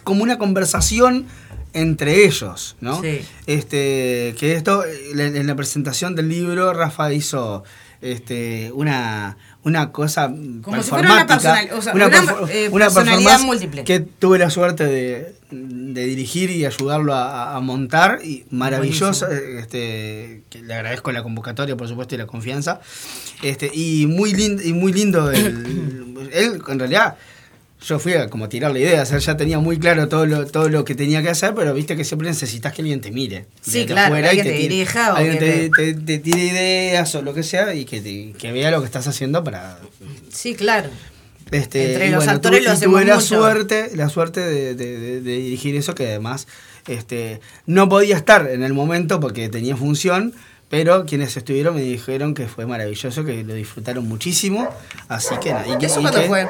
como 0.03 0.23
una 0.23 0.37
conversación 0.37 1.25
entre 1.73 2.25
ellos, 2.25 2.75
¿no? 2.79 3.01
Sí. 3.01 3.21
Este, 3.47 4.35
que 4.39 4.53
esto, 4.55 4.85
eh, 4.85 5.11
en 5.13 5.35
en 5.35 5.47
la 5.47 5.55
presentación 5.55 6.15
del 6.15 6.29
libro, 6.29 6.71
Rafa 6.73 7.11
hizo 7.11 7.63
este, 8.01 8.71
una, 8.73 9.37
una 9.65 9.91
cosa 9.91 10.27
Como 10.61 10.83
si 10.83 10.89
fuera 10.89 11.13
una 11.13 11.25
personal- 11.27 11.69
o 11.73 11.81
sea, 11.81 11.93
una 11.93 12.07
una, 12.07 12.17
perfor- 12.21 12.49
eh, 12.51 12.69
una 12.69 12.85
personalidad 12.85 13.39
múltiple. 13.41 13.83
que 13.85 13.99
tuve 14.01 14.37
la 14.39 14.49
suerte 14.49 14.85
de, 14.85 15.35
de 15.51 16.05
dirigir 16.05 16.49
y 16.51 16.65
ayudarlo 16.65 17.13
a, 17.13 17.55
a 17.55 17.59
montar 17.61 18.19
y 18.23 18.45
maravilloso 18.49 19.25
Buenísimo. 19.27 19.59
este 19.59 20.41
que 20.49 20.61
le 20.63 20.73
agradezco 20.73 21.11
la 21.11 21.23
convocatoria 21.23 21.75
por 21.77 21.87
supuesto 21.87 22.15
y 22.15 22.17
la 22.17 22.25
confianza 22.27 22.81
este 23.41 23.71
y 23.73 24.05
muy 24.07 24.33
lindo 24.33 24.61
y 24.63 24.73
muy 24.73 24.91
lindo 24.91 25.31
el- 25.31 26.29
él 26.33 26.61
en 26.67 26.79
realidad 26.79 27.15
yo 27.85 27.99
fui 27.99 28.13
a 28.13 28.29
como 28.29 28.47
tirar 28.49 28.71
la 28.71 28.79
idea, 28.79 29.01
o 29.03 29.05
sea, 29.05 29.17
ya 29.19 29.35
tenía 29.37 29.59
muy 29.59 29.77
claro 29.77 30.07
todo 30.07 30.25
lo, 30.25 30.45
todo 30.47 30.69
lo 30.69 30.85
que 30.85 30.95
tenía 30.95 31.21
que 31.21 31.29
hacer, 31.29 31.53
pero 31.53 31.73
viste 31.73 31.95
que 31.97 32.03
siempre 32.05 32.27
necesitas 32.29 32.71
que 32.73 32.81
alguien 32.81 33.01
te 33.01 33.11
mire. 33.11 33.45
Sí, 33.61 33.85
claro, 33.85 34.17
y 34.17 34.23
alguien 34.23 34.45
te 34.45 34.53
dirija 34.53 35.13
o 35.13 35.15
alguien 35.17 35.37
que 35.39 35.69
te, 35.75 35.93
te- 35.93 35.93
te 36.01 36.17
tire 36.19 36.45
ideas 36.45 37.13
o 37.15 37.21
lo 37.21 37.33
que 37.33 37.43
sea 37.43 37.73
y 37.75 37.85
que, 37.85 37.99
te- 38.01 38.33
que 38.37 38.51
vea 38.51 38.71
lo 38.71 38.79
que 38.79 38.85
estás 38.85 39.07
haciendo 39.07 39.43
para 39.43 39.77
Sí, 40.31 40.55
claro. 40.55 40.89
este, 41.51 41.93
Entre 41.93 42.09
los 42.09 42.17
bueno, 42.19 42.31
actores 42.31 42.59
tuve, 42.59 42.65
lo 42.67 42.71
y 42.71 42.73
hacemos 42.77 42.95
tuve 43.01 43.05
la 43.09 43.15
mucho. 43.15 43.27
suerte, 43.27 43.91
la 43.95 44.09
suerte 44.09 44.39
de, 44.39 44.75
de- 44.75 44.97
de- 44.99 45.21
de 45.21 45.31
dirigir 45.37 45.75
eso, 45.75 45.93
que 45.93 46.07
además 46.07 46.47
este, 46.87 47.41
no 47.65 47.89
podía 47.89 48.15
estar 48.17 48.49
en 48.49 48.63
el 48.63 48.73
momento 48.73 49.19
porque 49.19 49.49
tenía 49.49 49.75
función, 49.75 50.33
pero 50.69 51.05
quienes 51.05 51.35
estuvieron 51.37 51.75
me 51.75 51.81
dijeron 51.81 52.33
que 52.33 52.47
fue 52.47 52.65
maravilloso, 52.65 53.23
que 53.25 53.43
lo 53.43 53.53
disfrutaron 53.53 54.07
muchísimo, 54.07 54.69
así 55.09 55.35
que 55.41 55.51
nada. 55.53 55.67
Y 55.67 55.77
que, 55.77 55.85
¿Eso 55.85 55.99
y 55.99 56.03
cuándo 56.03 56.21
que- 56.21 56.27
fue? 56.27 56.47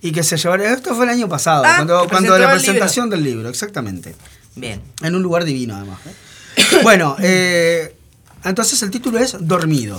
Y 0.00 0.12
que 0.12 0.22
se 0.22 0.36
llevaron, 0.36 0.66
esto 0.66 0.94
fue 0.94 1.04
el 1.04 1.10
año 1.10 1.28
pasado, 1.28 1.64
Ah, 1.66 1.74
cuando, 1.76 2.08
cuando 2.08 2.30
la 2.38 2.38
libro. 2.46 2.52
presentación 2.54 3.10
del 3.10 3.22
libro, 3.24 3.48
exactamente. 3.48 4.14
Bien. 4.54 4.80
En 5.02 5.14
un 5.14 5.22
lugar 5.22 5.44
divino, 5.44 5.74
además. 5.76 5.98
¿eh? 6.06 6.64
bueno, 6.82 7.16
eh, 7.20 7.96
entonces 8.44 8.80
el 8.82 8.90
título 8.90 9.18
es 9.18 9.36
Dormido. 9.40 9.98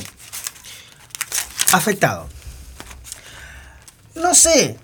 Afectado. 1.71 2.27
No 4.15 4.33
sé 4.33 4.77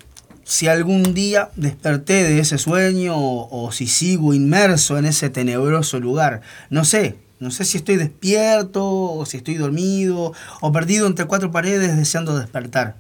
si 0.44 0.68
algún 0.68 1.14
día 1.14 1.50
desperté 1.56 2.24
de 2.24 2.40
ese 2.40 2.58
sueño 2.58 3.16
o, 3.18 3.66
o 3.66 3.72
si 3.72 3.88
sigo 3.88 4.34
inmerso 4.34 4.98
en 4.98 5.06
ese 5.06 5.30
tenebroso 5.30 6.00
lugar. 6.00 6.42
No 6.70 6.86
sé. 6.86 7.18
No 7.40 7.52
sé 7.52 7.66
si 7.66 7.78
estoy 7.78 7.98
despierto 7.98 8.86
o 8.86 9.26
si 9.26 9.38
estoy 9.38 9.56
dormido 9.56 10.34
o 10.62 10.72
perdido 10.72 11.06
entre 11.08 11.26
cuatro 11.26 11.52
paredes 11.52 11.98
deseando 11.98 12.38
despertar. 12.38 12.96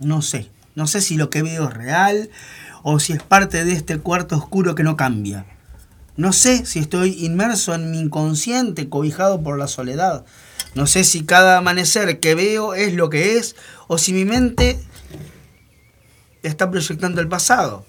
No 0.00 0.20
sé. 0.20 0.50
No 0.74 0.86
sé 0.86 1.00
si 1.00 1.16
lo 1.16 1.30
que 1.30 1.42
veo 1.42 1.68
es 1.68 1.74
real 1.74 2.30
o 2.82 2.98
si 3.00 3.12
es 3.12 3.22
parte 3.22 3.64
de 3.64 3.72
este 3.72 3.98
cuarto 3.98 4.36
oscuro 4.36 4.74
que 4.74 4.82
no 4.82 4.96
cambia. 4.96 5.46
No 6.16 6.32
sé 6.32 6.64
si 6.66 6.78
estoy 6.78 7.24
inmerso 7.24 7.74
en 7.74 7.90
mi 7.90 7.98
inconsciente, 7.98 8.88
cobijado 8.88 9.42
por 9.42 9.58
la 9.58 9.66
soledad. 9.66 10.24
No 10.74 10.86
sé 10.86 11.04
si 11.04 11.24
cada 11.24 11.58
amanecer 11.58 12.20
que 12.20 12.34
veo 12.34 12.74
es 12.74 12.94
lo 12.94 13.10
que 13.10 13.36
es 13.36 13.56
o 13.88 13.98
si 13.98 14.12
mi 14.12 14.24
mente 14.24 14.78
está 16.42 16.70
proyectando 16.70 17.20
el 17.20 17.28
pasado, 17.28 17.86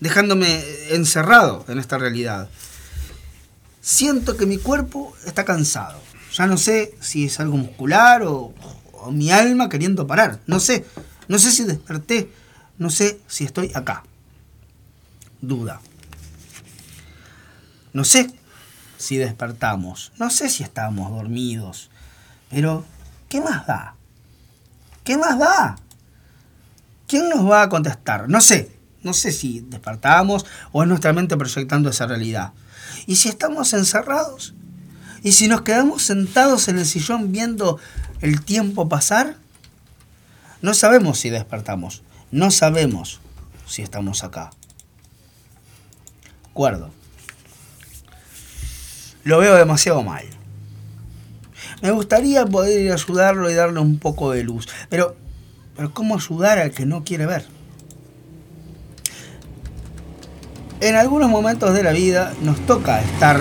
dejándome 0.00 0.62
encerrado 0.90 1.64
en 1.68 1.78
esta 1.78 1.98
realidad. 1.98 2.48
Siento 3.80 4.36
que 4.36 4.46
mi 4.46 4.58
cuerpo 4.58 5.14
está 5.26 5.44
cansado. 5.44 6.00
Ya 6.34 6.46
no 6.46 6.56
sé 6.56 6.94
si 7.00 7.26
es 7.26 7.40
algo 7.40 7.56
muscular 7.56 8.22
o, 8.22 8.54
mi 9.10 9.32
alma 9.32 9.68
queriendo 9.68 10.06
parar. 10.06 10.38
No 10.46 10.60
sé. 10.60 10.84
No 11.32 11.38
sé 11.38 11.50
si 11.50 11.64
desperté. 11.64 12.30
No 12.76 12.90
sé 12.90 13.18
si 13.26 13.44
estoy 13.44 13.72
acá. 13.74 14.02
Duda. 15.40 15.80
No 17.94 18.04
sé 18.04 18.30
si 18.98 19.16
despertamos, 19.16 20.12
no 20.18 20.28
sé 20.28 20.50
si 20.50 20.62
estamos 20.62 21.10
dormidos, 21.10 21.90
pero 22.50 22.84
¿qué 23.30 23.40
más 23.40 23.66
da? 23.66 23.94
¿Qué 25.04 25.16
más 25.16 25.38
da? 25.38 25.76
¿Quién 27.06 27.30
nos 27.30 27.50
va 27.50 27.62
a 27.62 27.68
contestar? 27.70 28.28
No 28.28 28.42
sé, 28.42 28.70
no 29.02 29.14
sé 29.14 29.32
si 29.32 29.60
despertamos 29.60 30.44
o 30.70 30.82
es 30.82 30.88
nuestra 30.88 31.14
mente 31.14 31.38
proyectando 31.38 31.88
esa 31.88 32.06
realidad. 32.06 32.52
¿Y 33.06 33.16
si 33.16 33.30
estamos 33.30 33.72
encerrados? 33.72 34.54
¿Y 35.22 35.32
si 35.32 35.48
nos 35.48 35.62
quedamos 35.62 36.02
sentados 36.02 36.68
en 36.68 36.78
el 36.78 36.86
sillón 36.86 37.32
viendo 37.32 37.78
el 38.20 38.44
tiempo 38.44 38.90
pasar? 38.90 39.41
No 40.62 40.74
sabemos 40.74 41.18
si 41.18 41.28
despertamos, 41.28 42.02
no 42.30 42.52
sabemos 42.52 43.20
si 43.66 43.82
estamos 43.82 44.22
acá. 44.22 44.50
Cuerdo. 46.52 46.90
Lo 49.24 49.38
veo 49.38 49.56
demasiado 49.56 50.04
mal. 50.04 50.24
Me 51.82 51.90
gustaría 51.90 52.46
poder 52.46 52.92
ayudarlo 52.92 53.50
y 53.50 53.54
darle 53.54 53.80
un 53.80 53.98
poco 53.98 54.30
de 54.30 54.44
luz, 54.44 54.68
pero, 54.88 55.16
pero 55.74 55.92
¿cómo 55.92 56.14
ayudar 56.14 56.60
al 56.60 56.70
que 56.70 56.86
no 56.86 57.02
quiere 57.02 57.26
ver? 57.26 57.44
En 60.80 60.94
algunos 60.94 61.28
momentos 61.28 61.74
de 61.74 61.82
la 61.82 61.90
vida 61.90 62.34
nos 62.40 62.64
toca 62.66 63.02
estar 63.02 63.40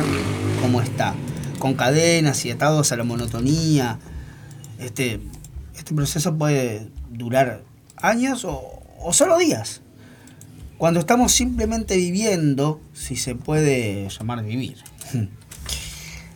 como 0.59 0.81
está, 0.81 1.13
con 1.59 1.75
cadenas 1.75 2.43
y 2.45 2.51
atados 2.51 2.91
a 2.91 2.95
la 2.95 3.03
monotonía. 3.03 3.99
Este, 4.79 5.21
este 5.75 5.93
proceso 5.93 6.35
puede 6.35 6.89
durar 7.21 7.61
años 7.97 8.45
o, 8.45 9.13
solo 9.13 9.37
días. 9.37 9.81
Cuando 10.77 10.99
estamos 10.99 11.31
simplemente 11.31 11.95
viviendo, 11.95 12.81
si 12.93 13.15
se 13.15 13.35
puede 13.35 14.09
llamar 14.09 14.43
vivir. 14.43 14.77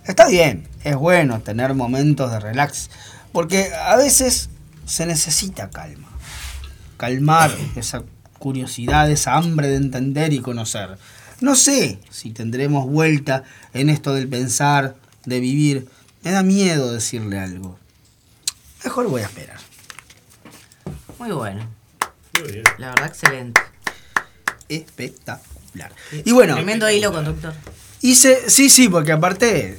Está 0.06 0.28
bien, 0.28 0.68
es 0.84 0.96
bueno 0.96 1.42
tener 1.42 1.74
momentos 1.74 2.32
de 2.32 2.40
relax, 2.40 2.92
porque 3.32 3.74
a 3.74 3.96
veces 3.96 4.50
se 4.86 5.08
necesita 5.08 5.72
calma. 5.72 6.10
Calmar 6.98 7.52
esa 7.76 8.04
curiosidad, 8.38 9.10
esa 9.10 9.36
hambre 9.36 9.68
de 9.68 9.78
entender 9.78 10.32
y 10.32 10.40
conocer. 10.40 10.98
No 11.42 11.56
sé 11.56 12.00
si 12.12 12.30
tendremos 12.30 12.86
vuelta 12.86 13.44
en 13.74 13.90
esto 13.90 14.14
del 14.14 14.28
pensar, 14.28 14.96
de 15.26 15.40
vivir. 15.40 15.88
Me 16.24 16.32
da 16.32 16.44
miedo 16.44 16.94
decirle 16.94 17.40
algo. 17.40 17.80
Mejor 18.84 19.10
voy 19.10 19.24
a 19.24 19.26
esperar. 19.26 19.65
Muy 21.26 21.34
bueno. 21.36 21.68
Muy 22.42 22.52
bien. 22.52 22.64
La 22.78 22.90
verdad, 22.90 23.08
excelente. 23.08 23.60
Espectacular. 24.70 25.92
Y 26.24 26.32
bueno, 26.32 26.54
Tremendo 26.56 26.90
hilo 26.90 27.12
conductor. 27.12 27.54
hice, 28.02 28.50
sí, 28.50 28.70
sí, 28.70 28.90
porque 28.90 29.12
aparte 29.12 29.78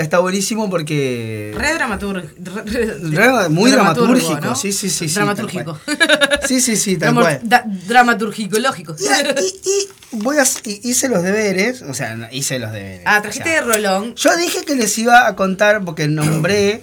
Está 0.00 0.18
buenísimo 0.18 0.68
porque... 0.68 1.54
Re 1.56 1.74
dramaturgo. 1.74 2.20
re- 2.38 2.62
re- 2.64 2.94
Re- 2.98 3.48
muy 3.48 3.70
dramaturgo, 3.70 4.14
dramatúrgico, 4.14 4.40
¿no? 4.40 4.56
sí, 4.56 4.72
sí, 4.72 4.90
sí, 4.90 5.06
Dramatúrgico. 5.06 5.78
Sí, 6.46 6.60
sí, 6.60 6.76
sí, 6.76 6.96
tal 6.96 7.14
cual. 7.14 7.40
da- 7.44 7.64
Dramaturgico, 7.64 8.58
lógico. 8.58 8.96
Y, 9.00 10.16
voy 10.16 10.38
a, 10.38 10.44
hice 10.64 11.08
los 11.08 11.22
deberes, 11.22 11.82
o 11.82 11.94
sea, 11.94 12.28
hice 12.32 12.58
los 12.58 12.72
deberes. 12.72 13.02
Ah, 13.06 13.18
o 13.18 13.22
trajiste 13.22 13.48
sea, 13.48 13.60
de 13.64 13.66
Rolón. 13.74 14.14
Yo 14.16 14.36
dije 14.36 14.64
que 14.64 14.74
les 14.74 14.98
iba 14.98 15.26
a 15.28 15.36
contar 15.36 15.84
porque 15.84 16.08
nombré, 16.08 16.82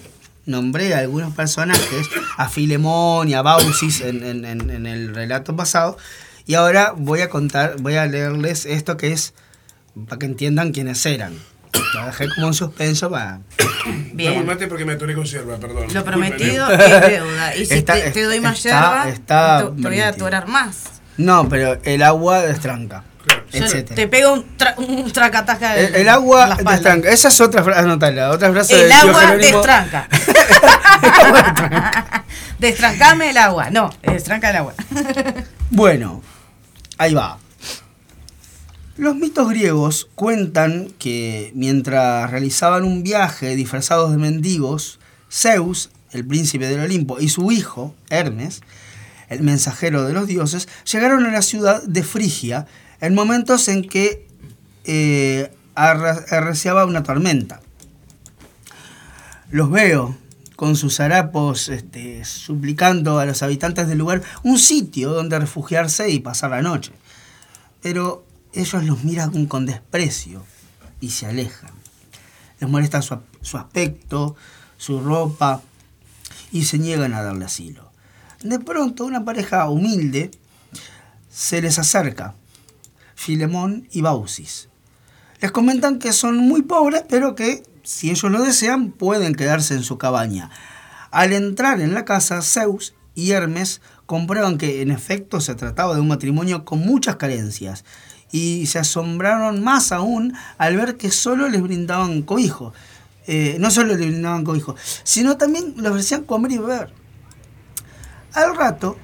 nombré 0.50 0.94
a 0.94 0.98
algunos 0.98 1.34
personajes, 1.34 2.06
a 2.36 2.48
Filemón 2.48 3.28
y 3.28 3.34
a 3.34 3.42
Bausis 3.42 4.00
en, 4.02 4.22
en- 4.24 4.44
en- 4.44 4.70
en 4.70 4.86
el 4.86 5.14
relato 5.14 5.56
pasado, 5.56 5.96
y 6.46 6.54
ahora 6.54 6.92
voy 6.96 7.20
a 7.20 7.30
contar, 7.30 7.76
voy 7.80 7.94
a 7.96 8.06
leerles 8.06 8.66
esto 8.66 8.96
que 8.96 9.12
es 9.12 9.32
para 10.06 10.18
que 10.18 10.26
entiendan 10.26 10.72
quiénes 10.72 11.04
eran. 11.06 11.34
Lo 11.94 12.06
dejé 12.06 12.28
como 12.34 12.48
en 12.48 12.54
suspenso 12.54 13.10
para... 13.10 13.40
Dame 13.84 13.94
un 14.10 14.16
Bien. 14.16 14.46
mate 14.46 14.66
porque 14.66 14.84
me 14.84 14.92
atoré 14.94 15.14
con 15.14 15.24
hierba, 15.24 15.56
perdón. 15.58 15.86
Lo 15.92 16.04
prometido 16.04 16.70
es 16.70 16.78
deuda. 17.10 17.56
Y 17.56 17.66
si 17.66 17.74
Está- 17.74 17.94
te, 17.94 18.10
te 18.10 18.22
doy 18.24 18.40
más 18.40 18.58
está- 18.64 18.68
yerba, 18.70 19.08
está 19.08 19.70
te, 19.74 19.82
te 19.82 19.88
voy 19.88 20.00
a 20.00 20.08
atorar 20.08 20.46
más. 20.48 20.84
No, 21.16 21.48
pero 21.48 21.78
el 21.84 22.02
agua 22.02 22.40
destranca. 22.42 23.04
Te 23.94 24.08
pego 24.08 24.32
un, 24.32 24.56
tra 24.56 24.74
un 24.78 25.10
tracataca 25.12 25.76
El, 25.76 25.94
el 25.94 26.08
agua 26.08 26.56
destranca. 26.56 27.10
Esa 27.10 27.28
es 27.28 27.40
otra 27.40 27.62
frase, 27.62 27.80
anotala, 27.80 28.30
otra 28.30 28.50
frase 28.52 28.84
El 28.84 28.92
agua 28.92 29.20
Jerónimo. 29.20 29.58
destranca. 29.58 30.08
Destrancame 32.58 33.30
el 33.30 33.38
agua. 33.38 33.70
No, 33.70 33.90
destranca 34.02 34.50
el 34.50 34.56
agua. 34.56 34.74
Bueno, 35.70 36.22
ahí 36.98 37.14
va. 37.14 37.38
Los 38.96 39.16
mitos 39.16 39.48
griegos 39.48 40.08
cuentan 40.14 40.92
que 40.98 41.52
mientras 41.54 42.30
realizaban 42.30 42.84
un 42.84 43.02
viaje 43.02 43.56
disfrazados 43.56 44.10
de 44.10 44.18
mendigos, 44.18 44.98
Zeus, 45.30 45.90
el 46.12 46.26
príncipe 46.26 46.66
del 46.66 46.80
Olimpo, 46.80 47.18
y 47.18 47.30
su 47.30 47.50
hijo, 47.50 47.94
Hermes, 48.10 48.60
el 49.30 49.42
mensajero 49.42 50.04
de 50.04 50.12
los 50.12 50.26
dioses, 50.26 50.68
llegaron 50.90 51.24
a 51.24 51.30
la 51.30 51.40
ciudad 51.40 51.82
de 51.82 52.02
Frigia 52.02 52.66
en 53.00 53.14
momentos 53.14 53.68
en 53.68 53.88
que 53.88 54.26
eh, 54.84 55.52
arreciaba 55.74 56.84
una 56.84 57.02
tormenta. 57.02 57.60
Los 59.50 59.70
veo 59.70 60.16
con 60.56 60.76
sus 60.76 61.00
harapos 61.00 61.68
este, 61.68 62.24
suplicando 62.24 63.18
a 63.18 63.24
los 63.24 63.42
habitantes 63.42 63.88
del 63.88 63.98
lugar 63.98 64.22
un 64.42 64.58
sitio 64.58 65.12
donde 65.12 65.38
refugiarse 65.38 66.10
y 66.10 66.20
pasar 66.20 66.50
la 66.50 66.62
noche. 66.62 66.92
Pero 67.80 68.26
ellos 68.52 68.84
los 68.84 69.02
miran 69.04 69.46
con 69.46 69.64
desprecio 69.64 70.44
y 71.00 71.10
se 71.10 71.26
alejan. 71.26 71.70
Les 72.60 72.68
molesta 72.68 73.00
su, 73.00 73.18
su 73.40 73.56
aspecto, 73.56 74.36
su 74.76 75.00
ropa 75.00 75.62
y 76.52 76.64
se 76.64 76.78
niegan 76.78 77.14
a 77.14 77.22
darle 77.22 77.46
asilo. 77.46 77.90
De 78.42 78.58
pronto 78.58 79.04
una 79.06 79.24
pareja 79.24 79.68
humilde 79.68 80.30
se 81.30 81.62
les 81.62 81.78
acerca, 81.78 82.34
Filemón 83.20 83.86
y 83.92 84.00
Baucis. 84.00 84.70
Les 85.42 85.50
comentan 85.50 85.98
que 85.98 86.14
son 86.14 86.38
muy 86.38 86.62
pobres, 86.62 87.04
pero 87.06 87.34
que 87.34 87.62
si 87.82 88.10
ellos 88.10 88.32
lo 88.32 88.42
desean 88.42 88.92
pueden 88.92 89.34
quedarse 89.34 89.74
en 89.74 89.82
su 89.82 89.98
cabaña. 89.98 90.48
Al 91.10 91.34
entrar 91.34 91.82
en 91.82 91.92
la 91.92 92.06
casa, 92.06 92.40
Zeus 92.40 92.94
y 93.14 93.32
Hermes 93.32 93.82
comprueban 94.06 94.56
que 94.56 94.80
en 94.80 94.90
efecto 94.90 95.42
se 95.42 95.54
trataba 95.54 95.94
de 95.94 96.00
un 96.00 96.08
matrimonio 96.08 96.64
con 96.64 96.78
muchas 96.78 97.16
carencias 97.16 97.84
y 98.32 98.64
se 98.68 98.78
asombraron 98.78 99.62
más 99.62 99.92
aún 99.92 100.32
al 100.56 100.78
ver 100.78 100.96
que 100.96 101.10
solo 101.10 101.46
les 101.50 101.60
brindaban 101.60 102.22
cobijo. 102.22 102.72
Eh, 103.26 103.58
no 103.60 103.70
solo 103.70 103.88
les 103.88 103.98
brindaban 103.98 104.44
cobijo, 104.44 104.76
sino 105.04 105.36
también 105.36 105.74
les 105.76 105.90
ofrecían 105.90 106.24
comer 106.24 106.52
y 106.52 106.58
beber. 106.58 106.94
Al 108.32 108.56
rato, 108.56 108.96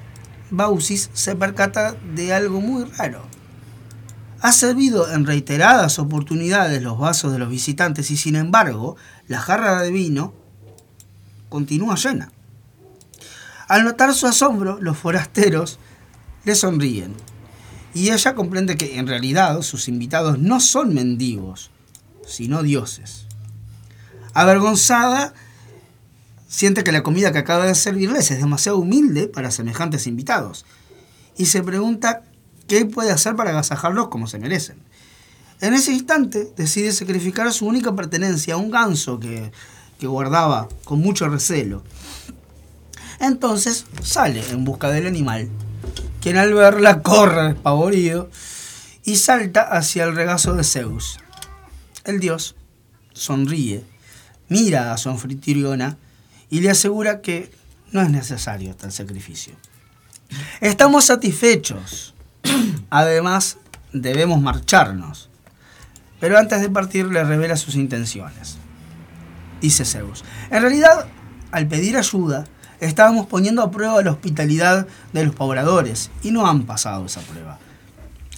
Baucis 0.50 1.10
se 1.12 1.36
percata 1.36 1.94
de 2.14 2.32
algo 2.32 2.62
muy 2.62 2.84
raro. 2.84 3.35
Ha 4.40 4.52
servido 4.52 5.12
en 5.12 5.24
reiteradas 5.24 5.98
oportunidades 5.98 6.82
los 6.82 6.98
vasos 6.98 7.32
de 7.32 7.38
los 7.38 7.48
visitantes 7.48 8.10
y 8.10 8.16
sin 8.16 8.36
embargo 8.36 8.96
la 9.28 9.40
jarra 9.40 9.82
de 9.82 9.90
vino 9.90 10.34
continúa 11.48 11.96
llena. 11.96 12.30
Al 13.68 13.84
notar 13.84 14.14
su 14.14 14.26
asombro, 14.26 14.78
los 14.80 14.96
forasteros 14.96 15.78
le 16.44 16.54
sonríen 16.54 17.14
y 17.94 18.10
ella 18.10 18.34
comprende 18.34 18.76
que 18.76 18.98
en 18.98 19.06
realidad 19.06 19.62
sus 19.62 19.88
invitados 19.88 20.38
no 20.38 20.60
son 20.60 20.92
mendigos, 20.92 21.70
sino 22.26 22.62
dioses. 22.62 23.26
Avergonzada, 24.34 25.32
siente 26.46 26.84
que 26.84 26.92
la 26.92 27.02
comida 27.02 27.32
que 27.32 27.38
acaba 27.38 27.64
de 27.64 27.74
servirles 27.74 28.30
es 28.30 28.38
demasiado 28.38 28.78
humilde 28.78 29.28
para 29.28 29.50
semejantes 29.50 30.06
invitados 30.06 30.66
y 31.36 31.46
se 31.46 31.62
pregunta 31.62 32.22
qué 32.66 32.84
puede 32.86 33.10
hacer 33.10 33.36
para 33.36 33.50
agasajarlos 33.50 34.08
como 34.08 34.26
se 34.26 34.38
merecen. 34.38 34.76
En 35.60 35.74
ese 35.74 35.92
instante 35.92 36.52
decide 36.56 36.92
sacrificar 36.92 37.52
su 37.52 37.66
única 37.66 37.94
pertenencia 37.94 38.56
un 38.56 38.70
ganso 38.70 39.18
que, 39.18 39.52
que 39.98 40.06
guardaba 40.06 40.68
con 40.84 41.00
mucho 41.00 41.28
recelo. 41.28 41.82
Entonces 43.20 43.86
sale 44.02 44.42
en 44.50 44.64
busca 44.64 44.90
del 44.90 45.06
animal, 45.06 45.48
quien 46.20 46.36
al 46.36 46.52
verla 46.52 47.02
corre 47.02 47.54
despavorido 47.54 48.30
y 49.04 49.16
salta 49.16 49.62
hacia 49.62 50.04
el 50.04 50.14
regazo 50.14 50.54
de 50.54 50.64
Zeus. 50.64 51.18
El 52.04 52.20
dios 52.20 52.56
sonríe, 53.14 53.84
mira 54.48 54.92
a 54.92 54.98
su 54.98 55.08
anfitriona 55.08 55.96
y 56.50 56.60
le 56.60 56.70
asegura 56.70 57.22
que 57.22 57.50
no 57.92 58.02
es 58.02 58.10
necesario 58.10 58.76
tal 58.76 58.92
sacrificio. 58.92 59.54
Estamos 60.60 61.06
satisfechos. 61.06 62.15
Además, 62.90 63.58
debemos 63.92 64.40
marcharnos. 64.40 65.30
Pero 66.20 66.38
antes 66.38 66.60
de 66.60 66.70
partir 66.70 67.06
le 67.06 67.24
revela 67.24 67.56
sus 67.56 67.74
intenciones. 67.74 68.56
Dice 69.60 69.84
Zeus. 69.84 70.24
En 70.50 70.62
realidad, 70.62 71.06
al 71.50 71.66
pedir 71.66 71.96
ayuda, 71.96 72.46
estábamos 72.80 73.26
poniendo 73.26 73.62
a 73.62 73.70
prueba 73.70 74.02
la 74.02 74.12
hospitalidad 74.12 74.86
de 75.12 75.24
los 75.24 75.34
pobladores 75.34 76.10
y 76.22 76.30
no 76.30 76.46
han 76.46 76.64
pasado 76.64 77.06
esa 77.06 77.20
prueba. 77.20 77.58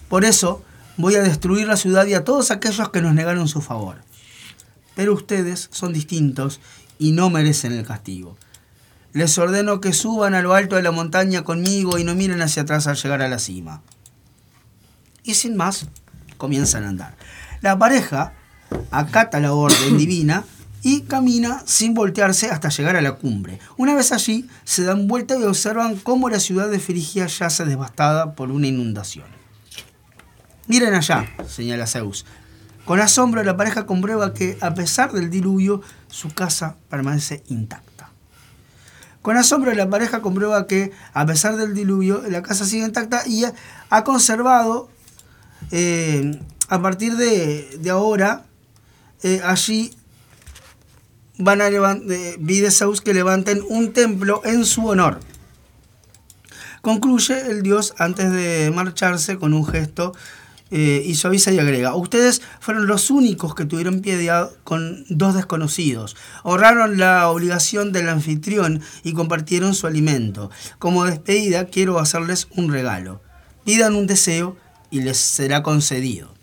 Por 0.09 0.25
eso, 0.25 0.63
voy 0.97 1.15
a 1.15 1.23
destruir 1.23 1.67
la 1.67 1.77
ciudad 1.77 2.07
y 2.07 2.15
a 2.15 2.25
todos 2.25 2.51
aquellos 2.51 2.91
que 2.91 3.03
nos 3.03 3.15
negaron 3.15 3.49
su 3.49 3.61
favor. 3.61 3.97
Pero 4.95 5.15
ustedes 5.15 5.69
son 5.71 5.93
distintos 5.93 6.61
y 6.99 7.13
no 7.13 7.31
merecen 7.31 7.73
el 7.73 7.87
castigo. 7.87 8.37
Les 9.13 9.39
ordeno 9.39 9.81
que 9.81 9.93
suban 9.93 10.35
a 10.35 10.43
lo 10.43 10.55
alto 10.55 10.77
de 10.77 10.83
la 10.83 10.91
montaña 10.91 11.43
conmigo 11.43 11.99
y 11.99 12.05
no 12.05 12.15
miren 12.15 12.43
hacia 12.43 12.63
atrás 12.63 12.87
al 12.87 12.97
llegar 12.97 13.23
a 13.23 13.29
la 13.29 13.39
cima. 13.39 13.83
Y 15.29 15.35
sin 15.35 15.57
más, 15.57 15.87
comienzan 16.39 16.85
a 16.85 16.89
andar. 16.89 17.15
La 17.61 17.79
pareja 17.79 18.33
acata 18.91 19.41
la 19.41 19.53
orden 19.53 19.99
divina 19.99 20.43
y 20.83 21.03
camina 21.03 21.63
sin 21.67 21.93
voltearse 21.93 22.49
hasta 22.51 22.71
llegar 22.71 22.97
a 22.97 23.03
la 23.03 23.13
cumbre. 23.17 23.59
Una 23.77 23.95
vez 23.95 24.11
allí, 24.13 24.49
se 24.65 24.85
dan 24.85 25.07
vuelta 25.07 25.37
y 25.39 25.43
observan 25.43 25.97
cómo 25.97 26.31
la 26.31 26.41
ciudad 26.41 26.71
de 26.71 26.79
Frigia 26.79 27.27
yace 27.27 27.67
devastada 27.67 28.35
por 28.35 28.51
una 28.51 28.69
inundación. 28.69 29.27
Miren 30.67 30.95
allá, 30.95 31.27
señala 31.47 31.87
Zeus. 31.87 32.25
Con 32.87 33.01
asombro, 33.01 33.43
la 33.45 33.55
pareja 33.59 33.85
comprueba 33.85 34.33
que, 34.33 34.57
a 34.63 34.73
pesar 34.73 35.13
del 35.13 35.29
diluvio, 35.29 35.83
su 36.07 36.31
casa 36.33 36.77
permanece 36.89 37.43
intacta. 37.49 38.09
Con 39.21 39.37
asombro, 39.37 39.75
la 39.75 39.91
pareja 39.91 40.23
comprueba 40.23 40.67
que, 40.67 40.93
a 41.13 41.27
pesar 41.27 41.57
del 41.57 41.75
diluvio, 41.75 42.23
la 42.31 42.41
casa 42.41 42.65
sigue 42.65 42.87
intacta 42.87 43.27
y 43.27 43.45
ha- 43.45 43.53
ha 43.91 44.05
conservado, 44.05 44.89
eh, 45.71 46.41
a 46.69 46.83
partir 46.83 47.17
de, 47.17 47.79
de 47.81 47.91
ahora, 47.91 48.47
eh, 49.23 49.41
allí 49.45 49.93
van 51.39 51.61
a 51.61 51.71
levantar, 51.71 52.19
pide 52.45 52.71
Zeus 52.71 53.01
que 53.01 53.15
levanten 53.15 53.63
un 53.69 53.93
templo 53.93 54.43
en 54.45 54.65
su 54.65 54.87
honor. 54.87 55.21
Concluye 56.83 57.51
el 57.51 57.63
dios 57.63 57.95
antes 57.99 58.33
de 58.33 58.71
marcharse 58.75 59.37
con 59.39 59.53
un 59.53 59.67
gesto 59.67 60.15
eh, 60.71 61.03
y 61.05 61.15
suaviza 61.15 61.51
y 61.51 61.59
agrega, 61.59 61.95
ustedes 61.95 62.43
fueron 62.61 62.87
los 62.87 63.11
únicos 63.11 63.55
que 63.55 63.65
tuvieron 63.65 64.01
piedad 64.01 64.51
con 64.65 65.07
dos 65.09 65.35
desconocidos, 65.35 66.15
ahorraron 66.45 66.99
la 66.99 67.29
obligación 67.31 67.91
del 67.91 68.11
anfitrión 68.11 68.83
y 69.03 69.15
compartieron 69.15 69.75
su 69.75 69.87
alimento. 69.87 70.51
Como 70.79 71.07
despedida 71.07 71.67
quiero 71.67 71.99
hacerles 71.99 72.49
un 72.55 72.71
regalo. 72.71 73.23
Pidan 73.65 73.95
un 73.95 74.07
deseo 74.07 74.57
y 74.91 75.01
les 75.01 75.17
será 75.19 75.63
concedido. 75.63 76.35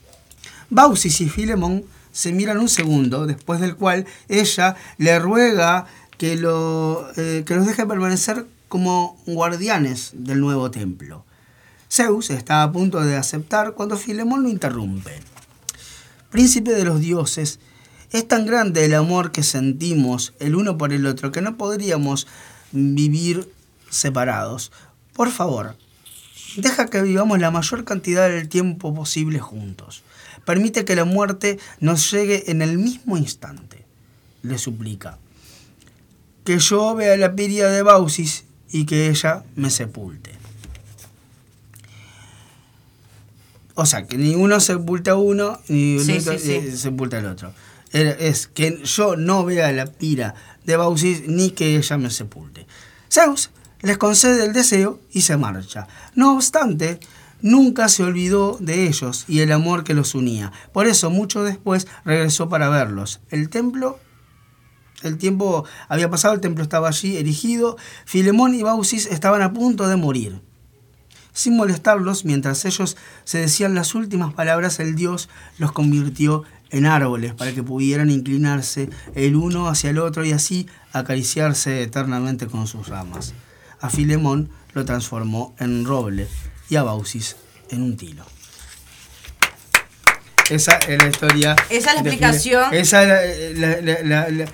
Baucis 0.69 1.21
y 1.21 1.29
Filemón 1.29 1.83
se 2.11 2.31
miran 2.31 2.59
un 2.59 2.69
segundo, 2.69 3.25
después 3.27 3.59
del 3.59 3.75
cual 3.75 4.05
ella 4.29 4.75
le 4.97 5.19
ruega 5.19 5.85
que, 6.17 6.35
lo, 6.35 7.07
eh, 7.17 7.43
que 7.45 7.55
los 7.55 7.65
deje 7.65 7.85
permanecer 7.85 8.45
como 8.67 9.21
guardianes 9.25 10.11
del 10.13 10.39
nuevo 10.39 10.71
templo. 10.71 11.25
Zeus 11.91 12.29
está 12.29 12.63
a 12.63 12.71
punto 12.71 13.01
de 13.01 13.15
aceptar 13.15 13.73
cuando 13.73 13.97
Filemón 13.97 14.43
lo 14.43 14.49
interrumpe. 14.49 15.19
Príncipe 16.29 16.71
de 16.71 16.83
los 16.83 16.99
dioses, 16.99 17.59
es 18.11 18.27
tan 18.27 18.45
grande 18.45 18.85
el 18.85 18.93
amor 18.93 19.31
que 19.31 19.43
sentimos 19.43 20.33
el 20.39 20.55
uno 20.55 20.77
por 20.77 20.93
el 20.93 21.05
otro 21.05 21.31
que 21.31 21.41
no 21.41 21.57
podríamos 21.57 22.27
vivir 22.71 23.51
separados. 23.89 24.71
Por 25.13 25.31
favor, 25.31 25.75
deja 26.57 26.87
que 26.87 27.01
vivamos 27.01 27.39
la 27.39 27.51
mayor 27.51 27.83
cantidad 27.85 28.29
del 28.29 28.49
tiempo 28.49 28.93
posible 28.93 29.39
juntos. 29.39 30.03
Permite 30.45 30.85
que 30.85 30.95
la 30.95 31.05
muerte 31.05 31.59
nos 31.79 32.11
llegue 32.11 32.51
en 32.51 32.61
el 32.61 32.77
mismo 32.77 33.17
instante. 33.17 33.83
Le 34.43 34.57
suplica. 34.57 35.17
Que 36.43 36.59
yo 36.59 36.93
vea 36.95 37.17
la 37.17 37.35
piria 37.35 37.67
de 37.69 37.81
Baucis 37.81 38.43
y 38.69 38.85
que 38.85 39.07
ella 39.09 39.43
me 39.55 39.69
sepulte. 39.71 40.31
O 43.75 43.85
sea, 43.85 44.05
que 44.07 44.17
ni 44.17 44.35
uno 44.35 44.59
sepulta 44.59 45.11
a 45.11 45.15
uno, 45.15 45.59
ni 45.67 45.99
Sí, 45.99 46.13
otro, 46.19 46.33
sí, 46.33 46.39
sí. 46.39 46.51
eh, 46.53 46.77
sepulta 46.77 47.17
al 47.17 47.25
otro. 47.25 47.53
Era- 47.91 48.11
Es 48.11 48.47
que 48.47 48.81
yo 48.83 49.15
no 49.17 49.43
vea 49.43 49.71
la 49.71 49.85
pira 49.87 50.35
de 50.65 50.77
Baucis 50.77 51.27
ni 51.27 51.51
que 51.51 51.75
ella 51.75 51.97
me 51.97 52.09
sepulte. 52.09 52.67
Zeus 53.11 53.49
les 53.85 53.97
concede 53.97 54.43
el 54.43 54.53
deseo 54.53 54.99
y 55.11 55.21
se 55.21 55.37
marcha. 55.37 55.87
No 56.15 56.33
obstante, 56.33 56.99
nunca 57.41 57.87
se 57.87 58.03
olvidó 58.03 58.57
de 58.59 58.87
ellos 58.87 59.25
y 59.27 59.41
el 59.41 59.51
amor 59.51 59.83
que 59.83 59.93
los 59.93 60.15
unía. 60.15 60.51
Por 60.73 60.87
eso, 60.87 61.11
mucho 61.11 61.43
después, 61.43 61.87
regresó 62.03 62.49
para 62.49 62.69
verlos. 62.69 63.21
El 63.29 63.49
templo 63.49 63.99
el 65.03 65.19
tiempo 65.19 65.65
había 65.87 66.09
pasado, 66.09 66.33
el 66.33 66.41
templo 66.41 66.63
estaba 66.63 66.87
allí 66.87 67.17
erigido. 67.17 67.77
Filemón 68.05 68.55
y 68.55 68.63
Baucis 68.63 69.05
estaban 69.05 69.43
a 69.43 69.53
punto 69.53 69.87
de 69.87 69.97
morir. 69.97 70.41
Sin 71.31 71.55
molestarlos, 71.55 72.25
mientras 72.25 72.65
ellos 72.65 72.97
se 73.23 73.39
decían 73.39 73.75
las 73.75 73.93
últimas 73.93 74.33
palabras, 74.33 74.79
el 74.79 74.95
dios 74.95 75.29
los 75.59 75.73
convirtió 75.73 76.43
en 76.71 76.87
árboles 76.87 77.33
para 77.33 77.53
que 77.53 77.61
pudieran 77.61 78.09
inclinarse 78.09 78.89
el 79.13 79.35
uno 79.35 79.67
hacia 79.67 79.91
el 79.91 79.99
otro 79.99 80.25
y 80.25 80.31
así 80.31 80.65
acariciarse 80.91 81.83
eternamente 81.83 82.47
con 82.47 82.65
sus 82.65 82.87
ramas. 82.87 83.33
A 83.81 83.89
Filemón 83.89 84.49
lo 84.73 84.85
transformó 84.85 85.55
en 85.59 85.85
roble 85.85 86.27
y 86.69 86.75
a 86.75 86.83
Baucis 86.83 87.35
en 87.69 87.81
un 87.81 87.97
tilo. 87.97 88.25
Esa 90.49 90.77
es 90.87 91.01
la 91.01 91.09
historia. 91.09 91.55
Esa 91.69 91.89
es 91.89 91.95
la 91.95 92.01
explicación. 92.01 92.69
File- 92.69 92.79
Esa 92.81 93.23
es 93.23 93.57
la- 93.57 93.81
la- 93.81 94.01
la- 94.03 94.29
la- 94.29 94.45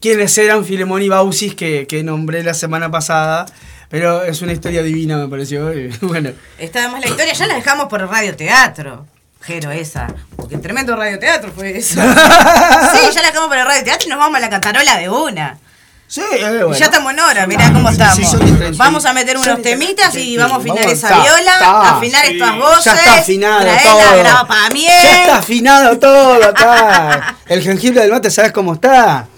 quiénes 0.00 0.36
eran 0.38 0.64
Filemón 0.64 1.02
y 1.02 1.08
Baucis 1.08 1.54
que, 1.54 1.86
que 1.88 2.04
nombré 2.04 2.42
la 2.44 2.54
semana 2.54 2.90
pasada. 2.90 3.46
Pero 3.88 4.24
es 4.24 4.42
una 4.42 4.52
historia 4.52 4.82
divina, 4.82 5.16
me 5.18 5.28
pareció. 5.28 5.70
Bueno, 6.02 6.30
Está 6.58 6.80
además 6.80 7.00
la 7.02 7.08
historia, 7.08 7.32
ya 7.32 7.46
la 7.46 7.54
dejamos 7.54 7.86
por 7.86 8.00
el 8.00 8.08
radioteatro. 8.08 9.06
Jero, 9.42 9.70
esa. 9.72 10.06
Porque 10.36 10.56
tremendo 10.58 10.96
radioteatro 10.96 11.52
fue 11.52 11.76
eso. 11.76 12.00
sí, 12.00 12.98
ya 13.14 13.22
la 13.22 13.28
dejamos 13.28 13.48
por 13.48 13.58
el 13.58 13.66
radioteatro 13.66 14.06
y 14.06 14.10
nos 14.10 14.18
vamos 14.18 14.36
a 14.36 14.40
la 14.40 14.50
cantarola 14.50 14.96
de 14.98 15.08
una. 15.10 15.58
Sí, 16.06 16.20
eh, 16.20 16.48
bueno. 16.64 16.74
Y 16.76 16.78
ya 16.78 16.84
estamos 16.86 17.12
en 17.12 17.20
hora, 17.20 17.46
mirá 17.46 17.72
cómo 17.72 17.88
Sí, 17.90 17.94
estamos. 18.00 18.30
sí, 18.30 18.76
vamos 18.76 19.04
a 19.04 19.12
meter 19.12 19.36
unos 19.36 19.62
temitas 19.62 20.12
Sí, 20.12 20.20
y 20.20 20.24
sí, 20.24 20.36
vamos 20.36 20.52
a 20.52 20.60
afinar 20.60 20.78
vamos, 20.78 20.92
esa 20.92 21.08
está, 21.08 21.22
viola, 21.22 21.52
está. 21.52 21.96
afinar 21.96 22.26
Sí. 22.26 22.32
estas 22.34 22.56
voces. 22.58 22.84
Ya 22.84 22.94
está 22.94 23.14
afinado 23.18 23.58
todo. 23.64 24.22
la. 24.22 24.46
Ya 24.74 25.20
está 25.22 25.36
afinado 25.38 25.98
todo 25.98 26.44
acá. 26.44 27.36
El 27.46 27.62
jengibre 27.62 28.00
del 28.02 28.10
mate, 28.10 28.30
¿sabes 28.30 28.52
cómo 28.52 28.74
está? 28.74 29.28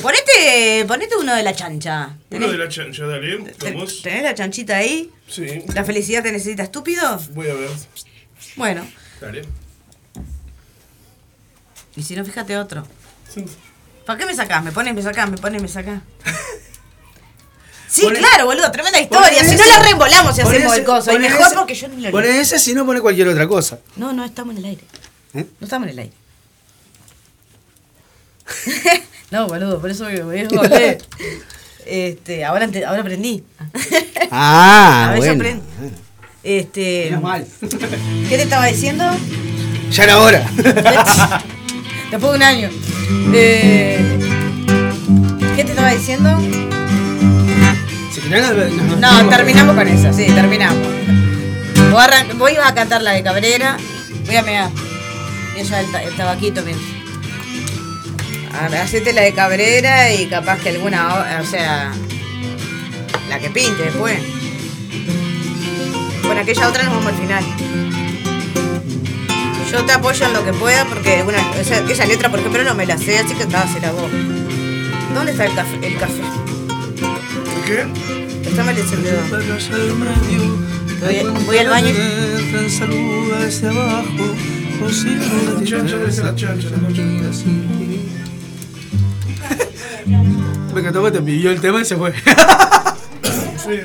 Ponete, 0.00 0.84
ponete 0.88 1.14
uno 1.16 1.34
de 1.34 1.42
la 1.42 1.54
chancha. 1.54 2.06
Uno 2.06 2.16
¿Tenés, 2.30 2.52
de 2.52 2.58
la 2.58 2.68
chancha, 2.68 3.04
dale. 3.06 3.36
Vamos. 3.62 4.00
tenés 4.02 4.22
la 4.22 4.34
chanchita 4.34 4.76
ahí? 4.76 5.10
Sí. 5.28 5.62
¿La 5.74 5.84
felicidad 5.84 6.22
te 6.22 6.32
necesita 6.32 6.62
estúpido? 6.62 7.20
Voy 7.32 7.48
a 7.50 7.54
ver. 7.54 7.68
Bueno, 8.56 8.86
Dale. 9.20 9.42
y 11.96 12.02
si 12.02 12.16
no, 12.16 12.24
fíjate 12.24 12.56
otro. 12.56 12.86
¿Para 14.06 14.18
qué 14.18 14.24
me 14.26 14.34
sacás? 14.34 14.62
Me 14.64 14.72
pones, 14.72 14.94
me 14.94 15.02
sacás, 15.02 15.28
me 15.28 15.36
pones, 15.36 15.60
me 15.60 15.68
sacás. 15.68 16.00
Sí, 17.88 18.02
Poné- 18.02 18.18
claro, 18.18 18.46
boludo, 18.46 18.70
tremenda 18.72 19.00
historia. 19.00 19.28
Poné 19.38 19.48
Si 19.48 19.56
no 19.56 19.64
la 19.64 19.78
reembolamos 19.78 20.36
y 20.38 20.42
poné 20.42 20.56
hacemos 20.56 20.72
ese- 20.72 20.80
el 20.80 20.86
coso. 20.86 21.10
Y 21.12 21.14
poné 21.14 21.28
mejor 21.30 21.46
ese- 21.46 21.54
porque 21.56 21.74
yo 21.74 21.88
ni 21.88 22.02
lo 22.02 22.10
Pone 22.10 22.26
leí. 22.26 22.38
ese 22.40 22.58
si 22.58 22.74
no 22.74 22.84
pone 22.84 23.00
cualquier 23.00 23.28
otra 23.28 23.46
cosa. 23.46 23.78
No, 23.94 24.12
no, 24.12 24.24
estamos 24.24 24.52
en 24.54 24.58
el 24.58 24.64
aire. 24.66 24.82
¿Eh? 25.34 25.46
No 25.60 25.64
estamos 25.64 25.86
en 25.86 25.92
el 25.92 25.98
aire. 26.00 26.12
no, 29.30 29.46
boludo, 29.46 29.80
por 29.80 29.88
eso 29.90 30.04
me 30.04 30.20
volver. 30.20 30.98
Este, 31.86 32.44
ahora, 32.44 32.66
aprendí. 32.98 33.44
Ah, 34.30 35.06
A 35.08 35.12
ver, 35.12 35.18
yo 35.20 35.26
bueno. 35.26 35.34
aprendo. 35.42 35.64
Este. 36.42 37.04
Menos 37.10 37.22
mal. 37.22 37.46
¿Qué 37.60 38.36
te 38.36 38.42
estaba 38.42 38.66
diciendo? 38.66 39.04
Ya 39.90 40.04
era 40.04 40.18
hora. 40.18 40.44
Después 42.10 42.32
de 42.32 42.36
un 42.36 42.42
año. 42.42 42.70
Eh, 43.32 44.18
¿Qué 45.54 45.64
te 45.64 45.70
estaba 45.70 45.90
diciendo? 45.92 46.38
Si 48.12 48.20
No, 48.98 49.28
terminamos 49.28 49.74
con 49.76 49.88
eso, 49.88 50.12
sí, 50.12 50.26
terminamos. 50.26 50.86
Ibas 52.52 52.70
a 52.70 52.74
cantar 52.74 53.02
la 53.02 53.12
de 53.12 53.22
Cabrera, 53.22 53.76
voy 54.26 54.36
a 54.36 54.42
mear. 54.42 54.70
Y 55.56 55.60
ella 55.60 55.80
el, 55.80 55.94
el 55.94 56.14
tabaquito, 56.16 56.62
bien. 56.64 56.78
Hacete 58.82 59.12
la 59.12 59.22
de 59.22 59.32
Cabrera 59.32 60.12
y 60.12 60.26
capaz 60.26 60.58
que 60.60 60.70
alguna, 60.70 61.14
o- 61.14 61.42
o 61.42 61.44
sea, 61.44 61.92
la 63.28 63.38
que 63.38 63.50
pinte 63.50 63.82
después. 63.84 64.18
Bueno, 66.24 66.40
aquella 66.40 66.68
otra 66.68 66.82
nos 66.84 66.94
vamos 66.94 67.12
al 67.12 67.18
final. 67.18 67.44
Yo 69.76 69.84
te 69.84 69.92
apoyo 69.92 70.24
en 70.24 70.32
lo 70.32 70.42
que 70.42 70.54
pueda 70.54 70.86
porque 70.86 71.22
bueno, 71.22 71.38
esa, 71.60 71.80
esa 71.80 72.06
letra, 72.06 72.30
por 72.30 72.40
ejemplo, 72.40 72.64
no 72.64 72.74
me 72.74 72.86
la 72.86 72.96
sé, 72.96 73.18
así 73.18 73.34
que 73.34 73.44
la 73.44 73.92
vos. 73.92 74.10
¿Dónde 75.14 75.32
está 75.32 75.44
el 75.44 75.54
café? 75.54 75.78
El 75.82 75.98
café. 75.98 76.22
¿Qué? 77.66 77.86
Préstame 78.42 78.72
el 78.72 78.78
encendedor. 78.78 79.22
Voy, 79.28 79.44
voy 81.44 81.58
al 81.58 81.68
baño. 81.68 81.92
Me 90.72 90.80
encantó 90.80 91.04
que 91.04 91.10
te 91.10 91.20
pidió 91.20 91.50
el 91.50 91.60
tema 91.60 91.82
y 91.82 91.84
se 91.84 91.96
fue. 91.96 92.14
Sí. 93.66 93.80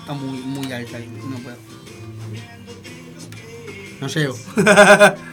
Está 0.00 0.14
muy, 0.14 0.51
no 0.80 1.38
puedo. 1.38 1.56
No 4.00 4.08
llego. 4.08 4.36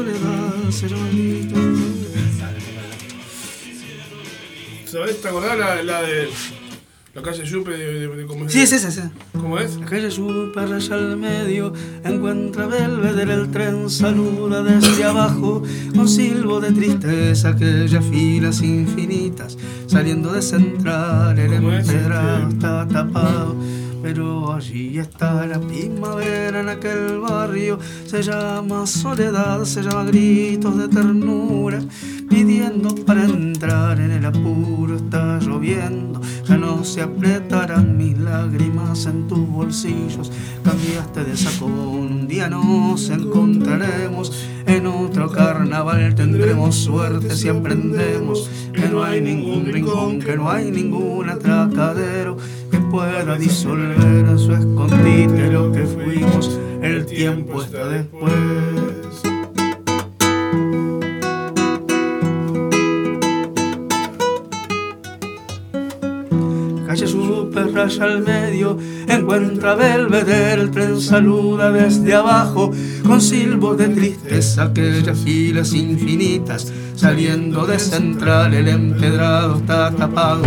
soledad, 0.00 0.70
se 0.70 0.88
llama 0.88 1.08
grito. 1.12 1.56
¿Sabés? 4.86 5.20
¿Te 5.20 5.28
acordás 5.28 5.58
la, 5.58 5.82
la 5.82 6.02
de 6.02 6.28
la 7.14 7.22
calle 7.22 7.44
Yupe 7.44 7.70
de, 7.70 8.08
de, 8.08 8.08
de 8.08 8.26
cómo 8.26 8.46
es? 8.46 8.52
Sí, 8.52 8.62
es 8.62 8.72
esa, 8.72 8.88
es 8.88 8.96
esa. 8.96 9.10
¿Cómo 9.32 9.58
es? 9.58 9.76
La 9.76 9.86
calle 9.86 10.10
super 10.10 10.68
raya 10.68 10.94
al 10.94 11.16
medio, 11.16 11.72
encuentra 12.02 12.66
Belvedere 12.66 13.34
el 13.34 13.50
tren, 13.50 13.90
saluda 13.90 14.62
desde 14.62 15.04
abajo, 15.04 15.62
con 15.94 16.08
silbo 16.08 16.60
de 16.60 16.72
tristeza, 16.72 17.50
aquellas 17.50 18.04
filas 18.06 18.62
infinitas, 18.62 19.56
saliendo 19.86 20.32
de 20.32 20.42
central, 20.42 21.38
el 21.38 21.56
¿Cómo 21.56 21.72
es, 21.72 21.88
empedrado 21.88 22.48
está 22.48 22.88
tapado. 22.88 23.54
Pero 24.02 24.52
allí 24.52 24.98
está 24.98 25.46
la 25.46 25.60
primavera 25.60 26.60
en 26.60 26.68
aquel 26.70 27.20
barrio, 27.20 27.78
se 28.06 28.22
llama 28.22 28.86
soledad, 28.86 29.64
se 29.64 29.82
llama 29.82 30.04
gritos 30.04 30.78
de 30.78 30.88
ternura, 30.88 31.80
pidiendo 32.28 32.94
para 33.04 33.24
entrar 33.24 34.00
en 34.00 34.12
el 34.12 34.24
apuro, 34.24 34.96
está 34.96 35.38
lloviendo, 35.40 36.20
ya 36.48 36.56
no 36.56 36.82
se 36.82 37.02
apretarán 37.02 37.98
mis 37.98 38.16
lágrimas 38.18 39.04
en 39.04 39.28
tus 39.28 39.46
bolsillos, 39.46 40.32
cambiaste 40.64 41.24
de 41.24 41.36
sacón, 41.36 41.72
un 41.72 42.28
día 42.28 42.48
nos 42.48 43.10
encontraremos, 43.10 44.32
en 44.66 44.86
otro 44.86 45.30
carnaval 45.30 46.14
tendremos 46.14 46.74
suerte 46.74 47.36
si 47.36 47.48
aprendemos 47.48 48.48
que 48.72 48.88
no 48.88 49.02
hay 49.04 49.20
ningún 49.20 49.66
rincón, 49.66 50.20
que 50.20 50.36
no 50.36 50.50
hay 50.50 50.70
ningún 50.70 51.28
atracadero 51.28 52.36
pueda 52.90 53.36
disolver 53.36 54.26
en 54.28 54.38
su 54.38 54.52
escondite 54.52 55.52
lo 55.52 55.70
que 55.70 55.84
fuimos, 55.84 56.58
el 56.82 57.06
tiempo 57.06 57.62
está 57.62 57.86
después. 57.86 58.32
Calle 66.86 67.06
super 67.06 67.72
raya 67.72 68.04
al 68.04 68.22
medio, 68.24 68.76
encuentra 69.06 69.76
Belvedere, 69.76 70.62
el 70.62 70.70
tren 70.72 71.00
saluda 71.00 71.70
desde 71.70 72.14
abajo, 72.14 72.72
con 73.06 73.20
silbos 73.20 73.78
de 73.78 73.88
tristeza, 73.90 74.64
aquellas 74.64 75.16
filas 75.20 75.72
infinitas, 75.72 76.72
saliendo 76.96 77.64
de 77.66 77.78
central, 77.78 78.54
el 78.54 78.66
empedrado 78.66 79.58
está 79.58 79.92
tapado, 79.92 80.42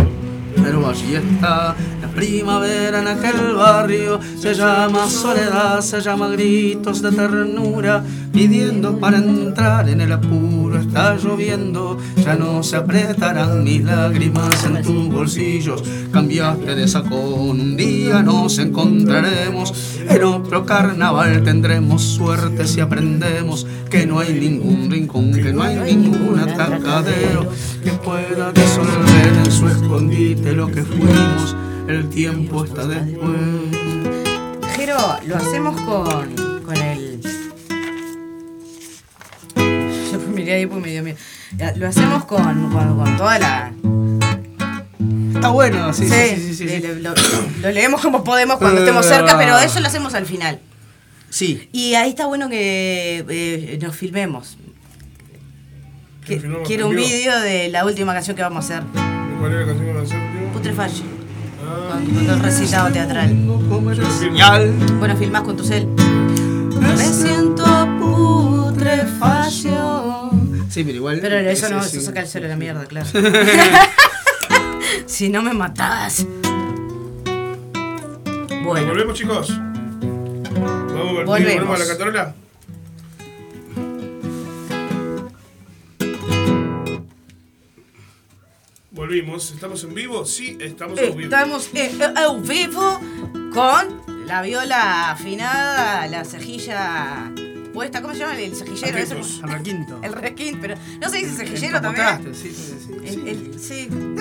pero 0.62 0.86
allí 0.86 1.14
está 1.14 1.74
primavera 2.14 3.00
en 3.00 3.08
aquel 3.08 3.54
barrio. 3.54 4.20
Se 4.38 4.54
llama 4.54 5.08
soledad, 5.08 5.80
se 5.80 6.00
llama 6.00 6.28
gritos 6.28 7.02
de 7.02 7.12
ternura. 7.12 8.04
Pidiendo 8.32 8.98
para 8.98 9.18
entrar 9.18 9.88
en 9.88 10.00
el 10.00 10.12
apuro, 10.12 10.80
está 10.80 11.16
lloviendo. 11.16 11.98
Ya 12.16 12.34
no 12.34 12.62
se 12.62 12.76
apretarán 12.76 13.62
mis 13.62 13.84
lágrimas 13.84 14.64
en 14.64 14.82
tus 14.82 15.08
bolsillos. 15.08 15.82
Cambiaste 16.12 16.74
de 16.74 16.88
sacón, 16.88 17.60
un 17.60 17.76
día 17.76 18.22
nos 18.22 18.58
encontraremos. 18.58 19.72
En 20.08 20.24
otro 20.24 20.66
carnaval 20.66 21.42
tendremos 21.44 22.02
suerte 22.02 22.66
si 22.66 22.80
aprendemos 22.80 23.66
que 23.88 24.06
no 24.06 24.18
hay 24.18 24.34
ningún 24.34 24.90
rincón, 24.90 25.32
que 25.32 25.52
no 25.52 25.62
hay 25.62 25.94
ningún 25.94 26.38
atacadero 26.40 27.48
que 27.82 27.92
pueda 27.92 28.52
disolver 28.52 29.32
en 29.44 29.50
su 29.52 29.68
escondite 29.68 30.52
lo 30.52 30.66
que 30.66 30.82
fuimos. 30.82 31.56
El 31.88 32.08
tiempo 32.10 32.64
está 32.64 32.86
después. 32.86 33.36
Jero, 34.76 34.96
lo 35.26 35.36
hacemos 35.36 35.80
con, 35.82 36.62
con 36.64 36.76
el. 36.76 37.20
Yo 39.56 40.18
miré 40.32 40.54
ahí 40.54 40.66
porque 40.66 40.82
me 40.82 40.90
dio 40.90 41.02
miedo. 41.02 41.18
Ya, 41.56 41.72
Lo 41.76 41.86
hacemos 41.88 42.24
con, 42.24 42.70
con, 42.72 42.96
con 42.98 43.16
toda 43.16 43.38
la. 43.38 43.72
Está 45.34 45.48
bueno, 45.50 45.92
sí, 45.92 46.08
sí, 46.08 46.14
sí. 46.14 46.36
sí, 46.36 46.54
sí, 46.54 46.68
sí. 46.68 46.80
le- 46.80 47.00
Lo, 47.00 47.12
lo 47.60 47.70
leemos 47.70 48.00
como 48.00 48.24
podemos 48.24 48.56
cuando 48.58 48.80
estemos 48.80 49.04
cerca, 49.06 49.36
pero 49.36 49.58
eso 49.58 49.80
lo 49.80 49.86
hacemos 49.86 50.14
al 50.14 50.24
final. 50.26 50.60
Sí. 51.28 51.68
Y 51.72 51.94
ahí 51.94 52.10
está 52.10 52.26
bueno 52.26 52.48
que 52.48 53.24
eh, 53.28 53.78
nos 53.82 53.94
filmemos. 53.96 54.56
Que- 56.24 56.36
¿Que 56.36 56.40
filmemos 56.40 56.66
quiero 56.66 56.88
un 56.88 56.96
vídeo 56.96 57.38
de 57.40 57.68
la 57.68 57.84
última 57.84 58.14
canción 58.14 58.34
que 58.36 58.42
vamos 58.42 58.70
a 58.70 58.78
hacer. 58.78 58.88
¿Cuál 59.38 59.52
era 59.52 59.60
la 59.60 59.66
canción 59.66 59.86
que 59.86 59.92
va 59.92 60.00
a 60.00 60.04
hacer, 60.04 60.18
tío? 60.32 60.52
Con 61.74 62.30
el 62.30 62.40
recitado 62.40 62.92
teatral. 62.92 63.34
Bueno, 63.34 65.16
filmás 65.16 65.42
con 65.42 65.56
tu 65.56 65.64
cel. 65.64 65.86
Me 65.86 67.04
siento 67.04 67.64
putrefacción. 68.00 70.66
Sí, 70.70 70.84
pero 70.84 70.96
igual. 70.96 71.18
Pero 71.20 71.36
eso 71.38 71.68
no, 71.68 71.80
eso 71.80 72.00
saca 72.00 72.20
el 72.20 72.26
celo 72.26 72.46
a 72.46 72.50
la 72.50 72.56
mierda, 72.56 72.86
claro. 72.86 73.06
si 75.06 75.28
no 75.28 75.42
me 75.42 75.54
matás. 75.54 76.26
Bueno, 78.64 78.88
¿Volvemos, 78.88 79.18
chicos? 79.18 79.50
¿Vamos, 79.50 81.24
Volvemos. 81.24 81.26
¿Volvemos 81.26 81.80
a 81.80 81.84
la 81.84 81.86
catrola? 81.86 82.34
Volvimos. 88.94 89.50
¿Estamos 89.50 89.82
en 89.82 89.92
vivo? 89.94 90.24
Sí, 90.24 90.56
estamos 90.60 90.98
en 91.00 91.16
vivo. 91.16 91.20
estamos 91.34 91.68
en 91.74 92.00
en 92.00 92.42
vivo 92.48 93.00
con 93.52 94.26
la 94.26 94.40
viola 94.42 95.10
afinada, 95.10 96.06
la 96.06 96.24
cejilla 96.24 97.32
puesta. 97.72 98.00
¿Cómo 98.00 98.14
se 98.14 98.20
llama 98.20 98.38
el 98.38 98.54
cejillero? 98.54 98.96
ese? 98.98 99.14
Al 99.42 99.50
requinto. 99.50 100.00
El 100.00 100.12
requín, 100.12 100.58
pero 100.60 100.76
no 101.00 101.08
se 101.08 101.16
dice 101.18 101.34
cejillero 101.44 101.80
también. 101.80 102.32
Sí, 102.36 102.54
sí, 102.54 102.78
sí. 102.86 102.92
El, 103.04 103.28
el- 103.28 103.58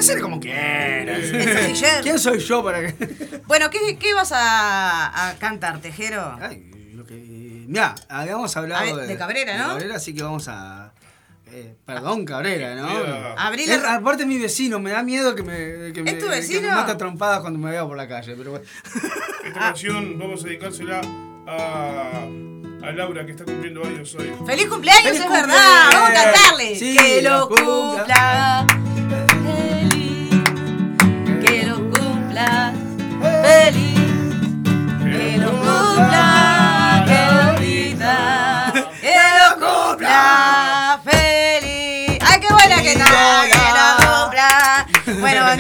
sí, 0.01 0.19
como 0.19 0.39
quieras. 0.39 1.19
el 1.19 1.43
cejillero. 1.43 2.01
¿Quién 2.01 2.17
soy 2.19 2.39
yo 2.39 2.63
para 2.63 2.81
que.? 2.81 3.41
Bueno, 3.45 3.69
¿qué, 3.69 3.97
qué 3.99 4.13
vas 4.15 4.31
a, 4.31 5.29
a 5.29 5.35
cantar, 5.37 5.79
Tejero? 5.81 6.35
Ay, 6.41 6.91
lo 6.95 7.05
que. 7.05 7.13
Mirá, 7.67 7.93
habíamos 8.09 8.57
hablado 8.57 8.81
A 8.91 8.95
ver, 8.95 9.07
de 9.07 9.17
Cabrera, 9.17 9.55
¿no? 9.55 9.63
de 9.67 9.73
Cabrera, 9.73 9.95
así 9.97 10.15
que 10.15 10.23
vamos 10.23 10.47
a. 10.47 10.91
eh, 11.47 11.75
perdón, 11.85 12.25
Cabrera, 12.25 12.75
¿no? 12.75 12.87
Abrí 13.37 13.63
Es- 13.63 13.81
la... 13.81 13.95
aparte, 13.95 14.23
es 14.23 14.27
mi 14.29 14.37
vecino, 14.39 14.79
me 14.79 14.91
da 14.91 15.03
miedo 15.03 15.35
que 15.35 15.43
me. 15.43 15.91
Que 15.93 16.01
me, 16.03 16.11
¿Es 16.11 16.17
tu 16.19 16.25
que 16.25 16.29
me 16.31 16.35
vecino? 16.37 16.69
mata 16.71 16.97
trompadas 16.97 17.41
cuando 17.41 17.59
me 17.59 17.69
vea 17.71 17.85
por 17.85 17.95
la 17.97 18.07
calle, 18.07 18.35
pero 18.35 18.51
bueno. 18.51 18.65
Esta 19.45 19.59
canción 19.59 20.17
vamos 20.17 20.43
a 20.43 20.47
dedicársela 20.47 21.01
a, 21.47 22.23
a 22.87 22.91
Laura, 22.93 23.25
que 23.25 23.31
está 23.31 23.43
cumpliendo 23.45 23.83
años 23.83 24.15
hoy. 24.15 24.31
¡Feliz 24.45 24.67
cumpleaños, 24.67 25.03
¡Feliz 25.03 25.19
es 25.19 25.25
cumpleaños! 25.25 25.47
verdad! 25.47 25.89
¡Vamos 25.93 26.09
a 26.09 26.13
cantarle! 26.13 26.75
Sí, 26.75 26.95
¡Que 26.97 27.21
lo 27.21 27.47
cumpla. 27.49 28.65
cumpla! 28.65 28.65
¡Feliz! 29.43 30.29
¡Que 31.45 31.63
lo 31.67 31.75
cumpla! 31.91 32.73
¡Feliz! 33.43 33.99
¡Que 35.03 35.37
lo 35.37 35.51
cumpla! 35.51 36.32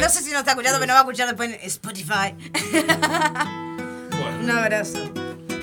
No 0.03 0.09
sé 0.09 0.21
si 0.21 0.31
nos 0.31 0.39
está 0.39 0.51
escuchando, 0.51 0.79
pero 0.79 0.87
nos 0.93 0.95
va 0.95 0.99
a 0.99 1.03
escuchar 1.03 1.27
después 1.27 1.49
en 1.49 1.59
Spotify. 1.67 2.35
Bueno, 4.11 4.39
Un 4.43 4.49
abrazo. 4.51 4.99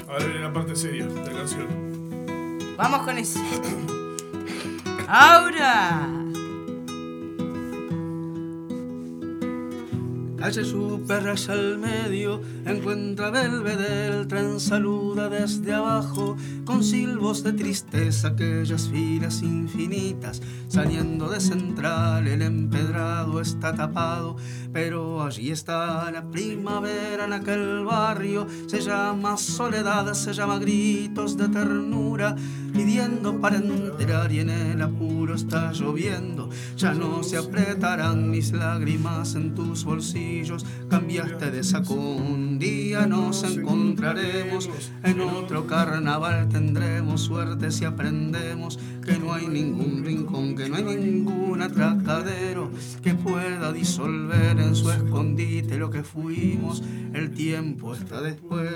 ahora 0.08 0.24
viene 0.24 0.40
la 0.40 0.52
parte 0.52 0.74
seria 0.74 1.04
de 1.06 1.30
la 1.30 1.38
canción. 1.38 2.74
Vamos 2.76 3.02
con 3.02 3.18
eso. 3.18 3.38
Ahora. 5.06 6.08
Calle 10.40 10.64
su 10.64 11.04
perras 11.06 11.50
al 11.50 11.76
medio, 11.76 12.40
encuentra 12.64 13.28
Belvedere, 13.28 14.20
el 14.20 14.26
tren 14.26 14.58
saluda 14.58 15.28
desde 15.28 15.74
abajo, 15.74 16.34
con 16.64 16.82
silbos 16.82 17.44
de 17.44 17.52
tristeza 17.52 18.28
aquellas 18.28 18.88
filas 18.88 19.42
infinitas, 19.42 20.40
saliendo 20.66 21.28
de 21.28 21.40
central, 21.40 22.26
el 22.26 22.40
empedrado 22.40 23.38
está 23.42 23.74
tapado, 23.74 24.38
pero 24.72 25.22
allí 25.22 25.50
está 25.50 26.10
la 26.10 26.22
primavera 26.30 27.24
en 27.24 27.32
aquel 27.32 27.84
barrio, 27.84 28.46
se 28.66 28.80
llama 28.80 29.36
soledad, 29.36 30.12
se 30.14 30.32
llama 30.32 30.58
gritos 30.58 31.36
de 31.36 31.48
ternura, 31.48 32.36
pidiendo 32.72 33.40
para 33.40 33.56
entrar 33.56 34.30
y 34.30 34.40
en 34.40 34.50
el 34.50 34.82
apuro 34.82 35.34
está 35.34 35.72
lloviendo, 35.72 36.48
ya 36.76 36.94
no 36.94 37.22
se 37.22 37.36
apretarán 37.36 38.30
mis 38.30 38.52
lágrimas 38.52 39.34
en 39.34 39.54
tus 39.54 39.84
bolsillos, 39.84 40.64
cambiaste 40.88 41.50
de 41.50 41.64
saco, 41.64 41.94
un 41.94 42.58
día 42.58 43.06
nos 43.06 43.42
encontraremos, 43.42 44.70
en 45.02 45.20
otro 45.20 45.66
carnaval 45.66 46.48
tendremos 46.48 47.22
suerte 47.22 47.70
si 47.70 47.84
aprendemos 47.84 48.78
que 49.04 49.18
no 49.18 49.32
hay 49.32 49.46
ningún 49.46 50.04
rincón, 50.04 50.54
que 50.54 50.68
no 50.68 50.76
hay 50.76 50.84
ningún 50.84 51.62
atracadero 51.62 52.70
que 53.02 53.14
pueda 53.14 53.72
disolver 53.72 54.58
en 54.58 54.74
su 54.74 54.90
escondite 54.90 55.78
lo 55.78 55.90
que 55.90 56.02
fuimos, 56.02 56.82
el 57.12 57.30
tiempo 57.30 57.94
está 57.94 58.20
después. 58.20 58.70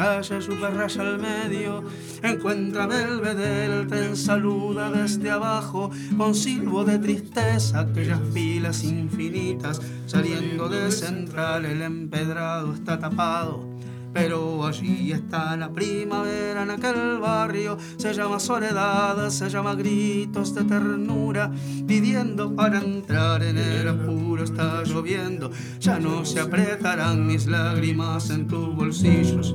calle 0.00 0.40
super 0.40 0.74
raya 0.74 1.02
al 1.02 1.18
medio, 1.18 1.84
encuentra 2.22 2.86
Belvedere, 2.86 3.80
el 3.80 3.86
tren 3.86 4.16
saluda 4.16 4.90
desde 4.90 5.30
abajo, 5.30 5.90
con 6.16 6.34
silbo 6.34 6.84
de 6.84 6.98
tristeza, 6.98 7.80
aquellas 7.80 8.20
filas 8.32 8.82
infinitas, 8.82 9.80
saliendo 10.10 10.68
de 10.68 10.90
central, 10.90 11.64
el 11.64 11.82
empedrado 11.82 12.74
está 12.74 12.98
tapado. 12.98 13.64
Pero 14.12 14.66
allí 14.66 15.12
está 15.12 15.56
la 15.56 15.70
primavera 15.70 16.64
en 16.64 16.70
aquel 16.70 17.18
barrio, 17.20 17.78
se 17.96 18.12
llama 18.12 18.40
soledad, 18.40 19.30
se 19.30 19.48
llama 19.48 19.76
gritos 19.76 20.52
de 20.52 20.64
ternura, 20.64 21.52
pidiendo 21.86 22.56
para 22.56 22.80
entrar 22.80 23.40
en 23.44 23.56
el 23.56 23.86
apuro 23.86 24.42
está 24.42 24.82
lloviendo, 24.82 25.52
ya 25.78 26.00
no 26.00 26.24
se 26.24 26.40
apretarán 26.40 27.24
mis 27.28 27.46
lágrimas 27.46 28.30
en 28.30 28.48
tus 28.48 28.74
bolsillos. 28.74 29.54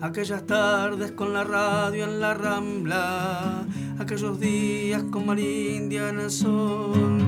Aquellas 0.00 0.46
tardes 0.46 1.10
con 1.10 1.32
la 1.32 1.42
radio 1.42 2.04
en 2.04 2.20
la 2.20 2.32
rambla, 2.32 3.66
aquellos 3.98 4.38
días 4.38 5.02
con 5.10 5.26
Marindia 5.26 6.10
en 6.10 6.20
el 6.20 6.30
sol, 6.30 7.18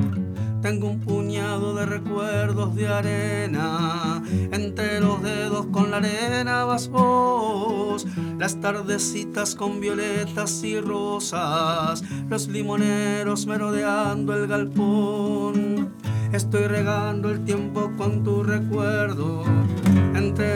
Tengo 0.62 0.88
un 0.88 1.00
puñado 1.00 1.74
de 1.74 1.84
recuerdos 1.86 2.76
de 2.76 2.86
arena, 2.86 4.22
entre 4.52 5.00
los 5.00 5.20
dedos 5.20 5.66
con 5.72 5.90
la 5.90 5.96
arena 5.96 6.64
vas 6.64 6.88
vos, 6.88 8.06
las 8.38 8.60
tardecitas 8.60 9.56
con 9.56 9.80
violetas 9.80 10.62
y 10.62 10.78
rosas, 10.78 12.04
los 12.28 12.46
limoneros 12.46 13.46
merodeando 13.46 14.34
el 14.34 14.46
galpón. 14.46 15.92
Estoy 16.32 16.68
regando 16.68 17.30
el 17.30 17.44
tiempo 17.44 17.90
con 17.96 18.22
tu 18.22 18.44
recuerdo, 18.44 19.42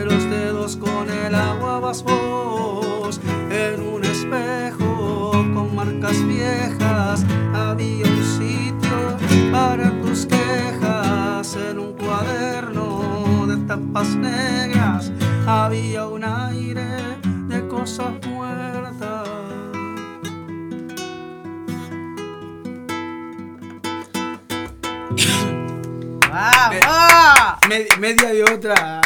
los 0.05 0.23
dedos 0.29 0.77
con 0.77 1.09
el 1.09 1.35
agua 1.35 1.79
vas 1.79 2.03
vos, 2.03 3.19
en 3.49 3.81
un 3.81 4.03
espejo 4.03 5.31
con 5.53 5.75
marcas 5.75 6.25
viejas 6.25 7.25
había 7.53 8.05
un 8.05 8.23
sitio 8.23 9.51
para 9.51 9.91
tus 10.01 10.25
quejas 10.25 11.55
en 11.55 11.79
un 11.79 11.93
cuaderno 11.93 13.45
de 13.47 13.57
tapas 13.67 14.15
negras 14.15 15.11
había 15.47 16.07
un 16.07 16.23
aire 16.23 17.19
de 17.47 17.67
cosas 17.67 18.13
muertas. 18.27 19.24
¡Vamos! 26.35 27.59
Me- 27.69 27.87
media 27.99 28.33
de 28.33 28.43
otra. 28.43 29.01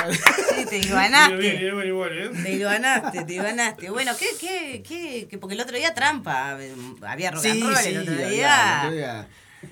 Sí, 0.55 0.65
te 0.65 0.79
ganaste. 0.89 1.67
¿eh? 1.67 2.31
Te 2.43 2.57
ganaste, 2.57 3.23
te 3.23 3.35
ganaste. 3.35 3.89
Bueno, 3.89 4.11
¿qué, 4.17 4.27
qué, 4.39 4.83
qué, 4.87 5.27
qué? 5.29 5.37
Porque 5.37 5.55
el 5.55 5.61
otro 5.61 5.77
día 5.77 5.93
trampa. 5.93 6.57
eh, 6.59 6.73
Había 7.07 7.31
rock 7.31 7.45
and 7.45 7.63
roll 7.63 7.77
el 7.85 7.97
otro 7.99 8.13
día. 8.15 8.29
ya, 8.31 8.71
el 8.71 8.77
otro 8.87 8.91
día. 8.97 9.27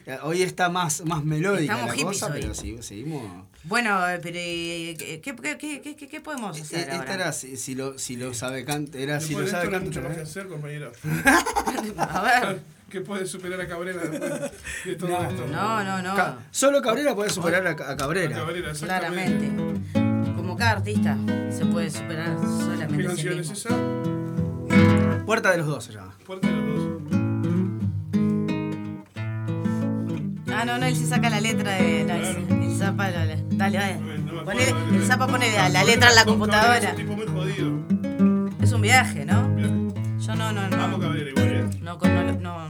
Ya, 0.06 0.20
Hoy 0.24 0.42
está 0.44 0.68
más, 0.70 1.06
más 1.06 1.24
melódica 1.24 1.74
Estamos 1.74 1.88
la 1.88 1.94
hippies 1.96 2.20
cosa, 2.20 2.34
hoy. 2.34 2.42
pero 2.42 2.54
sí, 2.54 2.78
seguimos. 2.82 3.46
Bueno, 3.64 4.10
eh, 4.10 4.20
pero 4.22 4.38
eh, 4.40 4.96
¿qué, 4.98 5.22
qué, 5.22 5.58
qué, 5.58 5.82
qué, 5.82 5.96
qué- 5.96 6.08
qué 6.10 6.22
podemos 6.22 6.60
hacer 6.60 6.80
Esta 6.80 6.98
ahora? 7.00 7.14
era 7.14 7.32
si, 7.32 7.56
si 7.58 7.74
lo, 7.74 7.98
si 7.98 8.18
lo 8.18 8.34
sabe 8.34 8.66
era 8.94 9.20
si 9.22 9.34
lo 9.34 9.46
hacer, 9.46 10.48
compañero. 10.48 10.92
A 11.98 12.22
ver. 12.22 12.60
¿Qué 12.89 13.01
puede 13.01 13.26
superar 13.26 13.59
a 13.59 13.68
Cabrera 13.68 14.01
después 14.01 14.51
de 14.85 14.95
todo 14.95 15.09
No, 15.09 15.22
esto? 15.30 15.45
No, 15.51 15.84
no, 15.84 16.01
no. 16.01 16.15
Ca- 16.15 16.38
Solo 16.51 16.81
Cabrera 16.81 17.14
puede 17.15 17.30
superar 17.30 17.68
a, 17.68 17.72
a 17.72 17.91
A 17.91 17.97
Cabrera. 17.97 18.38
Cabrera. 18.38 18.72
Claramente. 18.73 19.51
Como 20.35 20.55
cada 20.55 20.72
artista 20.72 21.18
se 21.51 21.65
puede 21.65 21.89
superar 21.89 22.38
solamente. 22.39 22.97
¿Qué 22.97 23.03
canción 23.03 23.39
es 23.39 23.49
esa? 23.51 23.76
Puerta 25.26 25.51
de 25.51 25.57
los 25.57 25.68
dos 25.68 25.84
se 25.84 25.93
llama. 25.93 26.14
Fuerte 26.26 26.49
los 26.49 26.65
dos. 26.65 26.88
Ah, 30.55 30.64
no, 30.65 30.77
no, 30.80 30.85
él 30.85 30.95
se 30.95 31.05
saca 31.07 31.30
la 31.30 31.41
letra 31.41 31.73
de. 31.73 32.05
la- 32.05 32.18
Claro. 32.19 32.39
El 32.64 32.76
zapa, 32.77 33.09
la- 33.11 33.26
la- 33.26 33.35
dale, 33.51 33.77
dale. 33.77 33.97
No 33.99 34.31
no 34.34 34.39
acuerdo 34.41 34.61
el 34.95 35.03
zapa 35.05 35.27
pone 35.27 35.51
la, 35.51 35.68
la 35.69 35.84
letra 35.84 36.09
en 36.09 36.15
la 36.15 36.23
Cabrera 36.23 36.26
computadora. 36.26 36.77
Es 36.77 36.89
un 36.91 36.95
tipo 36.95 37.15
muy 37.18 37.26
jodido. 37.27 38.55
Es 38.64 38.72
un 38.72 38.81
viaje, 38.81 39.26
¿no? 39.26 39.49
Bien. 39.55 39.93
Yo 40.19 40.35
no, 40.35 40.51
no, 40.53 40.68
no. 40.69 40.99
Cabrera 40.99 41.30
igual, 41.30 41.36
¿eh? 41.36 41.36
No, 41.88 41.97
con- 41.97 42.14
no, 42.14 42.68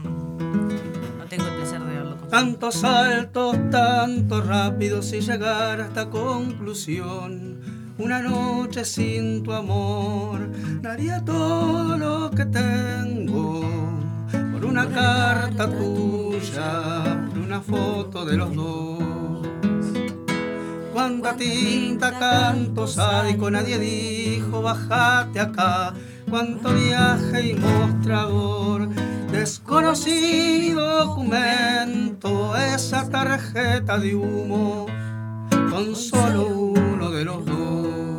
no 1.18 1.24
tengo 1.28 1.44
el 1.48 1.54
placer 1.54 1.80
de 1.80 1.92
verlo. 1.92 2.14
Tantos 2.30 2.76
saltos, 2.76 3.56
tantos 3.68 4.46
rápidos 4.46 5.12
y 5.12 5.20
llegar 5.20 5.80
a 5.80 5.86
esta 5.86 6.08
conclusión. 6.08 7.58
Una 7.98 8.22
noche 8.22 8.84
sin 8.84 9.42
tu 9.42 9.52
amor, 9.52 10.48
daría 10.80 11.24
todo 11.24 11.98
lo 11.98 12.30
que 12.30 12.44
tengo 12.44 13.60
por 14.52 14.64
una 14.64 14.86
carta 14.88 15.68
tuya, 15.68 17.26
por 17.28 17.38
una 17.38 17.60
foto 17.60 18.24
de 18.24 18.36
los 18.36 18.54
dos. 18.54 19.48
Cuánta 20.92 21.34
tinta, 21.34 22.16
canto 22.20 22.86
sádico, 22.86 23.50
nadie 23.50 23.80
dijo 23.80 24.62
bajate 24.62 25.40
acá. 25.40 25.92
Cuánto 26.30 26.74
viaje 26.74 27.48
y 27.48 27.54
mostrador, 27.54 28.88
desconocido 29.32 31.06
documento, 31.06 32.54
esa 32.56 33.08
tarjeta 33.08 33.98
de 33.98 34.14
humo 34.14 34.86
con 35.70 35.96
solo 35.96 36.46
uno 36.46 37.10
de 37.10 37.24
los 37.24 37.46
dos. 37.46 38.17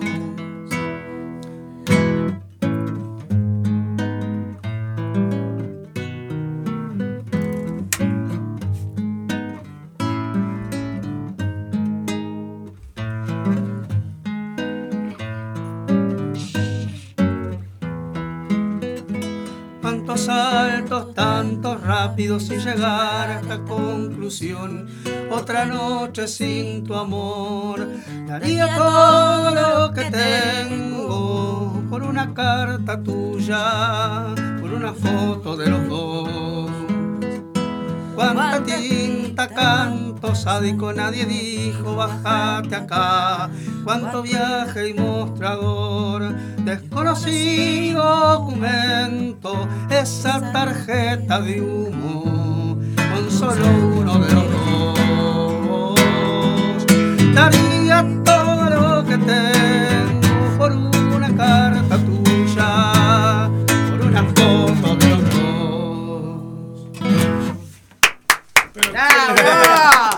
Rápidos 22.20 22.50
y 22.52 22.58
llegar 22.58 23.30
a 23.30 23.40
esta 23.40 23.64
conclusión. 23.64 24.88
Otra 25.32 25.66
noche 25.66 26.28
sin 26.28 26.84
tu 26.84 26.94
amor, 26.94 27.88
daría 28.28 28.76
todo 28.76 29.52
lo 29.56 29.94
que 29.94 30.04
tengo 30.12 31.82
por 31.90 32.04
una 32.04 32.34
carta 32.34 33.02
tuya, 33.02 34.34
por 34.60 34.74
una 34.74 34.92
foto 34.94 35.56
de 35.56 35.70
los 35.70 35.88
dos. 35.88 36.70
Cuánta 38.16 38.66
tinta, 39.40 39.48
canto 39.48 40.36
sádico, 40.36 40.92
nadie 40.94 41.26
dijo 41.26 41.96
bajate 41.96 42.76
acá. 42.76 43.50
Cuánto 43.84 44.22
viaje 44.22 44.90
y 44.90 44.94
mostrador, 44.94 46.36
desconocido 46.66 48.04
documento, 48.04 49.68
esa 49.90 50.52
tarjeta 50.52 51.40
de 51.42 51.62
humo, 51.62 52.78
con 52.96 53.32
solo 53.32 53.66
uno 53.98 54.20
de 54.20 54.34
los 54.34 54.46
dos. 55.66 56.86
Daría 57.34 58.06
todo 58.26 58.70
lo 58.70 59.06
que 59.06 59.18
tengo 59.18 60.58
por 60.58 60.72
una 60.74 61.36
carta 61.36 61.89
¡Bravo! 69.36 70.18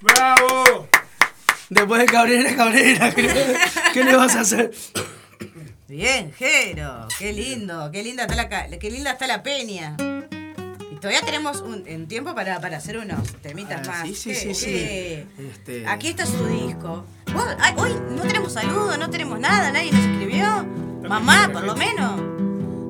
¡Bravo! 0.00 0.88
Después 1.70 2.00
de 2.00 2.06
Cabrera, 2.06 2.56
Cabrera. 2.56 3.14
¿Qué, 3.14 3.56
qué 3.94 4.04
le 4.04 4.16
vas 4.16 4.36
a 4.36 4.40
hacer? 4.40 4.70
Bien, 5.88 6.32
Jero, 6.38 7.08
qué 7.18 7.32
lindo, 7.32 7.90
qué 7.92 8.02
linda 8.02 8.22
está 8.24 8.34
la, 8.36 8.48
qué 8.78 8.90
linda 8.90 9.12
está 9.12 9.26
la 9.26 9.42
peña. 9.42 9.96
Y 10.90 10.96
todavía 10.96 11.20
tenemos 11.22 11.60
un, 11.60 11.84
un 11.88 12.08
tiempo 12.08 12.34
para, 12.34 12.60
para 12.60 12.76
hacer 12.78 12.96
unos 12.98 13.26
temitas 13.42 13.86
Ah, 13.88 13.90
más. 13.90 14.08
sí, 14.08 14.14
sí, 14.14 14.30
¿Qué- 14.30 14.36
sí, 14.36 14.54
sí. 14.54 14.66
qué? 14.66 15.26
Este- 15.50 15.86
Aquí 15.86 16.08
está 16.08 16.24
su 16.26 16.46
disco. 16.46 17.04
Vos, 17.34 17.44
ay, 17.58 17.74
hoy 17.76 17.92
no 18.10 18.22
tenemos 18.22 18.52
saludos, 18.52 18.98
no 18.98 19.10
tenemos 19.10 19.38
nada, 19.40 19.70
nadie 19.72 19.92
nos 19.92 20.00
escribió. 20.04 20.64
Mamá, 21.08 21.50
por 21.52 21.64
lo 21.64 21.74
menos. 21.76 22.20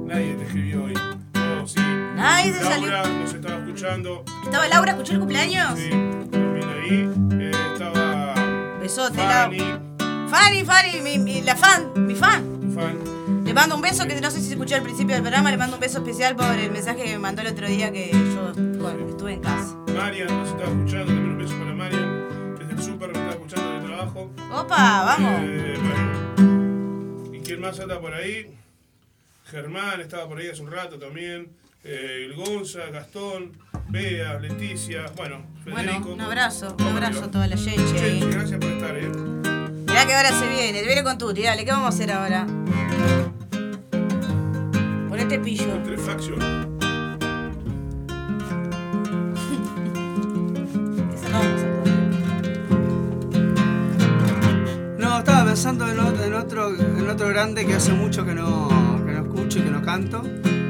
Nadie 0.06 0.34
te 0.34 0.44
escribió 0.44 0.84
hoy. 0.84 0.94
Sí. 1.66 1.80
Nadie 2.14 2.52
te 2.52 2.62
Laura 2.64 3.02
salió. 3.02 3.18
nos 3.20 3.34
estaba 3.34 3.56
escuchando. 3.58 4.24
¿Estaba 4.44 4.68
Laura? 4.68 4.92
¿Escuchó 4.92 5.12
el 5.14 5.18
cumpleaños? 5.20 5.78
Sí, 5.78 5.90
también 6.30 6.68
ahí. 6.68 7.10
Eh, 7.40 7.52
estaba 7.72 8.34
Besote, 8.80 9.16
Fanny, 9.18 9.58
Laura. 9.58 9.80
Fanny, 10.28 10.64
Fanny, 10.64 11.00
mi, 11.02 11.18
mi- 11.18 11.42
la 11.42 11.56
fan, 11.56 11.90
mi 11.96 12.14
fan. 12.14 12.72
fan. 12.74 13.44
Le 13.44 13.52
mando 13.54 13.74
un 13.76 13.82
beso 13.82 14.06
que 14.06 14.20
no 14.20 14.30
sé 14.30 14.40
si 14.40 14.46
se 14.46 14.52
escuchó 14.52 14.76
al 14.76 14.82
principio 14.82 15.14
del 15.14 15.22
programa, 15.22 15.50
le 15.50 15.56
mando 15.56 15.76
un 15.76 15.80
beso 15.80 15.98
especial 15.98 16.36
por 16.36 16.46
el 16.46 16.70
mensaje 16.70 17.02
que 17.04 17.12
me 17.12 17.18
mandó 17.18 17.42
el 17.42 17.48
otro 17.48 17.66
día 17.66 17.90
que 17.92 18.10
yo 18.12 18.52
bueno, 18.80 19.08
estuve 19.08 19.34
en 19.34 19.40
casa. 19.40 19.74
Marian 19.96 20.28
nos 20.28 20.48
estaba 20.48 20.70
escuchando. 20.70 21.06
También 21.06 21.30
un 21.32 21.38
beso 21.38 21.54
para 21.58 21.74
Marian. 21.74 22.56
Desde 22.58 22.72
el 22.72 22.82
súper 22.82 23.08
nos 23.08 23.18
estaba 23.18 23.30
escuchando 23.32 23.70
en 23.70 23.76
el 23.82 23.86
trabajo. 23.86 24.30
Opa, 24.52 25.04
vamos. 25.04 25.40
Eh, 25.42 25.74
bueno. 25.82 27.34
¿Y 27.36 27.40
quién 27.40 27.60
más 27.60 27.78
anda 27.80 28.00
por 28.00 28.14
ahí? 28.14 28.56
Germán 29.52 30.00
estaba 30.00 30.26
por 30.26 30.38
ahí 30.38 30.48
hace 30.48 30.62
un 30.62 30.70
rato 30.70 30.98
también. 30.98 31.50
Eh, 31.84 32.24
el 32.24 32.34
Gonza, 32.34 32.86
Gastón, 32.90 33.52
Bea, 33.90 34.38
Leticia. 34.38 35.04
Bueno, 35.14 35.44
Federico. 35.62 35.98
Bueno, 35.98 36.14
un 36.14 36.20
abrazo, 36.22 36.70
un 36.70 36.76
¿Cómo 36.78 36.88
abrazo 36.90 37.24
a 37.24 37.30
toda 37.30 37.46
la 37.46 37.58
gente 37.58 38.20
gracias 38.30 38.58
por 38.58 38.70
estar, 38.70 38.96
eh. 38.96 39.10
Mirá 39.86 40.06
que 40.06 40.14
ahora 40.14 40.30
se 40.30 40.48
viene, 40.48 40.80
te 40.80 40.86
viene 40.86 41.02
con 41.02 41.18
tuti, 41.18 41.42
dale, 41.42 41.66
¿qué 41.66 41.70
vamos 41.70 41.84
a 41.84 41.88
hacer 41.90 42.12
ahora? 42.12 42.46
Ponete 45.10 45.38
pillo. 45.38 45.64
Esa 51.14 51.28
no 51.28 51.38
vamos 51.38 51.60
a 51.60 51.66
poder. 51.76 51.92
No, 54.98 55.18
estaba 55.18 55.44
pensando 55.44 55.90
en 55.90 55.98
otro, 55.98 56.24
en 56.24 56.32
otro, 56.32 56.74
en 56.74 57.10
otro 57.10 57.28
grande 57.28 57.66
que 57.66 57.74
hace 57.74 57.92
mucho 57.92 58.24
que 58.24 58.32
no, 58.34 58.91
escucho 59.52 59.58
y 59.58 59.62
que 59.62 59.70
no 59.70 59.82
canto. 59.82 60.22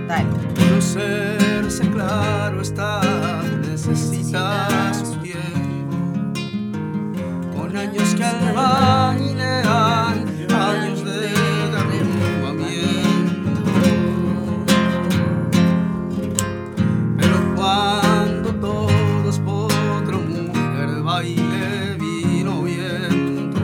Dale. 0.09 0.26
Conocerse, 0.56 1.88
claro 1.90 2.60
está, 2.60 3.00
necesita 3.68 4.94
su 4.94 5.16
tiempo. 5.16 5.96
Son 7.56 7.76
años 7.76 8.14
que 8.14 8.24
al 8.24 8.54
bailean, 8.54 10.26
años 10.50 11.04
de 11.04 11.20
derrumbamiento. 11.90 13.60
Pero 17.16 17.54
cuando 17.56 18.54
todos 18.54 19.38
por 19.40 19.72
otra 19.72 20.18
mujer 20.18 21.02
baile 21.02 21.96
vino 21.98 22.62
viento 22.62 23.60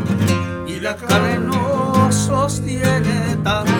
y 0.67 0.81
la 0.81 0.97
carne 0.97 1.39
no 1.39 2.11
sostiene 2.13 3.37
tanto 3.43 3.78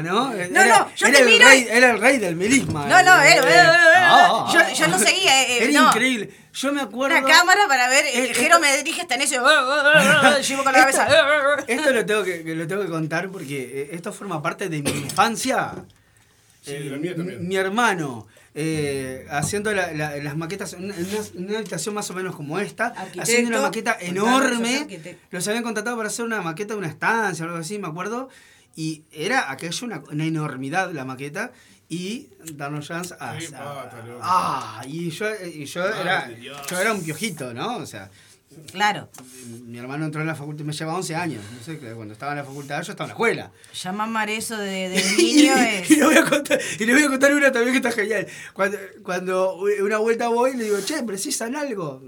el 0.00 0.06
no? 0.06 0.28
No, 0.30 0.34
Era- 0.34 0.78
no, 0.80 0.90
yo 0.96 1.06
era 1.06 1.16
te 1.16 1.22
el 1.22 1.28
miro 1.28 1.46
rey, 1.48 1.62
y- 1.62 1.68
Era 1.76 1.90
el 1.92 2.00
rey 2.00 2.18
del 2.18 2.36
melisma. 2.36 2.86
No, 2.86 3.02
no, 3.02 3.22
Eh, 3.22 3.32
era- 3.32 3.48
eh, 3.48 3.70
ah, 3.96 4.50
yo- 4.52 4.74
yo 4.74 4.88
no 4.88 4.98
seguía, 4.98 5.42
eh, 5.44 5.64
Era 5.68 5.80
no. 5.80 5.88
increíble. 5.88 6.30
Yo 6.52 6.72
me 6.72 6.80
acuerdo. 6.80 7.16
Una 7.16 7.26
cámara 7.26 7.60
para 7.68 7.88
ver. 7.88 8.04
Eh, 8.06 8.28
El 8.30 8.34
Jero 8.34 8.58
me 8.58 8.76
dirige 8.76 9.02
hasta 9.02 9.14
en 9.14 9.22
ese. 9.22 9.36
Llevo 9.36 10.64
con 10.64 10.72
la 10.72 10.80
cabeza. 10.80 11.08
Esto 11.68 11.92
lo 11.92 12.04
tengo 12.06 12.24
que, 12.24 12.42
lo 12.44 12.66
tengo 12.66 12.82
que 12.82 12.88
contar 12.88 13.28
porque 13.30 13.82
eh, 13.82 13.90
esto 13.92 14.12
forma 14.12 14.42
parte 14.42 14.68
de 14.68 14.82
mi 14.82 14.90
infancia. 14.90 15.72
Sí, 16.62 16.72
Eh, 16.72 16.88
la 16.90 16.96
mía 16.98 17.14
también. 17.16 17.46
Mi, 17.46 17.56
hermano 17.56 18.26
eh, 18.54 19.26
haciendo 19.30 19.72
la- 19.72 19.92
la- 19.92 20.16
las 20.16 20.36
maquetas 20.36 20.72
en 20.74 20.86
una, 21.38 21.56
habitación 21.58 21.94
más 21.94 22.10
o 22.10 22.14
menos 22.14 22.34
como 22.34 22.58
esta, 22.58 22.86
Arquitecto. 22.88 23.22
haciendo 23.22 23.48
una 23.50 23.60
maqueta 23.62 23.96
enorme. 24.00 24.86
Los 25.30 25.46
habían 25.46 25.62
contratado 25.62 25.96
para 25.96 26.08
hacer 26.08 26.24
una 26.24 26.42
maqueta 26.42 26.74
de 26.74 26.78
una 26.80 26.88
estancia 26.88 27.44
o 27.44 27.48
algo 27.48 27.60
así, 27.60 27.78
me 27.78 27.86
acuerdo. 27.86 28.28
Y 28.76 29.02
era 29.12 29.50
aquello 29.50 29.86
una, 29.86 30.02
una 30.10 30.24
enormidad 30.24 30.92
la 30.92 31.04
maqueta. 31.04 31.52
Y 31.88 32.28
darnos 32.54 32.86
chance 32.86 33.14
a. 33.18 33.36
Qué 33.36 33.46
a- 33.56 34.02
loco. 34.06 34.20
ah, 34.22 34.82
y 34.86 35.10
yo, 35.10 35.26
y 35.44 35.64
yo, 35.64 35.84
era, 35.88 36.28
Dios. 36.28 36.60
yo 36.70 36.78
era 36.80 36.92
un 36.92 37.02
piojito, 37.02 37.52
¿no? 37.52 37.78
O 37.78 37.86
sea, 37.86 38.08
Claro. 38.72 39.08
mi 39.66 39.78
hermano 39.78 40.04
entró 40.04 40.20
en 40.20 40.26
la 40.28 40.34
facultad, 40.36 40.64
me 40.64 40.72
llevaba 40.72 40.98
11 40.98 41.14
años. 41.16 41.42
No 41.56 41.62
sé, 41.64 41.78
cuando 41.78 42.12
estaba 42.14 42.32
en 42.32 42.38
la 42.38 42.44
facultad 42.44 42.82
yo 42.82 42.92
estaba 42.92 43.06
en 43.06 43.08
la 43.08 43.14
escuela. 43.14 43.52
Ya 43.74 43.92
mamar 43.92 44.28
eso 44.30 44.56
de, 44.56 44.88
de 44.88 45.02
niño 45.18 45.52
es. 45.56 45.90
Y 45.90 45.96
le, 45.96 46.04
voy 46.04 46.16
a 46.16 46.24
contar, 46.24 46.60
y 46.78 46.84
le 46.84 46.92
voy 46.94 47.02
a 47.02 47.08
contar 47.08 47.34
una 47.34 47.50
también 47.52 47.72
que 47.72 47.88
está 47.88 47.90
genial. 47.92 48.26
Cuando, 48.52 48.78
cuando 49.02 49.56
una 49.56 49.98
vuelta 49.98 50.28
voy, 50.28 50.56
le 50.56 50.64
digo, 50.64 50.78
che, 50.84 51.02
¿precisan 51.02 51.56
algo? 51.56 52.02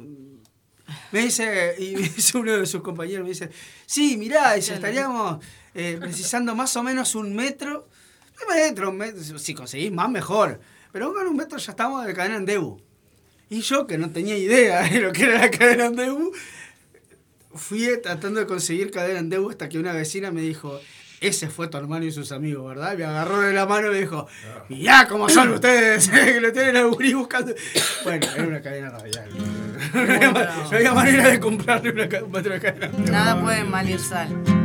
Me 1.10 1.20
dice, 1.20 1.74
y 1.78 1.94
me 1.96 2.02
dice 2.02 2.38
uno 2.38 2.52
de 2.56 2.66
sus 2.66 2.82
compañeros, 2.82 3.22
me 3.24 3.30
dice, 3.30 3.50
sí, 3.86 4.16
mirá, 4.16 4.54
dice, 4.54 4.74
estaríamos 4.74 5.44
eh, 5.74 5.96
precisando 6.00 6.54
más 6.54 6.76
o 6.76 6.82
menos 6.82 7.14
un 7.14 7.34
metro. 7.34 7.88
Un 8.48 8.54
metro, 8.56 8.90
un 8.90 8.96
metro, 8.96 9.38
si 9.38 9.54
conseguís 9.54 9.92
más, 9.92 10.10
mejor. 10.10 10.60
Pero 10.92 11.12
con 11.12 11.26
un 11.26 11.36
metro 11.36 11.58
ya 11.58 11.72
estamos 11.72 12.04
de 12.06 12.12
cadena 12.14 12.36
en 12.36 12.44
Debu. 12.46 12.80
Y 13.50 13.60
yo, 13.60 13.86
que 13.86 13.98
no 13.98 14.10
tenía 14.10 14.36
idea 14.36 14.82
de 14.82 15.00
lo 15.00 15.12
que 15.12 15.24
era 15.24 15.38
la 15.38 15.50
cadena 15.50 15.86
en 15.86 15.96
Debu, 15.96 16.32
fui 17.54 17.86
tratando 18.02 18.40
de 18.40 18.46
conseguir 18.46 18.90
cadena 18.90 19.20
en 19.20 19.28
Debu 19.28 19.50
hasta 19.50 19.68
que 19.68 19.78
una 19.78 19.92
vecina 19.92 20.30
me 20.30 20.40
dijo, 20.40 20.80
ese 21.20 21.48
fue 21.48 21.68
tu 21.68 21.76
hermano 21.76 22.04
y 22.04 22.12
sus 22.12 22.32
amigos, 22.32 22.66
¿verdad? 22.66 22.96
Me 22.96 23.04
agarró 23.04 23.40
de 23.42 23.52
la 23.52 23.66
mano 23.66 23.88
y 23.88 23.90
me 23.90 23.98
dijo, 24.00 24.26
mirá 24.68 25.06
cómo 25.06 25.28
son 25.28 25.50
ustedes, 25.52 26.08
que 26.10 26.40
lo 26.40 26.52
tienen 26.52 26.76
a 26.78 26.84
buscando. 26.86 27.54
Bueno, 28.04 28.26
era 28.34 28.46
una 28.46 28.62
cadena 28.62 28.90
radial. 28.90 29.28
No 29.92 30.76
había, 30.76 30.94
manera 30.94 31.28
de 31.28 31.40
comprarle 31.40 31.90
una, 31.90 32.08
ca- 32.08 32.24
un 32.24 32.30
metro 32.32 32.54
de 32.54 32.60
cadena. 32.60 32.88
Nada 33.10 33.40
puede 33.42 33.64
mal 33.64 33.88
ir 33.88 33.98
sal. 34.00 34.61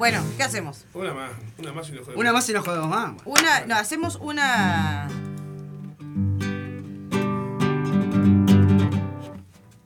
Bueno, 0.00 0.24
¿qué 0.38 0.42
hacemos? 0.44 0.86
Una 0.94 1.12
más, 1.12 1.30
una 1.58 1.72
más 1.74 1.86
y 1.90 1.92
lo 1.92 2.00
jodemos. 2.00 2.20
Una 2.20 2.32
más 2.32 2.48
y 2.48 2.52
no 2.54 2.62
jodemos 2.62 2.88
más. 2.88 3.12
Una. 3.26 3.66
No, 3.66 3.74
hacemos 3.76 4.16
una. 4.16 5.08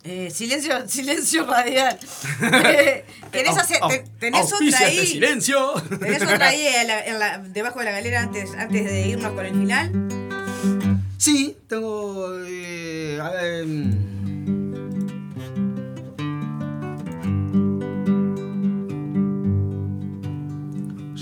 Eh, 0.05 0.31
silencio, 0.31 0.89
silencio 0.89 1.47
radial. 1.47 1.99
Eh, 2.43 3.05
¿Tenés, 3.33 3.57
te- 3.89 4.05
tenés 4.21 4.53
otra 4.53 4.79
ahí? 4.87 5.05
silencio. 5.07 5.73
¿Tenés 5.99 6.23
otra 6.23 6.47
ahí 6.49 6.65
en 6.65 6.87
la- 6.87 7.05
en 7.05 7.19
la- 7.19 7.39
debajo 7.39 7.81
de 7.81 7.87
la 7.87 7.91
galera 7.91 8.21
antes, 8.23 8.53
antes 8.55 8.85
de 8.85 9.09
irnos 9.09 9.33
con 9.33 9.45
el 9.45 9.53
final? 9.55 9.91
Sí, 11.19 11.57
tengo. 11.69 12.29
eh, 12.47 13.19
a 13.21 13.31
ver, 13.31 13.65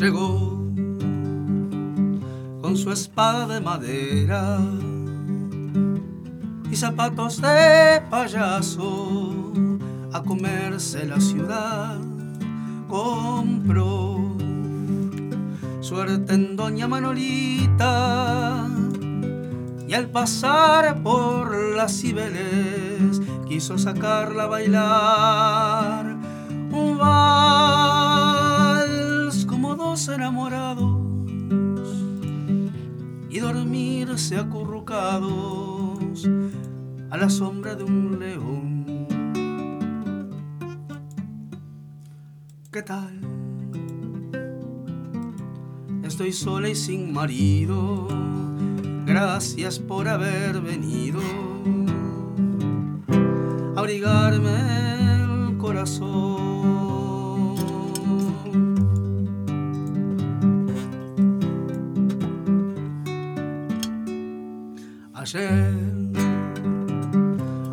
Llegó 0.02 0.58
con 2.60 2.76
su 2.76 2.90
espada 2.90 3.46
de 3.54 3.60
madera 3.60 4.58
y 6.68 6.74
zapatos 6.74 7.40
de 7.40 8.02
payaso 8.10 9.52
a 10.12 10.20
comerse 10.24 11.06
la 11.06 11.20
ciudad. 11.20 12.00
Compró 12.88 14.36
suerte 15.80 16.34
en 16.34 16.56
Doña 16.56 16.88
Manolita 16.88 18.68
y 19.86 19.94
al 19.94 20.08
pasar 20.08 21.00
por 21.04 21.76
las 21.76 21.92
Cibeles 22.00 23.20
quiso 23.48 23.78
sacarla 23.78 24.42
a 24.42 24.46
bailar 24.46 26.16
un 26.72 26.98
dos 26.98 27.81
enamorados 30.32 31.28
y 33.28 33.38
dormirse 33.38 34.38
acurrucados 34.38 36.26
a 37.10 37.16
la 37.18 37.28
sombra 37.28 37.74
de 37.74 37.84
un 37.84 38.18
león. 38.18 39.06
¿Qué 42.70 42.82
tal? 42.82 43.20
estoy 46.02 46.32
sola 46.32 46.68
y 46.68 46.74
sin 46.74 47.12
marido. 47.12 48.08
Gracias 49.06 49.78
por 49.78 50.08
haber 50.08 50.60
venido 50.60 51.20
a 53.74 53.80
abrigarme 53.80 55.22
el 55.22 55.56
corazón. 55.56 56.81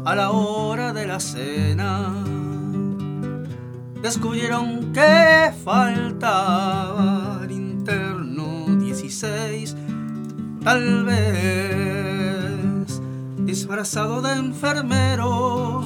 A 0.10 0.15
la 0.15 0.31
hora 0.31 0.91
de 0.91 1.06
la 1.06 1.19
cena, 1.19 2.11
descubrieron 4.02 4.91
que 4.91 5.53
faltaba 5.64 7.41
el 7.44 7.52
interno 7.52 8.65
16, 8.80 9.76
tal 10.64 11.03
vez 11.06 12.99
disfrazado 13.45 14.23
de 14.23 14.34
enfermero, 14.34 15.84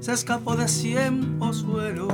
se 0.00 0.14
escapó 0.14 0.56
de 0.56 0.66
cien 0.66 1.38
pozuelo 1.38 2.08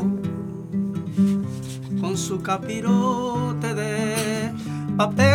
con 2.00 2.16
su 2.16 2.42
capirote 2.42 3.74
de 3.74 4.52
papel 4.96 5.26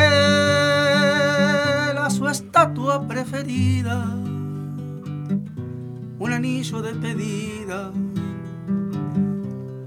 a 1.97 2.09
su 2.09 2.27
estatua 2.27 3.07
preferida, 3.07 4.20
anillo 6.41 6.81
de 6.81 6.95
pedida 6.95 7.91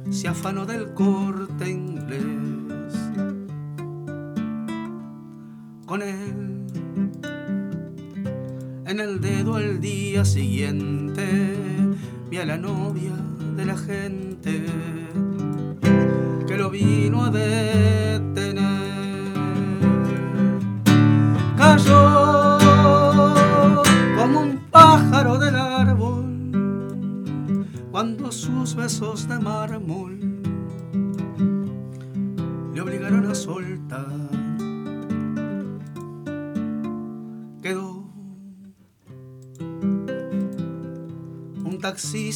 se 0.08 0.28
afanó 0.28 0.64
del 0.64 0.94
corte 0.94 1.68
inglés. 1.68 2.94
Con 5.84 6.00
él 6.00 6.64
en 8.86 9.00
el 9.00 9.20
dedo 9.20 9.58
el 9.58 9.80
día 9.80 10.24
siguiente 10.24 11.26
vi 12.30 12.36
a 12.36 12.46
la 12.46 12.56
novia 12.56 13.16
de 13.56 13.64
la 13.64 13.76
gente 13.76 14.64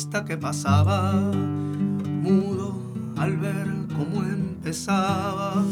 que 0.06 0.36
pasaba 0.36 1.12
mudo 2.22 2.80
al 3.16 3.36
ver 3.36 3.66
cómo 3.96 4.22
empezaba. 4.22 5.64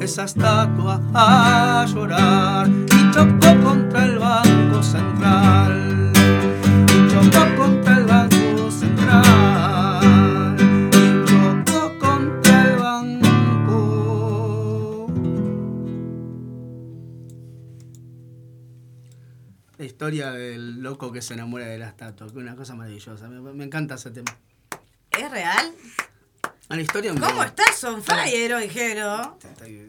Esa 0.00 0.24
estatua 0.24 0.98
a 1.12 1.84
llorar 1.92 2.41
que 21.12 21.22
se 21.22 21.34
enamora 21.34 21.66
de 21.66 21.78
la 21.78 21.88
estatua, 21.88 22.26
que 22.26 22.32
es 22.32 22.36
una 22.36 22.56
cosa 22.56 22.74
maravillosa. 22.74 23.28
Me, 23.28 23.52
me 23.52 23.64
encanta 23.64 23.94
ese 23.94 24.10
tema. 24.10 24.36
¿Es 25.10 25.30
real? 25.30 25.74
Una 26.70 26.80
historia 26.80 27.12
¿Cómo 27.12 27.42
estás, 27.44 27.84
on 27.84 28.02
fire 28.02 28.54
hoy, 28.54 28.68
Jero? 28.68 29.36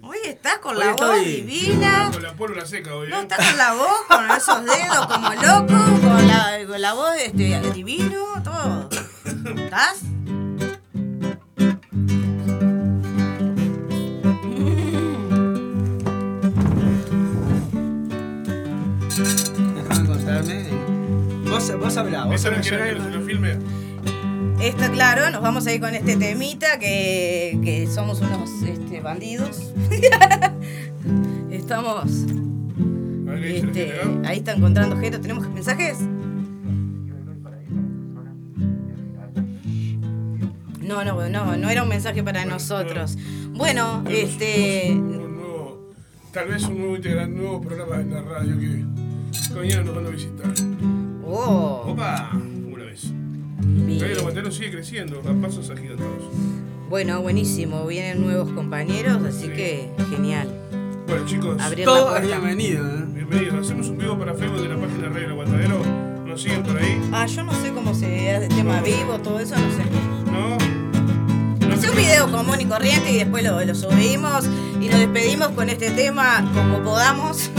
Hoy 0.02 0.18
estás 0.26 0.58
con 0.58 0.76
Hoy 0.76 0.84
la 0.84 0.92
voz 0.94 1.24
divina. 1.24 2.10
Con 2.12 2.24
la 2.24 2.34
pólvora 2.34 2.66
seca 2.66 2.94
hoy, 2.94 3.10
No, 3.10 3.20
¿eh? 3.20 3.22
estás 3.22 3.48
con 3.48 3.58
la 3.58 3.74
voz, 3.74 4.02
con 4.10 4.32
esos 4.32 4.66
dedos 4.66 5.08
como 5.08 5.30
loco, 5.34 6.02
con 6.02 6.28
la, 6.28 6.60
con 6.68 6.82
la 6.82 6.94
voz 6.94 7.16
este, 7.18 7.72
divino, 7.72 8.26
todo. 8.44 8.90
¿Estás? 9.56 10.00
Vos, 21.54 21.72
vos 21.80 21.98
hablá, 21.98 22.26
vos 22.26 22.34
¿Eso 22.34 22.50
no 22.50 22.62
quiere 22.62 22.96
que 22.96 23.00
lo- 23.00 23.22
filme? 23.22 23.58
Esto, 24.60 24.92
claro, 24.92 25.30
nos 25.30 25.40
vamos 25.44 25.68
a 25.68 25.72
ir 25.72 25.80
con 25.80 25.94
este 25.94 26.16
temita 26.16 26.80
que, 26.80 27.60
que 27.64 27.86
somos 27.86 28.22
unos 28.22 28.50
este, 28.64 29.02
bandidos. 29.02 29.72
Estamos. 31.52 32.26
Este, 33.44 33.94
ahí 34.26 34.40
está 34.40 34.54
encontrando 34.54 34.98
Jero. 34.98 35.22
¿Tenemos 35.22 35.48
mensajes? 35.50 36.00
No, 40.82 41.04
no, 41.06 41.30
no, 41.30 41.56
no 41.58 41.70
era 41.70 41.84
un 41.84 41.90
mensaje 41.90 42.24
para 42.24 42.46
nosotros. 42.46 43.16
Bueno, 43.52 44.04
este. 44.10 44.90
Un 44.92 45.36
nuevo, 45.36 45.92
tal 46.32 46.48
vez 46.48 46.64
un 46.64 46.80
nuevo 46.80 46.96
integrante, 46.96 47.36
un 47.36 47.42
nuevo 47.44 47.62
programa 47.62 48.02
en 48.02 48.12
la 48.12 48.22
radio 48.24 48.60
que 48.60 49.54
mañana 49.54 49.84
nos 49.84 49.96
van 49.96 50.06
a 50.08 50.10
visitar. 50.10 50.54
Oh, 51.36 51.84
Opa, 51.88 52.30
una 52.34 52.84
vez. 52.86 53.06
bien. 53.62 54.04
El 54.04 54.20
aguantero 54.20 54.52
sigue 54.52 54.72
creciendo, 54.72 55.20
a 55.28 55.34
pasos 55.42 55.70
agigantados. 55.70 56.24
Bueno, 56.90 57.22
buenísimo. 57.22 57.88
Vienen 57.88 58.22
nuevos 58.22 58.50
compañeros, 58.52 59.24
así 59.24 59.48
que 59.48 59.90
genial. 60.12 60.48
Bueno, 61.08 61.26
chicos, 61.26 61.60
Abrir 61.60 61.80
la 61.88 61.92
Todo 61.94 62.16
es 62.16 62.22
puerta. 62.22 62.28
bienvenido, 62.40 62.86
¿eh? 62.88 63.04
bienvenidos. 63.16 63.66
Hacemos 63.66 63.88
un 63.90 63.98
vivo 63.98 64.18
para 64.18 64.34
Facebook 64.36 64.62
de 64.62 64.70
la 64.70 64.76
página 64.80 65.10
Radio 65.10 65.26
El 65.26 65.32
Aguantadero. 65.32 65.82
Nos 66.26 66.42
siguen 66.42 66.64
por 66.64 66.78
ahí, 66.78 67.02
Ah, 67.12 67.26
yo 67.26 67.44
no 67.44 67.52
sé 67.62 67.72
cómo 67.74 67.94
se 67.96 68.32
hace 68.32 68.46
el 68.46 68.56
tema 68.56 68.82
vivo, 68.82 69.18
todo 69.24 69.40
eso, 69.40 69.56
no 69.56 69.72
sé. 69.72 69.84
¿no? 70.32 71.74
Hace 71.74 71.90
un 71.90 71.96
video 71.96 72.32
común 72.32 72.62
y 72.62 72.66
corriente 72.66 73.12
y 73.12 73.18
después 73.18 73.44
lo, 73.44 73.64
lo 73.64 73.76
subimos 73.76 74.46
y 74.80 74.88
nos 74.88 75.00
despedimos 75.00 75.50
con 75.50 75.70
este 75.70 75.90
tema 75.92 76.48
como 76.54 76.84
podamos. 76.84 77.50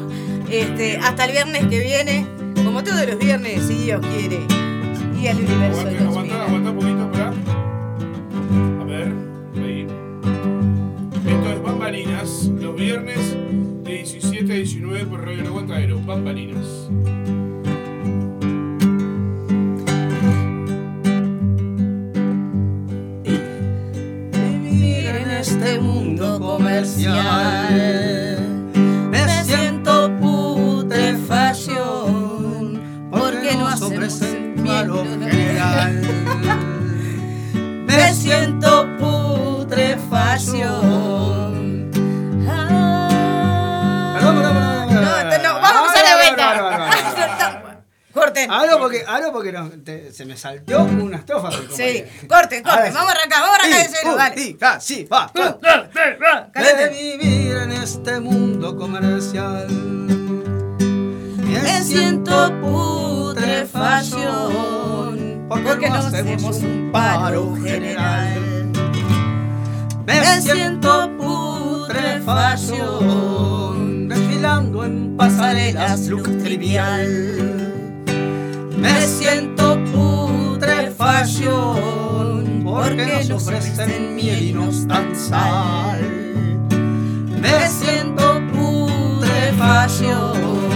este, 0.50 0.98
hasta 0.98 1.24
el 1.26 1.32
viernes 1.32 1.66
que 1.66 1.80
viene, 1.80 2.26
como 2.74 2.82
todos 2.82 3.06
los 3.06 3.18
viernes, 3.20 3.62
si 3.68 3.84
Dios 3.84 4.04
quiere. 4.04 4.40
Y 5.16 5.28
el 5.28 5.36
universo 5.36 5.82
Aguanta, 5.82 6.04
aguanta, 6.06 6.44
aguanta 6.44 6.70
un 6.70 6.76
poquito, 6.76 7.12
para. 7.12 7.28
A 8.80 8.84
ver, 8.84 9.12
ahí. 9.62 9.86
Esto 11.24 11.52
es 11.52 11.62
Bambalinas, 11.62 12.46
los 12.46 12.74
viernes 12.74 13.36
de 13.84 13.92
17 13.92 14.52
a 14.52 14.56
19 14.56 15.06
por 15.06 15.24
Radio 15.24 15.46
Aguantadero. 15.46 16.00
Bambalinas. 16.00 16.90
Vivir 24.64 25.06
en 25.06 25.30
este 25.30 25.78
mundo 25.78 26.40
comercial 26.40 28.33
paro 34.08 35.04
general. 35.04 36.00
Me 37.86 38.12
siento 38.12 38.86
putrefacción. 38.98 41.90
Perdón, 44.14 44.36
perdón, 44.36 44.54
perdón, 44.88 44.94
No, 44.94 45.00
perdón. 45.30 45.42
no, 45.42 45.52
vamos 45.60 45.90
a 45.90 46.02
la 46.02 46.12
Ah, 46.12 46.16
venta. 46.20 47.60
Corten. 48.14 48.48
Hablo 48.50 48.78
porque, 48.78 49.04
hablo 49.06 49.32
porque 49.32 49.52
no, 49.52 49.68
te- 49.84 50.12
se 50.12 50.24
me 50.24 50.36
saltó 50.36 50.84
una 50.84 51.16
estrofa. 51.16 51.50
Sí, 51.74 52.04
corten, 52.28 52.62
corten. 52.62 52.94
Vamos 52.94 53.10
a 53.10 53.12
arrancar, 53.16 53.40
vamos 53.40 53.56
a 53.56 53.60
arrancar 53.60 53.82
de 53.82 53.88
Sí, 53.88 53.94
cero, 54.00 54.12
uh, 54.14 54.16
dale. 54.16 54.36
sí, 54.40 54.56
ah, 54.60 54.78
sí, 54.80 55.08
va, 55.12 55.32
va. 55.36 55.58
De 55.60 56.48
Cálate. 56.52 56.88
vivir 56.90 57.56
en 57.56 57.72
este 57.72 58.20
mundo 58.20 58.76
comercial. 58.76 59.66
Me 61.48 61.82
siento 61.82 62.52
putrefacción 63.34 65.46
porque 65.48 65.88
no 65.88 65.96
hacemos 65.96 66.58
un 66.58 66.92
paro 66.92 67.56
general. 67.56 68.70
Me 70.06 70.40
siento 70.40 71.10
putrefacción 71.16 74.06
desfilando 74.08 74.84
en 74.84 75.16
pasarelas 75.16 76.06
look 76.06 76.22
trivial. 76.42 78.04
Me 78.78 79.00
siento 79.02 79.76
putrefacción 79.92 82.62
porque 82.64 83.24
nos 83.28 83.42
ofrecen 83.42 84.14
miel 84.14 84.42
y 84.42 84.52
nos 84.52 84.86
dan 84.86 85.16
sal. 85.16 85.98
putrefacción. 88.52 90.73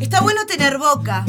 Está 0.00 0.20
bueno 0.20 0.46
tener 0.46 0.78
boca. 0.78 1.24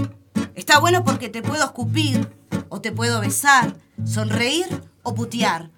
Está 0.54 0.78
bueno 0.80 1.04
porque 1.04 1.30
te 1.30 1.42
puedo 1.42 1.64
escupir, 1.64 2.30
o 2.70 2.80
te 2.80 2.92
puedo 2.92 3.20
besar, 3.22 3.76
sonreír 4.06 4.68
o 5.02 5.16
putear. 5.16 5.72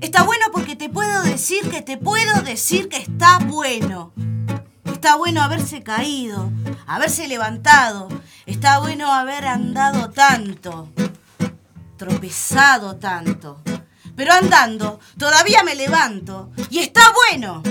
Está 0.00 0.22
bueno 0.22 0.46
porque 0.52 0.76
te 0.76 0.88
puedo 0.88 1.22
decir 1.22 1.68
que 1.70 1.82
te 1.82 1.96
puedo 1.96 2.42
decir 2.42 2.88
que 2.88 2.98
está 2.98 3.38
bueno. 3.38 4.12
Está 4.84 5.16
bueno 5.16 5.42
haberse 5.42 5.82
caído, 5.82 6.50
haberse 6.86 7.26
levantado. 7.26 8.08
Está 8.46 8.78
bueno 8.78 9.12
haber 9.12 9.46
andado 9.46 10.10
tanto, 10.10 10.88
tropezado 11.96 12.96
tanto. 12.96 13.60
Pero 14.16 14.32
andando, 14.32 15.00
todavía 15.18 15.62
me 15.64 15.74
levanto. 15.74 16.50
Y 16.70 16.78
está 16.78 17.02
bueno. 17.28 17.62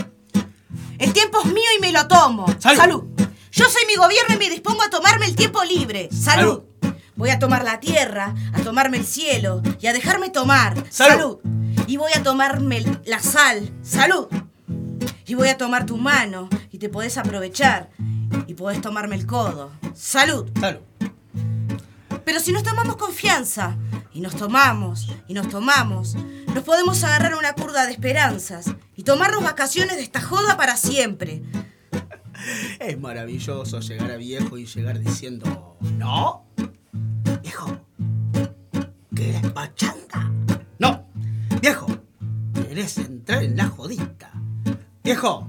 El 0.99 1.13
tiempo 1.13 1.39
es 1.43 1.47
mío 1.47 1.69
y 1.77 1.81
me 1.81 1.91
lo 1.91 2.07
tomo. 2.07 2.45
Salud. 2.59 3.05
Yo 3.51 3.65
soy 3.69 3.83
mi 3.87 3.95
gobierno 3.95 4.35
y 4.35 4.37
me 4.37 4.49
dispongo 4.49 4.83
a 4.83 4.89
tomarme 4.89 5.27
el 5.27 5.35
tiempo 5.35 5.63
libre. 5.63 6.09
Salud. 6.11 6.63
Voy 7.15 7.31
a 7.31 7.39
tomar 7.39 7.63
la 7.63 7.79
tierra, 7.79 8.35
a 8.53 8.61
tomarme 8.61 8.97
el 8.97 9.05
cielo 9.05 9.63
y 9.79 9.87
a 9.87 9.93
dejarme 9.93 10.29
tomar. 10.29 10.83
Salud. 10.91 11.39
Y 11.87 11.97
voy 11.97 12.11
a 12.13 12.21
tomarme 12.21 12.83
la 13.05 13.19
sal. 13.19 13.73
Salud. 13.81 14.27
Y 15.25 15.33
voy 15.33 15.49
a 15.49 15.57
tomar 15.57 15.85
tu 15.85 15.97
mano 15.97 16.49
y 16.71 16.77
te 16.77 16.89
podés 16.89 17.17
aprovechar. 17.17 17.89
Y 18.45 18.53
podés 18.53 18.81
tomarme 18.81 19.15
el 19.15 19.25
codo. 19.25 19.71
Salud. 19.95 20.49
Salud. 20.59 20.81
Pero 22.23 22.39
si 22.39 22.51
nos 22.51 22.63
tomamos 22.63 22.97
confianza, 22.97 23.77
y 24.17 24.19
nos 24.19 24.35
tomamos, 24.35 25.13
y 25.27 25.35
nos 25.35 25.47
tomamos, 25.47 26.15
nos 26.53 26.63
podemos 26.63 27.03
agarrar 27.03 27.35
una 27.35 27.53
curda 27.53 27.85
de 27.85 27.91
esperanzas 27.91 28.73
y 28.95 29.03
tomarnos 29.03 29.43
vacaciones 29.43 29.95
de 29.97 30.01
esta 30.01 30.21
joda 30.21 30.57
para 30.57 30.75
siempre. 30.75 31.43
Es 32.79 32.99
maravilloso 32.99 33.79
llegar 33.79 34.09
a 34.09 34.17
viejo 34.17 34.57
y 34.57 34.65
llegar 34.65 34.99
diciendo, 34.99 35.77
¿no? 35.81 36.47
Viejo, 37.43 37.79
¿querés 39.13 39.51
pachanga? 39.51 40.31
Viejo, 41.61 41.87
¿querés 42.53 42.97
entrar 42.97 43.43
en 43.43 43.57
la 43.57 43.67
jodita? 43.67 44.31
Viejo, 45.03 45.47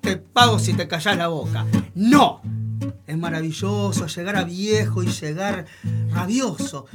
te 0.00 0.16
pago 0.16 0.58
si 0.58 0.74
te 0.74 0.86
callás 0.86 1.16
la 1.16 1.28
boca. 1.28 1.64
No, 1.94 2.42
es 3.06 3.16
maravilloso 3.16 4.06
llegar 4.06 4.36
a 4.36 4.44
viejo 4.44 5.02
y 5.02 5.06
llegar 5.06 5.66
rabioso. 6.10 6.86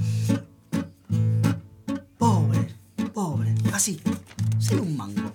Pobre, 2.17 2.67
pobre, 3.13 3.55
así, 3.73 3.99
sin 4.59 4.80
un 4.80 4.97
mango. 4.97 5.34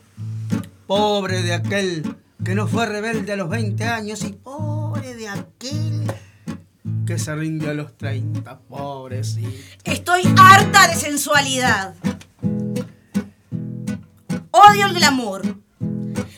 Pobre 0.86 1.43
de 1.43 1.55
aquel 1.55 2.16
que 2.45 2.55
no 2.55 2.69
fue 2.69 2.86
rebelde 2.86 3.32
a 3.32 3.36
los 3.36 3.49
20 3.49 3.85
años 3.85 4.23
y 4.24 4.32
pobre 4.32 5.15
de 5.16 5.28
aquel 5.28 6.12
que 7.05 7.19
se 7.19 7.35
rinde 7.35 7.69
a 7.69 7.74
los 7.74 7.97
30. 7.97 8.61
Pobrecito. 8.61 9.51
Estoy 9.85 10.23
harta 10.36 10.86
de 10.86 10.95
sensualidad. 10.95 11.95
Odio 14.70 14.86
el 14.86 14.95
glamour. 14.95 15.43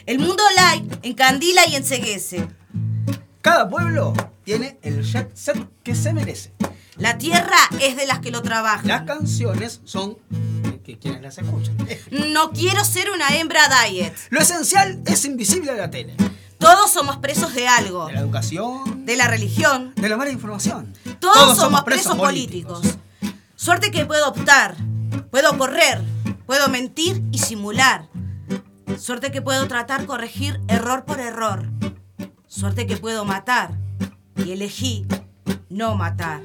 El 0.07 0.19
mundo 0.19 0.43
light 0.57 0.93
encandila 1.05 1.67
y 1.67 1.77
enceguece. 1.77 2.47
Cada 3.41 3.69
pueblo 3.69 4.13
tiene 4.45 4.79
el 4.83 5.03
jet 5.03 5.31
set 5.35 5.57
que 5.83 5.95
se 5.95 6.13
merece. 6.13 6.53
La 6.97 7.17
tierra 7.19 7.57
es 7.81 7.97
de 7.97 8.07
las 8.07 8.19
que 8.19 8.31
lo 8.31 8.39
Las 8.39 8.47
trabajan. 8.49 9.07
canciones 9.07 9.81
son 9.85 10.19
de 10.31 10.81
que 10.83 10.99
quienes 10.99 11.23
las 11.23 11.39
escuchan. 11.39 11.77
No 12.33 12.51
quiero 12.51 12.85
ser 12.85 13.11
una 13.11 13.35
hembra 13.37 13.63
diet. 13.89 14.15
Lo 14.31 14.41
esencial 14.41 15.01
es 15.07 15.25
invisible 15.25 15.71
a 15.71 15.75
la 15.75 15.91
tele. 15.91 16.15
Todos 16.59 16.91
somos 16.91 17.17
presos 17.17 17.55
de 17.55 17.67
algo. 17.69 18.07
De 18.07 18.13
la 18.13 18.21
educación, 18.21 19.07
De 19.07 19.17
la 19.17 19.27
religión. 19.29 19.95
de 19.97 20.09
la 20.09 20.17
mala 20.19 20.31
información. 20.31 20.93
Todos, 21.21 21.57
somos 21.57 21.83
presos 21.85 22.17
políticos. 22.17 22.83
Suerte 23.57 23.91
que 23.91 24.05
puedo 24.05 24.29
optar. 24.29 24.77
Puedo 25.31 25.57
correr. 25.57 26.03
Puedo 26.47 26.69
mentir 26.69 27.23
y 27.33 27.39
simular. 27.39 28.09
Suerte 28.99 29.31
que 29.31 29.43
puedo 29.43 29.67
tratar 29.69 30.07
corregir 30.07 30.61
error 30.69 31.05
por 31.05 31.21
error. 31.21 31.69
Suerte 32.47 32.87
que 32.87 32.97
puedo 32.97 33.25
matar. 33.25 33.71
Y 34.37 34.53
elegí 34.53 35.07
no 35.69 35.95
matar. 35.95 36.41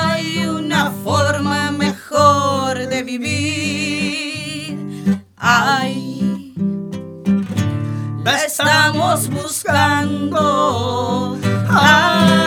Hay 0.00 0.46
una 0.46 0.90
forma 0.90 1.70
mejor 1.70 2.86
de 2.88 3.02
vivir. 3.02 4.78
Hay 5.36 6.54
la 8.24 8.44
estamos 8.44 9.28
buscando. 9.30 10.28
Hay 11.68 12.39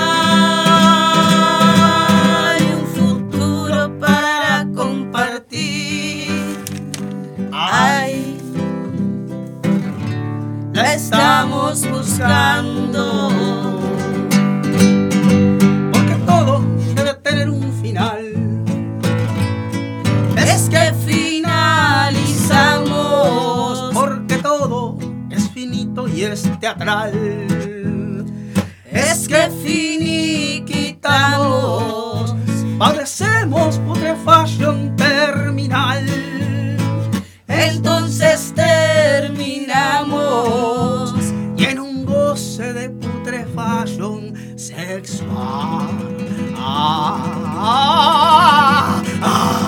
estamos 10.84 11.90
buscando. 11.90 13.30
Porque 15.92 16.16
todo 16.26 16.64
debe 16.96 17.14
tener 17.16 17.50
un 17.50 17.74
final. 17.82 18.22
Es 20.38 20.70
que 20.70 20.94
finalizamos. 21.06 23.94
Porque 23.94 24.38
todo 24.38 24.98
es 25.30 25.50
finito 25.50 26.08
y 26.08 26.24
es 26.24 26.50
teatral. 26.60 27.12
Es 28.92 29.28
que 29.28 29.50
finiquitamos. 29.64 32.36
Padecemos 32.78 33.80
putrefacción 33.80 34.96
terminal. 34.96 36.06
Entonces 37.48 38.54
terminamos. 38.56 38.83
Ah, 44.86 45.88
ah, 46.58 47.22
ah, 47.58 49.02
ah. 49.22 49.64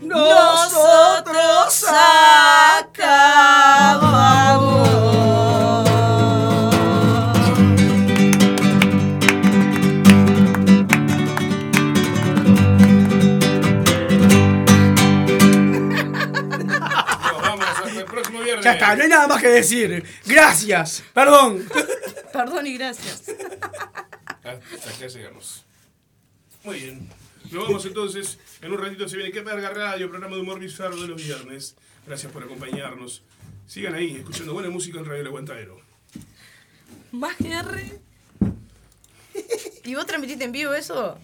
Nosotros 0.00 1.84
está, 18.92 18.96
no 18.96 19.02
hay 19.02 19.08
nada 19.08 19.28
más 19.28 19.40
que 19.40 19.48
decir. 19.48 20.04
Gracias. 20.26 21.02
Perdón. 21.12 21.66
Perdón 22.32 22.66
y 22.66 22.74
gracias. 22.74 23.24
Hasta 24.44 24.90
acá 24.90 25.06
llegamos. 25.06 25.64
Muy 26.64 26.80
bien. 26.80 27.08
Nos 27.50 27.64
vamos 27.64 27.86
entonces. 27.86 28.38
En 28.62 28.72
un 28.72 28.78
ratito 28.78 29.08
se 29.08 29.16
viene 29.16 29.32
Que 29.32 29.40
Verga 29.40 29.70
Radio, 29.70 30.08
programa 30.08 30.36
de 30.36 30.42
humor 30.42 30.58
bizarro 30.58 31.00
de 31.00 31.08
los 31.08 31.22
viernes. 31.22 31.74
Gracias 32.06 32.30
por 32.32 32.44
acompañarnos. 32.44 33.22
Sigan 33.66 33.94
ahí, 33.94 34.16
escuchando 34.16 34.52
buena 34.52 34.70
música 34.70 34.98
en 34.98 35.04
Radio 35.04 35.20
El 35.20 35.26
Aguantadero. 35.28 35.80
Más 37.12 37.40
R. 37.40 38.00
¿Y 39.84 39.94
vos 39.94 40.06
transmitiste 40.06 40.44
en 40.44 40.52
vivo 40.52 40.74
eso? 40.74 41.18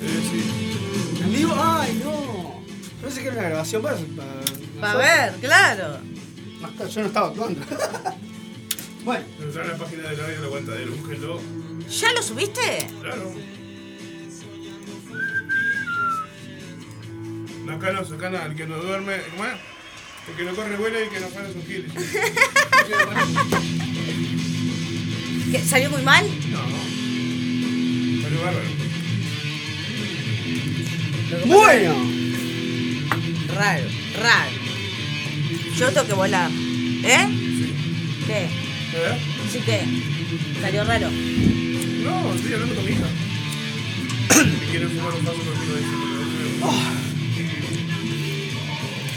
Eh, 0.00 0.20
sí. 0.30 1.22
¿En 1.22 1.32
vivo? 1.32 1.54
Ay, 1.56 2.00
no. 2.04 2.62
Pensé 3.02 3.20
que 3.20 3.28
era 3.28 3.38
una 3.38 3.48
grabación 3.48 3.82
para. 3.82 3.96
Va 4.82 4.92
a 4.92 4.96
ver, 4.96 5.34
claro. 5.40 5.98
Yo 6.88 7.00
no 7.00 7.06
estaba 7.06 7.28
actuando. 7.28 7.60
bueno. 9.04 9.24
Entrar 9.40 9.66
la 9.66 9.76
página 9.76 10.10
de 10.10 10.16
radio 10.16 10.40
la 10.40 10.48
cuenta 10.48 10.72
de 10.72 10.86
¿Ya 11.88 12.12
lo 12.12 12.22
subiste? 12.22 12.86
Claro. 13.00 13.32
No 17.64 17.78
cana, 17.78 18.04
su 18.04 18.16
cana, 18.16 18.44
el 18.46 18.54
que 18.54 18.66
no 18.66 18.76
duerme. 18.76 19.20
¿Cómo 19.30 19.44
es? 19.44 19.54
El 20.28 20.36
que 20.36 20.44
no 20.44 20.54
corre 20.54 20.76
vuela 20.76 21.00
y 21.00 21.04
el 21.04 21.08
que 21.10 21.20
no 21.20 21.28
para 21.28 21.50
sus 21.52 21.64
giles. 21.64 21.90
¿Qué, 25.52 25.58
¿Salió 25.60 25.90
muy 25.90 26.02
mal? 26.02 26.26
No, 26.50 26.58
no. 26.58 28.22
Salió 28.22 28.42
bárbaro. 28.42 28.68
Bueno. 31.46 31.94
Raro, 33.54 33.84
raro. 34.20 34.61
Yo 35.76 35.90
tengo 35.90 36.06
que 36.06 36.14
volar. 36.14 36.50
¿Eh? 36.50 37.26
¿Qué? 38.26 38.44
¿Eh? 38.44 39.18
¿Sí 39.50 39.60
qué? 39.64 39.84
¿Salió 40.60 40.84
raro? 40.84 41.10
No, 41.10 42.34
estoy 42.34 42.52
hablando 42.52 42.74
con 42.74 42.84
mi 42.84 42.92
hija. 42.92 43.06
Que 44.60 44.66
quiere 44.70 44.88
fumar 44.88 45.14
un 45.14 45.24
paso 45.24 45.38
conmigo 45.38 45.76
eso. 45.76 46.12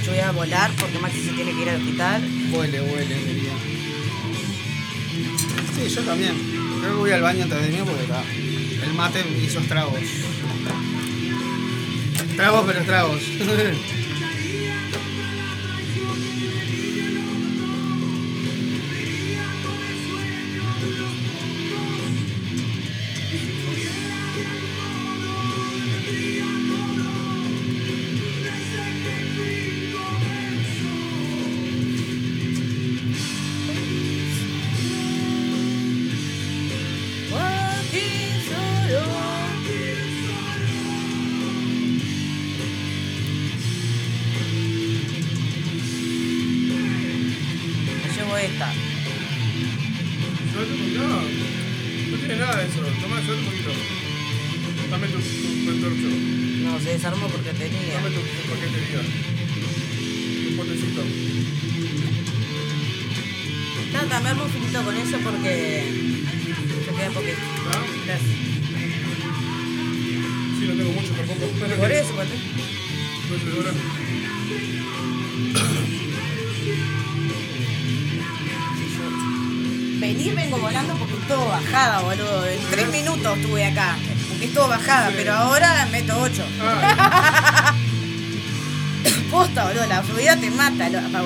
Yo 0.06 0.12
voy 0.12 0.20
a 0.20 0.32
volar 0.32 0.72
porque 0.80 1.00
Maxi 1.00 1.22
se 1.22 1.32
tiene 1.34 1.52
que 1.52 1.62
ir 1.62 1.70
al 1.70 1.82
hospital. 1.82 2.24
Huele, 2.52 2.82
huele, 2.82 3.16
querida. 3.16 3.54
Sí, 5.76 5.90
yo 5.94 6.02
también. 6.04 6.34
Creo 6.80 6.94
que 6.94 7.00
voy 7.00 7.12
al 7.12 7.22
baño 7.22 7.44
antes 7.44 7.62
de 7.62 7.70
mí 7.70 7.78
porque 7.86 8.04
está. 8.04 8.24
El 8.86 8.94
mate 8.94 9.24
hizo 9.44 9.60
estragos. 9.60 10.00
Tragos, 12.36 12.64
pero 12.66 12.80
estragos. 12.80 13.22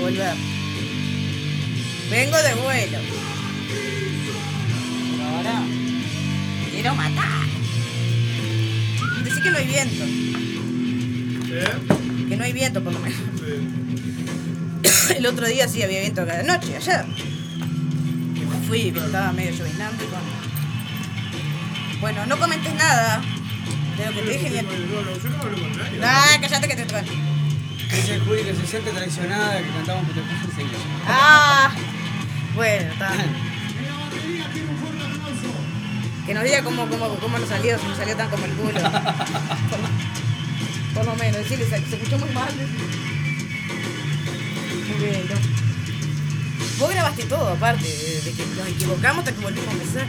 volver. 0.10 0.36
Vengo 2.10 2.38
de 2.38 2.54
vuelo. 2.56 2.98
Pero 5.12 5.28
ahora 5.28 5.62
quiero 6.72 6.96
matar. 6.96 7.48
Decí 9.24 9.42
que 9.42 9.52
no 9.52 9.58
hay 9.58 9.68
viento. 9.68 10.04
¿eh? 11.52 12.28
Que 12.28 12.38
no 12.38 12.44
hay 12.44 12.54
viento, 12.54 12.84
por 12.84 12.94
lo 12.94 13.00
menos. 13.00 13.20
Sí. 13.38 15.16
El 15.16 15.26
otro 15.26 15.48
día 15.48 15.68
sí 15.68 15.84
había 15.84 16.00
viento 16.00 16.26
cada 16.26 16.44
noche, 16.44 16.76
ayer. 16.76 17.06
Fui, 18.68 18.92
pero 18.94 19.08
estaba 19.08 19.32
medio 19.32 19.52
lloviznando 19.52 20.04
y 20.04 20.08
bueno. 20.08 20.30
Bueno, 22.00 22.26
no 22.28 22.38
comentes 22.40 22.74
nada 22.76 23.22
de 23.98 24.06
lo 24.06 24.14
que 24.14 24.22
te 24.22 24.32
dije 24.32 24.50
ni 24.50 24.58
a 24.60 24.62
ti. 24.62 24.68
No, 24.68 25.02
no, 25.02 25.18
yo 25.18 25.30
no 25.30 25.42
hablo 25.42 25.60
con 25.60 25.78
nadie. 25.78 26.00
Ah, 26.04 26.38
cállate 26.40 26.68
que 26.68 26.76
te 26.76 26.86
tocan. 26.86 27.29
Dice 27.90 28.20
Juli 28.20 28.44
que 28.44 28.54
se 28.56 28.68
siente 28.68 28.92
traicionada, 28.92 29.58
que 29.60 29.68
cantamos 29.70 30.14
te 30.14 30.22
puso 30.22 30.46
enseguida. 30.52 30.78
Ah, 31.08 31.72
bueno, 32.56 32.92
está. 32.94 33.12
Que 36.26 36.34
nos 36.36 36.44
diga 36.44 36.64
cómo, 36.64 36.88
cómo, 36.88 37.16
cómo 37.16 37.40
nos 37.40 37.50
salió, 37.50 37.78
si 37.80 37.88
nos 37.88 37.98
salió 37.98 38.16
tan 38.16 38.30
como 38.30 38.46
el 38.46 38.52
culo. 38.52 38.74
Por, 38.74 38.82
lo- 38.84 38.92
por 40.94 41.06
lo 41.06 41.16
menos, 41.16 41.38
decirle, 41.38 41.66
se, 41.66 41.82
se 41.88 41.96
escuchó 41.96 42.20
muy 42.20 42.30
mal. 42.30 42.54
Muy 44.88 44.98
bien, 45.08 45.24
¿no? 45.28 45.36
Vos 46.78 46.90
grabaste 46.92 47.24
todo, 47.24 47.50
aparte, 47.50 47.84
de, 47.84 48.22
de 48.22 48.32
que 48.34 48.46
nos 48.56 48.68
equivocamos 48.68 49.20
hasta 49.20 49.32
que 49.36 49.42
volvimos 49.44 49.68
a 49.68 49.72
empezar. 49.72 50.06